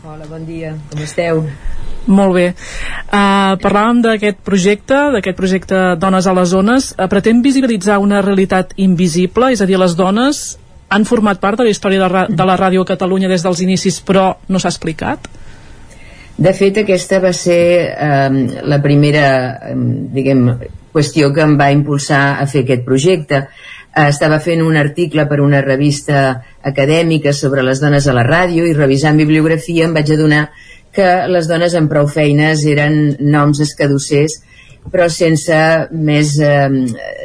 Hola, 0.05 0.25
bon 0.29 0.45
dia, 0.45 0.75
com 0.91 1.01
esteu? 1.01 1.45
Molt 2.05 2.35
bé. 2.35 2.43
Uh, 3.09 3.55
parlàvem 3.63 4.03
d'aquest 4.03 4.37
projecte, 4.45 4.97
d'aquest 5.15 5.37
projecte 5.39 5.79
Dones 5.97 6.27
a 6.29 6.33
les 6.37 6.51
Zones. 6.51 6.91
Uh, 6.93 7.07
pretén 7.09 7.41
visibilitzar 7.41 7.97
una 7.97 8.21
realitat 8.21 8.75
invisible, 8.77 9.49
és 9.55 9.61
a 9.61 9.65
dir, 9.65 9.79
les 9.81 9.95
dones 9.97 10.43
han 10.93 11.07
format 11.09 11.39
part 11.41 11.57
de 11.57 11.65
la 11.65 11.71
història 11.73 12.03
de, 12.03 12.07
ra- 12.11 12.27
de 12.29 12.45
la 12.45 12.55
ràdio 12.61 12.83
a 12.85 12.91
Catalunya 12.91 13.27
des 13.31 13.41
dels 13.41 13.63
inicis, 13.65 13.97
però 14.05 14.35
no 14.47 14.61
s'ha 14.61 14.69
explicat? 14.69 15.25
De 16.37 16.51
fet, 16.53 16.77
aquesta 16.83 17.17
va 17.23 17.31
ser 17.33 17.59
eh, 17.89 18.61
la 18.69 18.77
primera, 18.83 19.25
eh, 19.71 19.75
diguem, 20.13 20.45
qüestió 20.95 21.31
que 21.35 21.43
em 21.43 21.57
va 21.59 21.73
impulsar 21.75 22.23
a 22.39 22.47
fer 22.47 22.63
aquest 22.63 22.85
projecte. 22.87 23.43
Eh, 23.95 24.07
estava 24.07 24.39
fent 24.43 24.63
un 24.63 24.79
article 24.79 25.27
per 25.27 25.41
una 25.43 25.61
revista 25.65 26.25
acadèmica 26.63 27.33
sobre 27.33 27.63
les 27.63 27.83
dones 27.83 28.07
a 28.07 28.15
la 28.15 28.25
ràdio 28.27 28.65
i 28.65 28.73
revisant 28.73 29.19
bibliografia 29.19 29.85
em 29.85 29.95
vaig 29.95 30.15
adonar 30.15 30.47
que 30.95 31.07
les 31.27 31.47
dones 31.51 31.75
amb 31.75 31.91
prou 31.91 32.07
feines 32.07 32.63
eren 32.71 33.17
noms 33.19 33.59
escadossers 33.63 34.39
però 34.91 35.07
sense 35.09 35.57
més 35.91 36.35
eh, 36.39 36.69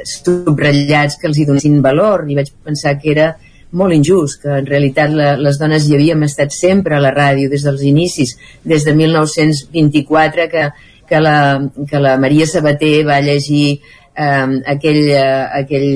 subratllats 0.09 1.19
que 1.21 1.29
els 1.29 1.39
hi 1.39 1.47
donessin 1.49 1.81
valor 1.85 2.25
i 2.29 2.39
vaig 2.39 2.51
pensar 2.65 2.97
que 3.01 3.13
era 3.13 3.31
molt 3.77 3.95
injust, 3.95 4.41
que 4.43 4.57
en 4.59 4.67
realitat 4.67 5.13
la, 5.15 5.35
les 5.39 5.59
dones 5.61 5.87
hi 5.87 5.95
havíem 5.95 6.25
estat 6.27 6.55
sempre 6.55 6.97
a 6.97 7.03
la 7.03 7.13
ràdio 7.15 7.51
des 7.53 7.63
dels 7.67 7.85
inicis, 7.87 8.35
des 8.67 8.87
de 8.87 8.95
1924 8.99 10.49
que, 10.51 10.65
que, 11.11 11.21
la, 11.21 11.59
que 11.91 11.99
la 11.99 12.17
Maria 12.23 12.47
Sabater 12.47 13.03
va 13.07 13.21
llegir 13.21 13.81
eh, 14.15 14.61
aquell, 14.75 15.03
eh, 15.11 15.47
aquell, 15.61 15.89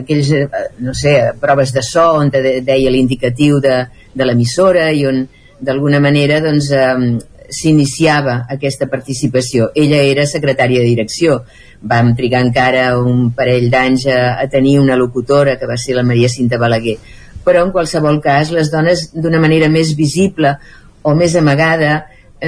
aquells, 0.00 0.30
eh, 0.30 0.68
no 0.86 0.94
sé, 0.94 1.16
proves 1.42 1.74
de 1.74 1.82
so 1.82 2.12
on 2.20 2.30
de, 2.30 2.60
deia 2.62 2.92
l'indicatiu 2.94 3.58
de, 3.64 3.80
de 4.14 4.28
l'emissora 4.28 4.92
i 4.94 5.04
on 5.10 5.24
d'alguna 5.58 5.98
manera 5.98 6.38
doncs, 6.44 6.70
eh, 6.70 7.18
s'iniciava 7.48 8.44
aquesta 8.52 8.86
participació. 8.92 9.70
Ella 9.74 10.02
era 10.04 10.26
secretària 10.28 10.82
de 10.84 10.90
direcció. 10.92 11.40
Vam 11.80 12.12
trigar 12.16 12.42
encara 12.44 12.90
un 13.00 13.30
parell 13.34 13.70
d'anys 13.72 14.04
a, 14.12 14.18
a 14.36 14.44
tenir 14.52 14.78
una 14.78 14.98
locutora, 15.00 15.56
que 15.58 15.66
va 15.66 15.78
ser 15.80 15.96
la 15.96 16.04
Maria 16.04 16.28
Cinta 16.28 16.60
Balaguer. 16.60 16.98
Però, 17.46 17.64
en 17.64 17.72
qualsevol 17.72 18.20
cas, 18.20 18.52
les 18.52 18.70
dones, 18.70 19.08
d'una 19.16 19.40
manera 19.40 19.70
més 19.72 19.94
visible 19.96 20.58
o 21.02 21.14
més 21.16 21.34
amagada, 21.40 22.04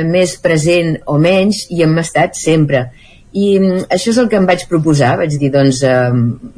més 0.07 0.37
present 0.43 0.97
o 1.07 1.19
menys, 1.19 1.67
hi 1.71 1.83
hem 1.85 1.97
estat 2.03 2.39
sempre. 2.39 2.89
I 3.31 3.59
mm, 3.61 3.87
això 3.95 4.11
és 4.11 4.19
el 4.19 4.29
que 4.31 4.39
em 4.41 4.47
vaig 4.47 4.67
proposar, 4.71 5.17
vaig 5.21 5.37
dir, 5.39 5.53
doncs, 5.55 5.83
eh, 5.87 6.11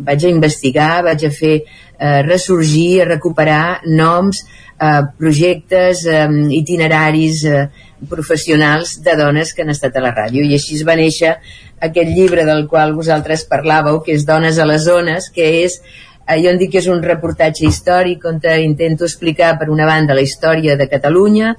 vaig 0.09 0.24
a 0.24 0.32
investigar, 0.32 0.92
vaig 1.04 1.26
a 1.28 1.32
fer 1.32 1.54
eh, 1.62 2.20
ressorgir, 2.26 3.02
a 3.02 3.09
recuperar 3.10 3.80
noms, 3.86 4.44
eh, 4.80 5.00
projectes, 5.18 6.06
eh, 6.09 6.28
itineraris, 6.59 7.44
eh, 7.44 7.66
professionals 8.09 9.02
de 9.02 9.16
dones 9.16 9.52
que 9.54 9.62
han 9.62 9.70
estat 9.70 9.96
a 9.96 10.02
la 10.02 10.12
ràdio 10.14 10.44
i 10.44 10.54
així 10.56 10.78
es 10.78 10.86
va 10.86 10.96
néixer 10.98 11.36
aquest 11.82 12.10
llibre 12.10 12.46
del 12.48 12.66
qual 12.70 12.94
vosaltres 12.96 13.46
parlàveu 13.50 14.00
que 14.02 14.16
és 14.16 14.26
Dones 14.26 14.59
a 14.59 14.66
les 14.66 14.82
zones 14.86 15.28
que 15.34 15.46
és 15.62 15.78
eh, 15.78 16.38
jo 16.42 16.50
en 16.50 16.59
dic 16.59 16.72
que 16.72 16.82
és 16.82 16.88
un 16.90 17.02
reportatge 17.02 17.66
històric 17.68 18.26
on 18.26 18.40
intento 18.62 19.04
explicar 19.04 19.56
per 19.59 19.70
una 19.70 19.86
banda 19.86 20.14
la 20.14 20.26
història 20.26 20.76
de 20.76 20.88
Catalunya 20.88 21.56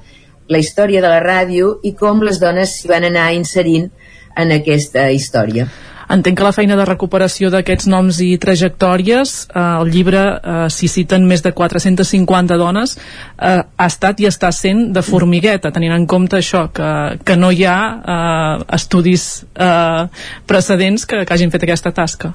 la 0.49 0.60
història 0.60 1.02
de 1.02 1.10
la 1.10 1.22
ràdio 1.24 1.78
i 1.84 1.94
com 1.98 2.22
les 2.26 2.40
dones 2.41 2.78
s'hi 2.78 2.91
van 2.91 3.07
anar 3.07 3.32
inserint 3.36 3.90
en 4.36 4.52
aquesta 4.52 5.10
història. 5.11 5.68
Entenc 6.14 6.38
que 6.38 6.45
la 6.45 6.53
feina 6.53 6.76
de 6.78 6.86
recuperació 6.86 7.49
d'aquests 7.49 7.88
noms 7.90 8.20
i 8.22 8.34
trajectòries, 8.41 9.34
eh, 9.48 9.61
el 9.82 9.91
llibre 9.94 10.24
eh, 10.36 10.56
s'hi 10.70 10.90
citen 10.91 11.26
més 11.30 11.41
de 11.45 11.53
450 11.56 12.57
dones, 12.60 12.98
eh, 12.98 13.61
ha 13.64 13.88
estat 13.88 14.20
i 14.20 14.28
està 14.30 14.52
sent 14.53 14.91
de 14.94 15.02
formigueta, 15.06 15.72
tenint 15.72 15.95
en 15.95 16.06
compte 16.06 16.38
això, 16.38 16.68
que, 16.76 16.90
que 17.24 17.38
no 17.40 17.52
hi 17.52 17.64
ha 17.65 17.78
eh, 17.95 18.65
estudis 18.78 19.45
eh, 19.56 20.03
precedents 20.49 21.07
que, 21.07 21.24
que 21.24 21.34
hagin 21.34 21.53
fet 21.56 21.65
aquesta 21.65 21.95
tasca. 21.95 22.34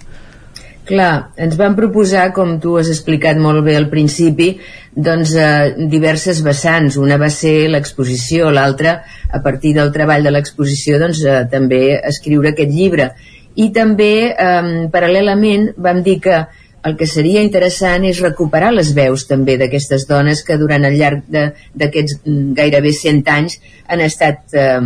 Clar, 0.89 1.35
ens 1.37 1.57
van 1.61 1.75
proposar, 1.77 2.31
com 2.33 2.55
tu 2.63 2.79
has 2.81 2.89
explicat 2.89 3.37
molt 3.37 3.61
bé 3.67 3.75
al 3.77 3.91
principi, 3.93 4.55
doncs 5.09 5.35
eh, 5.37 5.75
diverses 5.93 6.41
vessants. 6.47 6.97
Una 6.97 7.19
va 7.21 7.29
ser 7.35 7.69
l'exposició, 7.69 8.49
l'altra, 8.49 8.95
a 9.29 9.41
partir 9.45 9.75
del 9.77 9.93
treball 9.93 10.25
de 10.25 10.33
l'exposició, 10.33 10.97
doncs 11.03 11.21
eh, 11.27 11.43
també 11.53 11.83
escriure 12.09 12.55
aquest 12.55 12.73
llibre. 12.73 13.11
I 13.61 13.69
també, 13.77 14.15
eh, 14.33 14.89
paral·lelament, 14.95 15.75
vam 15.77 16.01
dir 16.07 16.17
que 16.25 16.41
el 16.89 16.97
que 16.97 17.09
seria 17.11 17.43
interessant 17.45 18.07
és 18.09 18.23
recuperar 18.25 18.71
les 18.73 18.95
veus 18.97 19.27
també 19.29 19.59
d'aquestes 19.61 20.07
dones 20.09 20.41
que 20.47 20.57
durant 20.57 20.87
el 20.89 20.97
llarg 20.97 21.27
d'aquests 21.29 22.21
mm, 22.23 22.53
gairebé 22.57 22.95
100 22.97 23.33
anys 23.35 23.59
han 23.93 24.05
estat 24.05 24.57
eh, 24.57 24.81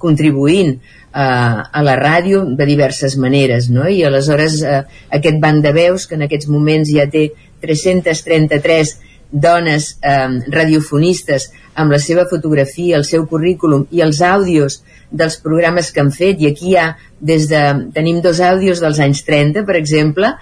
contribuint 0.00 0.78
a, 1.12 1.68
a 1.72 1.82
la 1.84 1.96
ràdio 2.00 2.44
de 2.56 2.66
diverses 2.66 3.16
maneres, 3.20 3.68
no? 3.70 3.86
I 3.88 4.02
aleshores 4.08 4.60
eh, 4.64 4.82
aquest 5.12 5.40
banc 5.40 5.62
de 5.64 5.72
veus, 5.76 6.06
que 6.06 6.16
en 6.18 6.26
aquests 6.26 6.48
moments 6.48 6.90
ja 6.92 7.08
té 7.12 7.28
333 7.62 8.96
dones 9.32 9.96
eh, 10.02 10.28
radiofonistes 10.52 11.50
amb 11.74 11.92
la 11.92 12.00
seva 12.00 12.26
fotografia, 12.28 12.98
el 12.98 13.06
seu 13.08 13.26
currículum 13.28 13.86
i 13.90 14.02
els 14.04 14.20
àudios 14.24 14.82
dels 15.10 15.38
programes 15.44 15.90
que 15.92 16.02
han 16.04 16.12
fet, 16.12 16.40
i 16.40 16.50
aquí 16.52 16.76
ha 16.76 16.92
des 17.20 17.48
de... 17.48 17.62
tenim 17.94 18.20
dos 18.24 18.40
àudios 18.40 18.80
dels 18.80 19.00
anys 19.00 19.24
30, 19.28 19.64
per 19.68 19.76
exemple, 19.80 20.34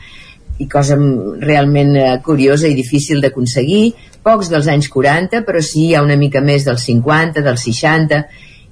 i 0.60 0.66
cosa 0.68 0.98
realment 1.40 1.94
eh, 1.96 2.12
curiosa 2.24 2.68
i 2.68 2.76
difícil 2.76 3.22
d'aconseguir, 3.22 3.94
pocs 4.26 4.50
dels 4.52 4.68
anys 4.68 4.90
40, 4.92 5.42
però 5.46 5.62
sí 5.64 5.88
hi 5.88 5.94
ha 5.96 6.04
una 6.04 6.18
mica 6.20 6.42
més 6.44 6.66
dels 6.66 6.84
50, 6.90 7.42
dels 7.46 7.64
60, 7.64 8.20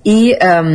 i 0.09 0.33
um, 0.33 0.71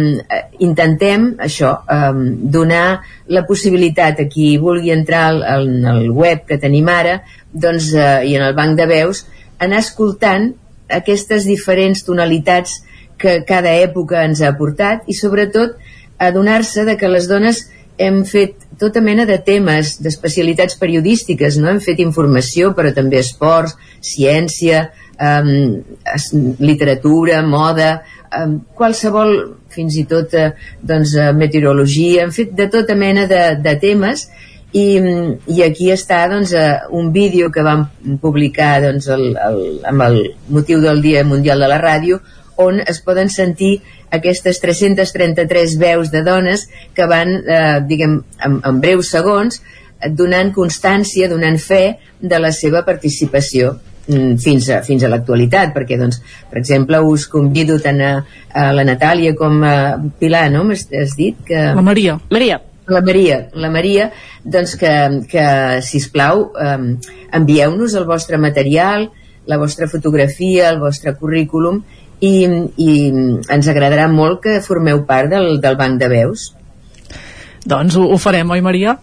intentem 0.62 1.30
això, 1.42 1.72
um, 1.90 2.24
donar 2.54 3.02
la 3.34 3.46
possibilitat 3.48 4.20
a 4.22 4.28
qui 4.30 4.52
vulgui 4.62 4.94
entrar 4.94 5.24
al, 5.32 5.42
al, 5.56 5.70
al 5.94 6.10
web 6.12 6.44
que 6.50 6.60
tenim 6.62 6.90
ara 6.92 7.22
doncs, 7.52 7.90
uh, 7.98 8.22
i 8.22 8.36
en 8.38 8.46
el 8.46 8.54
banc 8.58 8.78
de 8.78 8.88
veus 8.90 9.24
anar 9.64 9.82
escoltant 9.82 10.52
aquestes 10.94 11.48
diferents 11.50 12.04
tonalitats 12.06 12.82
que 13.18 13.40
cada 13.48 13.74
època 13.82 14.26
ens 14.28 14.44
ha 14.44 14.54
portat 14.58 15.08
i 15.10 15.16
sobretot 15.18 15.80
adonar-se 16.22 16.86
de 16.86 16.98
que 17.00 17.10
les 17.10 17.30
dones 17.32 17.64
hem 17.98 18.24
fet 18.26 18.58
tota 18.82 19.02
mena 19.06 19.26
de 19.30 19.38
temes, 19.46 19.98
d'especialitats 20.02 20.78
periodístiques, 20.82 21.58
no? 21.62 21.70
hem 21.72 21.82
fet 21.82 22.02
informació 22.02 22.74
però 22.78 22.92
també 22.94 23.22
esports, 23.22 23.78
ciència, 24.02 24.88
um, 25.18 25.84
literatura, 26.60 27.42
moda, 27.46 28.02
qualsevol, 28.78 29.34
fins 29.74 29.98
i 29.98 30.06
tot 30.10 30.34
uh, 30.38 30.52
doncs, 30.82 31.16
uh, 31.18 31.32
meteorologia, 31.38 32.24
hem 32.24 32.34
fet 32.36 32.54
de 32.58 32.70
tota 32.72 32.98
mena 33.00 33.28
de, 33.30 33.44
de 33.64 33.76
temes. 33.82 34.28
I, 34.74 34.86
i 35.54 35.60
aquí 35.62 35.92
està 35.94 36.24
doncs, 36.32 36.54
uh, 36.58 36.88
un 36.98 37.12
vídeo 37.14 37.52
que 37.54 37.66
vam 37.66 37.86
publicar 38.22 38.80
doncs, 38.86 39.10
el, 39.14 39.28
el, 39.38 39.60
amb 39.90 40.08
el 40.08 40.24
motiu 40.50 40.82
del 40.82 41.04
Dia 41.06 41.22
Mundial 41.28 41.62
de 41.62 41.70
la 41.70 41.82
Ràdio 41.82 42.22
on 42.56 42.80
es 42.86 43.00
poden 43.02 43.30
sentir 43.34 43.82
aquestes 44.14 44.60
333 44.62 45.78
veus 45.82 46.12
de 46.14 46.22
dones 46.24 46.68
que 46.94 47.08
van, 47.10 47.34
eh, 47.34 47.80
diguem, 47.90 48.20
en, 48.46 48.60
en 48.62 48.82
breus 48.82 49.10
segons, 49.10 49.58
donant 50.12 50.52
constància, 50.54 51.30
donant 51.32 51.58
fe 51.58 51.98
de 52.22 52.40
la 52.40 52.52
seva 52.54 52.84
participació. 52.86 53.74
Mm, 53.74 53.93
fins 54.06 54.68
a, 54.70 54.82
fins 54.84 55.04
a 55.04 55.10
l'actualitat 55.12 55.72
perquè 55.76 55.98
doncs, 56.00 56.20
per 56.52 56.60
exemple 56.60 57.00
us 57.08 57.26
convido 57.32 57.78
tant 57.80 58.02
a, 58.04 58.12
a 58.52 58.68
la 58.76 58.84
Natàlia 58.84 59.32
com 59.40 59.64
a 59.64 59.96
Pilar 60.20 60.50
no? 60.52 60.66
has 60.74 61.16
dit 61.16 61.40
que... 61.48 61.70
la 61.72 61.82
Maria 61.86 62.20
Maria 62.32 62.60
la 62.88 63.00
Maria, 63.00 63.38
la 63.56 63.70
Maria 63.72 64.10
doncs 64.44 64.76
que, 64.76 64.92
que 65.32 65.46
sisplau 65.88 66.50
um, 66.52 66.90
envieu-nos 67.32 67.96
el 67.96 68.08
vostre 68.10 68.38
material 68.38 69.08
la 69.48 69.58
vostra 69.60 69.88
fotografia, 69.88 70.70
el 70.70 70.80
vostre 70.80 71.16
currículum 71.16 71.82
i, 72.24 72.44
i 72.76 72.92
ens 73.52 73.72
agradarà 73.72 74.10
molt 74.12 74.44
que 74.44 74.60
formeu 74.64 75.06
part 75.08 75.32
del, 75.32 75.62
del 75.64 75.80
banc 75.80 76.00
de 76.00 76.12
veus 76.12 76.50
doncs 77.64 77.96
ho, 77.96 78.10
ho 78.12 78.20
farem, 78.20 78.52
oi 78.52 78.60
Maria? 78.60 78.98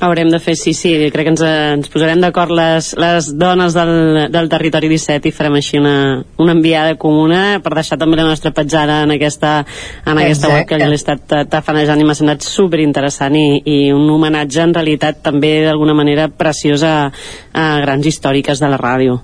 Haurem 0.00 0.28
de 0.30 0.38
fer, 0.38 0.54
sí, 0.54 0.72
sí, 0.78 0.92
crec 1.10 1.26
que 1.26 1.32
ens, 1.32 1.40
ens 1.42 1.90
posarem 1.90 2.20
d'acord 2.22 2.52
les, 2.54 2.92
les 3.02 3.30
dones 3.34 3.74
del, 3.74 3.90
del 4.30 4.50
territori 4.52 4.90
17 4.92 5.26
i 5.26 5.32
farem 5.34 5.56
així 5.58 5.80
una, 5.80 6.22
una 6.38 6.54
enviada 6.54 6.94
comuna 7.00 7.58
per 7.64 7.72
deixar 7.74 7.98
també 7.98 8.20
la 8.20 8.28
nostra 8.28 8.52
petjada 8.54 9.00
en 9.02 9.16
aquesta, 9.16 9.56
en 10.06 10.20
aquesta 10.22 10.52
web 10.52 10.68
que 10.70 10.78
l'he 10.78 11.00
estat 11.00 11.34
tafanejant 11.50 11.98
i 11.98 12.06
m'ha 12.06 12.14
semblat 12.14 12.46
superinteressant 12.46 13.34
i, 13.40 13.46
i 13.66 13.78
un 13.94 14.06
homenatge 14.14 14.62
en 14.68 14.76
realitat 14.78 15.18
també 15.26 15.56
d'alguna 15.66 15.98
manera 15.98 16.28
preciosa 16.30 16.94
a, 17.00 17.10
a 17.58 17.66
grans 17.82 18.06
històriques 18.06 18.62
de 18.62 18.70
la 18.70 18.78
ràdio. 18.78 19.18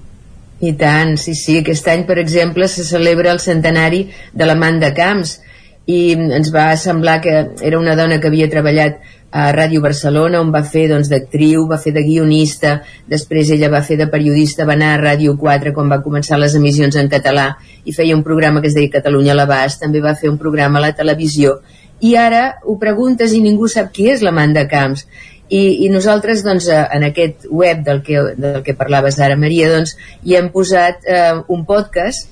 I 0.65 0.75
tant, 0.81 1.15
sí, 1.21 1.37
sí. 1.39 1.61
Aquest 1.61 1.87
any, 1.93 2.03
per 2.09 2.19
exemple, 2.19 2.67
se 2.73 2.83
celebra 2.87 3.31
el 3.31 3.43
centenari 3.43 4.09
de 4.33 4.47
l'Amanda 4.47 4.91
Camps 4.97 5.39
i 5.87 6.15
ens 6.15 6.49
va 6.53 6.71
semblar 6.81 7.21
que 7.21 7.35
era 7.61 7.79
una 7.79 7.97
dona 7.97 8.21
que 8.21 8.31
havia 8.31 8.49
treballat 8.49 9.03
a 9.35 9.49
Ràdio 9.53 9.83
Barcelona 9.83 10.39
on 10.41 10.53
va 10.55 10.63
fer 10.63 10.85
doncs, 10.89 11.09
d'actriu, 11.11 11.65
va 11.67 11.81
fer 11.83 11.91
de 11.97 12.05
guionista 12.07 12.77
després 13.11 13.51
ella 13.51 13.69
va 13.73 13.83
fer 13.83 13.97
de 13.99 14.07
periodista 14.13 14.65
va 14.65 14.77
anar 14.79 14.93
a 14.95 15.01
Ràdio 15.01 15.35
4 15.41 15.75
quan 15.75 15.91
va 15.91 16.01
començar 16.05 16.39
les 16.39 16.55
emissions 16.55 16.97
en 16.97 17.11
català 17.11 17.49
i 17.85 17.93
feia 17.93 18.17
un 18.17 18.23
programa 18.23 18.63
que 18.63 18.71
es 18.71 18.77
deia 18.79 18.93
Catalunya 18.95 19.35
a 19.35 19.41
l'abast 19.41 19.83
també 19.83 20.01
va 20.01 20.15
fer 20.15 20.31
un 20.31 20.39
programa 20.39 20.79
a 20.79 20.87
la 20.87 20.93
televisió. 20.95 21.59
I 22.01 22.15
ara 22.17 22.45
ho 22.63 22.79
preguntes 22.79 23.35
i 23.35 23.43
ningú 23.43 23.67
sap 23.69 23.91
qui 23.93 24.07
és 24.13 24.23
l'Amanda 24.23 24.69
Camps. 24.71 25.05
I, 25.49 25.85
i 25.85 25.91
nosaltres 25.93 26.45
doncs, 26.47 26.69
eh, 26.73 26.85
en 26.97 27.05
aquest 27.11 27.45
web 27.51 27.83
del 27.85 28.01
que, 28.07 28.23
del 28.39 28.63
que 28.65 28.75
parlaves 28.79 29.19
ara 29.21 29.37
Maria 29.37 29.69
doncs, 29.73 29.97
hi 30.23 30.39
hem 30.39 30.49
posat 30.55 31.05
eh, 31.05 31.35
un 31.53 31.67
podcast 31.69 32.31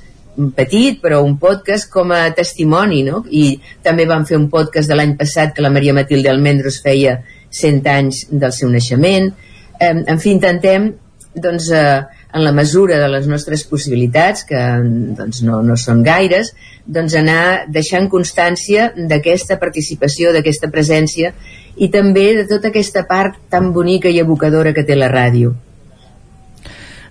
petit, 0.57 0.99
però 1.03 1.21
un 1.25 1.37
podcast 1.39 1.91
com 1.93 2.13
a 2.15 2.25
testimoni, 2.37 3.03
no? 3.05 3.23
I 3.29 3.59
també 3.85 4.07
vam 4.09 4.25
fer 4.29 4.39
un 4.41 4.49
podcast 4.53 4.89
de 4.89 4.97
l'any 4.97 5.17
passat 5.19 5.55
que 5.55 5.65
la 5.65 5.73
Maria 5.73 5.95
Matilde 5.97 6.31
Almendros 6.33 6.81
feia 6.85 7.19
100 7.53 7.89
anys 7.93 8.27
del 8.31 8.53
seu 8.57 8.71
naixement. 8.73 9.33
Eh, 9.79 9.93
en 9.93 10.19
fi, 10.19 10.33
intentem, 10.33 10.93
doncs, 11.35 11.71
eh, 11.71 12.03
en 12.33 12.45
la 12.45 12.53
mesura 12.53 12.99
de 12.99 13.09
les 13.13 13.27
nostres 13.29 13.65
possibilitats, 13.69 14.47
que 14.49 14.61
doncs, 15.19 15.43
no, 15.45 15.61
no 15.63 15.77
són 15.77 16.01
gaires, 16.03 16.55
doncs 16.87 17.17
anar 17.19 17.67
deixant 17.69 18.09
constància 18.13 18.89
d'aquesta 18.97 19.59
participació, 19.61 20.33
d'aquesta 20.33 20.71
presència 20.73 21.35
i 21.77 21.91
també 21.93 22.31
de 22.39 22.47
tota 22.49 22.73
aquesta 22.73 23.05
part 23.09 23.37
tan 23.53 23.71
bonica 23.73 24.09
i 24.09 24.21
evocadora 24.25 24.73
que 24.73 24.85
té 24.89 24.97
la 24.97 25.13
ràdio. 25.13 25.53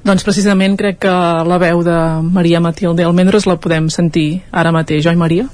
Doncs 0.01 0.23
precisament 0.25 0.73
crec 0.81 1.03
que 1.03 1.11
la 1.45 1.57
veu 1.61 1.83
de 1.85 1.97
Maria 2.25 2.61
Matilde 2.63 3.05
Almendros 3.05 3.45
la 3.45 3.59
podem 3.61 3.89
sentir 3.93 4.41
ara 4.49 4.73
mateix, 4.73 5.05
oi 5.05 5.19
Maria? 5.19 5.45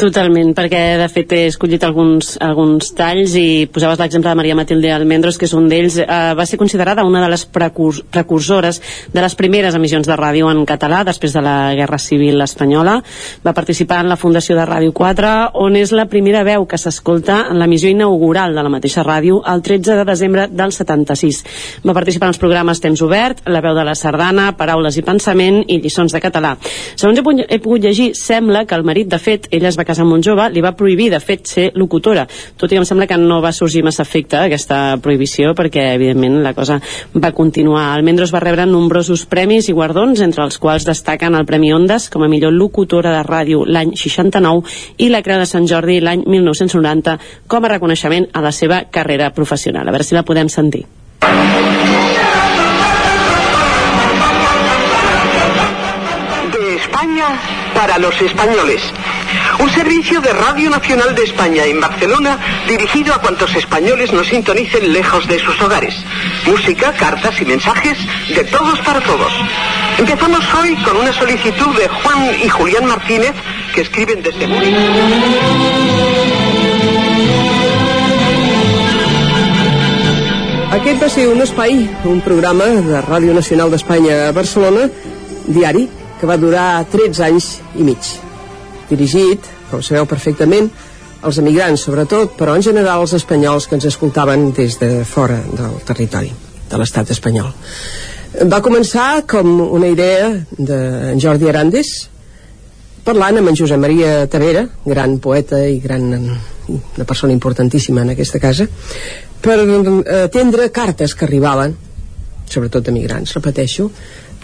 Totalment, 0.00 0.54
perquè 0.56 0.78
de 0.96 1.06
fet 1.12 1.32
he 1.36 1.40
escollit 1.50 1.82
alguns, 1.84 2.30
alguns 2.40 2.94
talls 2.96 3.34
i 3.36 3.66
posaves 3.68 3.98
l'exemple 4.00 4.30
de 4.30 4.38
Maria 4.38 4.54
Matilde 4.56 4.88
Almendros, 4.94 5.36
que 5.36 5.44
és 5.44 5.52
un 5.52 5.66
d'ells. 5.68 5.98
Eh, 6.00 6.06
va 6.38 6.46
ser 6.48 6.56
considerada 6.56 7.04
una 7.04 7.20
de 7.20 7.28
les 7.28 7.42
precurs 7.44 7.98
precursores 8.08 8.78
de 9.12 9.20
les 9.20 9.34
primeres 9.36 9.76
emissions 9.76 10.08
de 10.08 10.16
ràdio 10.16 10.48
en 10.48 10.62
català 10.64 11.02
després 11.04 11.34
de 11.36 11.42
la 11.44 11.74
Guerra 11.76 11.98
Civil 12.00 12.40
Espanyola. 12.40 12.94
Va 13.44 13.52
participar 13.52 13.98
en 14.00 14.08
la 14.08 14.16
Fundació 14.16 14.56
de 14.56 14.64
Ràdio 14.64 14.94
4, 14.96 15.34
on 15.60 15.76
és 15.76 15.92
la 15.92 16.06
primera 16.08 16.46
veu 16.48 16.64
que 16.64 16.80
s'escolta 16.80 17.42
en 17.50 17.60
l'emissió 17.60 17.92
inaugural 17.92 18.56
de 18.56 18.64
la 18.64 18.72
mateixa 18.72 19.04
ràdio 19.04 19.42
el 19.52 19.60
13 19.60 20.00
de 20.00 20.08
desembre 20.08 20.48
del 20.48 20.72
76. 20.72 21.42
Va 21.84 21.92
participar 21.92 22.30
en 22.30 22.36
els 22.38 22.40
programes 22.40 22.80
Temps 22.80 23.04
Obert, 23.04 23.44
La 23.44 23.60
veu 23.60 23.76
de 23.76 23.84
la 23.84 23.94
sardana, 23.94 24.48
Paraules 24.56 24.96
i 24.96 25.04
pensament 25.04 25.60
i 25.68 25.76
Lliçons 25.84 26.16
de 26.16 26.24
català. 26.24 26.56
Segons 26.96 27.20
he, 27.20 27.60
pogut 27.60 27.84
llegir, 27.84 28.14
sembla 28.16 28.64
que 28.64 28.80
el 28.80 28.88
marit, 28.88 29.12
de 29.12 29.20
fet, 29.20 29.52
ella 29.52 29.68
es 29.68 29.76
va 29.76 29.89
Casa 29.90 30.06
Montjove 30.06 30.48
li 30.54 30.62
va 30.62 30.76
prohibir, 30.78 31.10
de 31.10 31.20
fet, 31.20 31.44
ser 31.50 31.66
locutora, 31.74 32.26
tot 32.56 32.70
i 32.70 32.76
que 32.76 32.82
em 32.84 32.86
sembla 32.86 33.08
que 33.10 33.18
no 33.18 33.40
va 33.42 33.50
sorgir 33.56 33.82
massa 33.82 34.04
efecte 34.06 34.38
aquesta 34.38 34.96
prohibició, 35.02 35.52
perquè, 35.58 35.90
evidentment, 35.96 36.40
la 36.44 36.54
cosa 36.54 36.78
va 37.14 37.32
continuar. 37.34 37.88
Almendros 37.96 38.32
va 38.34 38.42
rebre 38.44 38.68
nombrosos 38.70 39.26
premis 39.30 39.68
i 39.68 39.74
guardons, 39.76 40.22
entre 40.22 40.44
els 40.46 40.60
quals 40.62 40.86
destaquen 40.86 41.34
el 41.34 41.48
Premi 41.48 41.72
Ondas 41.74 42.08
com 42.10 42.22
a 42.22 42.30
millor 42.30 42.54
locutora 42.54 43.12
de 43.16 43.24
ràdio 43.26 43.64
l'any 43.66 43.96
69 43.98 44.62
i 44.98 45.10
la 45.10 45.22
Creu 45.26 45.42
de 45.42 45.48
Sant 45.48 45.66
Jordi 45.66 46.00
l'any 46.04 46.24
1990 46.26 47.18
com 47.50 47.64
a 47.64 47.74
reconeixement 47.74 48.30
a 48.32 48.44
la 48.44 48.52
seva 48.52 48.84
carrera 48.90 49.32
professional. 49.34 49.88
A 49.88 49.94
veure 49.94 50.06
si 50.06 50.14
la 50.14 50.26
podem 50.26 50.48
sentir. 50.48 50.86
De 56.52 56.74
España 56.76 57.28
para 57.74 57.98
los 57.98 58.20
españoles. 58.20 58.82
Un 59.58 59.70
servicio 59.70 60.20
de 60.20 60.32
Radio 60.32 60.70
Nacional 60.70 61.14
de 61.14 61.24
España 61.24 61.64
en 61.64 61.80
Barcelona 61.80 62.38
dirigido 62.66 63.14
a 63.14 63.20
cuantos 63.20 63.54
españoles 63.54 64.12
nos 64.12 64.28
sintonicen 64.28 64.92
lejos 64.92 65.26
de 65.28 65.38
sus 65.38 65.60
hogares. 65.60 65.94
Música, 66.46 66.92
cartas 66.92 67.40
y 67.40 67.44
mensajes 67.44 67.98
de 68.28 68.44
todos 68.44 68.80
para 68.80 69.00
todos. 69.00 69.32
Empezamos 69.98 70.44
hoy 70.54 70.76
con 70.76 70.96
una 70.96 71.12
solicitud 71.12 71.76
de 71.76 71.88
Juan 71.88 72.30
y 72.42 72.48
Julián 72.48 72.86
Martínez 72.86 73.34
que 73.74 73.82
escriben 73.82 74.22
desde 74.22 74.46
Múnich. 74.46 75.80
Aquest 80.70 81.02
va 81.02 81.08
ser 81.10 81.26
un 81.28 81.42
espai, 81.42 81.80
un 82.06 82.20
programa 82.22 82.64
de 82.86 83.02
Ràdio 83.02 83.34
Nacional 83.34 83.72
d'Espanya 83.74 84.28
a 84.28 84.32
Barcelona, 84.32 84.86
diari, 85.50 85.88
que 86.20 86.30
va 86.30 86.38
durar 86.38 86.84
13 86.92 87.24
anys 87.26 87.56
i 87.74 87.84
mig. 87.90 88.29
Dirigit, 88.90 89.46
com 89.70 89.82
sabeu 89.82 90.06
perfectament, 90.10 90.70
als 91.22 91.38
emigrants 91.38 91.84
sobretot, 91.84 92.36
però 92.38 92.54
en 92.56 92.64
general 92.64 93.02
als 93.02 93.14
espanyols 93.16 93.66
que 93.68 93.76
ens 93.76 93.88
escoltaven 93.90 94.50
des 94.56 94.78
de 94.80 95.04
fora 95.04 95.40
del 95.44 95.80
territori 95.86 96.32
de 96.70 96.78
l'estat 96.80 97.10
espanyol. 97.12 97.52
Va 98.46 98.62
començar 98.62 99.26
com 99.28 99.58
una 99.60 99.90
idea 99.90 100.30
de 100.56 100.78
Jordi 101.20 101.48
Arandes, 101.50 101.90
parlant 103.04 103.40
amb 103.40 103.50
en 103.50 103.58
Josep 103.58 103.80
Maria 103.80 104.26
Tavera, 104.30 104.66
gran 104.86 105.18
poeta 105.18 105.58
i 105.66 105.80
gran 105.82 106.12
una 106.70 107.04
persona 107.04 107.34
importantíssima 107.34 108.04
en 108.04 108.12
aquesta 108.14 108.38
casa, 108.38 108.68
per 109.42 109.58
atendre 109.58 110.70
cartes 110.70 111.16
que 111.16 111.26
arribaven, 111.26 111.74
sobretot 112.50 112.86
de 112.86 112.94
migrants, 112.94 113.34
repeteixo, 113.34 113.90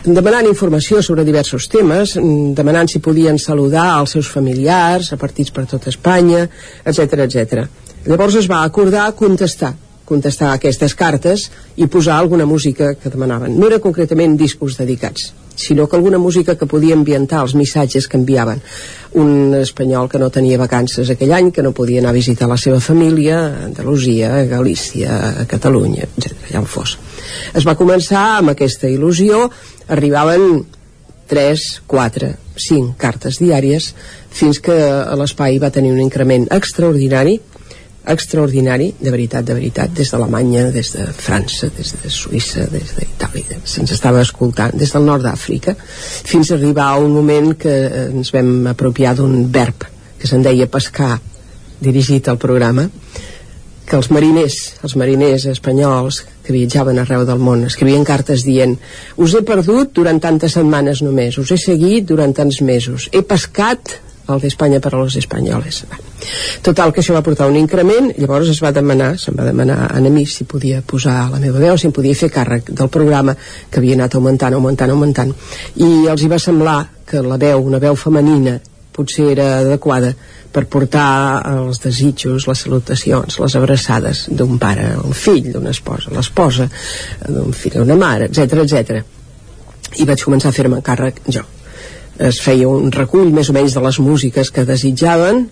demanant 0.05 0.47
informació 0.47 1.01
sobre 1.03 1.25
diversos 1.25 1.67
temes, 1.73 2.15
demanant 2.57 2.91
si 2.91 3.01
podien 3.03 3.39
saludar 3.39 3.89
als 3.95 4.17
seus 4.17 4.29
familiars, 4.31 5.13
a 5.13 5.19
partits 5.21 5.51
per 5.51 5.67
tot 5.71 5.89
Espanya, 5.91 6.47
etc 6.85 7.27
etc. 7.27 7.67
Llavors 8.07 8.37
es 8.43 8.51
va 8.51 8.63
acordar 8.65 9.11
contestar 9.19 9.75
contestar 10.07 10.53
aquestes 10.55 10.95
cartes 10.95 11.49
i 11.77 11.89
posar 11.91 12.21
alguna 12.21 12.47
música 12.47 12.93
que 12.95 13.11
demanaven. 13.11 13.57
No 13.59 13.67
era 13.67 13.81
concretament 13.83 14.37
discos 14.39 14.79
dedicats, 14.79 15.33
sinó 15.57 15.89
que 15.89 15.97
alguna 15.97 16.19
música 16.19 16.55
que 16.57 16.69
podia 16.69 16.95
ambientar 16.95 17.43
els 17.43 17.57
missatges 17.57 18.07
que 18.07 18.21
enviaven. 18.21 18.63
Un 19.17 19.57
espanyol 19.59 20.11
que 20.13 20.21
no 20.21 20.31
tenia 20.31 20.61
vacances 20.61 21.11
aquell 21.11 21.33
any, 21.33 21.51
que 21.51 21.65
no 21.65 21.73
podia 21.73 22.03
anar 22.05 22.13
a 22.13 22.19
visitar 22.19 22.49
la 22.49 22.61
seva 22.61 22.79
família 22.81 23.41
a 23.41 23.65
Andalusia, 23.71 24.35
a 24.37 24.45
Galícia, 24.45 25.19
a 25.43 25.47
Catalunya, 25.49 26.07
etc. 26.07 26.37
ja 26.53 26.63
ho 26.63 26.69
fos. 26.69 26.99
Es 27.57 27.67
va 27.67 27.77
començar 27.79 28.39
amb 28.39 28.53
aquesta 28.53 28.87
il·lusió, 28.93 29.49
arribaven 29.89 30.63
3, 31.27 31.67
4, 31.89 32.33
5 32.69 32.95
cartes 33.01 33.41
diàries, 33.43 33.91
fins 34.31 34.61
que 34.63 34.77
l'espai 35.19 35.59
va 35.59 35.73
tenir 35.75 35.91
un 35.97 36.01
increment 36.05 36.47
extraordinari, 36.55 37.41
extraordinari, 38.07 38.93
de 39.01 39.11
veritat, 39.11 39.45
de 39.47 39.57
veritat, 39.59 39.93
des 39.95 40.11
d'Alemanya, 40.13 40.71
des 40.75 40.93
de 40.95 41.07
França, 41.13 41.69
des 41.77 41.93
de 42.03 42.11
Suïssa, 42.13 42.67
des 42.71 42.95
d'Itàlia, 42.97 43.61
se'ns 43.65 43.93
estava 43.97 44.23
escoltant, 44.23 44.77
des 44.79 44.93
del 44.95 45.07
nord 45.07 45.27
d'Àfrica, 45.27 45.75
fins 45.77 46.51
a 46.51 46.57
arribar 46.59 46.93
a 46.93 47.01
un 47.03 47.13
moment 47.15 47.55
que 47.59 47.75
ens 48.07 48.33
vam 48.35 48.71
apropiar 48.73 49.17
d'un 49.19 49.49
verb 49.53 49.89
que 50.19 50.31
se'n 50.31 50.45
deia 50.47 50.71
pescar, 50.71 51.17
dirigit 51.83 52.29
al 52.29 52.39
programa, 52.41 52.87
que 53.87 53.95
els 53.95 54.09
mariners, 54.11 54.57
els 54.83 54.97
mariners 54.99 55.45
espanyols 55.53 56.25
que 56.45 56.55
viatjaven 56.55 56.99
arreu 56.99 57.23
del 57.27 57.43
món, 57.43 57.63
escrivien 57.69 58.07
cartes 58.07 58.43
dient 58.47 58.75
us 59.23 59.35
he 59.35 59.43
perdut 59.47 59.93
durant 59.95 60.19
tantes 60.23 60.57
setmanes 60.59 61.05
només, 61.07 61.39
us 61.39 61.53
he 61.55 61.59
seguit 61.61 62.09
durant 62.09 62.35
tants 62.35 62.61
mesos, 62.67 63.07
he 63.15 63.23
pescat 63.23 64.01
el 64.29 64.41
d'Espanya 64.43 64.81
per 64.81 64.95
a 64.95 64.99
los 64.99 65.17
espanyoles. 65.17 65.85
Total, 66.63 66.93
que 66.93 67.03
això 67.03 67.15
va 67.15 67.23
portar 67.23 67.49
un 67.51 67.57
increment, 67.59 68.11
llavors 68.19 68.51
es 68.51 68.61
va 68.63 68.73
demanar, 68.75 69.15
se'm 69.21 69.37
va 69.39 69.47
demanar 69.47 69.91
a 69.95 70.01
mi 70.01 70.27
si 70.27 70.45
podia 70.45 70.83
posar 70.83 71.31
la 71.31 71.41
meva 71.41 71.59
veu, 71.63 71.77
si 71.79 71.87
em 71.87 71.93
podia 71.93 72.15
fer 72.15 72.31
càrrec 72.31 72.71
del 72.71 72.89
programa 72.89 73.37
que 73.71 73.79
havia 73.79 73.95
anat 73.95 74.15
augmentant, 74.15 74.55
augmentant, 74.55 74.91
augmentant, 74.91 75.35
i 75.77 76.07
els 76.11 76.23
hi 76.23 76.29
va 76.29 76.39
semblar 76.39 76.79
que 77.07 77.23
la 77.23 77.37
veu, 77.37 77.63
una 77.63 77.79
veu 77.79 77.95
femenina, 77.95 78.59
potser 78.97 79.31
era 79.33 79.59
adequada 79.59 80.15
per 80.53 80.65
portar 80.73 81.43
els 81.51 81.83
desitjos, 81.83 82.47
les 82.49 82.63
salutacions, 82.65 83.39
les 83.43 83.57
abraçades 83.59 84.25
d'un 84.31 84.57
pare 84.59 84.95
un 85.03 85.13
fill, 85.13 85.53
d'una 85.53 85.75
esposa, 85.77 86.15
l'esposa, 86.17 86.71
d'un 87.29 87.53
fill, 87.53 87.77
d'una 87.77 87.99
mare, 88.01 88.31
etc 88.31 88.65
etc. 88.65 89.05
I 90.01 90.09
vaig 90.09 90.25
començar 90.25 90.51
a 90.51 90.57
fer-me 90.57 90.81
càrrec 90.83 91.23
jo 91.29 91.45
es 92.19 92.41
feia 92.41 92.69
un 92.69 92.91
recull 92.93 93.33
més 93.35 93.51
o 93.51 93.55
menys 93.57 93.77
de 93.77 93.83
les 93.85 93.99
músiques 94.01 94.51
que 94.51 94.65
desitjaven 94.69 95.47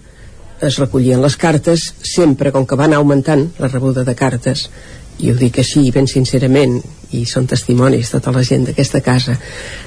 es 0.65 0.78
recollien 0.81 1.23
les 1.23 1.36
cartes 1.36 1.91
sempre 2.01 2.53
com 2.55 2.66
que 2.66 2.77
va 2.78 2.86
anar 2.89 3.01
augmentant 3.03 3.49
la 3.59 3.69
rebuda 3.69 4.05
de 4.05 4.15
cartes. 4.16 4.69
I 5.19 5.31
ho 5.31 5.35
dic 5.39 5.59
així 5.61 5.91
ben 5.95 6.09
sincerament 6.11 6.78
i 7.15 7.24
són 7.28 7.47
testimonis 7.51 8.11
tota 8.15 8.32
la 8.35 8.43
gent 8.47 8.65
d'aquesta 8.66 9.03
casa 9.05 9.36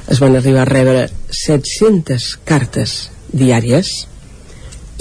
es 0.08 0.22
van 0.24 0.38
arribar 0.38 0.64
a 0.64 0.70
rebre 0.70 1.08
700 1.34 2.30
cartes 2.48 3.10
diàries 3.34 3.92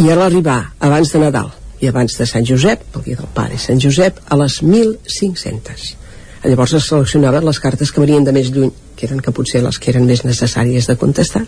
i 0.03 0.11
a 0.11 0.17
l'arribar 0.19 0.59
abans 0.81 1.13
de 1.13 1.23
Nadal 1.23 1.53
i 1.81 1.91
abans 1.91 2.17
de 2.19 2.25
Sant 2.27 2.47
Josep, 2.49 2.83
el 2.97 3.05
dia 3.05 3.21
del 3.21 3.31
pare 3.37 3.61
Sant 3.61 3.81
Josep, 3.83 4.19
a 4.33 4.41
les 4.41 4.63
1.500 4.65 6.06
llavors 6.49 6.75
es 6.79 6.89
seleccionaven 6.91 7.45
les 7.47 7.61
cartes 7.61 7.93
que 7.93 8.03
venien 8.03 8.25
de 8.25 8.35
més 8.35 8.51
lluny 8.55 8.73
que 8.97 9.07
eren 9.07 9.21
que 9.21 9.33
potser 9.37 9.61
les 9.65 9.79
que 9.79 9.91
eren 9.93 10.07
més 10.09 10.25
necessàries 10.25 10.89
de 10.89 10.97
contestar 10.97 11.43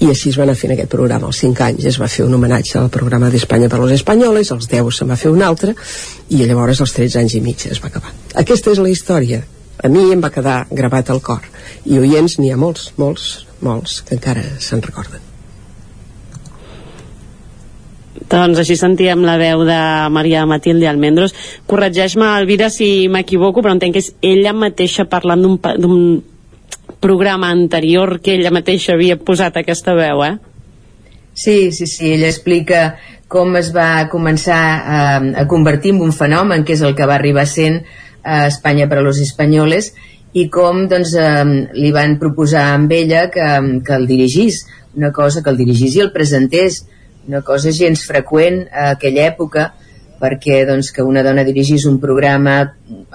i 0.00 0.10
així 0.12 0.30
es 0.30 0.38
va 0.38 0.46
anar 0.46 0.56
fent 0.58 0.74
aquest 0.76 0.92
programa. 0.92 1.30
Als 1.30 1.42
5 1.42 1.64
anys 1.66 1.88
es 1.90 1.98
va 2.00 2.08
fer 2.12 2.24
un 2.26 2.38
homenatge 2.38 2.78
al 2.80 2.92
programa 2.94 3.30
d'Espanya 3.32 3.68
per 3.72 3.80
als 3.80 3.96
espanyoles 3.98 4.52
als 4.54 4.70
10 4.70 4.94
se'n 4.94 5.10
va 5.10 5.18
fer 5.20 5.34
un 5.34 5.42
altre 5.42 5.74
i 6.30 6.42
llavors 6.44 6.80
als 6.80 6.94
13 6.96 7.22
anys 7.24 7.36
i 7.36 7.44
mig 7.44 7.66
es 7.70 7.82
va 7.82 7.90
acabar. 7.92 8.14
Aquesta 8.34 8.72
és 8.72 8.82
la 8.82 8.92
història. 8.92 9.42
A 9.82 9.92
mi 9.92 10.06
em 10.12 10.22
va 10.24 10.32
quedar 10.32 10.64
gravat 10.70 11.10
al 11.10 11.20
cor. 11.20 11.44
I 11.84 11.98
oients 12.00 12.38
n'hi 12.40 12.52
ha 12.52 12.60
molts, 12.60 12.92
molts, 12.96 13.46
molts 13.60 14.02
que 14.06 14.16
encara 14.16 14.44
se'n 14.62 14.84
recorden 14.84 15.25
doncs 18.30 18.58
així 18.62 18.76
sentíem 18.78 19.22
la 19.26 19.36
veu 19.40 19.64
de 19.68 19.80
Maria 20.10 20.46
Matilde 20.46 20.88
Almendros. 20.90 21.34
Corregeix-me, 21.70 22.26
Elvira, 22.40 22.70
si 22.70 23.08
m'equivoco, 23.12 23.62
però 23.62 23.76
entenc 23.76 23.96
que 23.96 24.02
és 24.04 24.12
ella 24.22 24.54
mateixa 24.56 25.06
parlant 25.10 25.44
d'un 25.78 26.00
programa 27.00 27.50
anterior 27.52 28.18
que 28.20 28.34
ella 28.34 28.54
mateixa 28.54 28.94
havia 28.94 29.18
posat 29.18 29.60
aquesta 29.60 29.94
veu, 29.94 30.24
eh? 30.24 30.36
Sí, 31.36 31.70
sí, 31.72 31.86
sí, 31.86 32.14
ella 32.14 32.30
explica 32.32 32.96
com 33.28 33.56
es 33.58 33.72
va 33.74 34.08
començar 34.10 34.58
a, 34.58 35.00
a 35.42 35.46
convertir 35.50 35.92
en 35.94 36.02
un 36.06 36.12
fenomen, 36.14 36.64
que 36.64 36.74
és 36.76 36.82
el 36.86 36.94
que 36.96 37.06
va 37.06 37.18
arribar 37.18 37.44
sent 37.50 37.82
a 38.22 38.46
Espanya 38.46 38.88
per 38.88 39.00
a 39.02 39.06
los 39.06 39.20
espanyoles, 39.22 39.92
i 40.36 40.48
com 40.52 40.84
doncs, 40.90 41.14
eh, 41.16 41.44
li 41.78 41.92
van 41.94 42.18
proposar 42.22 42.66
amb 42.74 42.92
ella 42.92 43.26
que, 43.32 43.46
que 43.86 43.94
el 43.96 44.06
dirigís, 44.08 44.64
una 44.96 45.12
cosa 45.12 45.42
que 45.42 45.52
el 45.52 45.60
dirigís 45.60 45.96
i 45.96 46.04
el 46.04 46.12
presentés, 46.14 46.84
una 47.28 47.42
cosa 47.42 47.72
gens 47.74 48.04
freqüent 48.06 48.66
a 48.72 48.90
aquella 48.94 49.26
època 49.30 49.72
perquè 50.20 50.62
doncs, 50.64 50.92
que 50.96 51.04
una 51.04 51.22
dona 51.22 51.44
dirigís 51.44 51.84
un 51.84 51.98
programa 52.00 52.60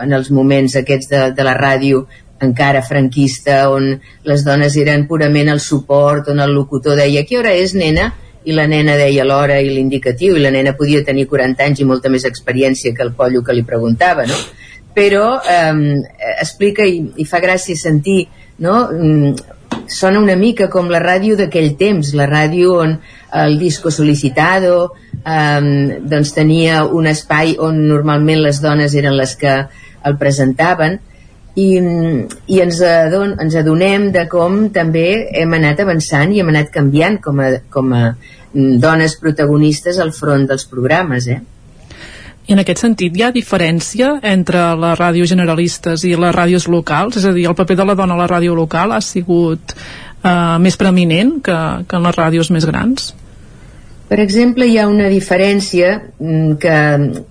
en 0.04 0.14
els 0.14 0.30
moments 0.30 0.76
aquests 0.78 1.10
de, 1.10 1.22
de 1.38 1.46
la 1.46 1.56
ràdio 1.58 2.06
encara 2.42 2.82
franquista 2.86 3.64
on 3.70 3.94
les 4.26 4.44
dones 4.46 4.76
eren 4.78 5.08
purament 5.10 5.50
el 5.50 5.62
suport 5.62 6.30
on 6.34 6.42
el 6.42 6.54
locutor 6.54 6.98
deia 6.98 7.26
que 7.26 7.40
hora 7.40 7.54
és 7.58 7.74
nena 7.78 8.12
i 8.44 8.56
la 8.58 8.66
nena 8.68 8.98
deia 8.98 9.26
l'hora 9.26 9.60
i 9.62 9.70
l'indicatiu 9.70 10.38
i 10.38 10.42
la 10.42 10.54
nena 10.54 10.74
podia 10.78 11.04
tenir 11.06 11.28
40 11.30 11.68
anys 11.68 11.82
i 11.82 11.90
molta 11.90 12.10
més 12.10 12.26
experiència 12.26 12.94
que 12.98 13.06
el 13.06 13.14
pollo 13.18 13.44
que 13.46 13.54
li 13.54 13.66
preguntava 13.66 14.26
no? 14.30 14.38
però 14.94 15.40
eh, 15.40 16.02
explica 16.42 16.86
i, 16.86 17.04
i 17.22 17.26
fa 17.26 17.40
gràcia 17.42 17.78
sentir 17.78 18.26
no? 18.62 18.88
Mm, 18.92 19.34
sona 19.88 20.20
una 20.20 20.36
mica 20.36 20.70
com 20.70 20.90
la 20.90 21.02
ràdio 21.02 21.38
d'aquell 21.40 21.76
temps, 21.80 22.14
la 22.18 22.28
ràdio 22.30 22.78
on 22.82 22.98
el 23.34 23.58
disco 23.60 23.92
solicitado 23.92 24.94
eh, 25.26 26.00
doncs 26.04 26.34
tenia 26.36 26.84
un 26.86 27.08
espai 27.08 27.56
on 27.60 27.86
normalment 27.88 28.44
les 28.44 28.62
dones 28.64 28.96
eren 28.96 29.16
les 29.18 29.36
que 29.40 29.56
el 30.04 30.18
presentaven 30.18 31.00
i, 31.56 31.70
i 32.48 32.60
ens, 32.64 32.80
adon, 32.88 33.36
ens 33.44 33.56
adonem 33.60 34.10
de 34.16 34.26
com 34.32 34.70
també 34.74 35.08
hem 35.42 35.56
anat 35.58 35.82
avançant 35.84 36.32
i 36.32 36.40
hem 36.40 36.52
anat 36.52 36.72
canviant 36.72 37.20
com 37.24 37.42
a, 37.44 37.50
com 37.70 37.92
a 37.96 38.04
mm, 38.12 38.78
dones 38.84 39.18
protagonistes 39.20 40.00
al 40.00 40.14
front 40.16 40.48
dels 40.48 40.68
programes 40.72 41.28
eh? 41.28 41.42
I 42.48 42.56
en 42.56 42.64
aquest 42.64 42.82
sentit 42.84 43.16
hi 43.16 43.24
ha 43.24 43.34
diferència 43.36 44.16
entre 44.28 44.64
les 44.80 44.98
ràdios 45.00 45.30
generalistes 45.30 46.04
i 46.08 46.16
les 46.20 46.34
ràdios 46.36 46.66
locals? 46.72 47.20
És 47.20 47.28
a 47.30 47.34
dir, 47.36 47.46
el 47.48 47.56
paper 47.56 47.78
de 47.80 47.86
la 47.86 47.96
dona 47.96 48.18
a 48.18 48.24
la 48.24 48.30
ràdio 48.32 48.56
local 48.58 48.96
ha 48.96 49.02
sigut 49.06 49.76
eh, 49.76 50.58
més 50.60 50.76
preeminent 50.80 51.38
que, 51.46 51.58
que 51.88 52.00
en 52.00 52.08
les 52.08 52.18
ràdios 52.18 52.50
més 52.52 52.66
grans? 52.68 53.12
Per 54.12 54.20
exemple, 54.20 54.66
hi 54.68 54.76
ha 54.76 54.90
una 54.92 55.08
diferència 55.08 55.94
mm, 56.20 56.58
que 56.60 56.74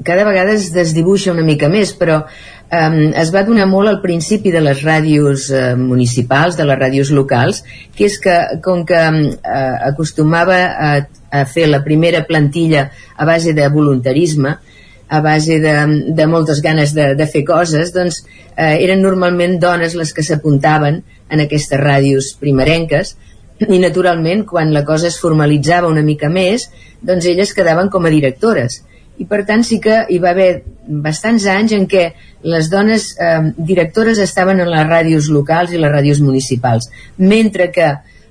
cada 0.07 0.25
vegada 0.25 0.55
es 0.57 0.71
desdibuixa 0.73 1.35
una 1.35 1.45
mica 1.45 1.69
més, 1.69 1.91
però 1.93 2.23
eh, 2.25 3.11
es 3.21 3.33
va 3.35 3.43
donar 3.45 3.67
molt 3.69 3.91
al 3.91 3.99
principi 4.01 4.49
de 4.55 4.63
les 4.65 4.81
ràdios 4.87 5.51
eh, 5.53 5.75
municipals, 5.77 6.57
de 6.57 6.65
les 6.65 6.81
ràdios 6.81 7.13
locals, 7.13 7.61
que 7.93 8.09
és 8.09 8.17
que, 8.25 8.39
com 8.65 8.87
que 8.89 8.97
eh, 8.97 9.77
acostumava 9.91 10.57
a, 10.89 10.91
a 11.29 11.45
fer 11.45 11.69
la 11.69 11.83
primera 11.85 12.25
plantilla 12.25 12.89
a 13.13 13.29
base 13.29 13.53
de 13.53 13.69
voluntarisme, 13.69 14.57
a 15.11 15.21
base 15.21 15.61
de, 15.61 15.77
de 16.17 16.27
moltes 16.33 16.65
ganes 16.65 16.97
de, 16.97 17.11
de 17.19 17.27
fer 17.29 17.45
coses, 17.45 17.93
doncs 17.93 18.23
eh, 18.57 18.79
eren 18.79 19.05
normalment 19.05 19.61
dones 19.61 20.01
les 20.01 20.17
que 20.17 20.25
s'apuntaven 20.25 21.03
en 21.29 21.45
aquestes 21.45 21.85
ràdios 21.85 22.33
primerenques, 22.41 23.19
i 23.69 23.79
naturalment 23.79 24.47
quan 24.49 24.73
la 24.73 24.85
cosa 24.89 25.09
es 25.11 25.19
formalitzava 25.21 25.91
una 25.91 26.05
mica 26.07 26.31
més 26.33 26.69
doncs 27.01 27.27
elles 27.29 27.53
quedaven 27.57 27.91
com 27.93 28.07
a 28.07 28.13
directores 28.13 28.81
i 29.21 29.27
per 29.29 29.43
tant 29.49 29.65
sí 29.67 29.81
que 29.85 30.05
hi 30.09 30.19
va 30.19 30.31
haver 30.33 30.63
bastants 31.05 31.45
anys 31.53 31.75
en 31.77 31.85
què 31.89 32.07
les 32.43 32.71
dones 32.73 33.11
eh, 33.21 33.51
directores 33.57 34.19
estaven 34.19 34.63
en 34.65 34.71
les 34.73 34.87
ràdios 34.89 35.29
locals 35.29 35.75
i 35.75 35.81
les 35.81 35.93
ràdios 35.93 36.23
municipals 36.25 36.89
mentre 37.19 37.69
que 37.75 37.91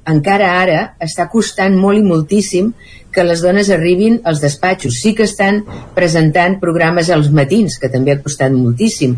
encara 0.09 0.53
ara 0.61 0.79
està 1.03 1.27
costant 1.29 1.75
molt 1.77 1.99
i 1.99 2.05
moltíssim 2.05 2.71
que 3.13 3.25
les 3.25 3.41
dones 3.41 3.69
arribin 3.73 4.19
als 4.23 4.41
despatxos. 4.41 4.99
Sí 5.01 5.13
que 5.17 5.25
estan 5.27 5.63
presentant 5.95 6.59
programes 6.61 7.09
als 7.13 7.29
matins, 7.33 7.77
que 7.81 7.89
també 7.93 8.13
ha 8.13 8.21
costat 8.21 8.53
moltíssim, 8.53 9.17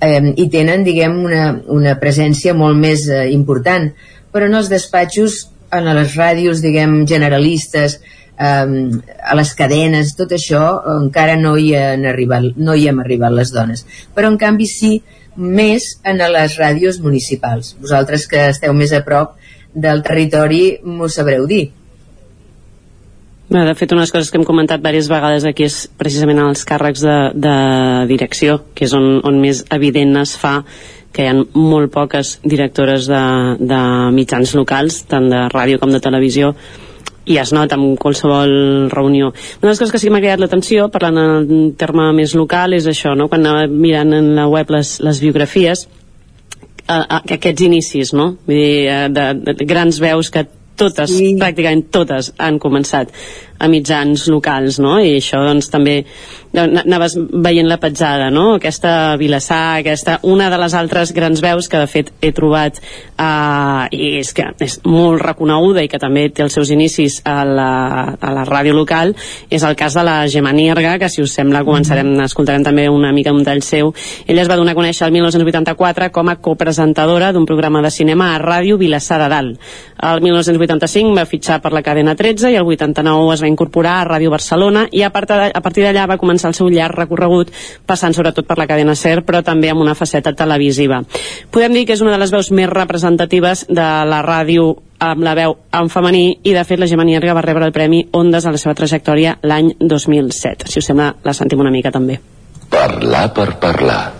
eh, 0.00 0.32
i 0.36 0.48
tenen, 0.50 0.84
diguem, 0.86 1.18
una, 1.24 1.44
una 1.74 1.96
presència 2.00 2.54
molt 2.54 2.78
més 2.78 3.08
eh, 3.08 3.28
important, 3.34 3.90
però 4.32 4.48
en 4.48 4.58
els 4.58 4.70
despatxos, 4.72 5.40
en 5.74 5.90
les 5.98 6.16
ràdios, 6.16 6.62
diguem, 6.64 7.02
generalistes, 7.06 7.98
eh, 8.38 8.66
a 9.22 9.36
les 9.36 9.54
cadenes, 9.54 10.14
tot 10.16 10.32
això 10.32 10.64
encara 10.98 11.36
no 11.36 11.56
hi, 11.58 11.72
han 11.76 12.06
arribat, 12.08 12.52
no 12.56 12.74
hi 12.74 12.88
hem 12.88 13.00
arribat 13.04 13.34
les 13.36 13.52
dones. 13.54 13.86
Però 14.14 14.30
en 14.32 14.38
canvi 14.40 14.68
sí 14.70 14.98
més 15.38 15.94
en 16.04 16.18
les 16.18 16.58
ràdios 16.58 17.00
municipals. 17.00 17.76
Vosaltres 17.80 18.26
que 18.28 18.48
esteu 18.50 18.74
més 18.74 18.92
a 18.92 19.04
prop 19.06 19.36
del 19.74 20.02
territori 20.02 20.78
m'ho 20.84 21.08
sabreu 21.08 21.46
dir. 21.46 21.68
De 23.48 23.72
fet, 23.72 23.92
unes 23.96 24.10
coses 24.12 24.28
que 24.28 24.36
hem 24.36 24.44
comentat 24.44 24.82
diverses 24.82 25.08
vegades 25.08 25.46
aquí 25.48 25.64
és 25.64 25.86
precisament 25.96 26.42
els 26.42 26.66
càrrecs 26.68 27.00
de, 27.00 27.16
de 27.32 27.54
direcció, 28.10 28.58
que 28.76 28.84
és 28.84 28.92
on, 28.92 29.22
on 29.24 29.38
més 29.40 29.62
evident 29.72 30.18
es 30.20 30.34
fa 30.36 30.58
que 31.12 31.24
hi 31.24 31.30
ha 31.30 31.36
molt 31.54 31.92
poques 31.92 32.36
directores 32.44 33.08
de, 33.10 33.22
de 33.60 33.80
mitjans 34.14 34.54
locals, 34.58 35.02
tant 35.10 35.28
de 35.30 35.46
ràdio 35.52 35.80
com 35.80 35.92
de 35.92 36.02
televisió, 36.04 36.52
i 37.28 37.36
es 37.36 37.52
nota 37.52 37.76
en 37.76 37.96
qualsevol 38.00 38.88
reunió. 38.90 39.32
Una 39.60 39.68
de 39.68 39.72
les 39.72 39.80
coses 39.80 39.92
que 39.92 40.00
sí 40.00 40.08
que 40.08 40.14
m'ha 40.14 40.22
cridat 40.22 40.40
l'atenció, 40.40 40.88
parlant 40.92 41.20
en 41.20 41.72
terme 41.80 42.08
més 42.16 42.34
local, 42.38 42.76
és 42.76 42.88
això, 42.88 43.14
no? 43.18 43.28
quan 43.28 43.44
anava 43.44 43.66
mirant 43.68 44.16
en 44.16 44.34
la 44.38 44.48
web 44.48 44.70
les, 44.72 44.94
les 45.04 45.20
biografies, 45.20 45.84
eh, 46.86 46.94
eh, 46.94 47.20
aquests 47.36 47.66
inicis, 47.66 48.14
no? 48.16 48.30
Vull 48.46 48.56
dir, 48.56 48.86
eh, 48.88 49.02
de, 49.12 49.26
de 49.44 49.68
grans 49.68 50.00
veus 50.00 50.32
que 50.32 50.46
totes, 50.78 51.12
sí. 51.12 51.34
pràcticament 51.40 51.88
totes, 51.92 52.32
han 52.38 52.60
començat 52.62 53.12
a 53.58 53.68
mitjans 53.68 54.28
locals, 54.30 54.78
no? 54.82 54.98
I 55.02 55.16
això, 55.18 55.42
doncs, 55.46 55.70
també 55.72 56.02
anaves 56.56 57.14
veient 57.18 57.68
la 57.68 57.76
petjada, 57.80 58.30
no? 58.30 58.54
Aquesta 58.56 59.16
Vilassar, 59.20 59.80
aquesta, 59.80 60.18
una 60.22 60.48
de 60.50 60.58
les 60.60 60.74
altres 60.74 61.12
grans 61.12 61.42
veus 61.44 61.68
que 61.68 61.80
de 61.80 61.88
fet 61.90 62.12
he 62.24 62.30
trobat 62.32 62.78
uh, 62.80 63.84
i 63.92 64.18
és 64.22 64.32
que 64.32 64.46
és 64.64 64.78
molt 64.88 65.20
reconeguda 65.22 65.84
i 65.84 65.90
que 65.92 66.00
també 66.00 66.28
té 66.32 66.42
els 66.46 66.56
seus 66.56 66.72
inicis 66.72 67.20
a 67.28 67.42
la, 67.44 67.72
a 68.16 68.32
la 68.34 68.46
ràdio 68.48 68.72
local 68.76 69.12
és 69.50 69.64
el 69.64 69.76
cas 69.76 69.98
de 69.98 70.04
la 70.06 70.16
Gemma 70.28 70.54
Nierga, 70.56 70.96
que 70.98 71.10
si 71.12 71.22
us 71.22 71.34
sembla 71.36 71.64
començarem, 71.66 72.14
mm. 72.14 72.28
escoltarem 72.30 72.64
també 72.64 72.88
una 72.88 73.12
mica 73.12 73.34
un 73.34 73.44
tall 73.44 73.62
seu. 73.62 73.92
Ella 74.26 74.42
es 74.42 74.50
va 74.50 74.56
donar 74.56 74.72
a 74.72 74.78
conèixer 74.78 75.06
el 75.08 75.14
1984 75.18 76.10
com 76.14 76.32
a 76.32 76.38
copresentadora 76.40 77.32
d'un 77.36 77.46
programa 77.46 77.82
de 77.84 77.92
cinema 77.92 78.32
a 78.34 78.40
Ràdio 78.42 78.78
Vilassar 78.80 79.20
de 79.22 79.28
Dalt. 79.32 79.68
El 80.08 80.22
1985 80.24 81.14
va 81.16 81.26
fitxar 81.28 81.60
per 81.60 81.74
la 81.74 81.82
cadena 81.82 82.14
13 82.16 82.52
i 82.54 82.58
el 82.58 82.66
89 82.66 83.34
es 83.34 83.42
va 83.44 83.47
incorporar 83.50 83.98
a 84.00 84.08
Ràdio 84.08 84.32
Barcelona 84.32 84.86
i 84.92 85.02
a 85.02 85.10
partir 85.10 85.84
d'allà 85.84 86.06
va 86.08 86.18
començar 86.20 86.52
el 86.52 86.56
seu 86.58 86.68
llarg 86.72 86.98
recorregut 86.98 87.52
passant 87.86 88.14
sobretot 88.16 88.46
per 88.46 88.58
la 88.58 88.68
cadena 88.70 88.96
SER 88.96 89.22
però 89.26 89.42
també 89.44 89.70
amb 89.70 89.82
una 89.84 89.96
faceta 89.98 90.34
televisiva. 90.36 91.02
Podem 91.50 91.74
dir 91.74 91.86
que 91.86 91.96
és 91.96 92.04
una 92.04 92.14
de 92.14 92.20
les 92.22 92.34
veus 92.34 92.52
més 92.52 92.70
representatives 92.70 93.66
de 93.68 93.88
la 94.08 94.22
ràdio 94.24 94.74
amb 94.98 95.22
la 95.22 95.34
veu 95.38 95.56
en 95.78 95.88
femení 95.92 96.40
i 96.42 96.54
de 96.54 96.64
fet 96.66 96.80
la 96.80 96.88
Gemma 96.90 97.06
Nierga 97.06 97.36
va 97.36 97.44
rebre 97.44 97.68
el 97.68 97.74
Premi 97.74 98.04
Ondes 98.12 98.46
a 98.46 98.54
la 98.54 98.58
seva 98.58 98.74
trajectòria 98.74 99.38
l'any 99.42 99.74
2007. 99.78 100.68
Si 100.68 100.82
us 100.82 100.90
sembla, 100.90 101.12
la 101.24 101.36
sentim 101.36 101.62
una 101.62 101.74
mica 101.74 101.94
també. 101.94 102.18
Parlar 102.68 103.28
per 103.34 103.52
parlar 103.62 104.17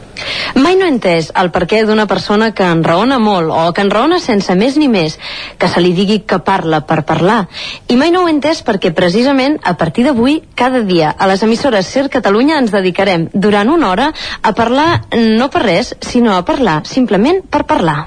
Mai 0.56 0.76
no 0.78 0.86
he 0.86 0.92
entès 0.92 1.30
el 1.36 1.50
perquè 1.52 1.82
d'una 1.86 2.06
persona 2.08 2.50
que 2.56 2.64
enraona 2.64 3.18
molt 3.20 3.52
o 3.52 3.72
que 3.76 3.84
enraona 3.84 4.20
sense 4.22 4.54
més 4.58 4.78
ni 4.80 4.88
més, 4.88 5.18
que 5.58 5.68
se 5.68 5.82
li 5.84 5.92
digui 5.96 6.20
que 6.28 6.40
parla 6.44 6.80
per 6.88 7.02
parlar. 7.08 7.40
I 7.88 7.98
mai 8.00 8.12
no 8.14 8.22
ho 8.24 8.28
he 8.28 8.34
entès 8.34 8.62
perquè 8.64 8.94
precisament 8.96 9.58
a 9.62 9.74
partir 9.80 10.06
d'avui, 10.08 10.40
cada 10.54 10.82
dia, 10.86 11.12
a 11.18 11.28
les 11.30 11.42
emissores 11.42 11.86
Ser 11.88 12.08
Catalunya 12.08 12.58
ens 12.62 12.72
dedicarem 12.74 13.28
durant 13.34 13.68
una 13.68 13.90
hora 13.90 14.12
a 14.42 14.54
parlar 14.54 15.04
no 15.16 15.50
per 15.52 15.64
res, 15.66 15.94
sinó 16.00 16.36
a 16.36 16.44
parlar 16.44 16.80
simplement 16.88 17.42
per 17.50 17.64
parlar. 17.68 18.00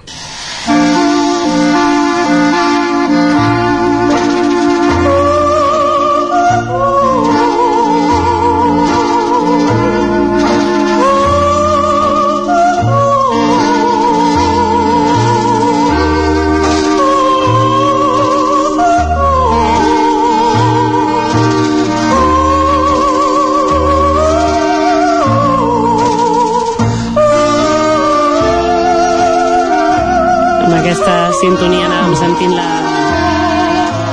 Aquesta 30.81 31.29
sintonia 31.37 31.85
anàvem 31.85 32.13
sentint 32.17 32.53
la 32.57 32.67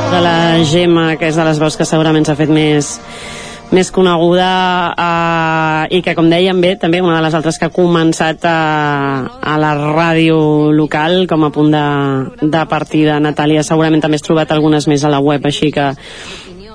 de 0.08 0.18
la 0.24 0.64
Gemma, 0.68 1.14
que 1.16 1.28
és 1.30 1.36
de 1.36 1.44
les 1.46 1.60
veus 1.60 1.76
que 1.80 1.86
segurament 1.88 2.26
s'ha 2.28 2.36
fet 2.36 2.50
més 2.52 2.98
més 3.72 3.90
coneguda 3.92 4.48
eh, 4.92 5.96
i 5.96 6.00
que 6.04 6.14
com 6.16 6.28
dèiem 6.28 6.60
bé 6.60 6.74
també 6.80 7.00
una 7.04 7.18
de 7.18 7.24
les 7.24 7.36
altres 7.36 7.58
que 7.60 7.68
ha 7.68 7.72
començat 7.72 8.44
a, 8.48 8.58
a 9.40 9.56
la 9.60 9.74
ràdio 9.76 10.38
local 10.76 11.26
com 11.28 11.44
a 11.44 11.50
punt 11.52 11.72
de, 11.72 11.84
de 12.44 12.64
partida 12.68 13.18
Natàlia 13.20 13.64
segurament 13.64 14.04
també 14.04 14.20
has 14.20 14.24
trobat 14.24 14.52
algunes 14.52 14.88
més 14.88 15.04
a 15.04 15.12
la 15.12 15.20
web 15.24 15.44
així 15.48 15.70
que, 15.72 15.90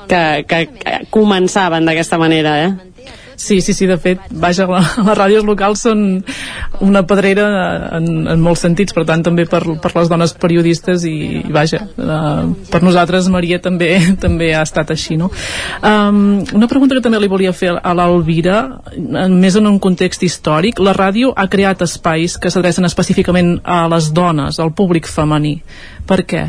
que, 0.09 0.23
que, 0.49 0.63
que 0.77 0.97
començaven 1.13 1.89
d'aquesta 1.89 2.21
manera 2.21 2.57
eh? 2.65 2.92
Sí, 3.43 3.59
sí, 3.59 3.73
sí, 3.75 3.87
de 3.89 3.97
fet, 3.99 4.21
vaja, 4.31 4.63
les 4.71 5.17
ràdios 5.19 5.43
locals 5.43 5.81
són 5.83 6.03
una 6.85 7.01
pedrera 7.07 7.47
en, 7.97 8.07
en 8.31 8.39
molts 8.43 8.63
sentits, 8.63 8.95
per 8.95 9.03
tant, 9.09 9.25
també 9.25 9.43
per, 9.51 9.59
per 9.83 9.91
les 9.97 10.11
dones 10.11 10.31
periodistes 10.39 11.03
i, 11.09 11.41
vaja, 11.51 11.81
uh, 11.99 12.47
per 12.71 12.83
nosaltres, 12.85 13.27
Maria, 13.33 13.59
també 13.59 13.91
també 14.23 14.53
ha 14.55 14.63
estat 14.63 14.95
així, 14.95 15.19
no? 15.19 15.27
Um, 15.83 16.41
una 16.55 16.71
pregunta 16.71 16.95
que 16.95 17.03
també 17.03 17.19
li 17.19 17.31
volia 17.31 17.51
fer 17.51 17.75
a 17.75 17.95
l'Alvira, 17.97 18.61
més 19.27 19.59
en 19.59 19.67
un 19.67 19.79
context 19.83 20.23
històric, 20.23 20.79
la 20.79 20.95
ràdio 20.95 21.35
ha 21.35 21.49
creat 21.51 21.83
espais 21.83 22.39
que 22.39 22.51
s'adrecen 22.53 22.87
específicament 22.87 23.57
a 23.67 23.83
les 23.91 24.13
dones, 24.15 24.63
al 24.63 24.71
públic 24.71 25.11
femení. 25.11 25.57
Per 26.07 26.23
què? 26.23 26.47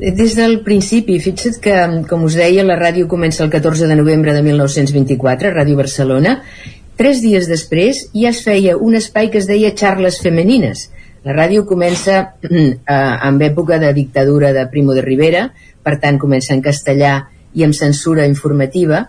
Des 0.00 0.32
del 0.32 0.62
principi, 0.64 1.18
fixa't 1.20 1.58
que, 1.60 1.74
com 2.08 2.22
us 2.24 2.32
deia, 2.38 2.62
la 2.64 2.78
ràdio 2.80 3.04
comença 3.04 3.42
el 3.44 3.50
14 3.52 3.84
de 3.84 3.98
novembre 3.98 4.32
de 4.32 4.40
1924, 4.40 5.50
Ràdio 5.52 5.76
Barcelona. 5.76 6.38
Tres 6.96 7.20
dies 7.20 7.44
després 7.50 8.06
ja 8.14 8.30
es 8.32 8.40
feia 8.46 8.78
un 8.80 8.96
espai 8.96 9.28
que 9.28 9.36
es 9.42 9.48
deia 9.50 9.74
Charles 9.76 10.16
Femenines. 10.24 10.86
La 11.28 11.34
ràdio 11.36 11.66
comença 11.68 12.16
eh, 12.48 12.78
amb 12.88 13.44
època 13.44 13.76
de 13.82 13.92
dictadura 13.92 14.54
de 14.56 14.64
Primo 14.72 14.96
de 14.96 15.04
Rivera, 15.04 15.50
per 15.84 15.98
tant 16.00 16.16
comença 16.16 16.54
en 16.56 16.64
castellà 16.64 17.26
i 17.52 17.66
amb 17.66 17.76
censura 17.76 18.24
informativa, 18.24 19.02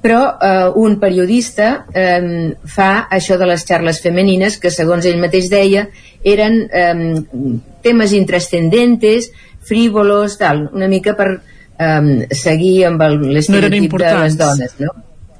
però 0.00 0.22
eh, 0.32 0.70
un 0.80 0.96
periodista 1.02 1.84
eh, 1.92 2.54
fa 2.64 3.08
això 3.12 3.36
de 3.36 3.50
les 3.52 3.68
xarles 3.68 4.00
femenines 4.00 4.56
que 4.62 4.72
segons 4.72 5.04
ell 5.04 5.20
mateix 5.20 5.50
deia 5.52 5.90
eren 6.24 6.62
eh, 6.72 7.20
temes 7.84 8.16
intrascendentes 8.16 9.28
frívolos, 9.66 10.38
tal, 10.38 10.66
una 10.74 10.88
mica 10.88 11.16
per 11.18 11.28
eh, 11.36 12.28
seguir 12.30 12.76
amb 12.90 13.02
l'estereotip 13.26 13.92
no 13.92 14.04
de 14.04 14.14
les 14.22 14.38
dones 14.38 14.78
no? 14.82 14.94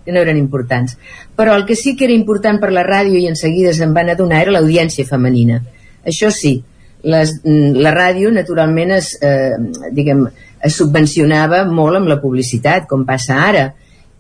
no 0.07 0.23
eren 0.23 0.39
importants 0.39 0.97
però 1.37 1.57
el 1.59 1.65
que 1.67 1.77
sí 1.77 1.97
que 1.97 2.07
era 2.07 2.15
important 2.15 2.61
per 2.63 2.71
la 2.75 2.85
ràdio 2.87 3.19
i 3.19 3.27
en 3.31 3.39
seguida 3.39 3.75
se'n 3.75 3.95
van 3.95 4.13
adonar 4.13 4.45
era 4.45 4.55
l'audiència 4.55 5.07
femenina 5.09 5.63
això 6.07 6.31
sí, 6.31 6.61
les, 7.03 7.33
la 7.45 7.93
ràdio 7.95 8.31
naturalment 8.35 8.95
es, 8.97 9.17
eh, 9.23 9.57
diguem, 9.95 10.23
es 10.63 10.79
subvencionava 10.79 11.65
molt 11.67 12.01
amb 12.01 12.11
la 12.11 12.21
publicitat 12.23 12.87
com 12.91 13.05
passa 13.09 13.41
ara 13.49 13.67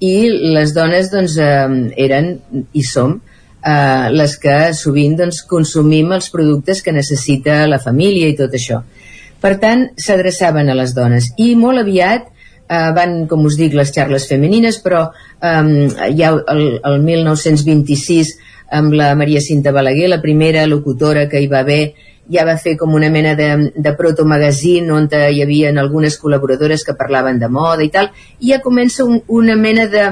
i 0.02 0.28
les 0.28 0.74
dones 0.76 1.08
doncs, 1.12 1.38
eh, 1.38 1.92
eren 2.04 2.34
i 2.74 2.84
som 2.84 3.16
eh, 3.66 4.10
les 4.12 4.36
que 4.42 4.56
sovint 4.76 5.16
doncs, 5.22 5.42
consumim 5.48 6.12
els 6.16 6.28
productes 6.30 6.82
que 6.82 6.94
necessita 6.94 7.64
la 7.70 7.80
família 7.82 8.28
i 8.28 8.36
tot 8.36 8.54
això. 8.54 8.82
Per 9.42 9.52
tant, 9.62 9.90
s'adreçaven 10.00 10.70
a 10.70 10.78
les 10.78 10.94
dones 10.96 11.30
i 11.42 11.52
molt 11.58 11.82
aviat 11.82 12.26
eh, 12.68 12.90
van, 12.96 13.26
com 13.30 13.44
us 13.46 13.58
dic, 13.58 13.76
les 13.76 13.92
xarles 13.94 14.26
femenines, 14.30 14.80
però 14.82 15.06
eh, 15.40 15.88
ja 16.16 16.32
el, 16.54 16.66
el 16.82 17.00
1926 17.04 18.34
amb 18.76 18.96
la 18.98 19.12
Maria 19.14 19.40
Cinta 19.40 19.72
Balaguer, 19.72 20.08
la 20.10 20.22
primera 20.22 20.66
locutora 20.66 21.28
que 21.30 21.40
hi 21.40 21.50
va 21.50 21.60
haver 21.62 21.94
ja 22.32 22.44
va 22.44 22.56
fer 22.58 22.74
com 22.76 22.94
una 22.94 23.10
mena 23.10 23.36
de, 23.38 23.70
de 23.74 23.92
proto-magazine 23.94 24.90
on 24.90 25.06
hi 25.12 25.42
havia 25.42 25.70
algunes 25.70 26.18
col·laboradores 26.18 26.82
que 26.84 26.96
parlaven 26.98 27.38
de 27.38 27.48
moda 27.48 27.84
i 27.84 27.90
tal, 27.90 28.10
i 28.40 28.50
ja 28.50 28.62
comença 28.64 29.04
un, 29.04 29.20
una 29.28 29.56
mena 29.56 29.86
de 29.86 30.08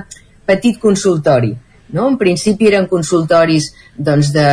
petit 0.47 0.79
consultori. 0.79 1.55
No? 1.95 2.09
En 2.09 2.19
principi 2.19 2.69
eren 2.71 2.87
consultoris 2.91 3.73
doncs, 3.97 4.33
de, 4.35 4.47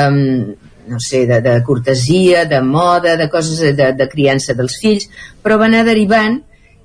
no 0.87 0.99
sé, 0.99 1.25
de, 1.27 1.41
de 1.41 1.57
cortesia, 1.63 2.45
de 2.45 2.61
moda, 2.61 3.17
de 3.17 3.29
coses 3.29 3.75
de, 3.77 3.91
de 3.93 4.09
criança 4.09 4.55
dels 4.57 4.79
fills, 4.81 5.09
però 5.43 5.59
va 5.61 5.69
anar 5.69 5.85
derivant 5.87 6.41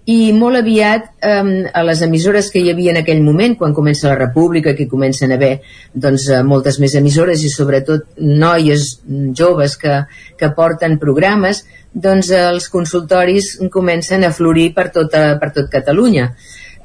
i 0.07 0.31
molt 0.33 0.61
aviat 0.61 1.09
eh, 1.27 1.67
a 1.75 1.83
les 1.83 2.03
emissores 2.07 2.53
que 2.55 2.61
hi 2.63 2.71
havia 2.71 2.93
en 2.93 3.01
aquell 3.01 3.25
moment, 3.27 3.57
quan 3.59 3.75
comença 3.75 4.13
la 4.13 4.19
República, 4.21 4.77
que 4.79 4.87
comencen 4.87 5.33
a 5.33 5.39
haver 5.39 5.57
doncs, 5.93 6.29
eh, 6.31 6.45
moltes 6.47 6.79
més 6.79 6.95
emissores 6.95 7.43
i 7.43 7.51
sobretot 7.51 8.15
noies 8.23 8.87
joves 9.35 9.75
que, 9.83 9.99
que 10.39 10.53
porten 10.55 11.01
programes, 11.03 11.65
doncs 11.91 12.31
eh, 12.31 12.45
els 12.53 12.71
consultoris 12.71 13.57
comencen 13.75 14.23
a 14.23 14.31
florir 14.31 14.71
per, 14.79 14.93
tota, 14.95 15.27
per 15.43 15.51
tot 15.59 15.73
Catalunya. 15.75 16.31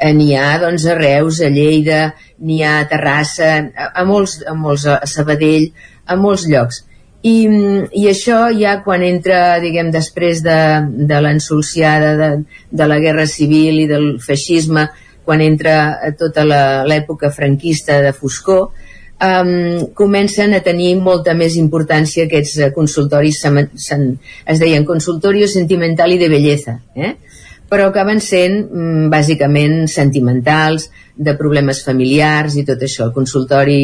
Eh, 0.01 0.15
n'hi 0.17 0.33
ha 0.33 0.55
doncs, 0.57 0.89
a 0.89 0.97
Reus, 0.97 1.43
a 1.45 1.53
Lleida, 1.53 2.07
n'hi 2.41 2.63
ha 2.65 2.79
a 2.79 2.87
Terrassa, 2.89 3.53
a, 3.69 3.91
a, 4.01 4.07
molts, 4.09 4.39
a 4.49 4.57
molts, 4.57 4.89
a 4.89 4.97
Sabadell, 5.05 5.69
a 6.09 6.17
molts 6.17 6.49
llocs 6.49 6.87
i, 7.21 7.35
i 7.93 8.07
això 8.09 8.47
ja 8.57 8.79
quan 8.85 9.03
entra 9.05 9.59
diguem 9.61 9.91
després 9.93 10.41
de, 10.41 10.57
de 11.09 11.19
l'ensolciada 11.21 12.15
de, 12.17 12.29
de 12.71 12.87
la 12.89 12.97
guerra 13.03 13.27
civil 13.29 13.83
i 13.83 13.87
del 13.89 14.15
feixisme 14.23 14.87
quan 15.25 15.43
entra 15.45 16.13
tota 16.17 16.45
l'època 16.87 17.29
franquista 17.29 17.99
de 18.01 18.13
foscor 18.17 18.71
um, 19.21 19.85
comencen 19.93 20.57
a 20.57 20.63
tenir 20.65 20.95
molta 20.97 21.35
més 21.37 21.57
importància 21.61 22.25
aquests 22.25 22.73
consultoris 22.73 23.43
se, 23.43 23.67
se, 23.75 23.99
es 24.45 24.63
deien 24.63 24.85
consultorio 24.85 25.47
sentimental 25.47 26.15
i 26.15 26.17
de 26.21 26.29
bellesa 26.31 26.79
eh? 26.95 27.15
Però 27.71 27.87
acaben 27.87 28.19
sent 28.19 28.65
mm, 28.67 29.07
bàsicament 29.13 29.85
sentimentals, 29.87 30.89
de 31.15 31.35
problemes 31.37 31.83
familiars 31.85 32.55
i 32.57 32.65
tot 32.67 32.81
això. 32.81 33.05
El 33.07 33.15
consultori 33.15 33.79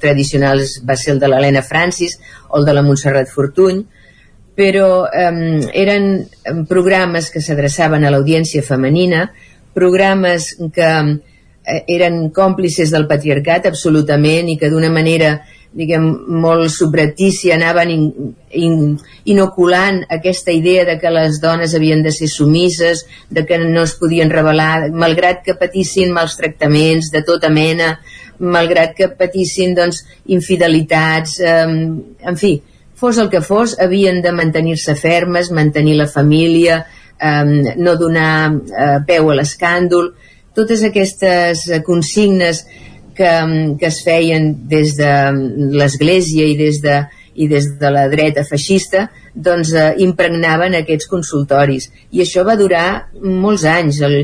tradicional 0.00 0.62
va 0.86 0.96
ser 0.96 1.14
el 1.14 1.22
de 1.22 1.28
l'Helena 1.28 1.62
Francis 1.66 2.16
o 2.48 2.58
el 2.58 2.66
de 2.66 2.74
la 2.74 2.82
Montserrat 2.86 3.30
Fortuny, 3.30 3.82
però 4.56 5.06
eh, 5.06 5.60
eren 5.82 6.08
programes 6.68 7.30
que 7.30 7.42
s'adreçaven 7.44 8.04
a 8.04 8.12
l'audiència 8.12 8.64
femenina, 8.66 9.28
programes 9.76 10.54
que 10.74 10.90
eh, 10.90 11.82
eren 11.86 12.22
còmplices 12.34 12.90
del 12.90 13.06
patriarcat 13.10 13.70
absolutament 13.70 14.50
i 14.50 14.58
que 14.58 14.72
d'una 14.72 14.90
manera 14.90 15.36
diguem, 15.72 16.06
molt 16.42 16.66
subretícia 16.74 17.54
anaven 17.54 17.90
in, 17.94 18.06
in, 18.58 18.78
inoculant 19.30 20.00
aquesta 20.10 20.50
idea 20.50 20.84
de 20.88 20.96
que 20.98 21.12
les 21.14 21.38
dones 21.42 21.74
havien 21.78 22.02
de 22.02 22.10
ser 22.10 22.28
sumisses, 22.28 23.04
de 23.30 23.44
que 23.46 23.58
no 23.62 23.84
es 23.86 23.94
podien 24.00 24.30
revelar, 24.30 24.90
malgrat 24.90 25.44
que 25.46 25.54
patissin 25.60 26.10
mals 26.14 26.34
tractaments 26.40 27.12
de 27.14 27.22
tota 27.26 27.52
mena, 27.54 27.98
malgrat 28.40 28.96
que 28.96 29.12
patissin 29.14 29.76
doncs, 29.76 30.02
infidelitats, 30.34 31.38
eh, 31.38 31.66
en 31.66 32.40
fi, 32.40 32.56
fos 32.98 33.18
el 33.18 33.30
que 33.30 33.40
fos, 33.40 33.76
havien 33.78 34.20
de 34.22 34.32
mantenir-se 34.32 34.96
fermes, 34.98 35.52
mantenir 35.54 35.96
la 35.96 36.08
família, 36.08 36.82
eh, 37.20 37.76
no 37.76 37.94
donar 37.96 38.50
eh, 38.50 38.98
peu 39.06 39.30
a 39.30 39.38
l'escàndol, 39.38 40.14
totes 40.50 40.82
aquestes 40.82 41.68
consignes 41.86 42.64
que, 43.20 43.32
que 43.78 43.88
es 43.92 44.02
feien 44.06 44.52
des 44.72 44.96
de 44.98 45.14
l'Església 45.76 46.48
i 46.48 46.56
des 46.58 46.80
de 46.82 47.02
i 47.40 47.46
des 47.48 47.66
de 47.78 47.90
la 47.92 48.08
dreta 48.10 48.42
feixista 48.44 49.06
doncs 49.34 49.70
eh, 49.72 49.94
impregnaven 50.04 50.74
aquests 50.76 51.08
consultoris. 51.08 51.88
I 52.10 52.24
això 52.24 52.42
va 52.46 52.58
durar 52.58 53.08
molts 53.22 53.64
anys. 53.64 54.00
El, 54.06 54.16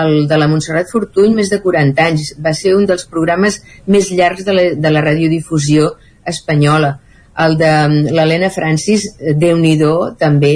el 0.00 0.14
de 0.30 0.38
la 0.40 0.48
Montserrat 0.50 0.90
Fortuny 0.90 1.36
més 1.36 1.52
de 1.52 1.60
40 1.62 2.06
anys. 2.08 2.32
Va 2.40 2.54
ser 2.56 2.74
un 2.74 2.88
dels 2.88 3.06
programes 3.10 3.60
més 3.86 4.10
llargs 4.10 4.46
de 4.48 4.56
la, 4.56 4.68
de 4.74 4.94
la 4.94 5.04
radiodifusió 5.04 5.92
espanyola. 6.26 6.96
El 7.44 7.58
de 7.60 7.72
l'Helena 8.14 8.50
Francis 8.54 9.10
déu 9.20 9.58
nhi 9.60 9.76
també. 10.18 10.54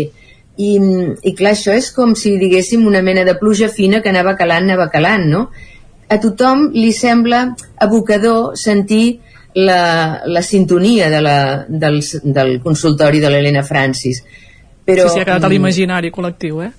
I, 0.58 0.70
i 1.22 1.34
clar, 1.38 1.52
això 1.54 1.74
és 1.76 1.92
com 1.94 2.16
si 2.18 2.34
diguéssim 2.38 2.86
una 2.86 3.02
mena 3.02 3.22
de 3.24 3.36
pluja 3.38 3.68
fina 3.68 4.00
que 4.02 4.10
anava 4.10 4.34
calant, 4.34 4.64
anava 4.66 4.88
calant, 4.90 5.28
no? 5.30 5.50
A 6.08 6.18
tothom 6.20 6.68
li 6.74 6.92
sembla 6.92 7.44
abocador 7.84 8.56
sentir 8.56 9.20
la, 9.54 10.22
la 10.26 10.42
sintonia 10.42 11.10
de 11.10 11.20
la, 11.20 11.38
del, 11.68 12.00
del 12.22 12.60
consultori 12.62 13.20
de 13.20 13.30
l'Helena 13.30 13.64
Francis. 13.64 14.22
Però, 14.84 15.08
sí, 15.08 15.14
sí, 15.14 15.20
ha 15.20 15.26
quedat 15.26 15.44
a 15.44 15.48
mm, 15.48 15.52
l'imaginari 15.52 16.12
col·lectiu, 16.14 16.62
eh? 16.64 16.70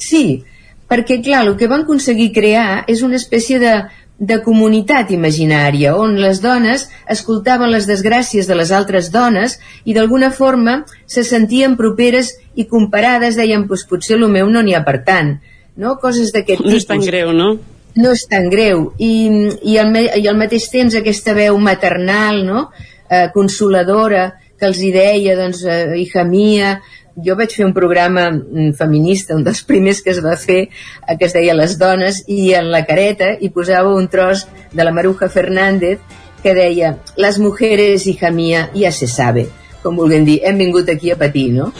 Sí, 0.00 0.42
perquè, 0.90 1.20
clar, 1.22 1.44
el 1.46 1.54
que 1.60 1.68
van 1.70 1.86
aconseguir 1.86 2.32
crear 2.34 2.84
és 2.90 3.04
una 3.06 3.18
espècie 3.20 3.60
de, 3.62 3.74
de 4.18 4.40
comunitat 4.42 5.12
imaginària 5.12 5.94
on 6.00 6.16
les 6.20 6.40
dones 6.42 6.86
escoltaven 7.12 7.70
les 7.70 7.86
desgràcies 7.86 8.48
de 8.48 8.56
les 8.58 8.72
altres 8.72 9.12
dones 9.12 9.58
i 9.84 9.94
d'alguna 9.94 10.32
forma 10.32 10.80
se 11.06 11.22
sentien 11.24 11.76
properes 11.76 12.32
i 12.56 12.64
comparades 12.66 13.36
deien, 13.36 13.68
pues, 13.68 13.84
potser 13.84 14.16
el 14.16 14.26
meu 14.32 14.50
no 14.50 14.64
n'hi 14.64 14.74
ha 14.74 14.82
per 14.86 15.02
tant 15.04 15.36
no? 15.76 15.98
coses 16.00 16.32
d'aquest 16.32 16.62
tipus. 16.62 16.72
No 16.72 16.80
és 16.80 16.88
tan 16.88 17.04
greu, 17.04 17.32
no? 17.36 17.54
No 17.96 18.12
és 18.12 18.26
tan 18.30 18.50
greu 18.52 18.90
i, 18.98 19.12
i, 19.62 19.78
al, 19.80 19.94
i 19.96 20.26
al 20.28 20.36
mateix 20.38 20.68
temps 20.72 20.94
aquesta 20.94 21.34
veu 21.36 21.58
maternal 21.58 22.42
no? 22.46 22.66
eh, 23.08 23.28
consoladora 23.34 24.28
que 24.56 24.68
els 24.68 24.80
hi 24.80 24.92
deia 24.92 25.36
doncs, 25.38 25.64
eh, 25.64 25.96
hija 26.00 26.24
mia 26.24 26.76
jo 27.24 27.36
vaig 27.36 27.54
fer 27.56 27.64
un 27.64 27.72
programa 27.72 28.28
mm, 28.30 28.74
feminista, 28.76 29.36
un 29.36 29.44
dels 29.44 29.62
primers 29.64 30.02
que 30.04 30.12
es 30.12 30.20
va 30.24 30.36
fer, 30.36 30.66
eh, 30.68 31.16
que 31.16 31.26
es 31.28 31.34
deia 31.36 31.56
Les 31.56 31.78
dones, 31.80 32.22
i 32.28 32.52
en 32.58 32.70
la 32.72 32.84
careta 32.88 33.32
hi 33.40 33.50
posava 33.54 33.94
un 33.96 34.08
tros 34.12 34.46
de 34.72 34.84
la 34.84 34.92
Maruja 34.92 35.30
Fernández 35.32 36.00
que 36.42 36.54
deia, 36.54 36.98
les 37.16 37.38
mujeres, 37.40 38.06
hija 38.06 38.30
mia, 38.30 38.68
ja 38.76 38.92
se 38.92 39.08
sabe, 39.08 39.48
com 39.82 39.96
vulguem 39.96 40.26
dir, 40.28 40.40
hem 40.44 40.60
vingut 40.60 40.90
aquí 40.92 41.10
a 41.10 41.16
patir, 41.18 41.48
no? 41.56 41.72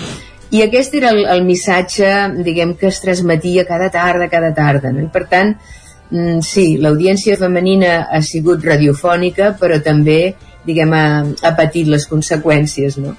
I 0.51 0.63
aquest 0.63 0.95
era 0.95 1.11
el, 1.13 1.25
el 1.29 1.43
missatge, 1.45 2.09
diguem, 2.47 2.77
que 2.79 2.89
es 2.89 3.01
transmetia 3.03 3.67
cada 3.69 3.91
tarda, 3.93 4.31
cada 4.33 4.53
tarda, 4.55 4.93
no? 4.95 5.05
I 5.05 5.11
per 5.13 5.27
tant, 5.31 5.57
sí, 6.43 6.77
l'audiència 6.79 7.39
femenina 7.41 8.07
ha 8.11 8.23
sigut 8.23 8.65
radiofònica, 8.65 9.55
però 9.61 9.81
també, 9.83 10.37
diguem, 10.67 10.93
ha, 10.95 11.07
ha 11.43 11.55
patit 11.59 11.91
les 11.91 12.07
conseqüències, 12.11 13.01
no? 13.03 13.17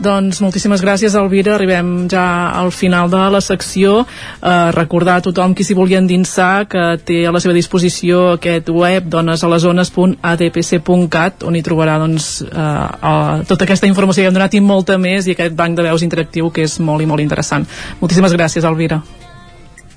Doncs 0.00 0.38
moltíssimes 0.40 0.80
gràcies, 0.80 1.12
Elvira. 1.12 1.58
Arribem 1.58 2.08
ja 2.08 2.56
al 2.56 2.72
final 2.72 3.10
de 3.12 3.20
la 3.34 3.40
secció. 3.44 4.06
Eh, 4.40 4.70
recordar 4.72 5.20
a 5.20 5.22
tothom 5.26 5.52
qui 5.54 5.64
s'hi 5.64 5.74
vulgui 5.76 5.96
endinsar 5.98 6.66
que 6.72 6.96
té 7.04 7.26
a 7.28 7.32
la 7.34 7.40
seva 7.44 7.52
disposició 7.52 8.32
aquest 8.38 8.68
web 8.72 9.04
donesalesones.adpc.cat 9.12 11.44
on 11.44 11.56
hi 11.56 11.62
trobarà 11.62 11.98
doncs, 12.00 12.42
eh, 12.48 13.44
tota 13.44 13.64
aquesta 13.68 13.86
informació 13.92 14.22
que 14.22 14.28
hem 14.32 14.38
donat 14.40 14.54
i 14.56 14.64
molta 14.64 14.96
més 14.96 15.28
i 15.28 15.36
aquest 15.36 15.52
banc 15.54 15.76
de 15.76 15.84
veus 15.90 16.02
interactiu 16.02 16.48
que 16.48 16.64
és 16.64 16.80
molt 16.80 17.04
i 17.04 17.06
molt 17.06 17.20
interessant. 17.20 17.68
Moltíssimes 18.00 18.32
gràcies, 18.32 18.64
Elvira. 18.64 19.19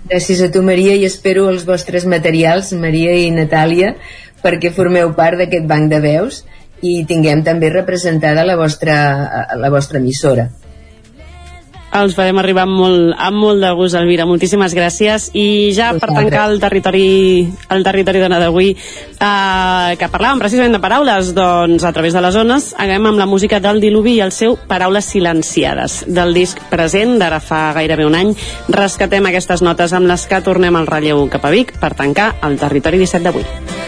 Gràcies 0.10 0.42
a 0.44 0.50
tu, 0.52 0.62
Maria, 0.68 0.98
i 1.00 1.06
espero 1.08 1.46
els 1.48 1.64
vostres 1.64 2.04
materials, 2.10 2.74
Maria 2.76 3.14
i 3.16 3.30
Natàlia, 3.32 3.94
perquè 4.44 4.74
formeu 4.76 5.14
part 5.16 5.40
d'aquest 5.40 5.64
banc 5.70 5.88
de 5.94 6.02
veus 6.04 6.42
i 6.84 7.06
tinguem 7.08 7.46
també 7.48 7.70
representada 7.72 8.44
la 8.44 8.58
vostra, 8.60 8.98
la 9.56 9.72
vostra 9.72 10.02
emissora. 10.04 10.50
Els 11.94 12.16
farem 12.18 12.40
arribar 12.42 12.64
amb 12.66 12.74
molt, 12.74 13.12
amb 13.22 13.38
molt 13.38 13.62
de 13.62 13.70
gust, 13.78 13.94
Elvira. 14.00 14.26
Moltíssimes 14.26 14.74
gràcies. 14.74 15.28
I 15.38 15.70
ja 15.76 15.92
per 15.94 16.10
tancar 16.10 16.48
el 16.50 16.58
territori, 16.62 17.46
el 17.70 17.86
territori 17.86 18.24
dona 18.24 18.40
d'avui, 18.42 18.72
eh, 18.74 19.94
que 20.00 20.10
parlàvem 20.10 20.42
precisament 20.42 20.74
de 20.74 20.82
paraules, 20.82 21.34
doncs 21.38 21.84
a 21.84 21.94
través 21.94 22.14
de 22.14 22.22
les 22.26 22.34
zones, 22.34 22.74
anem 22.78 23.06
amb 23.12 23.22
la 23.22 23.30
música 23.30 23.60
del 23.60 23.80
Diluvi 23.80 24.18
i 24.18 24.26
el 24.26 24.32
seu 24.32 24.58
Paraules 24.68 25.06
silenciades. 25.06 26.04
Del 26.08 26.34
disc 26.34 26.60
present 26.72 27.20
d'ara 27.20 27.40
fa 27.40 27.74
gairebé 27.74 28.08
un 28.10 28.16
any, 28.16 28.34
rescatem 28.70 29.26
aquestes 29.30 29.62
notes 29.62 29.94
amb 29.94 30.10
les 30.10 30.26
que 30.26 30.42
tornem 30.42 30.76
al 30.76 30.88
relleu 30.88 31.28
cap 31.30 31.46
a 31.46 31.54
Vic 31.54 31.78
per 31.80 31.94
tancar 31.94 32.34
el 32.42 32.58
territori 32.58 32.98
17 32.98 33.24
d'avui. 33.24 33.83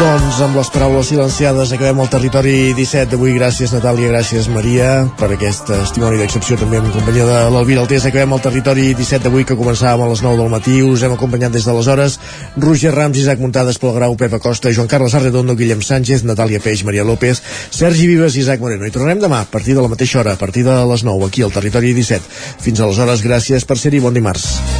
Doncs 0.00 0.38
amb 0.40 0.56
les 0.56 0.68
paraules 0.72 1.10
silenciades 1.10 1.74
acabem 1.76 1.98
el 2.00 2.08
territori 2.08 2.52
17 2.72 3.10
d'avui. 3.12 3.34
Gràcies 3.36 3.74
Natàlia, 3.74 4.08
gràcies 4.08 4.46
Maria 4.48 4.86
per 5.20 5.28
aquest 5.34 5.66
testimoni 5.68 6.16
d'excepció 6.16 6.56
també 6.56 6.78
en 6.80 6.88
companyia 6.94 7.26
de 7.28 7.34
l'Alvira 7.52 7.82
Altés. 7.84 8.06
Acabem 8.08 8.32
el 8.32 8.40
territori 8.40 8.86
17 8.96 9.26
d'avui 9.26 9.44
que 9.44 9.58
començàvem 9.58 10.06
a 10.06 10.08
les 10.08 10.22
9 10.24 10.40
del 10.40 10.48
matí. 10.54 10.78
Us 10.80 11.04
hem 11.04 11.18
acompanyat 11.18 11.52
des 11.52 11.68
de 11.68 11.76
les 11.76 11.92
hores 11.92 12.16
Roger 12.56 12.94
Rams, 12.96 13.20
Isaac 13.20 13.44
Muntades, 13.44 13.76
Pol 13.76 13.92
Grau, 13.98 14.16
Pepa 14.16 14.40
Costa, 14.40 14.72
Joan 14.72 14.88
Carles 14.88 15.18
Arredondo, 15.20 15.52
Guillem 15.52 15.84
Sánchez, 15.84 16.24
Natàlia 16.24 16.64
Peix, 16.64 16.80
Maria 16.88 17.04
López, 17.04 17.42
Sergi 17.68 18.08
Vives 18.08 18.38
i 18.38 18.46
Isaac 18.46 18.64
Moreno. 18.64 18.88
I 18.88 18.96
tornarem 18.96 19.20
demà 19.20 19.44
a 19.44 19.50
partir 19.52 19.76
de 19.76 19.84
la 19.84 19.92
mateixa 19.92 20.24
hora, 20.24 20.32
a 20.32 20.40
partir 20.40 20.64
de 20.64 20.80
les 20.94 21.04
9 21.04 21.28
aquí 21.28 21.44
al 21.44 21.52
territori 21.52 21.92
17. 21.92 22.24
Fins 22.64 22.80
aleshores, 22.80 23.20
gràcies 23.20 23.68
per 23.68 23.76
ser-hi. 23.76 24.00
Bon 24.00 24.16
dimarts. 24.16 24.79